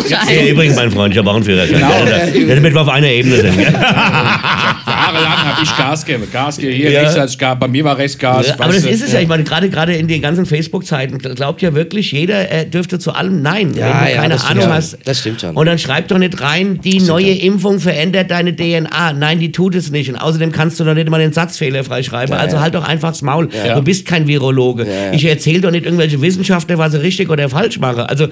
Ja, 0.09 0.45
übrigens, 0.45 0.76
mein 0.76 0.91
Freund, 0.91 1.14
ich 1.14 1.18
habe 1.18 1.30
auch 1.30 1.36
einen 1.36 1.43
Führerschein. 1.43 1.76
Genau. 1.80 1.89
Ja, 2.49 2.55
damit 2.55 2.74
wir 2.74 2.82
auf 2.82 2.89
einer 2.89 3.07
Ebene 3.07 3.38
sind. 3.38 3.55
Jahrelang 3.72 5.53
ich 5.62 5.76
Gas 5.78 6.06
gegeben. 6.06 6.28
Gas 6.32 6.58
gegeben, 6.58 6.76
hier 6.76 6.91
Ja. 6.91 7.01
rechts 7.01 7.16
als 7.18 7.38
Gas, 7.38 7.58
bei 7.60 7.68
mir 7.68 7.84
war 7.84 7.97
rechts 7.97 8.18
Gas. 8.18 8.47
Ja, 8.47 8.54
aber 8.60 8.74
das 8.74 8.86
ist 8.86 9.01
es 9.01 9.12
ja. 9.14 9.20
Ich 9.20 9.28
meine, 9.28 9.43
gerade 9.43 9.70
gerade 9.70 9.95
in 9.95 10.08
den 10.08 10.22
ganzen 10.22 10.45
Facebook-Zeiten 10.45 11.18
glaubt 11.20 11.62
ja 11.62 11.74
wirklich 11.76 12.12
jeder, 12.12 12.49
er 12.49 12.66
dürfte 12.66 12.99
zu 12.99 13.12
allem 13.14 13.41
Nein. 13.41 13.74
Ja, 13.76 13.86
wenn 13.86 14.06
du 14.06 14.12
ja, 14.12 14.22
keine 14.22 14.34
das 14.36 14.45
Ahnung 14.45 14.64
schon. 14.64 14.74
hast. 14.74 14.97
Das 15.06 15.20
stimmt 15.20 15.41
schon. 15.41 15.56
Und 15.56 15.66
dann 15.66 15.78
schreib 15.80 16.08
doch 16.08 16.18
nicht 16.18 16.39
rein, 16.41 16.80
die 16.82 16.99
neue 17.01 17.32
Impfung 17.34 17.80
verändert 17.80 18.32
deine 18.32 18.56
DNA. 18.56 19.14
Nein, 19.14 19.39
die 19.39 19.51
tut 19.51 19.76
es 19.76 19.91
nicht. 19.91 20.10
Und 20.10 20.16
außerdem 20.16 20.51
kannst 20.51 20.80
du 20.80 20.84
doch 20.84 20.93
nicht 20.93 21.10
mal 21.10 21.20
den 21.20 21.34
Satz 21.34 21.58
fehlerfrei 21.58 22.04
schreiben. 22.04 22.34
also 22.34 22.60
halt 22.60 22.76
doch 22.76 22.88
einfach 22.88 23.10
das 23.10 23.22
Maul. 23.22 23.49
Ja. 23.66 23.76
Du 23.76 23.82
bist 23.82 24.06
kein 24.06 24.28
Virologe. 24.28 24.86
Ich 25.12 25.26
erzähle 25.26 25.62
doch 25.62 25.72
nicht 25.72 25.86
irgendwelche 25.86 26.22
Wissenschaftler, 26.22 26.78
was 26.78 26.91
sie 26.93 27.01
richtig 27.01 27.30
oder 27.30 27.49
falsch 27.49 27.80
machen. 27.80 28.01
Also 28.01 28.28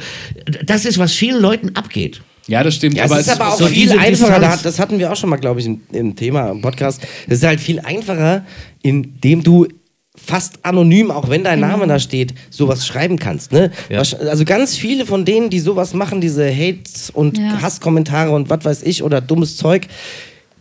das 0.66 0.86
ist, 0.86 0.98
was 0.98 1.14
vielen 1.14 1.42
Leuten 1.42 1.76
abgeht. 1.76 2.22
Ja, 2.48 2.64
das 2.64 2.76
stimmt. 2.76 2.98
Ja, 2.98 3.06
aber 3.06 3.20
es 3.20 3.28
ist 3.28 3.40
aber 3.40 3.54
auch 3.54 3.58
so 3.58 3.68
viel 3.68 3.92
einfacher, 3.92 4.40
da, 4.40 4.40
Distanz. 4.40 4.64
das 4.64 4.80
hatten 4.80 5.00
wir 5.00 5.12
auch 5.12 5.16
schon 5.16 5.30
mal, 5.30 5.38
glaube 5.38 5.60
ich, 5.60 5.68
im, 5.68 5.82
im 5.92 6.16
Thema, 6.16 6.50
im 6.50 6.62
Podcast. 6.62 7.02
Es 7.28 7.38
ist 7.38 7.44
halt 7.46 7.60
viel 7.60 7.80
einfacher, 7.80 8.44
indem 8.82 9.44
du 9.44 9.68
fast 10.16 10.60
anonym, 10.64 11.10
auch 11.10 11.30
wenn 11.30 11.44
dein 11.44 11.60
Name 11.60 11.88
da 11.88 12.00
steht, 12.00 12.34
sowas 12.50 12.86
schreiben 12.86 13.18
kannst. 13.18 13.52
Ne? 13.52 13.72
Ja. 13.90 14.00
Also 14.00 14.44
ganz 14.46 14.76
viele 14.76 15.06
von 15.06 15.24
denen, 15.26 15.50
die 15.50 15.60
sowas 15.60 15.94
machen, 15.94 16.20
diese 16.20 16.50
Hates 16.54 17.10
und 17.10 17.38
Ja. 17.38 17.62
Hasskommentare 17.62 18.32
und 18.32 18.50
was 18.50 18.66
weiß 18.66 18.84
ich 18.84 19.04
oder 19.04 19.22
dummes 19.22 19.56
Zeug, 19.56 19.88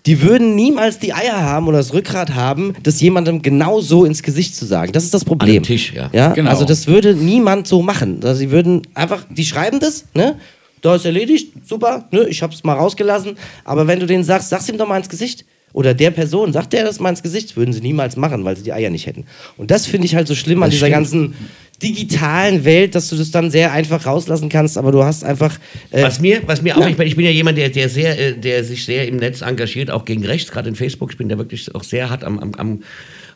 die 0.07 0.23
würden 0.23 0.55
niemals 0.55 0.99
die 0.99 1.13
Eier 1.13 1.43
haben 1.43 1.69
oder 1.69 1.79
das 1.79 1.93
Rückgrat 1.93 2.35
haben, 2.35 2.75
das 2.83 3.01
jemandem 3.01 3.43
genau 3.43 3.81
so 3.81 4.05
ins 4.05 4.23
Gesicht 4.23 4.57
zu 4.57 4.65
sagen. 4.65 4.93
Das 4.93 5.05
ist 5.05 5.13
das 5.13 5.25
Problem. 5.25 5.57
An 5.59 5.63
dem 5.63 5.63
Tisch, 5.65 5.93
ja. 5.95 6.09
ja? 6.13 6.33
Genau. 6.33 6.49
Also 6.49 6.65
das 6.65 6.87
würde 6.87 7.15
niemand 7.15 7.67
so 7.67 7.83
machen. 7.83 8.21
Also 8.23 8.39
sie 8.39 8.51
würden 8.51 8.83
einfach, 8.95 9.27
die 9.29 9.45
schreiben 9.45 9.81
das, 9.81 10.07
ne? 10.15 10.37
Da 10.83 10.95
ist 10.97 11.05
erledigt, 11.05 11.53
super, 11.67 12.09
ne? 12.11 12.27
Ich 12.29 12.43
hab's 12.43 12.65
mal 12.65 12.75
rausgelassen. 12.75 13.37
Aber 13.65 13.87
wenn 13.87 14.01
du 14.01 14.07
denen 14.07 14.25
sagst, 14.25 14.49
sag's 14.51 14.69
ihm 14.69 14.79
doch 14.79 14.89
mal 14.89 14.97
ins 14.99 15.09
Gesicht. 15.09 15.45
Oder 15.73 15.95
der 15.95 16.11
Person, 16.11 16.53
sagt 16.53 16.73
der 16.73 16.85
das 16.85 16.99
mal 16.99 17.11
ins 17.11 17.23
Gesicht, 17.23 17.57
würden 17.57 17.73
sie 17.73 17.81
niemals 17.81 18.17
machen, 18.17 18.45
weil 18.45 18.57
sie 18.57 18.65
die 18.65 18.73
Eier 18.73 18.91
nicht 18.91 19.07
hätten. 19.07 19.27
Und 19.57 19.71
das 19.71 19.87
finde 19.87 20.07
ich 20.07 20.17
halt 20.17 20.27
so 20.27 20.35
schlimm 20.35 20.61
an 20.65 20.69
Das 20.71 20.75
dieser 20.75 20.87
stimmt. 20.87 20.97
ganzen 20.97 21.35
digitalen 21.81 22.65
Welt, 22.65 22.95
dass 22.95 23.09
du 23.09 23.17
das 23.17 23.31
dann 23.31 23.51
sehr 23.51 23.73
einfach 23.73 24.05
rauslassen 24.05 24.49
kannst, 24.49 24.77
aber 24.77 24.93
du 24.93 25.05
hast 25.05 25.25
einfach. 25.25 25.57
Äh, 25.91 26.03
Was 26.03 26.21
mir, 26.21 26.43
was 26.47 26.61
mir 26.63 26.77
auch, 26.77 26.87
ich 26.87 26.97
bin, 26.97 27.07
ich 27.07 27.17
bin 27.17 27.25
ja 27.25 27.31
jemand, 27.31 27.57
der, 27.57 27.69
der, 27.71 27.89
sehr, 27.89 28.19
äh, 28.19 28.33
der 28.37 28.65
sich 28.65 28.85
sehr 28.85 29.07
im 29.09 29.17
Netz 29.17 29.43
engagiert, 29.43 29.91
auch 29.91 30.05
gegen 30.05 30.25
rechts, 30.27 30.51
gerade 30.51 30.69
in 30.69 30.75
Facebook. 30.75 31.13
Ich 31.13 31.19
bin 31.19 31.29
da 31.29 31.39
wirklich 31.39 31.73
auch 31.75 31.85
sehr 31.85 32.11
hart 32.11 32.25
am, 32.25 32.39
am, 32.39 32.55
am, 32.57 32.83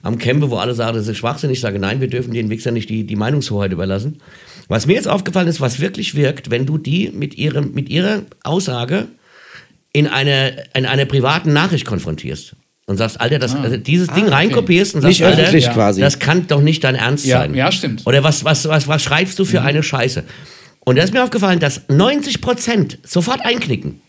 am 0.02 0.18
Campe, 0.18 0.50
wo 0.50 0.56
alle 0.56 0.74
sagen, 0.74 0.96
das 0.96 1.06
ist 1.08 1.16
Schwachsinn. 1.16 1.50
Ich 1.50 1.60
sage, 1.60 1.78
nein, 1.78 2.00
wir 2.00 2.08
dürfen 2.08 2.34
den 2.34 2.50
Wichser 2.50 2.70
nicht 2.72 2.90
die, 2.90 3.04
die 3.04 3.16
Meinungshoheit 3.16 3.72
überlassen. 3.72 4.20
Was 4.68 4.86
mir 4.86 4.94
jetzt 4.94 5.08
aufgefallen 5.08 5.48
ist, 5.48 5.60
was 5.60 5.80
wirklich 5.80 6.14
wirkt, 6.14 6.50
wenn 6.50 6.66
du 6.66 6.78
die 6.78 7.10
mit, 7.12 7.36
ihrem, 7.36 7.72
mit 7.72 7.88
ihrer 7.88 8.22
Aussage 8.42 9.08
in 9.92 10.06
einer 10.06 10.52
in 10.74 10.86
einer 10.86 11.04
privaten 11.04 11.52
Nachricht 11.52 11.84
konfrontierst 11.84 12.56
und 12.86 12.96
sagst, 12.96 13.20
Alter, 13.20 13.38
das, 13.38 13.54
also 13.54 13.76
dieses 13.76 14.08
Ding 14.08 14.24
Ah, 14.24 14.26
okay. 14.26 14.34
reinkopierst 14.34 14.94
und 14.94 15.02
sagst, 15.02 15.20
nicht 15.20 15.24
Alter, 15.26 15.56
ja. 15.56 15.72
quasi. 15.72 16.00
das 16.00 16.18
kann 16.18 16.46
doch 16.48 16.60
nicht 16.60 16.82
dein 16.84 16.94
Ernst 16.96 17.24
Ja, 17.26 17.38
sein. 17.40 17.54
ja, 17.54 17.70
stimmt. 17.70 18.02
Oder 18.06 18.24
was, 18.24 18.44
was, 18.44 18.68
was, 18.68 18.88
was 18.88 19.02
schreibst 19.02 19.38
du 19.38 19.44
für 19.44 19.62
eine 19.62 19.82
Scheiße? 19.82 20.24
Und 20.80 20.96
da 20.96 21.02
ist 21.02 21.12
mir 21.14 21.22
aufgefallen, 21.22 21.60
dass 21.60 21.82
90 21.88 22.40
Prozent 22.40 22.98
sofort 23.04 23.40
einknicken. 23.44 24.00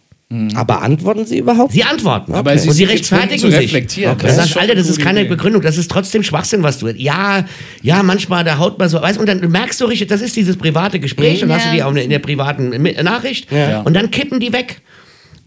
Aber 0.55 0.81
antworten 0.81 1.25
sie 1.25 1.37
überhaupt? 1.37 1.71
Sie 1.73 1.83
antworten. 1.83 2.33
Aber 2.33 2.51
und 2.51 2.57
sie 2.59 2.69
sie 2.71 2.73
sind 2.79 2.89
rechtfertigen 2.89 3.51
sich. 3.51 3.59
reflektieren. 3.59 4.13
Okay. 4.15 4.27
Das 4.35 4.49
schon 4.49 4.61
Alter, 4.61 4.73
das 4.75 4.89
ist 4.89 4.99
keine 4.99 5.21
Idee. 5.21 5.29
Begründung, 5.29 5.61
das 5.61 5.77
ist 5.77 5.89
trotzdem 5.89 6.23
Schwachsinn, 6.23 6.63
was 6.63 6.79
du. 6.79 6.87
Ja, 6.89 7.45
ja, 7.83 8.01
manchmal, 8.03 8.43
da 8.43 8.57
haut 8.57 8.79
man 8.79 8.89
so, 8.89 9.01
weißt 9.01 9.19
und 9.19 9.27
dann 9.29 9.39
merkst 9.51 9.79
du 9.79 9.85
richtig, 9.85 10.07
das 10.07 10.21
ist 10.21 10.35
dieses 10.35 10.57
private 10.57 10.99
Gespräch 10.99 11.43
und 11.43 11.49
Ja. 11.49 11.55
hast 11.55 11.67
du 11.67 11.71
die 11.71 11.83
auch 11.83 11.93
in 11.93 12.09
der 12.09 12.19
privaten 12.19 12.69
Nachricht 13.03 13.51
Ja. 13.51 13.81
und 13.81 13.93
dann 13.93 14.09
kippen 14.11 14.39
die 14.39 14.51
weg. 14.51 14.81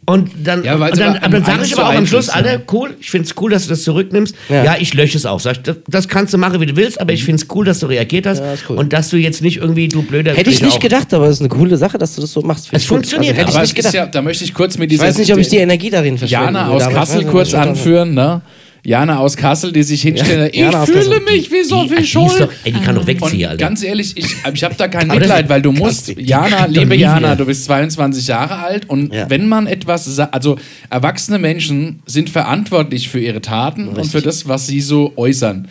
Und 0.08 0.30
dann, 0.42 0.64
Ja, 0.64 0.74
und 0.76 0.98
dann, 0.98 1.16
aber 1.18 1.28
dann 1.28 1.44
sage 1.44 1.64
ich 1.66 1.78
aber 1.78 1.88
auch 1.90 1.94
am 1.94 2.06
Schluss, 2.06 2.28
ja. 2.28 2.42
cool, 2.72 2.96
ich 2.98 3.10
finde 3.10 3.26
es 3.28 3.34
cool, 3.40 3.50
dass 3.50 3.64
du 3.64 3.68
das 3.70 3.82
zurücknimmst. 3.82 4.34
Ja. 4.48 4.64
Ja, 4.64 4.76
ich 4.80 4.94
lösche 4.94 5.18
es 5.18 5.26
auch. 5.26 5.38
Sag 5.38 5.56
ich, 5.58 5.62
das, 5.64 5.76
das 5.86 6.08
kannst 6.08 6.32
du 6.32 6.38
machen, 6.38 6.60
wie 6.62 6.66
du 6.66 6.76
willst, 6.76 6.98
aber 6.98 7.12
ich 7.12 7.24
finde 7.24 7.42
es 7.42 7.48
cool, 7.54 7.66
dass 7.66 7.80
du 7.80 7.86
reagiert 7.86 8.26
hast 8.26 8.38
Ja, 8.40 8.54
cool. 8.70 8.78
und 8.78 8.92
dass 8.94 9.10
du 9.10 9.18
jetzt 9.18 9.42
nicht 9.42 9.58
irgendwie, 9.58 9.86
du 9.88 10.02
blöder 10.02 10.32
Hätte 10.34 10.48
ich 10.48 10.62
nicht 10.62 10.76
auch. 10.76 10.80
gedacht, 10.80 11.12
aber 11.12 11.26
es 11.26 11.36
ist 11.36 11.40
eine 11.40 11.50
coole 11.50 11.76
Sache, 11.76 11.98
dass 11.98 12.14
du 12.14 12.22
das 12.22 12.32
so 12.32 12.40
machst. 12.40 12.68
Es 12.72 12.82
ich 12.84 12.88
gut. 12.88 12.96
funktioniert, 12.96 13.34
Also, 13.36 13.42
hätte 13.48 13.54
aber 13.56 13.64
ich 13.64 13.68
nicht 13.70 13.76
gedacht. 13.76 13.94
ja, 13.94 14.06
da 14.06 14.22
möchte 14.22 14.44
ich 14.44 14.54
kurz 14.54 14.78
mit 14.78 14.90
ich 14.90 14.96
dieser 14.98 15.08
weiß 15.08 15.18
nicht, 15.18 15.32
ob 15.32 15.38
ich 15.40 15.48
die 15.48 15.58
Energie 15.58 15.90
darin 15.90 16.16
verschwende. 16.16 16.44
Jana 16.46 16.68
aus 16.68 16.88
Kassel 16.88 17.24
kurz 17.26 17.52
anführen, 17.52 18.14
ne? 18.14 18.40
Jana 18.88 19.18
aus 19.18 19.36
Kassel, 19.36 19.70
die 19.70 19.82
sich 19.82 20.00
hinstellt, 20.00 20.54
ich 20.54 20.60
Jana 20.60 20.82
aus 20.82 20.88
fühle 20.88 21.20
mich 21.20 21.50
wie 21.52 21.62
so 21.62 21.86
viel 21.86 22.04
Schuld. 22.06 22.48
ey, 22.64 22.72
die 22.72 22.80
kann 22.80 22.94
doch 22.94 23.06
wegziehen, 23.06 23.42
Und 23.44 23.50
Alter. 23.50 23.56
ganz 23.66 23.82
ehrlich, 23.82 24.16
ich, 24.16 24.34
ich 24.54 24.64
habe 24.64 24.74
da 24.76 24.88
kein 24.88 25.08
Mitleid, 25.08 25.48
weil 25.50 25.60
du 25.60 25.72
musst, 25.72 26.08
Jana, 26.18 26.64
liebe 26.66 26.96
Jana, 26.96 27.34
du 27.34 27.44
bist 27.44 27.64
22 27.66 28.26
Jahre 28.28 28.56
alt 28.56 28.88
und 28.88 29.12
Ja. 29.12 29.28
wenn 29.28 29.46
man 29.46 29.66
etwas, 29.66 30.18
also 30.18 30.56
erwachsene 30.88 31.38
Menschen 31.38 32.00
sind 32.06 32.30
verantwortlich 32.30 33.10
für 33.10 33.20
ihre 33.20 33.42
Taten 33.42 33.88
und 33.88 34.06
für 34.06 34.22
das, 34.22 34.48
was 34.48 34.66
sie 34.66 34.80
so 34.80 35.12
äußern. 35.16 35.68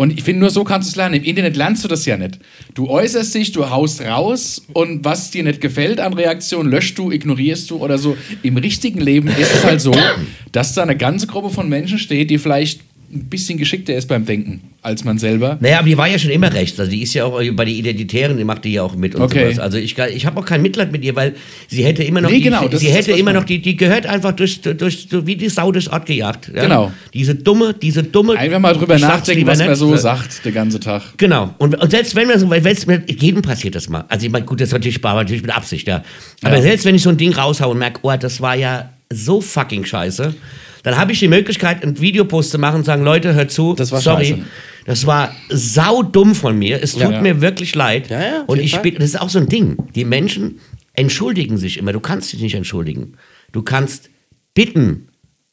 Und 0.00 0.16
ich 0.16 0.24
finde, 0.24 0.40
nur 0.40 0.48
so 0.48 0.64
kannst 0.64 0.88
du 0.88 0.92
es 0.92 0.96
lernen. 0.96 1.16
Im 1.16 1.24
Internet 1.24 1.58
lernst 1.58 1.84
du 1.84 1.88
das 1.88 2.06
ja 2.06 2.16
nicht. 2.16 2.38
Du 2.72 2.88
äußerst 2.88 3.34
dich, 3.34 3.52
du 3.52 3.68
haust 3.68 4.00
raus 4.00 4.62
und 4.72 5.04
was 5.04 5.30
dir 5.30 5.44
nicht 5.44 5.60
gefällt 5.60 6.00
an 6.00 6.14
Reaktionen, 6.14 6.70
löscht 6.70 6.96
du, 6.96 7.10
ignorierst 7.10 7.70
du 7.70 7.76
oder 7.76 7.98
so. 7.98 8.16
Im 8.42 8.56
richtigen 8.56 9.02
Leben 9.02 9.28
ist 9.28 9.54
es 9.54 9.62
halt 9.62 9.82
so, 9.82 9.92
dass 10.52 10.72
da 10.72 10.84
eine 10.84 10.96
ganze 10.96 11.26
Gruppe 11.26 11.50
von 11.50 11.68
Menschen 11.68 11.98
steht, 11.98 12.30
die 12.30 12.38
vielleicht 12.38 12.80
ein 13.12 13.28
bisschen 13.28 13.58
geschickter 13.58 13.94
ist 13.94 14.06
beim 14.08 14.24
Denken 14.24 14.62
als 14.82 15.04
man 15.04 15.18
selber. 15.18 15.58
Naja, 15.60 15.80
aber 15.80 15.88
die 15.88 15.98
war 15.98 16.08
ja 16.08 16.18
schon 16.18 16.30
immer 16.30 16.50
rechts. 16.54 16.80
Also 16.80 16.90
die 16.90 17.02
ist 17.02 17.12
ja 17.12 17.26
auch 17.26 17.38
bei 17.52 17.64
den 17.66 17.74
Identitären, 17.74 18.38
die 18.38 18.44
macht 18.44 18.64
die 18.64 18.72
ja 18.72 18.82
auch 18.82 18.94
mit 18.96 19.14
und 19.14 19.20
Okay. 19.22 19.44
sowas. 19.52 19.58
Also 19.58 19.76
ich, 19.76 19.98
ich 19.98 20.24
habe 20.24 20.40
auch 20.40 20.44
kein 20.46 20.62
Mitleid 20.62 20.90
mit 20.90 21.04
ihr, 21.04 21.14
weil 21.16 21.34
sie 21.68 21.84
hätte 21.84 22.02
immer 22.02 22.22
noch, 22.22 22.30
Nee, 22.30 22.36
die, 22.36 22.42
genau, 22.44 22.66
das 22.66 22.80
sie 22.80 22.86
das, 22.86 22.96
hätte 22.96 23.12
was 23.12 23.18
immer 23.18 23.34
noch, 23.34 23.44
die, 23.44 23.60
die 23.60 23.76
gehört 23.76 24.06
einfach 24.06 24.32
durch, 24.32 24.60
durch, 24.62 25.08
durch 25.08 25.26
wie 25.26 25.36
die 25.36 25.50
Sau 25.50 25.70
durchs 25.70 25.88
Ort 25.88 26.06
gejagt. 26.06 26.50
Ja? 26.54 26.62
Genau. 26.62 26.92
Diese 27.12 27.34
dumme, 27.34 27.74
diese 27.74 28.04
dumme. 28.04 28.38
Einfach 28.38 28.58
mal 28.58 28.72
drüber 28.72 28.98
nachdenken, 28.98 29.46
was 29.46 29.58
man 29.58 29.74
so 29.74 29.94
sagt, 29.96 30.44
den 30.46 30.54
ganzen 30.54 30.80
Tag. 30.80 31.02
Genau. 31.18 31.54
Und, 31.58 31.74
und 31.78 31.90
selbst 31.90 32.14
wenn 32.14 32.28
wir 32.28 32.38
so, 32.38 32.48
weil 32.48 32.62
jedem 33.06 33.42
passiert 33.42 33.74
das 33.74 33.88
mal. 33.90 34.04
Also 34.08 34.24
ich 34.24 34.32
meine, 34.32 34.46
gut, 34.46 34.60
das 34.62 34.68
ist 34.68 34.72
natürlich, 34.72 35.04
aber 35.04 35.20
natürlich 35.20 35.42
mit 35.42 35.54
Absicht, 35.54 35.86
ja. 35.88 36.02
Aber 36.42 36.56
Ja. 36.56 36.62
selbst 36.62 36.86
wenn 36.86 36.94
ich 36.94 37.02
so 37.02 37.10
ein 37.10 37.18
Ding 37.18 37.34
raushaue 37.34 37.72
und 37.72 37.78
merke, 37.78 38.00
oh, 38.02 38.16
das 38.18 38.40
war 38.40 38.56
ja 38.56 38.88
so 39.12 39.40
fucking 39.42 39.84
scheiße, 39.84 40.34
dann 40.82 40.96
habe 40.96 41.12
ich 41.12 41.18
die 41.18 41.28
Möglichkeit, 41.28 41.82
einen 41.82 42.00
Videopost 42.00 42.50
zu 42.50 42.58
machen 42.58 42.76
und 42.76 42.84
sagen, 42.84 43.04
Leute, 43.04 43.34
hört 43.34 43.50
zu, 43.50 43.74
Das 43.74 43.92
war 43.92 44.00
sorry. 44.00 44.24
scheiße. 44.26 44.38
Das 44.86 45.06
war 45.06 45.34
saudumm 45.50 46.34
von 46.34 46.58
mir. 46.58 46.82
Es 46.82 46.92
tut 46.92 47.02
Ja. 47.02 47.20
mir 47.20 47.40
wirklich 47.40 47.74
leid. 47.74 48.08
Ja, 48.10 48.20
ja, 48.20 48.44
und 48.46 48.60
ich 48.60 48.76
bin, 48.78 48.94
das 48.94 49.04
ist 49.04 49.20
auch 49.20 49.28
so 49.28 49.38
ein 49.38 49.48
Ding. 49.48 49.76
Die 49.94 50.04
Menschen 50.04 50.58
entschuldigen 50.94 51.58
sich 51.58 51.76
immer. 51.78 51.92
Du 51.92 52.00
kannst 52.00 52.32
dich 52.32 52.40
nicht 52.40 52.54
entschuldigen. 52.54 53.12
Du 53.52 53.62
kannst 53.62 54.10
bitten, 54.54 55.06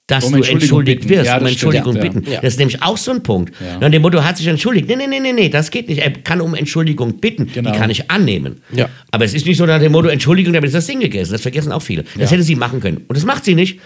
dass 0.07 0.23
Um 0.23 0.31
du 0.31 0.37
Entschuldigung 0.37 0.61
entschuldigt 0.61 1.01
bitten. 1.01 1.09
wirst, 1.15 1.25
Ja, 1.27 1.37
um 1.37 1.43
das 1.43 1.51
stimmt, 1.53 1.73
Entschuldigung 1.75 1.95
ja. 1.97 2.01
bitten. 2.21 2.31
Ja. 2.31 2.41
Das 2.41 2.53
ist 2.53 2.59
nämlich 2.59 2.81
auch 2.81 2.95
so 2.97 3.11
ein 3.11 3.21
Punkt. 3.23 3.53
Ja. 3.59 3.77
Nach 3.79 3.91
dem 3.91 4.01
Motto, 4.01 4.23
hat 4.23 4.37
sich 4.37 4.47
entschuldigt. 4.47 4.87
Nee, 4.87 4.95
nee, 4.95 5.07
nee, 5.07 5.19
nee, 5.19 5.33
nee, 5.33 5.49
das 5.49 5.69
geht 5.69 5.89
nicht. 5.89 5.99
Er 5.99 6.11
kann 6.11 6.39
um 6.39 6.55
Entschuldigung 6.55 7.17
bitten. 7.19 7.51
Genau. 7.53 7.71
Die 7.71 7.77
kann 7.77 7.89
ich 7.89 8.09
annehmen. 8.09 8.61
Ja. 8.71 8.87
Aber 9.11 9.25
es 9.25 9.33
ist 9.33 9.45
nicht 9.45 9.57
so 9.57 9.65
nach 9.65 9.79
dem 9.79 9.91
Motto, 9.91 10.07
Entschuldigung, 10.07 10.53
damit 10.53 10.69
ist 10.69 10.73
das 10.75 10.87
Ding 10.87 11.01
gegessen. 11.01 11.33
Das 11.33 11.41
vergessen 11.41 11.73
auch 11.73 11.81
viele. 11.81 12.05
Das 12.17 12.31
hätte 12.31 12.43
sie 12.43 12.55
machen 12.55 12.79
können. 12.79 13.03
Und 13.09 13.17
das 13.17 13.25
macht 13.25 13.43
sie 13.43 13.53
nicht. 13.55 13.79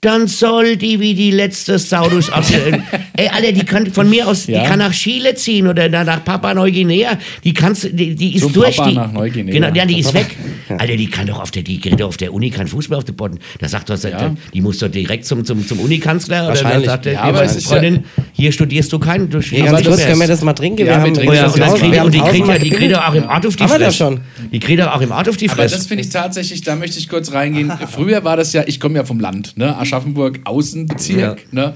Dann 0.00 0.28
soll 0.28 0.76
die 0.76 1.00
wie 1.00 1.14
die 1.14 1.30
letzte 1.32 1.78
Sau 1.78 2.08
Ort- 2.30 2.52
Ey, 3.18 3.26
Alter, 3.28 3.50
die 3.50 3.64
kann 3.64 3.84
von 3.90 4.08
mir 4.08 4.28
aus, 4.28 4.46
Ja. 4.46 4.60
die 4.62 4.68
kann 4.68 4.78
nach 4.78 4.92
Chile 4.92 5.34
ziehen 5.34 5.66
oder 5.66 5.88
nach 5.88 6.24
Papua 6.24 6.54
Neuguinea. 6.54 7.18
Die 7.42 7.52
kannst, 7.52 7.82
die, 7.92 8.14
die 8.14 8.36
ist 8.36 8.42
Zum 8.42 8.52
durch. 8.52 8.76
Papa 8.76 8.90
die, 8.90 8.94
nach 8.94 9.10
Neuguinea. 9.12 9.52
Genau, 9.52 9.68
ja, 9.74 9.84
die 9.84 9.98
ist 9.98 10.14
weg. 10.14 10.26
Alter, 10.68 10.96
die 10.96 11.08
kann 11.10 11.26
doch 11.26 11.40
auf 11.40 11.50
der, 11.50 11.62
die 11.64 11.80
kriegt 11.80 11.98
doch 12.00 12.06
auf 12.08 12.16
der 12.16 12.32
Uni 12.32 12.50
keinen 12.50 12.68
Fußball 12.68 12.96
auf 12.98 13.04
den 13.04 13.16
Boden. 13.16 13.40
Da 13.58 13.68
sagt 13.68 13.90
doch, 13.90 14.00
Ja. 14.04 14.36
die 14.54 14.60
muss 14.60 14.78
doch 14.78 14.88
direkt 14.88 15.26
zum, 15.26 15.44
zum, 15.44 15.66
zum 15.66 15.80
Unikanzler. 15.80 16.44
Oder 16.46 16.54
dann 16.54 16.64
Wahrscheinlich. 16.64 16.86
sagt 16.86 17.06
er, 17.06 17.12
Ja, 17.14 17.18
hier, 17.22 17.28
aber 17.30 17.38
meine 17.38 17.50
es 17.50 17.56
ist 17.56 17.64
ja- 17.64 17.70
Freundin, 17.70 18.04
hier 18.34 18.52
studierst 18.52 18.92
du 18.92 19.00
keinen. 19.00 19.28
Du 19.28 19.40
Hey, 19.40 19.62
ganz 19.62 19.82
kurz, 19.84 20.04
können 20.06 20.20
wir 20.20 20.28
das 20.28 20.42
mal 20.42 20.52
trinken? 20.52 20.86
Ja, 20.86 21.02
wir 21.04 21.12
trinken 21.12 21.28
Oh 21.30 21.32
ja, 21.32 21.42
das 21.42 21.54
und, 21.54 21.90
Wir 21.90 21.98
haben 22.00 22.06
und 22.06 22.14
die 22.14 22.20
kriegt 22.20 22.46
ja, 22.46 22.58
die 22.58 22.70
kriegt 22.70 22.94
auch 22.96 23.14
im 23.14 23.24
Ort 23.26 23.46
auf 23.46 23.56
die 23.56 23.64
Haben 23.64 23.72
wir 23.72 23.78
das 23.80 23.96
Fresse. 23.96 24.12
schon? 24.12 24.20
Die 24.52 24.60
kriegt 24.60 24.78
ja 24.78 24.94
auch 24.94 25.00
im 25.00 25.10
Ort 25.10 25.28
auf 25.28 25.36
die 25.36 25.48
Aber 25.50 25.62
Fresse. 25.62 25.74
das 25.76 25.86
finde 25.88 26.04
ich 26.04 26.10
tatsächlich, 26.10 26.62
da 26.62 26.76
möchte 26.76 26.98
ich 27.00 27.08
kurz 27.08 27.32
reingehen. 27.32 27.72
Früher 27.90 28.22
war 28.22 28.36
das 28.36 28.52
ja, 28.52 28.62
ich 28.66 28.78
komme 28.78 28.96
ja 28.96 29.04
vom 29.04 29.18
Land, 29.18 29.56
ne? 29.56 29.76
Aschaffenburg, 29.76 30.38
Außenbezirk, 30.44 31.52
ne? 31.52 31.74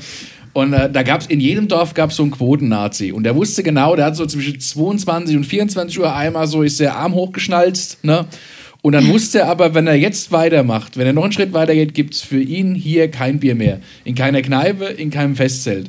Und 0.52 0.72
äh, 0.72 0.90
da 0.90 1.02
gab 1.02 1.22
es 1.22 1.26
in 1.26 1.40
jedem 1.40 1.68
Dorf 1.68 1.94
gab 1.94 2.12
so 2.12 2.22
einen 2.22 2.32
Quoten-Nazi. 2.32 3.12
Und 3.12 3.24
der 3.24 3.34
wusste 3.34 3.62
genau, 3.62 3.96
der 3.96 4.06
hat 4.06 4.16
so 4.16 4.26
zwischen 4.26 4.60
22 4.60 5.36
und 5.36 5.44
24 5.44 5.98
Uhr 5.98 6.14
einmal 6.14 6.46
so 6.46 6.62
ist 6.62 6.80
der 6.80 6.96
Arm 6.96 7.14
hochgeschnalzt, 7.14 8.04
ne? 8.04 8.26
Und 8.82 8.92
dann 8.94 9.06
wusste 9.08 9.40
er 9.40 9.48
aber, 9.48 9.74
wenn 9.74 9.86
er 9.86 9.94
jetzt 9.94 10.32
weitermacht, 10.32 10.96
wenn 10.96 11.06
er 11.06 11.12
noch 11.12 11.22
einen 11.22 11.32
Schritt 11.32 11.52
weiter 11.52 11.72
geht, 11.72 11.94
gibt 11.94 12.14
es 12.14 12.20
für 12.20 12.40
ihn 12.40 12.74
hier 12.74 13.08
kein 13.12 13.38
Bier 13.38 13.54
mehr. 13.54 13.78
In 14.04 14.16
keiner 14.16 14.42
Kneipe, 14.42 14.86
in 14.86 15.10
keinem 15.10 15.36
Festzelt. 15.36 15.88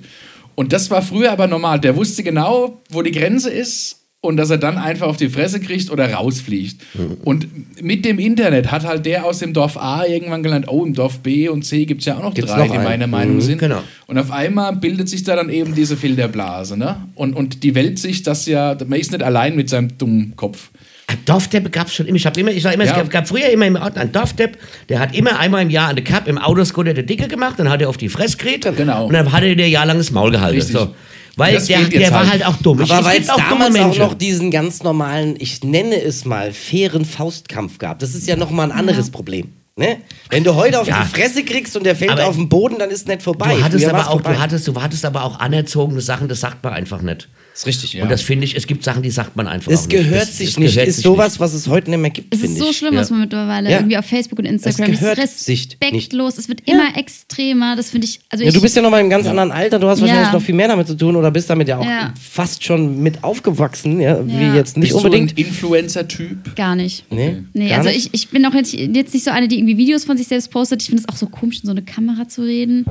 Und 0.53 0.73
das 0.73 0.91
war 0.91 1.01
früher 1.01 1.31
aber 1.31 1.47
normal. 1.47 1.79
Der 1.79 1.95
wusste 1.95 2.21
genau, 2.21 2.81
wo 2.89 3.01
die 3.01 3.11
Grenze 3.11 3.49
ist 3.49 4.02
und 4.25 4.37
dass 4.37 4.49
er 4.49 4.57
dann 4.57 4.77
einfach 4.77 5.07
auf 5.07 5.17
die 5.17 5.27
Fresse 5.27 5.59
kriegt 5.59 5.91
oder 5.91 6.11
rausfliegt. 6.13 6.81
Und 7.25 7.45
mit 7.83 8.05
dem 8.05 8.19
Internet 8.19 8.71
hat 8.71 8.85
halt 8.87 9.05
der 9.05 9.25
aus 9.25 9.39
dem 9.39 9.51
Dorf 9.53 9.75
A 9.77 10.05
irgendwann 10.05 10.41
gelernt, 10.43 10.67
oh, 10.69 10.85
im 10.85 10.93
Dorf 10.93 11.19
B 11.19 11.49
und 11.49 11.63
C 11.65 11.83
gibt 11.85 11.99
es 12.01 12.05
ja 12.05 12.17
auch 12.17 12.23
noch 12.23 12.33
Gibt's 12.33 12.49
drei, 12.51 12.59
noch 12.59 12.67
die 12.71 12.77
einen. 12.77 12.83
meiner 12.85 13.07
Meinung 13.07 13.41
sind. 13.41 13.57
genau. 13.57 13.81
Und 14.07 14.17
auf 14.17 14.31
einmal 14.31 14.77
bildet 14.77 15.09
sich 15.09 15.23
da 15.23 15.35
dann 15.35 15.49
eben 15.49 15.75
diese 15.75 15.97
Filterblase. 15.97 16.77
Ne? 16.77 16.95
Und, 17.15 17.33
und 17.35 17.63
die 17.63 17.75
Weltsicht, 17.75 18.25
das 18.25 18.45
ja, 18.45 18.77
man 18.87 18.97
ist 18.97 19.11
nicht 19.11 19.23
allein 19.23 19.57
mit 19.57 19.69
seinem 19.69 19.97
dummen 19.97 20.37
Kopf. 20.37 20.69
Ein 21.07 21.17
Dorfdepp 21.25 21.69
gab 21.73 21.87
es 21.87 21.95
schon 21.95 22.05
immer. 22.05 22.15
Ich, 22.15 22.25
immer, 22.37 22.51
ich 22.51 22.63
sag 22.63 22.73
immer, 22.75 22.85
Ja. 22.85 22.91
es 22.91 22.97
gab, 22.97 23.09
gab 23.09 23.27
früher 23.27 23.49
immer 23.49 23.67
im 23.67 23.75
Ort 23.75 23.97
einen 23.97 24.13
Dorfdepp, 24.13 24.57
der 24.87 24.99
hat 24.99 25.13
immer 25.13 25.37
einmal 25.37 25.61
im 25.63 25.69
Jahr 25.69 25.89
eine 25.89 26.01
Cup 26.01 26.29
im 26.29 26.37
Autoscooter 26.37 26.93
der 26.93 27.03
Dicke 27.03 27.27
gemacht, 27.27 27.55
dann 27.57 27.69
hat 27.69 27.81
er 27.81 27.89
auf 27.89 27.97
die 27.97 28.07
Fresse 28.07 28.37
geredet 28.37 28.77
Genau. 28.77 29.07
und 29.07 29.13
dann 29.13 29.29
hat 29.33 29.43
er 29.43 29.53
dir 29.53 29.67
jahrelang 29.67 29.97
das 29.97 30.11
Maul 30.11 30.31
gehalten. 30.31 30.55
Richtig. 30.55 30.77
So. 30.77 30.95
Weil 31.35 31.55
Das 31.55 31.65
der, 31.65 31.81
der 31.85 32.11
war 32.11 32.19
halt. 32.21 32.43
halt 32.43 32.45
auch 32.45 32.57
dumm. 32.57 32.81
Ich- 32.81 32.91
Aber 32.91 32.99
es 33.01 33.05
weil 33.07 33.21
es 33.21 33.29
auch 33.29 33.37
damals 33.37 33.75
auch 33.79 33.97
noch 33.97 34.13
diesen 34.13 34.51
ganz 34.51 34.83
normalen, 34.83 35.35
ich 35.39 35.63
nenne 35.63 35.99
es 36.01 36.25
mal, 36.25 36.53
fairen 36.53 37.05
Faustkampf 37.05 37.79
gab. 37.79 37.99
Das 37.99 38.13
ist 38.13 38.27
ja 38.27 38.35
nochmal 38.35 38.71
ein 38.71 38.77
anderes 38.77 39.09
Problem. 39.09 39.51
Ne? 39.75 39.97
Wenn 40.29 40.43
du 40.43 40.53
heute 40.53 40.79
auf 40.79 40.87
Ja. 40.87 41.01
die 41.03 41.07
Fresse 41.19 41.43
kriegst 41.43 41.75
und 41.75 41.83
der 41.83 41.95
fällt 41.95 42.11
Aber 42.11 42.27
auf 42.27 42.35
den 42.35 42.47
Boden, 42.47 42.77
dann 42.77 42.91
ist 42.91 43.07
nicht 43.07 43.23
vorbei. 43.23 43.55
Du 43.55 43.63
hattest, 43.63 43.85
aber 43.87 44.07
auch, 44.07 44.11
vorbei. 44.11 44.33
du, 44.33 44.39
hattest, 44.39 44.67
du 44.67 44.79
hattest 44.79 45.03
aber 45.05 45.23
auch 45.23 45.39
anerzogene 45.39 46.01
Sachen, 46.01 46.27
das 46.27 46.41
sagt 46.41 46.63
man 46.63 46.73
einfach 46.73 47.01
nicht. 47.01 47.27
Ist 47.53 47.65
richtig, 47.67 48.01
Und 48.01 48.09
das 48.09 48.21
finde 48.21 48.45
ich, 48.45 48.55
es 48.55 48.65
gibt 48.65 48.83
Sachen, 48.83 49.03
die 49.03 49.11
sagt 49.11 49.35
man 49.35 49.47
einfach 49.47 49.71
Es 49.71 49.81
auch 49.83 49.87
nicht. 49.87 49.91
gehört 49.97 50.21
Das- 50.23 50.37
sich 50.37 50.49
es 50.49 50.57
nicht. 50.59 50.73
gehört 50.73 50.87
ist 50.87 50.95
sich 50.97 51.03
sowas, 51.03 51.39
was 51.39 51.53
es 51.53 51.67
heute 51.67 51.89
nicht 51.91 51.99
mehr 51.99 52.09
gibt, 52.09 52.33
Es 52.33 52.41
ist 52.41 52.57
so 52.57 52.69
ich. 52.71 52.77
schlimm, 52.77 52.93
Ja. 52.95 53.01
was 53.01 53.09
man 53.11 53.19
mittlerweile 53.21 53.69
Ja. 53.69 53.77
irgendwie 53.77 53.97
auf 53.97 54.05
Facebook 54.05 54.39
und 54.39 54.45
Instagram 54.45 54.91
Es 54.93 54.99
gehört 54.99 55.19
ist 55.19 55.47
respektlos. 55.47 56.37
Es 56.37 56.47
wird 56.49 56.61
immer 56.67 56.97
extremer. 56.97 57.75
Das 57.75 57.91
finde 57.91 58.07
ich. 58.07 58.19
Also 58.29 58.43
Ja, 58.43 58.49
ich, 58.49 58.55
du 58.55 58.61
bist 58.61 58.75
ja 58.75 58.81
noch 58.81 58.89
mal 58.89 58.99
im 59.01 59.09
ganz 59.09 59.27
anderen 59.27 59.51
Alter, 59.51 59.77
du 59.79 59.87
hast 59.87 60.01
wahrscheinlich 60.01 60.27
Ja. 60.27 60.33
noch 60.33 60.41
viel 60.41 60.55
mehr 60.55 60.67
damit 60.67 60.87
zu 60.87 60.95
tun 60.97 61.15
oder 61.15 61.29
bist 61.31 61.49
damit 61.49 61.67
ja 61.67 61.77
auch 61.77 61.85
Ja. 61.85 62.13
fast 62.19 62.63
schon 62.63 63.01
mit 63.03 63.23
aufgewachsen, 63.23 63.99
ja, 63.99 64.25
wie 64.25 64.31
Ja. 64.33 64.55
jetzt 64.55 64.77
nicht 64.77 64.91
Bist 64.93 65.05
unbedingt. 65.05 65.37
du 65.37 65.41
ein 65.41 65.45
Influencer-Typ? 65.47 66.55
gar 66.55 66.75
nicht. 66.75 67.05
nee, 67.11 67.37
Nee, 67.53 67.69
gar 67.69 67.77
also 67.79 67.89
nicht? 67.89 68.07
ich, 68.07 68.13
ich 68.13 68.29
bin 68.29 68.45
auch 68.45 68.53
jetzt, 68.53 68.73
jetzt 68.73 69.13
nicht 69.13 69.23
so 69.23 69.31
eine, 69.31 69.47
die 69.47 69.57
irgendwie 69.59 69.77
Videos 69.77 70.05
von 70.05 70.17
sich 70.17 70.27
selbst 70.27 70.49
postet. 70.51 70.81
Ich 70.81 70.87
finde 70.89 71.03
es 71.03 71.09
auch 71.09 71.15
so 71.17 71.27
komisch, 71.27 71.59
in 71.61 71.65
so 71.65 71.71
eine 71.71 71.83
Kamera 71.83 72.27
zu 72.27 72.41
reden. 72.41 72.85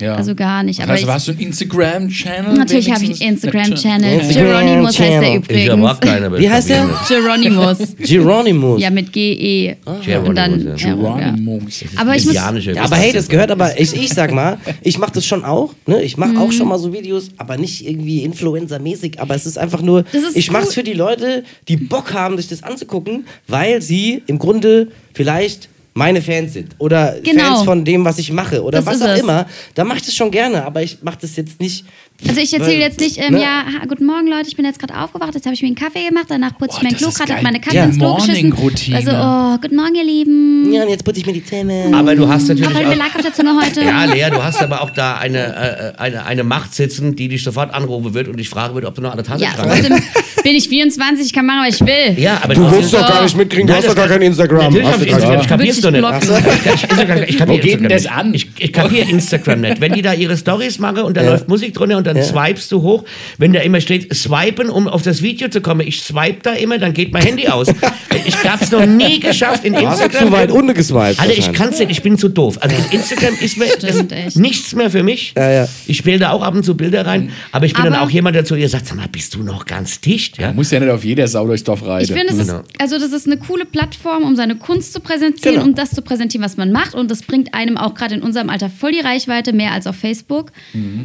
Ja. 0.00 0.16
Also 0.16 0.34
gar 0.34 0.62
nicht. 0.62 0.80
Aber 0.82 0.92
also 0.92 1.06
hast 1.06 1.28
du 1.28 1.32
einen 1.32 1.40
Instagram-Channel? 1.40 2.54
natürlich 2.54 2.90
habe 2.90 3.04
ich 3.04 3.20
einen? 3.20 3.34
Instagram-Channel. 3.34 4.20
Instagram 4.20 4.46
Geronimos 4.66 4.98
heißt 4.98 5.00
der 5.00 5.20
Channel. 5.20 5.42
Ich 5.50 5.68
habe 5.70 5.82
auch 5.82 5.96
übrigens. 5.96 6.00
keinen, 6.00 6.24
aber 6.24 6.38
Wie 6.38 6.50
heißt 6.50 6.68
der? 6.68 6.88
Geronimos. 7.08 7.78
Geronimus. 7.98 8.80
ja, 8.82 8.90
mit 8.90 9.12
G-E. 9.12 9.76
Geronimos, 10.04 10.28
Und 10.28 10.34
dann 10.36 10.66
ja. 10.66 10.76
Herum, 10.86 11.04
ja. 11.04 11.30
Geronimos. 11.30 11.84
Aber 11.96 12.16
ich 12.16 12.26
muss, 12.26 12.36
aber 12.36 12.96
hey, 12.96 13.12
das 13.12 13.28
gehört 13.28 13.50
aber, 13.50 13.80
ich, 13.80 13.94
ich 13.94 14.08
sag 14.12 14.32
mal, 14.32 14.58
ich 14.82 14.98
mache 14.98 15.12
das 15.12 15.26
schon 15.26 15.44
auch. 15.44 15.74
Ne? 15.86 16.02
Ich 16.02 16.16
mache 16.16 16.32
Mhm. 16.32 16.38
auch 16.38 16.52
schon 16.52 16.68
mal 16.68 16.78
so 16.78 16.92
Videos, 16.92 17.28
aber 17.36 17.56
nicht 17.56 17.86
irgendwie 17.86 18.24
Influencer-mäßig. 18.24 19.20
Aber 19.20 19.34
es 19.34 19.46
ist 19.46 19.58
einfach 19.58 19.82
nur, 19.82 20.02
Das 20.12 20.22
ist 20.22 20.36
ich 20.36 20.50
mache 20.50 20.64
es 20.64 20.74
für 20.74 20.82
die 20.82 20.92
Leute, 20.94 21.44
die 21.68 21.76
Bock 21.76 22.12
haben, 22.12 22.36
sich 22.36 22.48
das 22.48 22.62
anzugucken, 22.62 23.26
weil 23.46 23.80
sie 23.82 24.22
im 24.26 24.38
Grunde 24.38 24.88
vielleicht 25.12 25.68
meine 25.94 26.20
Fans 26.20 26.52
sind 26.52 26.74
oder 26.78 27.14
Genau. 27.22 27.42
Fans 27.44 27.62
von 27.64 27.84
dem, 27.84 28.04
was 28.04 28.18
ich 28.18 28.30
mache 28.32 28.62
oder 28.62 28.78
Das 28.78 28.86
was 28.86 29.00
auch 29.02 29.08
es. 29.14 29.20
immer. 29.20 29.46
Da 29.74 29.84
mache 29.84 29.98
ich 29.98 30.04
das 30.04 30.14
schon 30.14 30.30
gerne, 30.30 30.64
aber 30.64 30.82
ich 30.82 30.98
mache 31.02 31.18
das 31.20 31.36
jetzt 31.36 31.60
nicht. 31.60 31.84
Also 32.26 32.40
ich 32.40 32.54
erzähle 32.54 32.78
jetzt 32.78 33.00
nicht, 33.00 33.18
ähm, 33.18 33.34
ne? 33.34 33.42
ja, 33.42 33.64
ha, 33.66 33.84
guten 33.88 34.06
Morgen 34.06 34.28
Leute, 34.28 34.46
ich 34.46 34.54
bin 34.56 34.64
jetzt 34.64 34.78
gerade 34.78 34.96
aufgewacht, 34.98 35.34
jetzt 35.34 35.44
habe 35.46 35.54
ich 35.54 35.60
mir 35.62 35.66
einen 35.66 35.74
Kaffee 35.76 36.08
gemacht, 36.08 36.26
danach 36.28 36.56
putze 36.56 36.76
ich 36.78 36.82
mein 36.84 36.96
Klo, 36.96 37.10
gerade 37.10 37.34
hat 37.34 37.42
meine 37.42 37.60
Katze 37.60 37.76
Ja. 37.76 37.84
ins 37.84 37.98
Klo 37.98 38.14
geschissen. 38.14 38.50
Morning-Routine. 38.50 38.96
Also, 38.96 39.10
oh, 39.10 39.58
guten 39.60 39.76
Morgen 39.76 39.94
ihr 39.96 40.04
Lieben. 40.04 40.72
Ja, 40.72 40.84
und 40.84 40.90
jetzt 40.90 41.04
putze 41.04 41.20
ich 41.20 41.26
mir 41.26 41.32
die 41.34 41.44
Zähne. 41.44 41.90
Aber 41.92 42.14
du 42.14 42.26
hast 42.28 42.48
natürlich 42.48 42.72
mir 42.72 42.88
auch, 42.88 42.96
lag 42.96 43.14
auf 43.14 43.20
der 43.20 43.34
Zunge 43.34 43.60
heute. 43.60 43.82
ja, 43.82 44.04
Lea, 44.04 44.30
du 44.30 44.42
hast 44.42 44.62
aber 44.62 44.80
auch 44.82 44.90
da 44.90 45.16
eine, 45.18 45.94
äh, 45.96 46.00
eine, 46.00 46.24
eine 46.24 46.44
Macht 46.44 46.72
sitzen, 46.74 47.14
die 47.16 47.28
dich 47.28 47.42
sofort 47.42 47.74
anrufen 47.74 48.14
wird 48.14 48.28
und 48.28 48.38
dich 48.38 48.48
fragen 48.48 48.74
wird, 48.76 48.86
ob 48.86 48.94
du 48.94 49.02
noch 49.02 49.12
eine 49.12 49.22
Tasse 49.24 49.42
Ja, 49.42 49.50
schreibst. 49.50 49.88
trotzdem 49.88 50.02
bin 50.44 50.54
ich 50.54 50.68
24, 50.68 51.26
ich 51.26 51.32
kann 51.32 51.44
machen, 51.46 51.66
was 51.66 51.80
ich 51.80 51.86
will. 51.86 52.16
Ja, 52.22 52.40
aber 52.42 52.54
Du 52.54 52.70
willst 52.70 52.94
doch 52.94 53.06
gar 53.06 53.22
nicht 53.24 53.36
mitkriegen, 53.36 53.66
du 53.66 53.74
hast 53.74 53.88
doch 53.88 53.94
gar 53.96 54.08
kein 54.08 54.22
Instagram. 54.22 54.72
Natürlich 54.72 54.86
Hast 54.88 55.00
du 55.00 55.04
ich 55.04 55.10
gar 55.10 55.18
Instagram, 55.20 55.40
ich 55.42 55.48
kapier's 55.48 55.80
doch 55.80 55.90
nicht. 55.90 56.00
blocken. 56.00 56.20
Ich, 56.22 56.84
ich, 56.84 57.24
ich, 57.24 57.28
ich 57.30 57.38
kapier 57.38 57.58
Instagram 57.64 57.88
das 57.88 58.02
nicht. 58.02 58.12
an? 58.12 58.34
Ich, 58.34 58.48
ich 58.58 58.72
kapiere 58.72 59.10
Instagram 59.10 59.60
nicht. 59.62 59.80
Wenn 59.80 59.92
die 59.92 60.02
da 60.02 60.12
ihre 60.14 60.36
Stories 60.36 60.78
machen 60.78 61.00
und 61.02 61.16
da 61.16 61.22
läuft 61.22 61.48
Musik 61.48 61.74
drunter 61.74 61.96
und 61.98 62.03
dann 62.04 62.22
swipest 62.22 62.70
du 62.72 62.82
hoch, 62.82 63.04
wenn 63.38 63.52
da 63.52 63.60
immer 63.60 63.80
steht, 63.80 64.14
swipen, 64.14 64.68
um 64.70 64.86
auf 64.88 65.02
das 65.02 65.22
Video 65.22 65.48
zu 65.48 65.60
kommen, 65.60 65.80
ich 65.86 66.02
swipe 66.02 66.40
da 66.42 66.52
immer, 66.52 66.78
dann 66.78 66.92
geht 66.92 67.12
mein 67.12 67.22
Handy 67.22 67.48
aus. 67.48 67.68
ich 68.26 68.36
hab's 68.48 68.70
noch 68.70 68.86
nie 68.86 69.20
geschafft 69.20 69.64
in 69.64 69.72
Du 69.74 69.86
hast 69.86 70.00
Instagram. 70.00 70.28
zu 70.28 70.32
weit 70.32 70.50
unten 70.50 70.74
geswiped. 70.74 71.18
Alter, 71.20 71.36
ich 71.36 71.52
kann's 71.52 71.78
nicht, 71.78 71.90
ich 71.90 72.02
bin 72.02 72.16
zu 72.18 72.28
doof. 72.28 72.58
Also 72.60 72.76
Instagram 72.90 73.34
ist 73.40 73.56
mir 73.58 73.66
Stimmt, 73.66 74.36
nichts 74.36 74.74
mehr 74.74 74.90
für 74.90 75.02
mich. 75.02 75.32
Ja, 75.36 75.50
ja. 75.50 75.68
Ich 75.86 75.98
spiele 75.98 76.18
da 76.18 76.30
auch 76.30 76.42
ab 76.42 76.54
und 76.54 76.64
zu 76.64 76.76
Bilder 76.76 77.06
rein, 77.06 77.30
aber 77.52 77.66
ich 77.66 77.74
bin 77.74 77.84
dann 77.84 77.94
Aber- 77.94 78.04
auch 78.04 78.10
jemand, 78.10 78.36
der 78.36 78.44
zu 78.44 78.54
ihr 78.54 78.68
sagt, 78.68 78.86
sag 78.86 78.96
mal, 78.96 79.08
bist 79.10 79.34
du 79.34 79.42
noch 79.42 79.64
ganz 79.66 80.00
dicht? 80.00 80.38
Ja? 80.38 80.48
Du 80.50 80.54
musst 80.54 80.72
ja 80.72 80.80
nicht 80.80 80.90
auf 80.90 81.04
jeder 81.04 81.26
Sau 81.28 81.46
durchs 81.46 81.64
Dorf 81.64 81.80
Ich 81.82 81.88
reiten. 81.88 82.14
finde, 82.14 82.32
es 82.32 82.38
ist, 82.38 82.48
Genau. 82.48 82.62
also 82.78 82.98
das 82.98 83.12
ist 83.12 83.26
eine 83.26 83.36
coole 83.38 83.64
Plattform, 83.64 84.22
um 84.24 84.36
seine 84.36 84.56
Kunst 84.56 84.92
zu 84.92 85.00
präsentieren 85.00 85.54
Genau. 85.56 85.66
und 85.66 85.78
das 85.78 85.90
zu 85.90 86.02
präsentieren, 86.02 86.44
was 86.44 86.56
man 86.56 86.70
macht. 86.72 86.94
Und 86.94 87.10
das 87.10 87.22
bringt 87.22 87.54
einem 87.54 87.76
auch 87.76 87.94
gerade 87.94 88.14
in 88.14 88.22
unserem 88.22 88.50
Alter 88.50 88.70
voll 88.70 88.92
die 88.92 89.00
Reichweite, 89.00 89.52
mehr 89.52 89.72
als 89.72 89.86
auf 89.86 89.96
Facebook. 89.96 90.52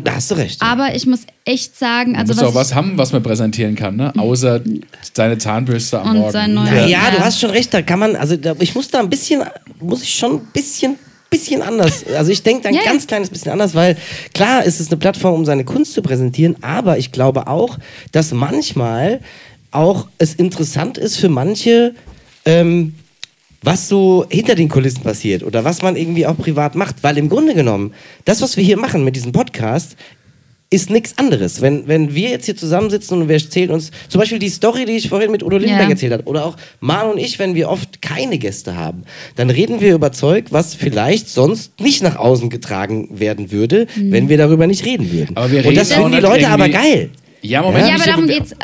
Da 0.03 0.15
hast 0.15 0.31
du 0.31 0.35
recht. 0.35 0.61
Aber 0.61 0.88
ich 0.95 1.05
muss 1.07 1.21
echt 1.45 1.77
sagen, 1.77 2.15
also 2.15 2.33
muss 2.33 2.41
was 2.43 2.49
auch 2.49 2.55
was 2.55 2.75
haben, 2.75 2.97
was 2.97 3.11
man 3.13 3.23
präsentieren 3.23 3.75
kann, 3.75 3.95
ne? 3.95 4.13
Außer 4.17 4.61
seine 5.13 5.37
Zahnbürste 5.37 5.99
am 6.01 6.11
Und 6.11 6.17
Morgen. 6.17 6.31
sein 6.31 6.53
neuer- 6.53 6.87
Ja, 6.87 6.87
Ja. 6.87 7.11
du 7.11 7.19
hast 7.19 7.39
schon 7.39 7.49
recht, 7.51 7.73
da 7.73 7.81
kann 7.81 7.99
man, 7.99 8.15
also 8.15 8.35
da, 8.35 8.55
ich 8.59 8.75
muss 8.75 8.89
da 8.89 8.99
ein 8.99 9.09
bisschen, 9.09 9.43
muss 9.79 10.03
ich 10.03 10.13
schon 10.15 10.33
ein 10.35 10.47
bisschen, 10.53 10.95
bisschen 11.29 11.61
anders, 11.61 12.05
also 12.17 12.31
ich 12.31 12.41
denke 12.43 12.63
da 12.63 12.69
ein 12.69 12.75
ja. 12.75 12.83
ganz 12.83 13.05
kleines 13.07 13.29
bisschen 13.29 13.51
anders, 13.51 13.75
weil 13.75 13.97
klar 14.33 14.63
ist 14.63 14.79
es 14.79 14.87
eine 14.87 14.97
Plattform, 14.97 15.33
um 15.35 15.45
seine 15.45 15.63
Kunst 15.65 15.93
zu 15.93 16.01
präsentieren, 16.01 16.55
aber 16.61 16.97
ich 16.97 17.11
glaube 17.11 17.47
auch, 17.47 17.77
dass 18.11 18.31
manchmal 18.31 19.19
auch 19.71 20.07
es 20.17 20.33
interessant 20.33 20.97
ist 20.97 21.17
für 21.17 21.29
manche, 21.29 21.93
ähm, 22.45 22.95
was 23.61 23.89
so 23.89 24.25
hinter 24.29 24.55
den 24.55 24.69
Kulissen 24.69 25.01
passiert 25.03 25.43
oder 25.43 25.65
was 25.65 25.81
man 25.81 25.95
irgendwie 25.97 26.25
auch 26.25 26.37
privat 26.37 26.75
macht. 26.75 27.03
Weil 27.03 27.17
im 27.17 27.27
Grunde 27.27 27.53
genommen, 27.53 27.93
das, 28.23 28.41
was 28.41 28.55
wir 28.55 28.63
hier 28.63 28.77
machen 28.77 29.03
mit 29.03 29.17
diesem 29.17 29.33
Podcast, 29.33 29.97
ist 30.71 30.89
nichts 30.91 31.17
anderes. 31.17 31.61
Wenn, 31.61 31.87
wenn 31.87 32.13
wir 32.13 32.29
jetzt 32.29 32.45
hier 32.45 32.55
zusammensitzen 32.55 33.19
und 33.21 33.27
wir 33.27 33.35
erzählen 33.35 33.71
uns, 33.71 33.89
zum 34.07 34.19
Beispiel 34.19 34.37
die 34.37 34.49
Story, 34.49 34.85
die 34.85 34.91
ich 34.93 35.09
vorhin 35.09 35.31
mit 35.31 35.41
Udo 35.41 35.57
Lindenberg 35.57 35.87
Ja. 35.87 35.91
erzählt 35.93 36.13
habe, 36.13 36.23
oder 36.25 36.45
auch 36.45 36.57
Manu 36.79 37.11
und 37.13 37.17
ich, 37.17 37.39
wenn 37.39 37.55
wir 37.55 37.69
oft 37.69 38.01
keine 38.03 38.37
Gäste 38.37 38.75
haben, 38.75 39.03
dann 39.35 39.49
reden 39.49 39.81
wir 39.81 39.95
über 39.95 40.11
Zeug, 40.11 40.45
was 40.51 40.75
vielleicht 40.75 41.27
sonst 41.27 41.79
nicht 41.81 42.03
nach 42.03 42.17
außen 42.17 42.49
getragen 42.51 43.07
werden 43.19 43.51
würde, 43.51 43.87
Mhm. 43.95 44.11
wenn 44.11 44.29
wir 44.29 44.37
darüber 44.37 44.67
nicht 44.67 44.85
reden 44.85 45.11
würden. 45.11 45.35
Aber 45.35 45.49
wir 45.51 45.65
und 45.65 45.75
das 45.75 45.91
finden 45.91 46.11
die 46.11 46.19
Leute 46.19 46.47
aber 46.47 46.69
geil. 46.69 47.09
Ja, 47.41 47.63
Moment. 47.63 47.87
Ja, 47.87 47.93
aber 47.95 48.03
ich- 48.03 48.09
darum 48.09 48.27
geht's. 48.27 48.55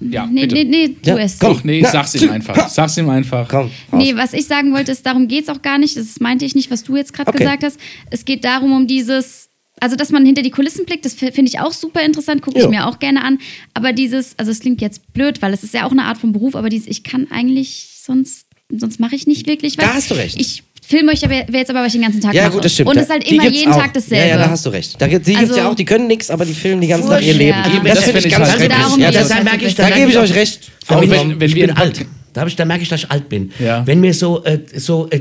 Ja, 0.00 0.26
Nee, 0.26 0.42
bitte. 0.42 0.54
nee, 0.54 0.64
nee, 0.64 0.96
du 1.02 1.10
Ja, 1.10 1.18
es. 1.18 1.38
komm. 1.38 1.54
Doch, 1.54 1.64
nee, 1.64 1.80
Na, 1.82 1.90
sag's 1.90 2.14
ihm 2.14 2.30
einfach. 2.30 2.68
Sag's 2.68 2.96
ihm 2.98 3.08
einfach. 3.08 3.48
Komm. 3.48 3.70
Nee, 3.92 4.14
was 4.16 4.34
ich 4.34 4.46
sagen 4.46 4.72
wollte, 4.74 4.92
ist, 4.92 5.04
darum 5.06 5.28
geht 5.28 5.44
es 5.44 5.48
auch 5.48 5.62
gar 5.62 5.78
nicht. 5.78 5.96
Das 5.96 6.20
meinte 6.20 6.44
ich 6.44 6.54
nicht, 6.54 6.70
was 6.70 6.84
du 6.84 6.96
jetzt 6.96 7.12
gerade 7.12 7.28
Okay. 7.30 7.38
gesagt 7.38 7.62
hast. 7.64 7.78
Es 8.10 8.24
geht 8.24 8.44
darum, 8.44 8.72
um 8.72 8.86
dieses, 8.86 9.48
also 9.80 9.96
dass 9.96 10.10
man 10.10 10.24
hinter 10.24 10.42
die 10.42 10.50
Kulissen 10.50 10.86
blickt, 10.86 11.04
das 11.04 11.14
finde 11.14 11.42
ich 11.44 11.60
auch 11.60 11.72
super 11.72 12.02
interessant, 12.02 12.42
gucke 12.42 12.56
ich 12.58 12.64
Ja. 12.64 12.70
mir 12.70 12.86
auch 12.86 12.98
gerne 12.98 13.22
an. 13.24 13.38
Aber 13.74 13.92
dieses, 13.92 14.38
also 14.38 14.50
es 14.50 14.60
klingt 14.60 14.80
jetzt 14.80 15.12
blöd, 15.12 15.42
weil 15.42 15.52
es 15.52 15.64
ist 15.64 15.74
ja 15.74 15.84
auch 15.86 15.92
eine 15.92 16.04
Art 16.04 16.18
von 16.18 16.32
Beruf, 16.32 16.54
aber 16.56 16.68
dieses, 16.68 16.86
ich 16.88 17.02
kann 17.04 17.26
eigentlich 17.30 17.88
sonst, 18.02 18.46
sonst 18.74 19.00
mache 19.00 19.14
ich 19.16 19.26
nicht 19.26 19.46
wirklich 19.46 19.76
was. 19.78 19.84
Da 19.84 19.94
hast 19.94 20.10
du 20.10 20.14
recht. 20.14 20.40
Ich 20.40 20.62
filme 20.86 21.12
euch 21.12 21.24
aber 21.24 21.32
wäre 21.34 21.58
jetzt 21.58 21.70
aber, 21.70 21.80
was 21.80 21.88
ich 21.88 21.92
den 21.94 22.02
ganzen 22.02 22.20
Tag 22.20 22.34
Ja, 22.34 22.44
mache. 22.44 22.52
gut, 22.54 22.64
das 22.64 22.72
stimmt. 22.74 22.90
Und 22.90 22.96
es 22.98 23.04
ist 23.04 23.10
halt 23.10 23.30
immer 23.30 23.48
jeden 23.48 23.72
auch. 23.72 23.78
Tag 23.80 23.94
dasselbe. 23.94 24.16
Ja, 24.24 24.36
ja, 24.36 24.36
da 24.38 24.50
hast 24.50 24.64
du 24.66 24.70
recht. 24.70 25.00
Da, 25.00 25.06
gibt- 25.06 25.26
die 25.26 25.32
gibt's 25.32 25.48
Also- 25.50 25.60
ja 25.60 25.68
auch, 25.70 25.74
die 25.74 25.84
können 25.84 26.06
nichts, 26.06 26.30
aber 26.30 26.44
die 26.44 26.54
filmen 26.54 26.80
die 26.80 26.88
ganze 26.88 27.08
Tag 27.08 27.22
ihr 27.22 27.34
Leben. 27.34 27.56
Ja. 27.58 27.62
Das, 27.82 27.94
Das 27.94 28.04
finde 28.04 28.20
find 28.20 28.26
ich 28.26 28.32
ganz 28.38 28.48
halt 28.50 28.60
kritisch. 28.60 28.76
darum 28.78 29.00
Ja, 29.00 29.10
das, 29.10 29.22
es 29.22 29.28
da 29.28 29.34
halt 29.36 29.44
merke 29.44 29.66
ich, 29.66 29.74
da 29.74 29.90
gebe 29.90 30.10
ich 30.10 30.18
auch- 30.18 30.22
euch 30.22 30.34
recht. 30.34 30.70
Auch 30.88 31.00
wenn, 31.00 31.10
wenn- 31.10 31.40
wenn 31.40 31.48
ich 31.48 31.54
wir 31.54 31.66
bin 31.68 31.76
alt. 31.76 32.06
Da, 32.34 32.44
ich, 32.46 32.56
da 32.56 32.64
merke 32.64 32.82
ich, 32.82 32.88
dass 32.88 33.00
ich 33.04 33.10
alt 33.10 33.28
bin. 33.28 33.52
Ja. 33.60 33.86
Wenn 33.86 34.00
mir 34.00 34.12
so, 34.12 34.44
äh, 34.44 34.58
so 34.76 35.08
äh, 35.10 35.20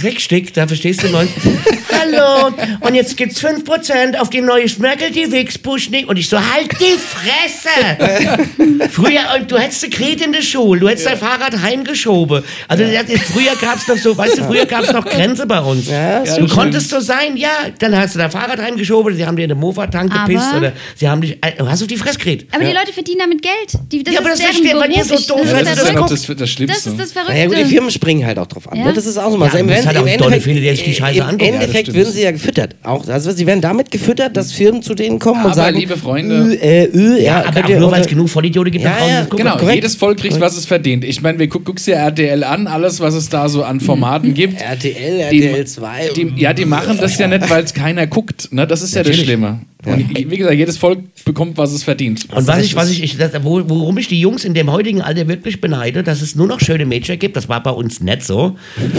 Dreckstück, 0.00 0.52
da 0.54 0.66
verstehst 0.66 1.02
du 1.02 1.08
neun. 1.08 1.28
Hallo, 1.98 2.52
und 2.80 2.94
jetzt 2.94 3.16
gibt's 3.16 3.42
5% 3.42 4.16
auf 4.18 4.28
die 4.30 4.40
neue 4.42 4.66
Merkel, 4.78 5.10
die 5.10 5.30
Wix-Puschnik. 5.30 6.08
Und 6.08 6.18
ich 6.18 6.28
so, 6.28 6.38
halt 6.38 6.70
die 6.78 6.96
Fresse! 6.98 8.88
früher, 8.90 9.20
und 9.38 9.50
du 9.50 9.58
hättest 9.58 9.82
gekriegt 9.84 10.20
in 10.24 10.32
der 10.32 10.42
Schule, 10.42 10.80
du 10.80 10.88
hättest 10.88 11.06
dein 11.06 11.16
Fahrrad 11.18 11.60
heimgeschoben. 11.60 12.42
Also 12.68 12.84
das 12.84 13.04
ist- 13.08 13.24
früher 13.24 13.54
gab's 13.60 13.88
noch 13.88 13.96
so, 13.96 14.16
weißt 14.16 14.38
du, 14.38 14.44
früher 14.44 14.66
gab's 14.66 14.92
noch 14.92 15.04
Grenze 15.04 15.46
bei 15.46 15.60
uns. 15.60 15.88
Ja, 15.88 16.20
das 16.20 16.28
du 16.30 16.34
stimmt. 16.34 16.50
konntest 16.50 16.90
so 16.90 17.00
sein, 17.00 17.36
ja, 17.36 17.48
dann 17.78 17.96
hast 17.96 18.14
du 18.14 18.18
dein 18.18 18.30
Fahrrad 18.30 18.60
heimgeschoben, 18.60 19.14
sie 19.16 19.26
haben 19.26 19.36
dir 19.36 19.44
in 19.44 19.48
den 19.50 19.58
Mofa-Tank 19.58 20.12
gepisst 20.12 20.54
oder 20.54 20.72
sie 20.94 21.08
haben 21.08 21.20
dich, 21.22 21.38
du 21.58 21.68
hast 21.68 21.80
auf 21.82 21.88
die 21.88 21.96
Fresse 21.96 22.18
gekriegt. 22.18 22.54
aber 22.54 22.64
die 22.64 22.72
Leute 22.72 22.92
verdienen 22.92 23.20
damit 23.20 23.42
Geld. 23.42 23.54
Die, 23.90 24.02
das 24.04 24.14
Ja, 24.14 24.20
aber 24.20 24.32
ist 24.32 24.42
das 24.42 24.56
weil 24.56 24.90
ihr 24.92 25.04
Beruf. 25.04 25.20
so 25.24 25.34
doof 25.36 25.46
das, 25.50 25.52
ist 25.52 25.54
das 25.54 25.64
das, 25.64 25.78
ist 25.78 25.88
ja 25.88 25.92
noch 25.94 26.00
guckt. 26.08 26.12
das, 26.12 26.36
das 26.36 26.50
Schlimmste. 26.50 26.66
das 26.66 26.86
ist 26.86 27.00
das 27.00 27.12
Verrückte. 27.12 27.32
Naja 27.34 27.46
gut, 27.46 27.56
die 27.58 27.64
Firmen 27.64 27.90
springen 27.90 28.26
halt 28.26 28.38
auch 28.38 28.46
drauf 28.46 28.70
an. 28.70 28.78
Ja. 28.78 28.84
Ne? 28.86 28.92
Das 28.92 29.06
ist 29.06 29.16
auch 29.18 29.30
so 29.30 29.36
mal. 29.36 29.46
Ja, 29.52 29.85
das 29.86 29.94
hat 29.94 29.94
im 29.94 30.00
auch 30.02 30.04
Donne 30.04 30.12
Endeffekt- 30.36 30.42
findet, 30.44 30.64
der 30.64 30.76
sich 30.76 30.84
die 30.84 30.94
Scheiße 30.94 31.18
Im 31.18 31.24
anguckt. 31.24 31.42
Ja, 31.42 31.46
das 31.48 31.54
Endeffekt 31.62 31.86
stimmt. 31.88 31.96
würden 31.98 32.12
sie 32.12 32.22
ja 32.22 32.30
gefüttert. 32.32 32.76
Auch, 32.82 33.08
also 33.08 33.30
sie 33.32 33.46
werden 33.46 33.60
damit 33.60 33.90
gefüttert, 33.90 34.36
dass 34.36 34.52
Firmen 34.52 34.82
zu 34.82 34.94
denen 34.94 35.18
kommen 35.18 35.40
und 35.40 35.46
Aber, 35.46 35.54
sagen, 35.54 35.76
liebe 35.76 35.96
Freunde- 35.96 36.54
äh, 36.60 36.86
Ö, 36.92 37.16
ja, 37.16 37.22
Ja, 37.22 37.44
aber 37.46 37.64
auch 37.64 37.68
nur, 37.78 37.90
weil 37.90 38.00
es 38.02 38.06
genug 38.06 38.28
Vollidioten 38.28 38.72
gibt, 38.72 38.84
Ja, 38.84 38.96
ja, 39.06 39.20
gucken. 39.22 39.38
Genau, 39.38 39.56
korrekt. 39.56 39.74
jedes 39.76 39.94
Volk 39.96 40.18
kriegt, 40.18 40.38
was 40.40 40.56
es 40.56 40.66
verdient. 40.66 41.04
Ich 41.04 41.22
meine, 41.22 41.38
wir 41.38 41.46
gu 41.48 41.60
guckst 41.60 41.86
dir 41.86 41.94
RTL 41.96 42.44
an, 42.44 42.66
alles, 42.66 43.00
was 43.00 43.14
es 43.14 43.28
da 43.28 43.48
so 43.48 43.62
an 43.64 43.80
Formaten 43.80 44.34
gibt. 44.34 44.60
RTL, 44.60 45.20
RTL 45.20 45.66
2. 45.66 46.10
Die, 46.16 46.32
ja, 46.36 46.52
die 46.52 46.64
machen 46.64 46.98
das 47.00 47.18
ja 47.18 47.28
nicht, 47.28 47.48
weil 47.50 47.64
es 47.64 47.74
keiner 47.74 48.06
guckt. 48.06 48.52
Ne? 48.52 48.66
Das 48.66 48.82
ist 48.82 48.94
ja 48.94 49.00
Natürlich. 49.00 49.20
das 49.20 49.26
Schlimme. 49.26 49.60
Und 49.86 50.08
wie 50.30 50.36
gesagt, 50.36 50.56
jedes 50.56 50.78
Volk 50.78 50.98
bekommt, 51.24 51.56
was 51.56 51.72
es 51.72 51.84
verdient. 51.84 52.26
Und 52.34 52.46
was 52.46 52.60
ich, 52.60 52.74
was 52.74 52.90
ich, 52.90 53.02
ich 53.02 53.16
das, 53.16 53.32
wo, 53.42 53.62
worum 53.68 53.96
ich 53.98 54.08
die 54.08 54.20
Jungs 54.20 54.44
in 54.44 54.52
dem 54.52 54.70
heutigen 54.72 55.00
Alter 55.00 55.28
wirklich 55.28 55.60
beneide, 55.60 56.02
dass 56.02 56.22
es 56.22 56.34
nur 56.34 56.48
noch 56.48 56.58
schöne 56.60 56.84
Mädchen 56.84 57.18
gibt, 57.18 57.36
das 57.36 57.48
war 57.48 57.62
bei 57.62 57.70
uns 57.70 58.00
nicht 58.00 58.22
so. 58.22 58.56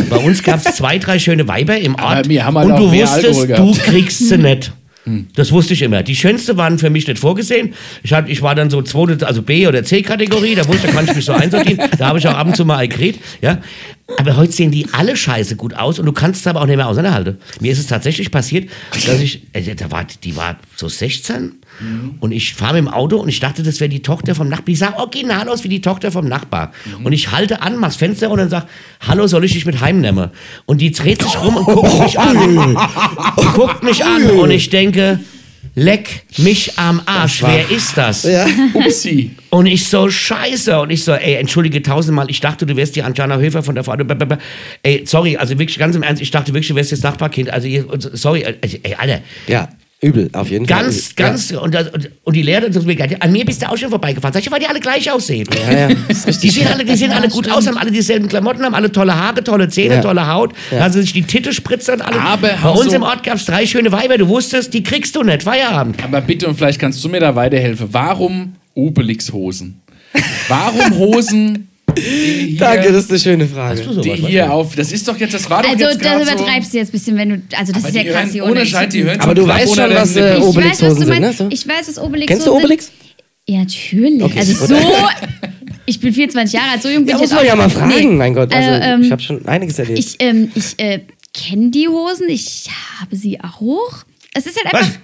Bei 0.10 0.18
uns 0.18 0.42
gab 0.44 0.66
es 0.66 0.76
zwei, 0.78 0.98
drei 0.98 1.20
schöne 1.20 1.48
Weiber 1.48 1.78
im 1.78 1.96
Aber 1.98 2.18
Ort. 2.18 2.30
wir 2.30 2.46
haben 2.46 2.58
halt 2.58 2.68
und 2.68 2.74
auch 2.74 2.80
du 2.80 2.92
wusstest, 2.92 3.50
du 3.50 3.74
kriegst 3.74 4.30
sie 4.30 4.38
nicht. 4.38 4.72
Das 5.36 5.51
wusste 5.51 5.74
ich 5.74 5.82
immer. 5.82 6.03
Die 6.03 6.16
schönste 6.16 6.58
waren 6.58 6.78
für 6.78 6.89
mich 6.89 7.08
nicht 7.08 7.20
vorgesehen. 7.20 7.74
Ich, 8.03 8.14
hab, 8.14 8.28
ich 8.28 8.41
war 8.41 8.55
dann 8.55 8.70
so 8.70 8.82
zweite, 8.82 9.26
also 9.26 9.41
B- 9.41 9.68
oder 9.68 9.84
C-Kategorie, 9.84 10.55
da 10.55 10.68
wusste, 10.68 10.88
kann 10.88 11.05
ich 11.05 11.16
mich 11.16 11.26
so 11.26 11.34
einsortieren. 11.34 11.89
Da 11.97 12.08
habe 12.08 12.20
ich 12.20 12.28
auch 12.28 12.36
ab 12.36 12.47
und 12.47 12.55
zu 12.55 12.66
mal 12.66 12.88
geredet. 12.88 13.22
Ja. 13.41 13.62
Aber 14.18 14.38
heute 14.38 14.51
sehen 14.51 14.72
die 14.72 14.88
alle 14.93 15.18
scheiße 15.18 15.55
gut 15.55 15.74
aus 15.74 15.99
und 15.99 16.05
du 16.05 16.14
kannst 16.14 16.41
es 16.41 16.47
aber 16.47 16.62
auch 16.62 16.66
nicht 16.66 16.78
mehr 16.78 16.88
auseinanderhalten. 16.88 17.38
Mir 17.60 17.72
ist 17.72 17.80
es 17.80 17.88
tatsächlich 17.88 18.32
passiert, 18.32 18.70
dass 18.91 19.20
ich, 19.20 19.41
äh, 19.53 19.76
da 19.76 19.91
war, 19.91 20.05
die 20.24 20.36
war 20.36 20.58
so 20.76 20.88
16 20.88 21.53
und 22.19 22.32
ich 22.32 22.53
fahre 22.53 22.73
mit 22.75 22.84
dem 22.84 22.88
Auto 22.88 23.17
und 23.17 23.30
ich 23.30 23.39
dachte, 23.39 23.63
das 23.63 23.80
wäre 23.80 23.89
die 23.89 24.01
Tochter 24.01 24.36
vom 24.36 24.49
Nachbar. 24.49 24.65
Die 24.65 24.75
sah 24.75 24.93
original 24.97 25.47
aus 25.49 25.63
wie 25.63 25.69
die 25.69 25.82
Tochter 25.82 26.11
vom 26.11 26.28
Nachbar. 26.28 26.71
Und 27.03 27.13
ich 27.13 27.32
halte 27.32 27.61
an, 27.61 27.78
mach's 27.78 27.95
Fenster 27.95 28.30
und 28.32 28.39
dann 28.39 28.49
sag, 28.49 28.65
hallo, 29.07 29.28
soll 29.28 29.45
ich 29.45 29.53
dich 29.53 29.65
mit 29.65 29.82
heimnehmen? 29.82 30.30
Und 30.65 30.82
die 30.82 30.91
dreht 30.91 31.21
sich 31.21 31.39
rum 31.41 31.55
und 31.57 31.65
guckt 31.73 31.99
mich 31.99 32.19
an. 32.19 32.38
Und 33.36 33.53
guckt 33.53 33.84
mich 33.84 34.03
an 34.03 34.30
und 34.32 34.51
ich 34.51 34.69
denke, 34.69 35.19
leck 35.75 36.23
mich 36.38 36.78
am 36.80 37.01
Arsch, 37.05 37.43
wer 37.43 37.69
ist 37.69 37.95
das? 37.97 38.23
ja. 38.23 38.47
Upsi. 38.73 39.32
Und 39.51 39.67
ich 39.67 39.88
so, 39.88 40.09
scheiße. 40.09 40.80
Und 40.80 40.89
ich 40.89 41.03
so, 41.03 41.13
ey, 41.13 41.36
entschuldige 41.36 41.82
tausendmal, 41.84 42.30
ich 42.30 42.39
dachte, 42.39 42.65
du 42.65 42.75
wärst 42.75 42.95
die 42.95 43.03
Anjana 43.03 43.38
Höfer 43.38 43.61
von 43.61 43.75
der 43.75 43.84
Frau. 43.84 43.95
Ey, 44.82 45.03
sorry, 45.05 45.38
also 45.38 45.57
wirklich 45.59 45.78
ganz 45.78 45.95
im 45.95 46.03
Ernst, 46.03 46.21
ich 46.21 46.32
dachte 46.32 46.53
wirklich, 46.53 46.67
du 46.69 46.75
wärst 46.75 46.91
das 46.91 47.03
Nachbarkind. 47.03 47.51
Also, 47.51 47.67
sorry, 48.13 48.41
ey, 48.41 48.80
ey, 48.84 48.95
Alter. 48.95 49.21
ja, 49.47 49.69
übel, 50.00 50.30
auf 50.34 50.50
jeden 50.50 50.68
Fall. 50.68 50.84
Ganz, 50.84 51.16
ganz, 51.16 51.52
und, 51.52 51.74
das, 51.74 51.89
und, 51.89 52.10
und 52.24 52.36
die 52.36 52.43
Lehrerin 52.43 52.72
sagt 52.72 52.86
mir, 52.86 52.95
gleich, 52.95 53.20
an 53.22 53.32
mir 53.32 53.43
bist 53.45 53.62
du 53.64 53.70
auch 53.70 53.78
schon 53.78 53.89
vorbeigefahren. 53.89 54.32
Sag 54.34 54.43
ich, 54.43 54.52
weil 54.52 54.60
die 54.60 54.68
alle 54.68 54.80
gleich 54.80 55.10
aussehen. 55.12 55.48
Ja, 55.72 55.88
ja. 55.89 55.95
Die 56.08 56.50
sehen 56.50 56.68
alle, 56.68 56.86
die 56.86 56.95
sehen 56.95 57.12
alle 57.12 57.28
gut 57.30 57.50
aus, 57.50 57.66
haben 57.68 57.78
alle 57.78 57.89
dieselben 57.91 58.28
Klamotten, 58.28 58.64
haben 58.64 58.76
alle 58.76 58.91
tolle 58.91 59.16
Haare, 59.16 59.43
tolle 59.43 59.70
Zähne, 59.70 59.95
Ja. 59.95 60.02
tolle 60.02 60.28
Haut, 60.28 60.54
Ja. 60.72 60.80
lassen 60.80 61.02
sich 61.02 61.14
die 61.14 61.24
Titte 61.24 61.52
spritzern. 61.52 62.02
Alle. 62.02 62.20
Aber 62.22 62.48
Bei 62.50 62.58
haben 62.58 62.78
uns 62.78 62.89
so- 62.91 62.95
im 62.95 63.02
Ort 63.04 63.24
gab 63.24 63.36
es 63.38 63.45
drei 63.45 63.66
schöne 63.66 63.91
Weiber, 63.91 64.18
du 64.18 64.28
wusstest, 64.28 64.74
die 64.74 64.84
kriegst 64.84 65.16
du 65.16 65.24
nicht. 65.24 65.43
Feierabend. 65.43 66.04
Aber 66.04 66.22
bitte, 66.22 66.48
und 66.48 66.56
vielleicht 66.56 66.80
kannst 66.80 67.04
du 67.04 67.10
mir 67.10 67.20
da 67.20 67.36
weiterhelfen. 67.36 67.88
Warum 67.91 68.54
Obelix-Hosen? 68.76 69.82
Warum 70.48 70.98
Hosen, 70.98 71.66
Danke, 72.60 72.92
das 72.92 73.06
ist 73.06 73.10
eine 73.10 73.20
schöne 73.20 73.48
Frage. 73.48 73.82
Die 74.04 74.12
hier 74.14 74.52
auf. 74.52 74.76
Das 74.76 74.92
ist 74.92 75.08
doch 75.08 75.18
jetzt, 75.18 75.34
das 75.34 75.50
war 75.50 75.64
doch 75.64 75.70
Also, 75.70 75.84
jetzt 75.86 75.96
das 75.96 76.02
gerade 76.02 76.26
so. 76.26 76.32
übertreibst 76.34 76.74
du 76.74 76.78
jetzt 76.78 76.90
ein 76.90 76.92
bisschen, 76.92 77.18
wenn 77.18 77.30
du. 77.30 77.42
Also, 77.58 77.72
das 77.74 77.84
Aber 77.84 77.90
ist 77.90 77.96
ja 77.96 78.04
krass 78.04 78.14
hören, 78.24 78.30
hier 78.32 78.46
ohne 78.46 78.66
Scheiß, 78.66 78.90
die 78.90 79.04
hören 79.04 79.20
Aber 79.20 79.34
du 79.36 79.48
weißt 79.48 79.76
schon, 79.76 79.90
was, 79.94 80.16
äh. 80.16 80.38
Ich 80.38 80.44
weiß, 80.56 80.82
was 80.84 80.98
sind, 80.98 81.08
meinst. 81.10 81.22
ne? 81.22 81.34
So. 81.34 81.48
Ich 81.50 81.68
weiß, 81.68 81.88
was 81.88 81.98
Obelix 82.00 82.28
Kennst 82.28 82.46
du 82.48 82.52
sind. 82.52 82.60
Obelix? 82.64 82.92
Ja, 83.48 83.60
natürlich. 83.60 84.24
Okay, 84.24 84.40
also 84.40 84.54
gut. 84.54 84.68
so. 84.70 84.76
Ich 85.86 86.00
bin 86.02 86.14
24 86.14 86.54
Jahre 86.54 86.72
alt, 86.72 86.82
so 86.84 86.90
jung 86.90 87.06
bin 87.06 87.10
Ja, 87.10 87.16
ich 87.16 87.22
muss 87.22 87.30
jetzt 87.32 87.36
man 87.36 87.46
auch 87.46 87.48
ja 87.48 87.56
mal 87.56 87.70
fragen, 87.70 88.10
Nee. 88.10 88.16
mein 88.16 88.34
Gott. 88.34 88.54
Also, 88.54 88.70
Äh, 88.70 88.94
ähm, 88.94 89.02
ich 89.04 89.12
habe 89.12 89.22
schon 89.22 89.46
einiges 89.48 89.80
erlebt. 89.80 89.98
Ich, 90.00 90.16
ähm, 90.20 90.52
ich 90.54 90.74
äh, 90.78 91.00
kenne 91.34 91.72
die 91.72 91.88
Hosen, 91.88 92.28
ich 92.28 92.66
habe 93.00 93.16
sie 93.16 93.40
auch. 93.40 94.04
Es 94.34 94.46
ist 94.46 94.58
halt 94.64 94.74
einfach. 94.74 94.88
Was? 94.90 95.00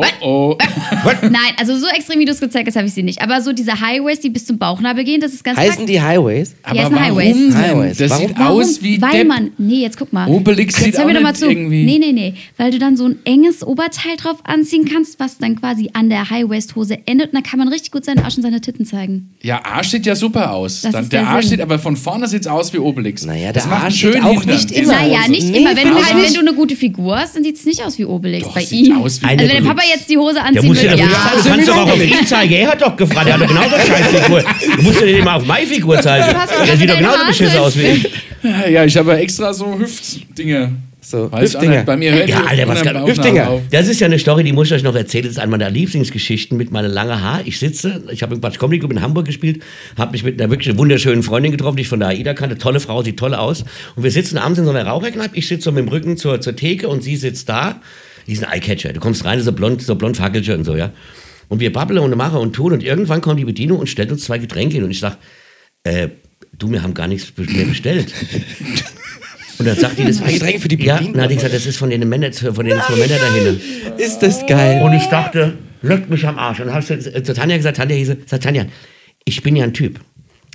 Oh, 0.00 0.04
oh. 0.20 0.56
Nein, 1.22 1.32
also 1.58 1.76
so 1.76 1.88
extrem, 1.88 2.20
wie 2.20 2.24
du 2.24 2.30
es 2.30 2.38
gezeigt 2.40 2.68
hast, 2.68 2.76
habe 2.76 2.86
ich 2.86 2.94
sie 2.94 3.02
nicht. 3.02 3.20
Aber 3.20 3.42
so 3.42 3.52
diese 3.52 3.80
Highways, 3.80 4.20
die 4.20 4.30
bis 4.30 4.46
zum 4.46 4.56
Bauchnabel 4.56 5.02
gehen, 5.02 5.20
das 5.20 5.32
ist 5.32 5.42
ganz 5.42 5.58
Heißen 5.58 5.86
die 5.86 6.00
Highways? 6.00 6.54
Die 6.72 6.78
heißen 6.78 6.94
warum 6.94 7.04
Highways. 7.04 7.36
denn? 7.36 7.56
Highways. 7.56 7.96
Das 7.98 8.10
Warum? 8.12 8.28
sieht 8.28 8.38
Warum? 8.38 8.60
aus 8.60 8.82
wie 8.82 9.02
Weil 9.02 9.10
Depp. 9.10 9.26
man, 9.26 9.50
nee, 9.58 9.80
jetzt 9.82 9.98
guck 9.98 10.12
mal. 10.12 10.28
Obelix 10.28 10.74
jetzt 10.76 10.84
sieht 10.84 10.98
hör 10.98 11.04
mir 11.04 11.14
doch 11.14 11.20
mal 11.22 11.30
nicht 11.30 11.40
zu. 11.40 11.48
irgendwie- 11.50 11.84
Nee, 11.84 11.98
nee, 11.98 12.12
nee, 12.12 12.34
weil 12.56 12.70
du 12.70 12.78
dann 12.78 12.96
so 12.96 13.06
ein 13.06 13.16
enges 13.24 13.66
Oberteil 13.66 14.16
drauf 14.16 14.36
anziehen 14.44 14.84
kannst, 14.84 15.18
was 15.18 15.38
dann 15.38 15.56
quasi 15.58 15.90
an 15.94 16.08
der 16.10 16.30
High-Waist-Hose 16.30 16.98
endet 17.06 17.28
und 17.30 17.34
dann 17.34 17.42
kann 17.42 17.58
man 17.58 17.66
richtig 17.66 17.90
gut 17.90 18.04
seinen 18.04 18.20
Arsch 18.20 18.36
und 18.36 18.44
seine 18.44 18.60
Titten 18.60 18.84
zeigen. 18.86 19.34
Ja, 19.42 19.64
Arsch 19.64 19.88
sieht 19.88 20.06
ja 20.06 20.14
super 20.14 20.52
aus. 20.52 20.82
Das 20.82 20.92
Dann, 20.92 21.02
ist 21.04 21.12
der 21.12 21.22
der 21.22 21.28
Arsch 21.30 21.46
Sinn. 21.46 21.50
sieht, 21.56 21.60
aber 21.60 21.80
von 21.80 21.96
vorne 21.96 22.28
sieht 22.28 22.42
es 22.42 22.46
aus 22.46 22.72
wie 22.72 22.78
Obelix. 22.78 23.24
Naja, 23.26 23.52
das 23.52 23.64
der 23.64 23.72
Arsch 23.72 23.96
schönen 23.98 24.22
auch 24.22 24.30
Hintern. 24.42 24.54
nicht 24.54 24.70
immer 24.70 24.92
Naja, 24.92 25.26
nicht 25.28 25.48
Nee, 25.50 25.58
immer. 25.58 25.76
Wenn 25.76 25.88
du, 25.88 25.94
halt, 25.96 26.24
wenn 26.24 26.34
du 26.34 26.40
eine 26.40 26.54
gute 26.54 26.76
Figur 26.76 27.16
hast, 27.18 27.34
dann 27.34 27.42
sieht 27.42 27.56
es 27.56 27.64
nicht 27.66 27.82
aus 27.84 27.98
wie 27.98 28.04
Obelix 28.04 28.44
Doch, 28.46 28.54
bei 28.54 28.64
sieht 28.64 28.86
ihm. 28.86 28.98
aus 28.98 29.20
wie 29.20 29.26
Eine 29.26 29.42
also 29.42 29.54
wenn 29.54 29.64
der 29.64 29.70
Obelix. 29.72 29.76
Papa 29.82 29.87
jetzt 29.94 30.08
die 30.08 30.16
Hose 30.16 30.34
Der 30.34 30.44
anziehen 30.46 30.68
würde, 30.68 30.86
ja. 30.86 30.94
ja, 30.94 31.06
du 31.42 31.48
kannst 31.48 31.68
doch 31.68 31.76
auch 31.76 31.90
auf 31.92 32.02
ihn 32.02 32.26
zeigen. 32.26 32.52
Er 32.54 32.68
hat 32.70 32.82
doch 32.82 32.96
gefragt, 32.96 33.26
er 33.28 33.34
hat 33.34 33.40
doch 33.42 33.48
genauso 33.48 33.74
eine 33.74 33.84
Scheißfigur. 33.86 34.44
Du 34.76 34.82
musst 34.82 35.00
ja 35.00 35.06
nicht 35.06 35.18
immer 35.18 35.34
auf 35.36 35.44
meine 35.46 35.66
Figur 35.66 36.00
zeigen. 36.00 36.36
Der 36.66 36.76
sieht 36.76 36.90
doch 36.90 36.96
genauso 36.98 37.26
beschissen 37.26 37.58
aus 37.58 37.76
wie 37.78 37.82
ich. 37.82 38.10
Ja, 38.70 38.84
ich 38.84 38.96
habe 38.96 39.12
ja 39.12 39.18
extra 39.18 39.52
so 39.52 39.78
Hüftdinge. 39.78 40.72
So, 41.00 41.32
Weiß 41.32 41.54
Bei 41.86 41.96
mir 41.96 42.12
hört 42.12 42.28
Ja, 42.28 42.44
Alter, 42.44 42.68
was 42.68 42.82
kann- 42.82 43.06
Hüftdinger. 43.06 43.48
auf. 43.48 43.62
Das 43.70 43.88
ist 43.88 43.98
ja 44.00 44.06
eine 44.06 44.18
Story, 44.18 44.44
die 44.44 44.52
muss 44.52 44.66
ich 44.66 44.74
euch 44.74 44.82
noch 44.82 44.94
erzählen. 44.94 45.24
Das 45.24 45.32
ist 45.32 45.38
eine 45.38 45.50
meiner 45.50 45.70
Lieblingsgeschichten 45.70 46.58
mit 46.58 46.70
meiner 46.70 46.88
langen 46.88 47.22
Haar. 47.22 47.40
Ich 47.46 47.58
sitze, 47.58 48.02
ich 48.12 48.22
habe 48.22 48.34
im 48.34 48.40
Quatsch 48.42 48.58
Comedy 48.58 48.80
Club 48.80 48.90
in 48.92 49.00
Hamburg 49.00 49.24
gespielt, 49.24 49.62
habe 49.96 50.12
mich 50.12 50.22
mit 50.22 50.38
einer 50.40 50.50
wirklich 50.50 50.76
wunderschönen 50.76 51.22
Freundin 51.22 51.50
getroffen, 51.52 51.76
die 51.76 51.82
ich 51.82 51.88
von 51.88 52.00
der 52.00 52.08
AIDA 52.10 52.34
kannte. 52.34 52.58
Tolle 52.58 52.80
Frau, 52.80 53.02
sieht 53.02 53.16
toll 53.16 53.34
aus. 53.34 53.64
Und 53.96 54.02
wir 54.02 54.10
sitzen 54.10 54.36
abends 54.36 54.58
in 54.58 54.66
so 54.66 54.70
einer 54.70 54.84
Raucherkneipe. 54.86 55.34
Ich 55.36 55.48
sitze 55.48 55.64
so 55.64 55.72
mit 55.72 55.84
dem 55.86 55.88
Rücken 55.88 56.18
zur, 56.18 56.42
zur 56.42 56.54
Theke 56.56 56.88
und 56.88 57.02
sie 57.02 57.16
sitzt 57.16 57.48
da. 57.48 57.80
Die 58.28 58.32
ist 58.34 58.44
ein 58.44 58.52
Eyecatcher. 58.52 58.92
Du 58.92 59.00
kommst 59.00 59.24
rein, 59.24 59.40
so 59.42 59.52
blond, 59.52 59.82
so 59.82 59.96
blond 59.96 60.16
Fackelchen 60.16 60.56
und 60.58 60.64
so, 60.64 60.76
ja. 60.76 60.92
Und 61.48 61.60
wir 61.60 61.72
babbeln 61.72 61.98
und 62.00 62.14
machen 62.16 62.38
und 62.38 62.52
tun. 62.54 62.72
Und 62.74 62.82
irgendwann 62.84 63.20
kommt 63.22 63.40
die 63.40 63.44
Bedienung 63.46 63.78
und 63.78 63.88
stellt 63.88 64.12
uns 64.12 64.24
zwei 64.24 64.38
Getränke 64.38 64.74
hin. 64.74 64.84
Und 64.84 64.90
ich 64.90 65.00
sag, 65.00 65.16
äh, 65.82 66.08
du, 66.56 66.70
wir 66.70 66.82
haben 66.82 66.92
gar 66.94 67.08
nichts 67.08 67.32
mehr 67.36 67.64
bestellt. 67.66 68.12
Und 69.58 69.66
dann 69.66 69.76
sagt 69.76 69.98
die 69.98 70.04
das 70.04 70.18
Zwei 70.18 70.32
Getränke 70.34 70.60
für 70.60 70.68
die 70.68 70.84
Ja, 70.84 70.94
Bedienung? 70.96 71.14
dann 71.14 71.22
hat 71.24 71.30
die 71.30 71.36
gesagt, 71.36 71.54
das 71.54 71.66
ist 71.66 71.78
von 71.78 71.90
den 71.90 72.06
Männern, 72.08 72.32
von 72.32 72.64
den 72.66 72.78
zwei 72.80 72.96
Männern 72.96 73.18
dahinter. 73.18 73.98
Ist 73.98 74.18
das 74.20 74.46
geil. 74.46 74.82
Und 74.82 74.92
ich 74.92 75.06
dachte, 75.06 75.54
leckt 75.82 76.10
mich 76.10 76.26
am 76.26 76.38
Arsch. 76.38 76.60
Und 76.60 76.66
dann 76.66 76.74
habe 76.74 76.84
ich 76.94 77.02
zu- 77.02 77.22
zu 77.22 77.32
Tanja 77.34 77.56
gesagt, 77.56 77.78
Tanja, 77.78 77.96
hieße, 77.96 78.18
sagt 78.26 78.44
Tanja, 78.44 78.66
ich 79.24 79.42
bin 79.42 79.56
ja 79.56 79.64
ein 79.64 79.72
Typ. 79.74 79.98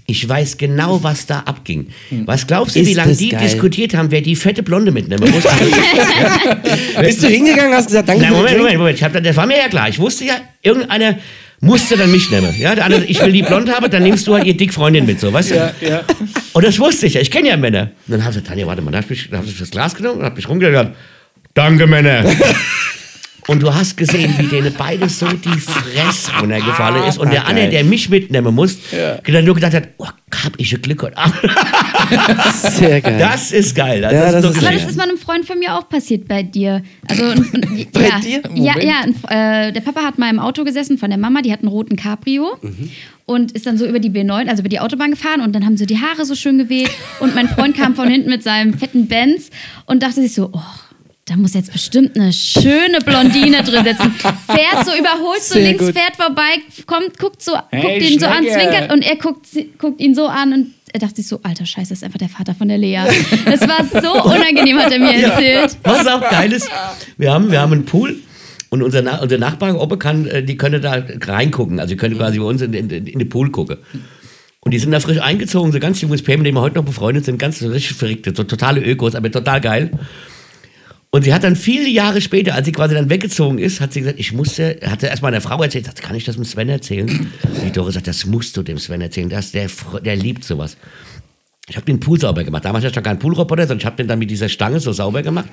Ich 0.05 0.27
weiß 0.27 0.57
genau, 0.57 1.01
was 1.01 1.25
da 1.25 1.39
abging. 1.39 1.87
Was 2.25 2.45
glaubst 2.45 2.75
du, 2.75 2.85
wie 2.85 2.93
lange 2.93 3.15
die 3.15 3.29
geil. 3.29 3.41
diskutiert 3.41 3.93
haben, 3.93 4.11
wer 4.11 4.21
die 4.21 4.35
fette 4.35 4.61
Blonde 4.61 4.91
mitnehmen 4.91 5.31
muss? 5.31 5.43
Bist 6.99 7.23
du 7.23 7.27
hingegangen 7.27 7.71
und 7.71 7.77
hast 7.77 7.87
gesagt, 7.87 8.09
danke 8.09 8.23
Nein, 8.23 8.33
Moment? 8.33 8.57
Moment, 8.57 8.77
Moment. 8.77 8.97
Ich 8.97 9.03
hab, 9.03 9.13
das 9.13 9.35
war 9.37 9.45
mir 9.45 9.57
ja 9.57 9.69
klar. 9.69 9.87
Ich 9.87 9.99
wusste 9.99 10.25
ja, 10.25 10.35
irgendeiner 10.61 11.17
musste 11.63 11.95
dann 11.95 12.11
mich 12.11 12.29
nehmen. 12.29 12.53
Ja, 12.59 12.75
der 12.75 12.85
andere, 12.85 13.05
ich 13.05 13.21
will 13.21 13.31
die 13.31 13.41
blond 13.41 13.73
haben, 13.73 13.89
dann 13.89 14.03
nimmst 14.03 14.27
du 14.27 14.33
halt 14.33 14.45
ihr 14.45 14.57
dick 14.57 14.73
Freundin 14.73 15.05
mit, 15.05 15.19
so, 15.21 15.31
weißt 15.31 15.51
du? 15.51 15.55
Ja, 15.55 15.73
ja. 15.81 16.01
Und 16.51 16.65
das 16.65 16.77
wusste 16.77 17.07
ich 17.07 17.13
ja. 17.13 17.21
Ich 17.21 17.31
kenne 17.31 17.47
ja 17.49 17.57
Männer. 17.57 17.83
Und 17.83 17.91
dann 18.07 18.21
habe 18.21 18.31
ich 18.31 18.35
gesagt, 18.35 18.47
Tanja, 18.47 18.67
warte 18.67 18.81
mal, 18.81 18.91
dann 18.91 19.03
habe 19.03 19.13
ich, 19.13 19.29
dann 19.29 19.39
hab 19.39 19.47
ich 19.47 19.57
das 19.57 19.71
Glas 19.71 19.95
genommen 19.95 20.19
und 20.19 20.25
habe 20.25 20.35
mich 20.35 20.45
gesagt, 20.45 20.95
danke 21.53 21.87
Männer. 21.87 22.25
Und 23.47 23.61
du 23.61 23.73
hast 23.73 23.97
gesehen, 23.97 24.33
wie 24.37 24.47
denen 24.47 24.73
beide 24.77 25.09
so 25.09 25.27
die 25.27 25.59
Fresse 25.59 26.31
runtergefallen 26.39 27.03
ist. 27.03 27.17
Und 27.17 27.31
der 27.31 27.43
Ah, 27.43 27.49
andere, 27.49 27.65
geil. 27.65 27.71
der 27.71 27.83
mich 27.83 28.09
mitnehmen 28.09 28.55
muss, 28.55 28.77
dann 29.25 29.45
nur 29.45 29.55
gedacht 29.55 29.73
hat, 29.73 29.89
oh, 29.97 30.05
hab 30.05 30.53
ich 30.57 30.81
Glück 30.81 31.03
heute 31.03 31.17
Abend. 31.17 31.35
Sehr 32.53 33.01
geil. 33.01 33.17
Das 33.19 33.51
ist 33.51 33.75
geil. 33.75 34.03
Also 34.03 34.15
Ja, 34.17 34.31
das 34.31 34.41
doch 34.43 34.51
ist 34.51 34.63
Aber 34.65 34.71
das 34.73 34.85
ist 34.85 34.97
mal 34.97 35.07
einem 35.07 35.17
Freund 35.17 35.45
von 35.45 35.59
mir 35.59 35.75
auch 35.75 35.87
passiert 35.89 36.27
bei 36.27 36.43
dir. 36.43 36.81
Also 37.07 37.25
ein, 37.25 37.37
ein, 37.53 37.87
Bei 37.93 38.07
ja, 38.07 38.19
dir? 38.19 38.41
Ja, 38.55 38.73
Moment. 38.73 38.83
ja. 38.83 39.01
Ein, 39.27 39.67
äh, 39.67 39.73
der 39.73 39.81
Papa 39.81 40.01
hat 40.03 40.17
mal 40.17 40.29
im 40.29 40.39
Auto 40.39 40.63
gesessen 40.63 40.97
von 40.97 41.09
der 41.09 41.19
Mama, 41.19 41.41
die 41.41 41.51
hat 41.51 41.59
einen 41.59 41.67
roten 41.69 41.95
Cabrio 41.95 42.57
und 43.25 43.51
ist 43.51 43.65
dann 43.65 43.77
so 43.77 43.85
über 43.85 43.99
die 43.99 44.09
B9, 44.09 44.47
also 44.47 44.61
über 44.61 44.69
die 44.69 44.79
Autobahn 44.79 45.11
gefahren 45.11 45.41
und 45.41 45.53
dann 45.53 45.65
haben 45.65 45.77
so 45.77 45.85
die 45.85 45.99
Haare 45.99 46.25
so 46.25 46.35
schön 46.35 46.57
geweht 46.57 46.89
und 47.19 47.35
mein 47.35 47.47
Freund 47.49 47.75
kam 47.75 47.95
von 47.95 48.07
hinten 48.09 48.29
mit 48.29 48.43
seinem 48.43 48.73
fetten 48.73 49.07
Benz 49.07 49.49
und 49.85 50.01
dachte 50.03 50.21
sich 50.21 50.33
so, 50.33 50.49
oh. 50.53 50.59
Da 51.25 51.37
muss 51.37 51.53
jetzt 51.53 51.71
bestimmt 51.71 52.17
eine 52.17 52.33
schöne 52.33 52.99
Blondine 53.05 53.63
drin 53.63 53.85
sitzen. 53.85 54.11
Fährt 54.11 54.85
so, 54.85 54.91
überholt 54.91 55.41
so 55.41 55.53
Sehr 55.53 55.67
links, 55.69 55.85
gut. 55.85 55.93
fährt 55.95 56.17
vorbei, 56.17 56.59
kommt, 56.85 57.17
guckt 57.17 57.41
so, 57.41 57.53
Hey, 57.71 57.81
guckt 57.81 58.11
ihn 58.11 58.19
so 58.19 58.25
an, 58.25 58.43
zwinkert 58.43 58.91
und 58.91 59.01
er 59.03 59.15
guckt, 59.15 59.47
guckt 59.77 60.01
ihn 60.01 60.15
so 60.15 60.27
an 60.27 60.51
und 60.51 60.73
er 60.91 60.99
dachte 60.99 61.15
sich 61.15 61.27
so, 61.27 61.39
alter 61.41 61.65
Scheiße, 61.65 61.89
das 61.89 61.99
ist 61.99 62.03
einfach 62.03 62.19
der 62.19 62.27
Vater 62.27 62.53
von 62.53 62.67
der 62.67 62.77
Lea. 62.77 62.99
Das 63.45 63.61
war 63.61 64.01
so 64.01 64.21
unangenehm, 64.25 64.77
hat 64.77 64.91
er 64.91 64.99
mir 64.99 65.13
erzählt. 65.13 65.77
Was 65.83 66.05
auch 66.07 66.29
geil 66.29 66.51
ist, 66.51 66.69
wir 67.17 67.33
haben, 67.33 67.49
wir 67.51 67.61
haben 67.61 67.71
einen 67.71 67.85
Pool 67.85 68.17
und 68.69 68.83
unser, 68.83 69.01
Na 69.01 69.21
unser 69.21 69.37
Nachbar 69.37 69.79
Oppe 69.79 69.97
kann, 69.97 70.27
äh, 70.27 70.43
die 70.43 70.57
können 70.57 70.81
da 70.81 71.05
reingucken. 71.21 71.79
Also 71.79 71.93
die 71.93 71.97
können 71.97 72.17
quasi 72.17 72.37
bei 72.37 72.45
uns 72.45 72.61
in, 72.61 72.73
in, 72.73 72.89
in 72.89 73.19
den 73.19 73.29
Pool 73.29 73.49
gucken. 73.49 73.77
Und 74.59 74.73
die 74.73 74.79
sind 74.79 74.91
da 74.91 74.99
frisch 74.99 75.19
eingezogen, 75.19 75.71
so 75.71 75.79
ganz 75.79 76.01
junges 76.01 76.21
Pärchen, 76.21 76.41
mit 76.41 76.47
dem 76.49 76.55
wir 76.55 76.61
heute 76.61 76.75
noch 76.75 76.85
befreundet 76.85 77.23
sind, 77.23 77.37
ganz 77.39 77.61
richtig 77.61 77.93
verrückte, 77.93 78.33
so 78.35 78.43
totale 78.43 78.81
Ökos, 78.81 79.15
aber 79.15 79.31
total 79.31 79.61
geil. 79.61 79.91
Und 81.13 81.21
sie 81.21 81.31
hat 81.31 81.43
dann 81.43 81.55
viele 81.55 81.87
Jahre 81.89 82.21
später, 82.21 82.55
als 82.55 82.65
sie 82.65 82.71
quasi 82.71 82.95
dann 82.95 83.07
weggezogen 83.07 83.59
ist, 83.59 83.79
hat 83.81 83.93
sie 83.93 83.99
gesagt, 83.99 84.19
ich 84.19 84.33
musste, 84.33 84.79
hatte 84.83 85.05
erstmal 85.05 85.31
einer 85.31 85.41
Frau 85.41 85.61
erzählt, 85.61 85.85
sagt, 85.85 86.01
kann 86.01 86.15
ich 86.15 86.23
das 86.23 86.37
dem 86.37 86.43
Sven 86.43 86.69
erzählen? 86.69 87.31
Die 87.63 87.71
Dore 87.71 87.91
sagt, 87.91 88.07
das 88.07 88.25
musst 88.25 88.57
du 88.57 88.63
dem 88.63 88.79
Sven 88.79 88.99
erzählen, 88.99 89.29
das, 89.29 89.51
der, 89.51 89.69
der 90.03 90.15
liebt 90.15 90.43
sowas. 90.43 90.75
Ich 91.69 91.75
habe 91.75 91.85
den 91.85 91.99
Pool 91.99 92.19
sauber 92.19 92.43
gemacht. 92.43 92.65
Damals 92.65 92.83
hatte 92.83 92.93
ich 92.93 92.95
noch 92.95 93.03
keinen 93.03 93.19
Poolroboter, 93.19 93.67
sondern 93.67 93.77
ich 93.77 93.85
habe 93.85 93.97
den 93.97 94.07
dann 94.07 94.17
mit 94.17 94.31
dieser 94.31 94.49
Stange 94.49 94.79
so 94.79 94.91
sauber 94.91 95.21
gemacht. 95.21 95.49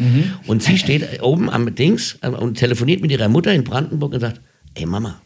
Und 0.46 0.62
sie 0.62 0.78
steht 0.78 1.22
oben 1.22 1.50
am 1.50 1.74
Dings 1.74 2.16
und 2.22 2.54
telefoniert 2.54 3.02
mit 3.02 3.10
ihrer 3.10 3.28
Mutter 3.28 3.52
in 3.52 3.62
Brandenburg 3.62 4.14
und 4.14 4.20
sagt, 4.20 4.40
ey 4.76 4.86
Mama, 4.86 5.20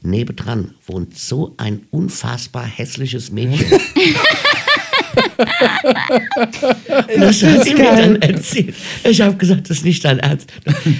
nebendran 0.00 0.72
wohnt 0.86 1.18
so 1.18 1.52
ein 1.58 1.82
unfassbar 1.90 2.64
hässliches 2.64 3.30
Mädchen. 3.30 3.66
Das 7.18 7.42
hat 7.42 7.64
sie 7.64 7.74
mir 7.74 7.84
dann 7.96 8.16
erzählt. 8.22 8.74
Ich 9.04 9.20
habe 9.20 9.36
gesagt, 9.36 9.68
das 9.70 9.78
ist 9.78 9.84
nicht 9.84 10.04
dein 10.04 10.18
Ernst. 10.18 10.50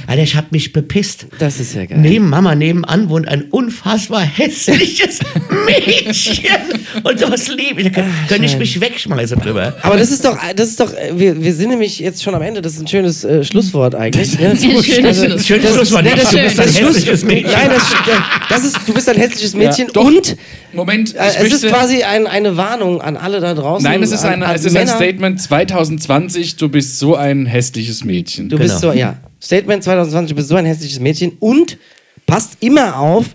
Alter, 0.06 0.22
ich 0.22 0.34
habe 0.36 0.46
mich 0.50 0.72
bepisst. 0.72 1.26
Das 1.38 1.60
ist 1.60 1.74
ja 1.74 1.84
geil. 1.86 1.98
Neben 1.98 2.28
Mama 2.28 2.54
nebenan 2.54 3.08
wohnt 3.08 3.28
ein 3.28 3.42
unfassbar 3.50 4.22
hässliches 4.22 5.20
Mädchen. 5.66 6.44
Und 7.02 7.20
das 7.20 7.48
liebe 7.48 7.80
ich. 7.82 7.88
Da 7.88 8.02
kann, 8.02 8.12
kann 8.28 8.42
ich 8.42 8.56
mich 8.58 8.80
wegschmeißen 8.80 9.40
drüber. 9.40 9.76
Aber 9.82 9.96
das 9.96 10.10
ist 10.10 10.24
doch, 10.24 10.36
das 10.56 10.68
ist 10.70 10.80
doch, 10.80 10.92
wir, 11.12 11.42
wir 11.42 11.54
sind 11.54 11.70
nämlich 11.70 11.98
jetzt 11.98 12.22
schon 12.22 12.34
am 12.34 12.42
Ende, 12.42 12.62
das 12.62 12.74
ist 12.74 12.80
ein 12.80 12.88
schönes 12.88 13.24
äh, 13.24 13.44
Schlusswort 13.44 13.94
eigentlich. 13.94 14.38
ne? 14.38 14.50
ein 14.50 14.56
schönes 14.58 15.04
Also, 15.20 15.24
Schlusswort. 15.24 15.44
Schön, 15.46 15.62
das 15.62 15.74
das 15.74 15.82
ist- 15.82 15.92
war 15.94 16.02
nee, 16.02 16.10
nicht, 16.10 16.22
das- 16.24 16.30
du 16.30 16.36
bist 16.42 16.58
das 16.58 16.76
ein 16.76 16.84
hässliches 16.86 17.24
Mädchen. 17.24 17.50
Nein, 17.52 17.70
das, 17.70 17.84
das 18.48 18.64
ist, 18.64 18.78
du 18.86 18.92
bist 18.94 19.08
ein 19.08 19.16
hässliches 19.16 19.54
Mädchen 19.54 19.88
doch. 19.92 20.04
und 20.04 20.36
Moment, 20.72 21.14
äh, 21.16 21.28
ich 21.30 21.36
es 21.38 21.42
ist 21.44 21.62
möchte- 21.62 21.68
quasi 21.68 22.02
ein, 22.02 22.26
eine 22.26 22.56
Warnung 22.56 23.00
an 23.00 23.16
alle 23.16 23.40
da 23.40 23.54
draußen. 23.54 23.82
Nein, 23.84 24.02
es 24.02 24.12
ist, 24.12 24.24
eine, 24.32 24.46
an 24.46 24.54
es 24.54 24.64
ist 24.64 24.76
ein 24.76 24.86
Männer. 24.86 24.96
Statement 24.96 25.40
2020, 25.40 26.56
du 26.56 26.68
bist 26.68 26.98
so 26.98 27.16
ein 27.16 27.46
hässliches 27.46 28.04
Mädchen. 28.04 28.48
Du 28.48 28.56
bist 28.58 28.80
Genau. 28.80 28.92
so, 28.92 28.98
ja. 28.98 29.16
Statement 29.42 29.82
2020, 29.84 30.30
du 30.30 30.36
bist 30.36 30.48
so 30.48 30.56
ein 30.56 30.66
hässliches 30.66 31.00
Mädchen 31.00 31.32
und 31.40 31.78
passt 32.26 32.56
immer 32.60 32.98
auf, 32.98 33.26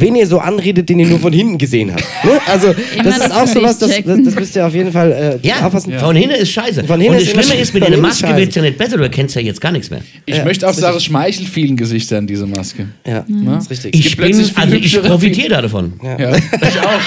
wen 0.00 0.14
ihr 0.16 0.26
so 0.26 0.38
anredet, 0.38 0.88
den 0.88 0.98
ihr 0.98 1.06
nur 1.06 1.18
von 1.18 1.32
hinten 1.32 1.58
gesehen 1.58 1.92
habt. 1.92 2.04
Ne? 2.24 2.40
Also, 2.46 2.74
das 3.04 3.18
ist 3.18 3.30
auch 3.32 3.46
sowas, 3.46 3.78
das, 3.78 3.90
das, 4.04 4.22
das 4.24 4.34
müsst 4.34 4.56
ihr 4.56 4.66
auf 4.66 4.74
jeden 4.74 4.92
Fall 4.92 5.40
äh, 5.42 5.46
Ja, 5.46 5.66
aufpassen. 5.66 5.98
von 5.98 6.16
hinten 6.16 6.36
ist 6.36 6.50
scheiße. 6.52 6.84
Von 6.84 7.00
hinten 7.00 7.16
und 7.16 7.22
ist 7.22 7.36
das 7.36 7.44
Schlimme 7.46 7.58
sch- 7.60 7.62
ist, 7.62 7.74
mit 7.74 7.82
von 7.84 7.86
einer 7.92 7.96
hinten 7.96 8.08
Maske 8.22 8.36
wird 8.36 8.48
es 8.50 8.54
ja 8.54 8.62
nicht 8.62 8.78
besser. 8.78 8.96
Du 8.96 9.02
erkennst 9.02 9.34
ja 9.36 9.40
jetzt 9.42 9.60
gar 9.60 9.72
nichts 9.72 9.90
mehr. 9.90 10.00
Ich 10.26 10.36
Ja, 10.36 10.44
möchte 10.44 10.68
auch 10.68 10.72
sagen, 10.74 10.96
es 10.96 11.04
schmeichelt 11.04 11.48
vielen 11.48 11.76
Gesichtern, 11.76 12.26
diese 12.26 12.46
Maske. 12.46 12.88
Ja, 13.06 13.24
das 13.28 13.64
ist 13.64 13.70
richtig. 13.70 13.94
Ich 13.94 14.16
bin, 14.16 14.34
also 14.54 14.76
ich 14.76 15.02
profitiere 15.02 15.62
davon. 15.62 15.92
Ja, 16.02 16.36
ich 16.36 16.80
auch. 16.80 17.00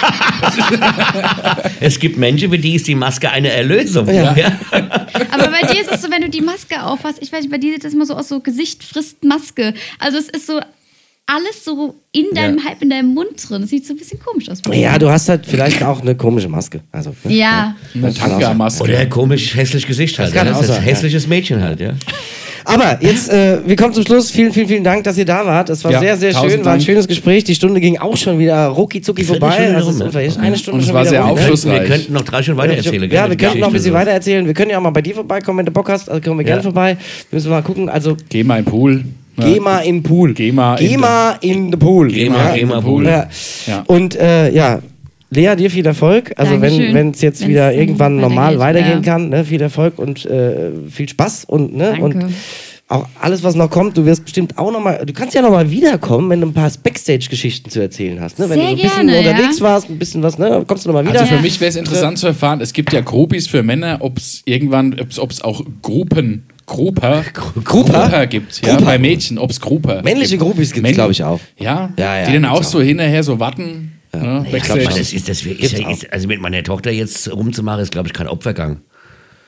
Es 1.79 1.99
gibt 1.99 2.17
Menschen, 2.17 2.49
für 2.51 2.57
die 2.59 2.75
ist 2.75 2.87
die 2.87 2.95
Maske 2.95 3.29
eine 3.29 3.51
Erlösung. 3.51 4.07
Ja. 4.13 4.35
Aber 5.31 5.47
bei 5.49 5.73
dir 5.73 5.81
ist 5.81 5.91
es 5.91 6.01
so, 6.01 6.09
wenn 6.11 6.21
du 6.21 6.29
die 6.29 6.41
Maske 6.41 6.83
aufhast, 6.83 7.17
ich 7.21 7.31
weiß 7.31 7.41
nicht, 7.41 7.51
bei 7.51 7.57
dir 7.57 7.73
sieht 7.73 7.83
das 7.83 7.93
immer 7.93 8.05
so 8.05 8.15
aus, 8.15 8.27
so 8.29 8.39
Gesicht 8.39 8.83
frisst 8.83 9.23
Maske. 9.23 9.73
Also 9.99 10.17
es 10.17 10.29
ist 10.29 10.47
so 10.47 10.59
alles 11.25 11.63
so 11.63 11.95
in 12.11 12.25
deinem, 12.35 12.57
Ja. 12.57 12.65
halb 12.65 12.81
in 12.81 12.89
deinem 12.89 13.13
Mund 13.13 13.29
drin. 13.49 13.61
Das 13.61 13.69
sieht 13.69 13.85
so 13.85 13.93
ein 13.93 13.97
bisschen 13.97 14.19
komisch 14.19 14.49
aus. 14.49 14.61
Ja, 14.71 14.97
du 14.99 15.09
hast 15.09 15.29
halt 15.29 15.45
vielleicht 15.45 15.81
auch 15.83 16.01
eine 16.01 16.15
komische 16.15 16.49
Maske. 16.49 16.81
Also, 16.91 17.15
ne? 17.23 17.33
Ja. 17.33 17.75
Eine 17.95 18.13
Tanga-Maske. 18.13 18.83
Oder 18.83 18.99
ein 18.99 19.09
komisch 19.09 19.55
hässlich 19.55 19.87
Gesicht 19.87 20.19
halt. 20.19 20.29
Das 20.29 20.35
kann 20.35 20.47
ja. 20.47 20.53
auch 20.53 20.57
Das 20.57 20.67
ist 20.69 20.75
sein, 20.75 20.83
ein 20.83 20.87
hässliches 20.89 21.27
Mädchen 21.27 21.61
halt, 21.61 21.79
ja. 21.79 21.93
Aber 22.65 22.97
jetzt, 23.01 23.29
äh, 23.29 23.59
wir 23.65 23.75
kommen 23.75 23.93
zum 23.93 24.05
Schluss. 24.05 24.31
Vielen, 24.31 24.53
vielen, 24.53 24.67
vielen 24.69 24.83
Dank, 24.85 25.03
dass 25.03 25.17
ihr 25.17 25.25
da 25.25 25.45
wart. 25.45 25.69
Es 25.69 25.83
war 25.83 25.91
Ja, 25.91 25.99
sehr, 25.99 26.15
sehr 26.17 26.31
schön. 26.31 26.41
War 26.41 26.57
ein 26.57 26.63
Dank. 26.63 26.81
schönes 26.83 27.07
Gespräch. 27.09 27.43
Die 27.43 27.55
Stunde 27.55 27.81
ging 27.81 27.97
auch 27.97 28.15
schon 28.15 28.39
wieder 28.39 28.67
rucki 28.67 29.01
zucki 29.01 29.23
vorbei. 29.25 29.73
Also, 29.75 29.89
es 29.89 29.97
ne? 29.97 30.05
ist 30.07 30.15
ungefähr 30.15 30.41
eine 30.41 30.57
Stunde 30.57 30.79
Und 30.79 30.85
es 30.87 30.93
war 30.93 31.05
sehr 31.05 31.21
rum. 31.23 31.31
aufschlussreich. 31.31 31.81
Wir 31.81 31.87
könnten 31.87 32.13
noch 32.13 32.21
drei 32.23 32.41
Stunden 32.41 32.59
weiter 32.61 32.73
erzählen. 32.73 33.11
Ja, 33.11 33.29
wir 33.29 33.35
könnten 33.35 33.59
noch 33.59 33.67
ein 33.67 33.73
bisschen 33.73 33.91
so. 33.91 33.97
weiter 33.97 34.11
erzählen. 34.11 34.45
Wir 34.45 34.53
können 34.53 34.71
ja 34.71 34.77
auch 34.77 34.81
mal 34.81 34.91
bei 34.91 35.01
dir 35.01 35.13
vorbeikommen, 35.15 35.59
wenn 35.59 35.65
du 35.65 35.71
Bock 35.73 35.89
hast. 35.89 36.09
Also 36.09 36.21
kommen 36.21 36.39
wir 36.39 36.43
Ja. 36.45 36.51
gerne 36.51 36.63
vorbei. 36.63 36.97
Müssen 37.31 37.47
wir 37.47 37.55
mal 37.57 37.63
gucken. 37.63 37.89
Also, 37.89 38.15
Geh 38.29 38.43
mal 38.45 38.59
im 38.59 38.65
Pool. 38.65 39.03
Geh 39.37 39.59
mal 39.59 39.79
im 39.79 40.03
Pool. 40.03 40.33
Geh 40.33 40.51
mal 40.51 40.75
in 40.75 40.87
Geh 40.87 40.97
mal 40.97 41.37
in 41.41 41.71
den 41.71 41.79
Pool. 41.79 42.07
Geh 42.09 42.29
mal, 42.29 42.49
ja. 42.49 42.55
geh 42.55 42.65
mal 42.65 42.81
Pool. 42.81 43.05
Ja. 43.05 43.27
Ja. 43.65 43.83
Und 43.87 44.15
äh, 44.15 44.51
ja, 44.51 44.79
Lea, 45.29 45.55
dir 45.55 45.71
viel 45.71 45.85
Erfolg. 45.85 46.33
Also 46.37 46.53
Dankeschön. 46.53 46.93
wenn 46.93 47.11
es 47.11 47.21
jetzt 47.21 47.41
Wenn's 47.41 47.49
wieder 47.49 47.73
irgendwann 47.73 48.17
normal 48.17 48.59
weitergeht, 48.59 48.85
weitergehen 48.85 49.03
ja. 49.03 49.11
kann, 49.11 49.29
ne, 49.29 49.45
viel 49.45 49.61
Erfolg 49.61 49.97
und 49.97 50.25
äh, 50.25 50.71
viel 50.89 51.09
Spaß 51.09 51.45
und 51.45 51.75
ne 51.75 51.95
Danke. 51.97 52.03
und 52.03 52.33
auch 52.89 53.07
alles, 53.19 53.43
was 53.43 53.55
noch 53.55 53.69
kommt, 53.69 53.97
du 53.97 54.05
wirst 54.05 54.23
bestimmt 54.23 54.57
auch 54.57 54.71
noch 54.71 54.79
mal, 54.79 55.03
du 55.05 55.13
kannst 55.13 55.33
ja 55.33 55.41
noch 55.41 55.49
mal 55.49 55.71
wiederkommen, 55.71 56.29
wenn 56.29 56.41
du 56.41 56.47
ein 56.47 56.53
paar 56.53 56.69
Backstage-Geschichten 56.83 57.69
zu 57.69 57.81
erzählen 57.81 58.19
hast. 58.21 58.37
Ne? 58.37 58.49
Wenn 58.49 58.59
Sehr 58.59 58.71
du 58.71 58.77
so 58.77 58.83
ein 58.83 58.83
bisschen 58.83 59.07
gerne, 59.07 59.29
unterwegs 59.29 59.59
ja. 59.59 59.65
warst, 59.65 59.89
ein 59.89 59.97
bisschen 59.97 60.21
was, 60.21 60.37
ne, 60.37 60.63
kommst 60.67 60.85
du 60.85 60.89
noch 60.89 60.93
mal 60.93 61.07
wieder. 61.07 61.21
Also 61.21 61.35
für 61.35 61.41
mich 61.41 61.59
wäre 61.59 61.69
es 61.69 61.75
interessant 61.75 62.19
zu 62.19 62.27
erfahren, 62.27 62.61
es 62.61 62.73
gibt 62.73 62.93
ja 62.93 63.01
Groupies 63.01 63.47
für 63.47 63.63
Männer, 63.63 63.97
ob 64.01 64.17
es 64.17 64.43
irgendwann, 64.45 64.99
ob 64.99 65.31
es 65.31 65.41
auch 65.41 65.63
Gruppen, 65.81 66.43
Grupper, 66.65 67.23
Grupper 67.63 68.25
gibt, 68.27 68.61
ja, 68.65 68.69
Grupper. 68.75 68.85
bei 68.85 68.97
Mädchen, 68.97 69.37
ob 69.37 69.51
es 69.51 69.59
Grupper 69.59 70.01
Männliche 70.03 70.31
gibt. 70.37 70.41
Groupies 70.43 70.69
gibt's, 70.71 70.81
Männ- 70.81 70.93
glaub 70.93 71.11
ich, 71.11 71.23
auch. 71.23 71.39
Ja, 71.59 71.89
Ja, 71.97 72.19
ja, 72.19 72.25
die 72.27 72.33
dann 72.33 72.45
auch 72.45 72.59
auch. 72.59 72.63
so 72.63 72.81
hinterher 72.81 73.23
so 73.23 73.39
warten. 73.39 73.91
Ne, 74.15 74.45
Ich 74.53 74.63
glaube, 74.63 74.83
das 74.83 74.97
ist, 75.11 75.27
das 75.27 75.41
ist, 75.43 75.77
ja, 75.77 75.89
ist, 75.89 76.11
also 76.13 76.27
mit 76.27 76.39
meiner 76.39 76.61
Tochter 76.63 76.91
jetzt 76.91 77.31
rumzumachen, 77.31 77.81
ist, 77.81 77.91
glaube 77.91 78.07
ich, 78.07 78.13
kein 78.13 78.27
Opfergang. 78.27 78.77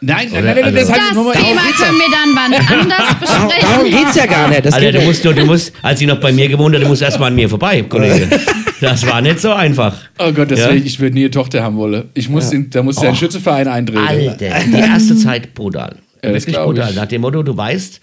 Nein, 0.01 0.27
nein, 0.31 0.43
nein, 0.43 0.57
nein, 0.61 0.75
das 0.75 0.89
also- 0.89 1.01
Das 1.01 1.13
mal. 1.15 1.33
Thema 1.33 1.61
können 1.61 1.97
wir 1.97 2.11
dann 2.11 2.35
wann 2.35 2.53
anders 2.79 2.97
Darum, 2.97 3.47
besprechen. 3.47 3.69
darum 3.71 3.91
geht's 3.91 4.15
ja 4.15 4.25
gar 4.25 4.49
nicht. 4.49 4.65
Das 4.65 4.73
Alter, 4.73 4.91
du 4.91 4.99
ja- 4.99 5.05
musst, 5.05 5.23
du, 5.25 5.33
du 5.33 5.45
musst, 5.45 5.71
als 5.81 5.99
sie 5.99 6.05
noch 6.05 6.19
bei 6.19 6.31
mir 6.31 6.49
gewohnt 6.49 6.75
hat, 6.75 6.81
du 6.83 6.87
musst 6.87 7.01
erstmal 7.01 7.29
an 7.29 7.35
mir 7.35 7.47
vorbei, 7.49 7.81
Kollege. 7.83 8.27
Das 8.81 9.07
war 9.07 9.21
nicht 9.21 9.39
so 9.39 9.53
einfach. 9.53 9.95
Oh 10.19 10.33
Gott, 10.33 10.51
das 10.51 10.59
Ja? 10.59 10.69
will 10.69 10.75
ich, 10.79 10.85
ich 10.85 10.99
würde 10.99 11.15
nie 11.15 11.21
eine 11.21 11.31
Tochter 11.31 11.63
haben 11.63 11.77
wollen. 11.77 12.09
Ich 12.13 12.27
muss 12.27 12.51
in, 12.51 12.69
da 12.69 12.83
muss 12.83 13.01
ja 13.01 13.07
ein 13.07 13.15
Schützeverein 13.15 13.69
eintreten. 13.69 14.05
Alter, 14.05 14.35
die 14.67 14.73
erste 14.77 15.15
Zeit 15.15 15.53
brutal. 15.53 15.95
Ja, 16.27 16.33
das 16.33 16.45
Wirklich 16.47 16.57
brutal. 16.63 16.93
Nach 16.93 17.05
dem 17.05 17.21
Motto, 17.21 17.43
du 17.43 17.55
weißt, 17.55 18.01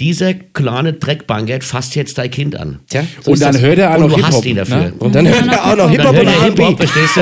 dieser 0.00 0.32
kleine 0.32 0.94
Dreckbankert 0.94 1.62
fasst 1.62 1.94
jetzt 1.94 2.16
dein 2.18 2.30
Kind 2.30 2.56
an. 2.56 2.80
Tja, 2.88 3.04
so 3.20 3.32
Und 3.32 3.42
dann 3.42 3.52
das. 3.52 3.62
hört 3.62 3.78
er 3.78 3.90
auch 3.90 3.98
Und 3.98 4.08
noch 4.10 4.16
du 4.16 4.22
hasst 4.22 4.26
Hip-Hop. 4.44 4.46
ihn 4.46 4.56
dafür. 4.56 4.76
Ne? 4.76 4.92
Und 4.98 5.14
dann 5.14 5.28
hört 5.28 5.46
er 5.46 5.64
auch 5.66 5.76
noch 5.76 5.84
Und 5.84 5.90
Hip-Hop 5.90 6.18
und 6.18 6.28
Hip-Hop, 6.28 6.58
R&B. 6.70 6.76
verstehst 6.86 7.16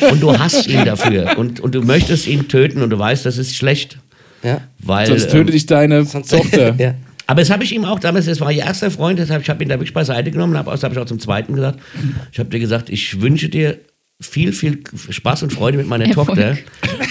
du? 0.00 0.06
Und 0.10 0.20
du 0.22 0.38
hasst 0.38 0.66
ihn 0.66 0.84
dafür. 0.84 1.38
Und, 1.38 1.60
und 1.60 1.74
du 1.74 1.82
möchtest 1.82 2.26
ihn 2.26 2.48
töten 2.48 2.82
und 2.82 2.90
du 2.90 2.98
weißt, 2.98 3.24
das 3.24 3.38
ist 3.38 3.54
schlecht. 3.56 3.98
Ja. 4.42 4.60
Weil, 4.80 5.06
Sonst 5.06 5.30
tötet 5.30 5.48
ähm, 5.48 5.52
dich 5.52 5.66
deine 5.66 6.04
Tochter. 6.28 6.74
ja. 6.78 6.94
aber 7.28 7.40
das 7.42 7.50
habe 7.50 7.62
ich 7.64 7.72
ihm 7.72 7.84
auch 7.84 7.98
damals, 8.00 8.26
das 8.26 8.40
war 8.40 8.50
ihr 8.52 8.64
erster 8.64 8.90
Freund, 8.90 9.18
deshalb 9.18 9.42
ich 9.42 9.48
habe 9.48 9.62
ihn 9.62 9.68
da 9.68 9.76
wirklich 9.76 9.94
beiseite 9.94 10.30
genommen, 10.30 10.56
habe 10.58 10.70
habe 10.70 10.92
ich 10.94 10.98
auch 11.00 11.06
zum 11.06 11.18
zweiten 11.20 11.54
gesagt. 11.54 11.78
Ich 12.32 12.38
habe 12.40 12.48
dir 12.50 12.58
gesagt, 12.60 12.90
ich 12.90 13.20
wünsche 13.20 13.48
dir 13.48 13.78
viel, 14.20 14.52
viel 14.52 14.80
Spaß 15.10 15.42
und 15.42 15.52
Freude 15.52 15.78
mit 15.78 15.86
meiner 15.86 16.06
Erfolg. 16.06 16.28
Tochter. 16.28 16.56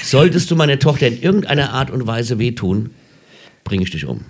Solltest 0.04 0.50
du 0.50 0.56
meiner 0.56 0.80
Tochter 0.80 1.08
in 1.08 1.22
irgendeiner 1.22 1.72
Art 1.72 1.92
und 1.92 2.08
Weise 2.08 2.40
wehtun, 2.40 2.92
bringe 3.64 3.84
ich 3.84 3.92
dich 3.92 4.06
um. 4.06 4.22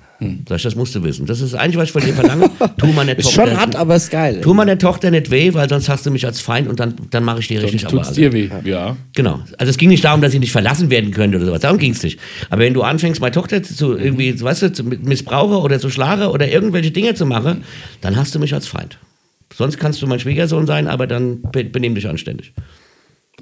Sag 0.47 0.57
ich, 0.57 0.63
das 0.63 0.75
musst 0.75 0.95
du 0.95 1.03
wissen. 1.03 1.25
Das 1.25 1.41
ist 1.41 1.53
das 1.53 1.59
Einzige, 1.59 1.81
was 1.81 1.89
ich 1.89 1.91
von 1.91 2.01
dir 2.01 2.13
verlange. 2.13 2.49
Tu 2.77 2.87
meiner 2.87 3.17
Ist 3.17 3.25
Tochter. 3.25 3.47
schon 3.47 3.57
hart, 3.57 3.75
aber 3.75 3.97
ist 3.97 4.09
geil. 4.09 4.39
Tu 4.41 4.53
meiner 4.53 4.77
Tochter 4.77 5.11
nicht 5.11 5.29
weh, 5.29 5.53
weil 5.53 5.67
sonst 5.67 5.89
hast 5.89 6.05
du 6.05 6.11
mich 6.11 6.25
als 6.25 6.39
Feind 6.39 6.69
und 6.69 6.79
dann, 6.79 6.95
dann 7.09 7.25
mache 7.25 7.39
ich 7.41 7.49
dir 7.49 7.61
richtig 7.61 7.81
Sonst 7.81 7.93
aber 7.93 8.03
tut's 8.03 8.15
dir 8.15 8.31
weh. 8.31 8.49
Ja. 8.63 8.95
Genau. 9.13 9.41
Also 9.57 9.69
es 9.69 9.77
ging 9.77 9.89
nicht 9.89 10.05
darum, 10.05 10.21
dass 10.21 10.31
sie 10.31 10.39
nicht 10.39 10.53
verlassen 10.53 10.89
werden 10.89 11.11
könnte 11.11 11.37
oder 11.37 11.47
sowas. 11.47 11.61
Darum 11.61 11.77
ging 11.77 11.91
es 11.91 12.01
nicht. 12.01 12.17
Aber 12.49 12.61
wenn 12.61 12.73
du 12.73 12.83
anfängst, 12.83 13.19
meine 13.19 13.33
Tochter 13.33 13.61
zu 13.61 13.97
irgendwie, 13.97 14.39
weißt 14.41 14.61
du, 14.61 14.71
zu 14.73 14.83
missbrauchen 14.85 15.57
oder 15.57 15.79
zu 15.79 15.89
schlagen 15.89 16.27
oder 16.27 16.47
irgendwelche 16.47 16.91
Dinge 16.91 17.13
zu 17.13 17.25
machen, 17.25 17.65
dann 17.99 18.15
hast 18.15 18.33
du 18.35 18.39
mich 18.39 18.53
als 18.53 18.67
Feind. 18.67 18.97
Sonst 19.53 19.77
kannst 19.79 20.01
du 20.01 20.07
mein 20.07 20.19
Schwiegersohn 20.19 20.65
sein, 20.67 20.87
aber 20.87 21.07
dann 21.07 21.41
be 21.51 21.63
benehm 21.63 21.95
dich 21.95 22.07
anständig. 22.07 22.53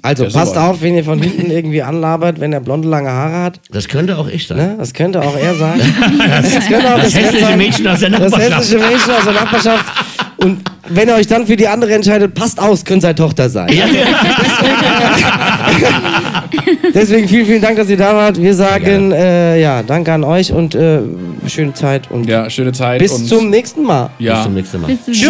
Also 0.02 0.24
Ja, 0.24 0.30
passt 0.30 0.56
auf, 0.58 0.82
wenn 0.82 0.96
ihr 0.96 1.04
von 1.04 1.20
hinten 1.22 1.50
irgendwie 1.50 1.82
anlabert, 1.82 2.38
wenn 2.40 2.52
er 2.52 2.60
blonde 2.60 2.88
lange 2.88 3.10
Haare 3.10 3.42
hat. 3.42 3.60
Das 3.70 3.88
könnte 3.88 4.18
auch 4.18 4.28
ich 4.28 4.46
sein. 4.46 4.58
Ne? 4.58 4.74
Das 4.78 4.92
könnte 4.92 5.22
auch 5.22 5.36
er 5.36 5.54
sein. 5.54 5.80
Das, 6.42 6.66
könnte 6.68 6.94
auch 6.94 6.98
Das 7.00 7.12
Sven 7.12 7.22
hässliche 7.24 7.44
sein. 7.46 7.58
Mädchen 7.58 7.86
aus 7.88 8.00
der 8.00 8.10
Das 8.10 8.20
Nachbarschaft. 8.20 8.58
hässliche 8.58 8.84
Mädchen 8.84 9.10
aus 9.14 9.24
der 9.24 9.32
Nachbarschaft. 9.32 9.84
Und 10.44 10.60
wenn 10.90 11.08
ihr 11.08 11.14
euch 11.14 11.26
dann 11.26 11.46
für 11.46 11.56
die 11.56 11.66
andere 11.66 11.94
entscheidet, 11.94 12.34
passt 12.34 12.60
aus, 12.60 12.84
könnte 12.84 13.02
seine 13.02 13.14
Tochter 13.14 13.48
sein. 13.48 13.68
Deswegen 16.94 17.26
vielen, 17.28 17.46
vielen 17.46 17.62
Dank, 17.62 17.76
dass 17.76 17.88
ihr 17.88 17.96
da 17.96 18.14
wart. 18.14 18.40
Wir 18.40 18.54
sagen 18.54 19.10
äh, 19.12 19.58
ja, 19.60 19.82
danke 19.82 20.12
an 20.12 20.22
euch 20.22 20.52
und 20.52 20.74
äh, 20.74 20.98
schöne 21.46 21.72
Zeit 21.72 22.10
und 22.10 22.26
Ja, 22.28 22.50
schöne 22.50 22.72
Zeit. 22.72 22.98
bis 23.00 23.12
und 23.12 23.26
zum 23.26 23.48
nächsten 23.50 23.82
Mal. 23.84 24.10
ja. 24.18 24.34
Bis 24.34 24.42
zum 24.44 24.54
nächsten 24.54 24.80
Mal. 24.82 24.90
Tschüss. 25.06 25.24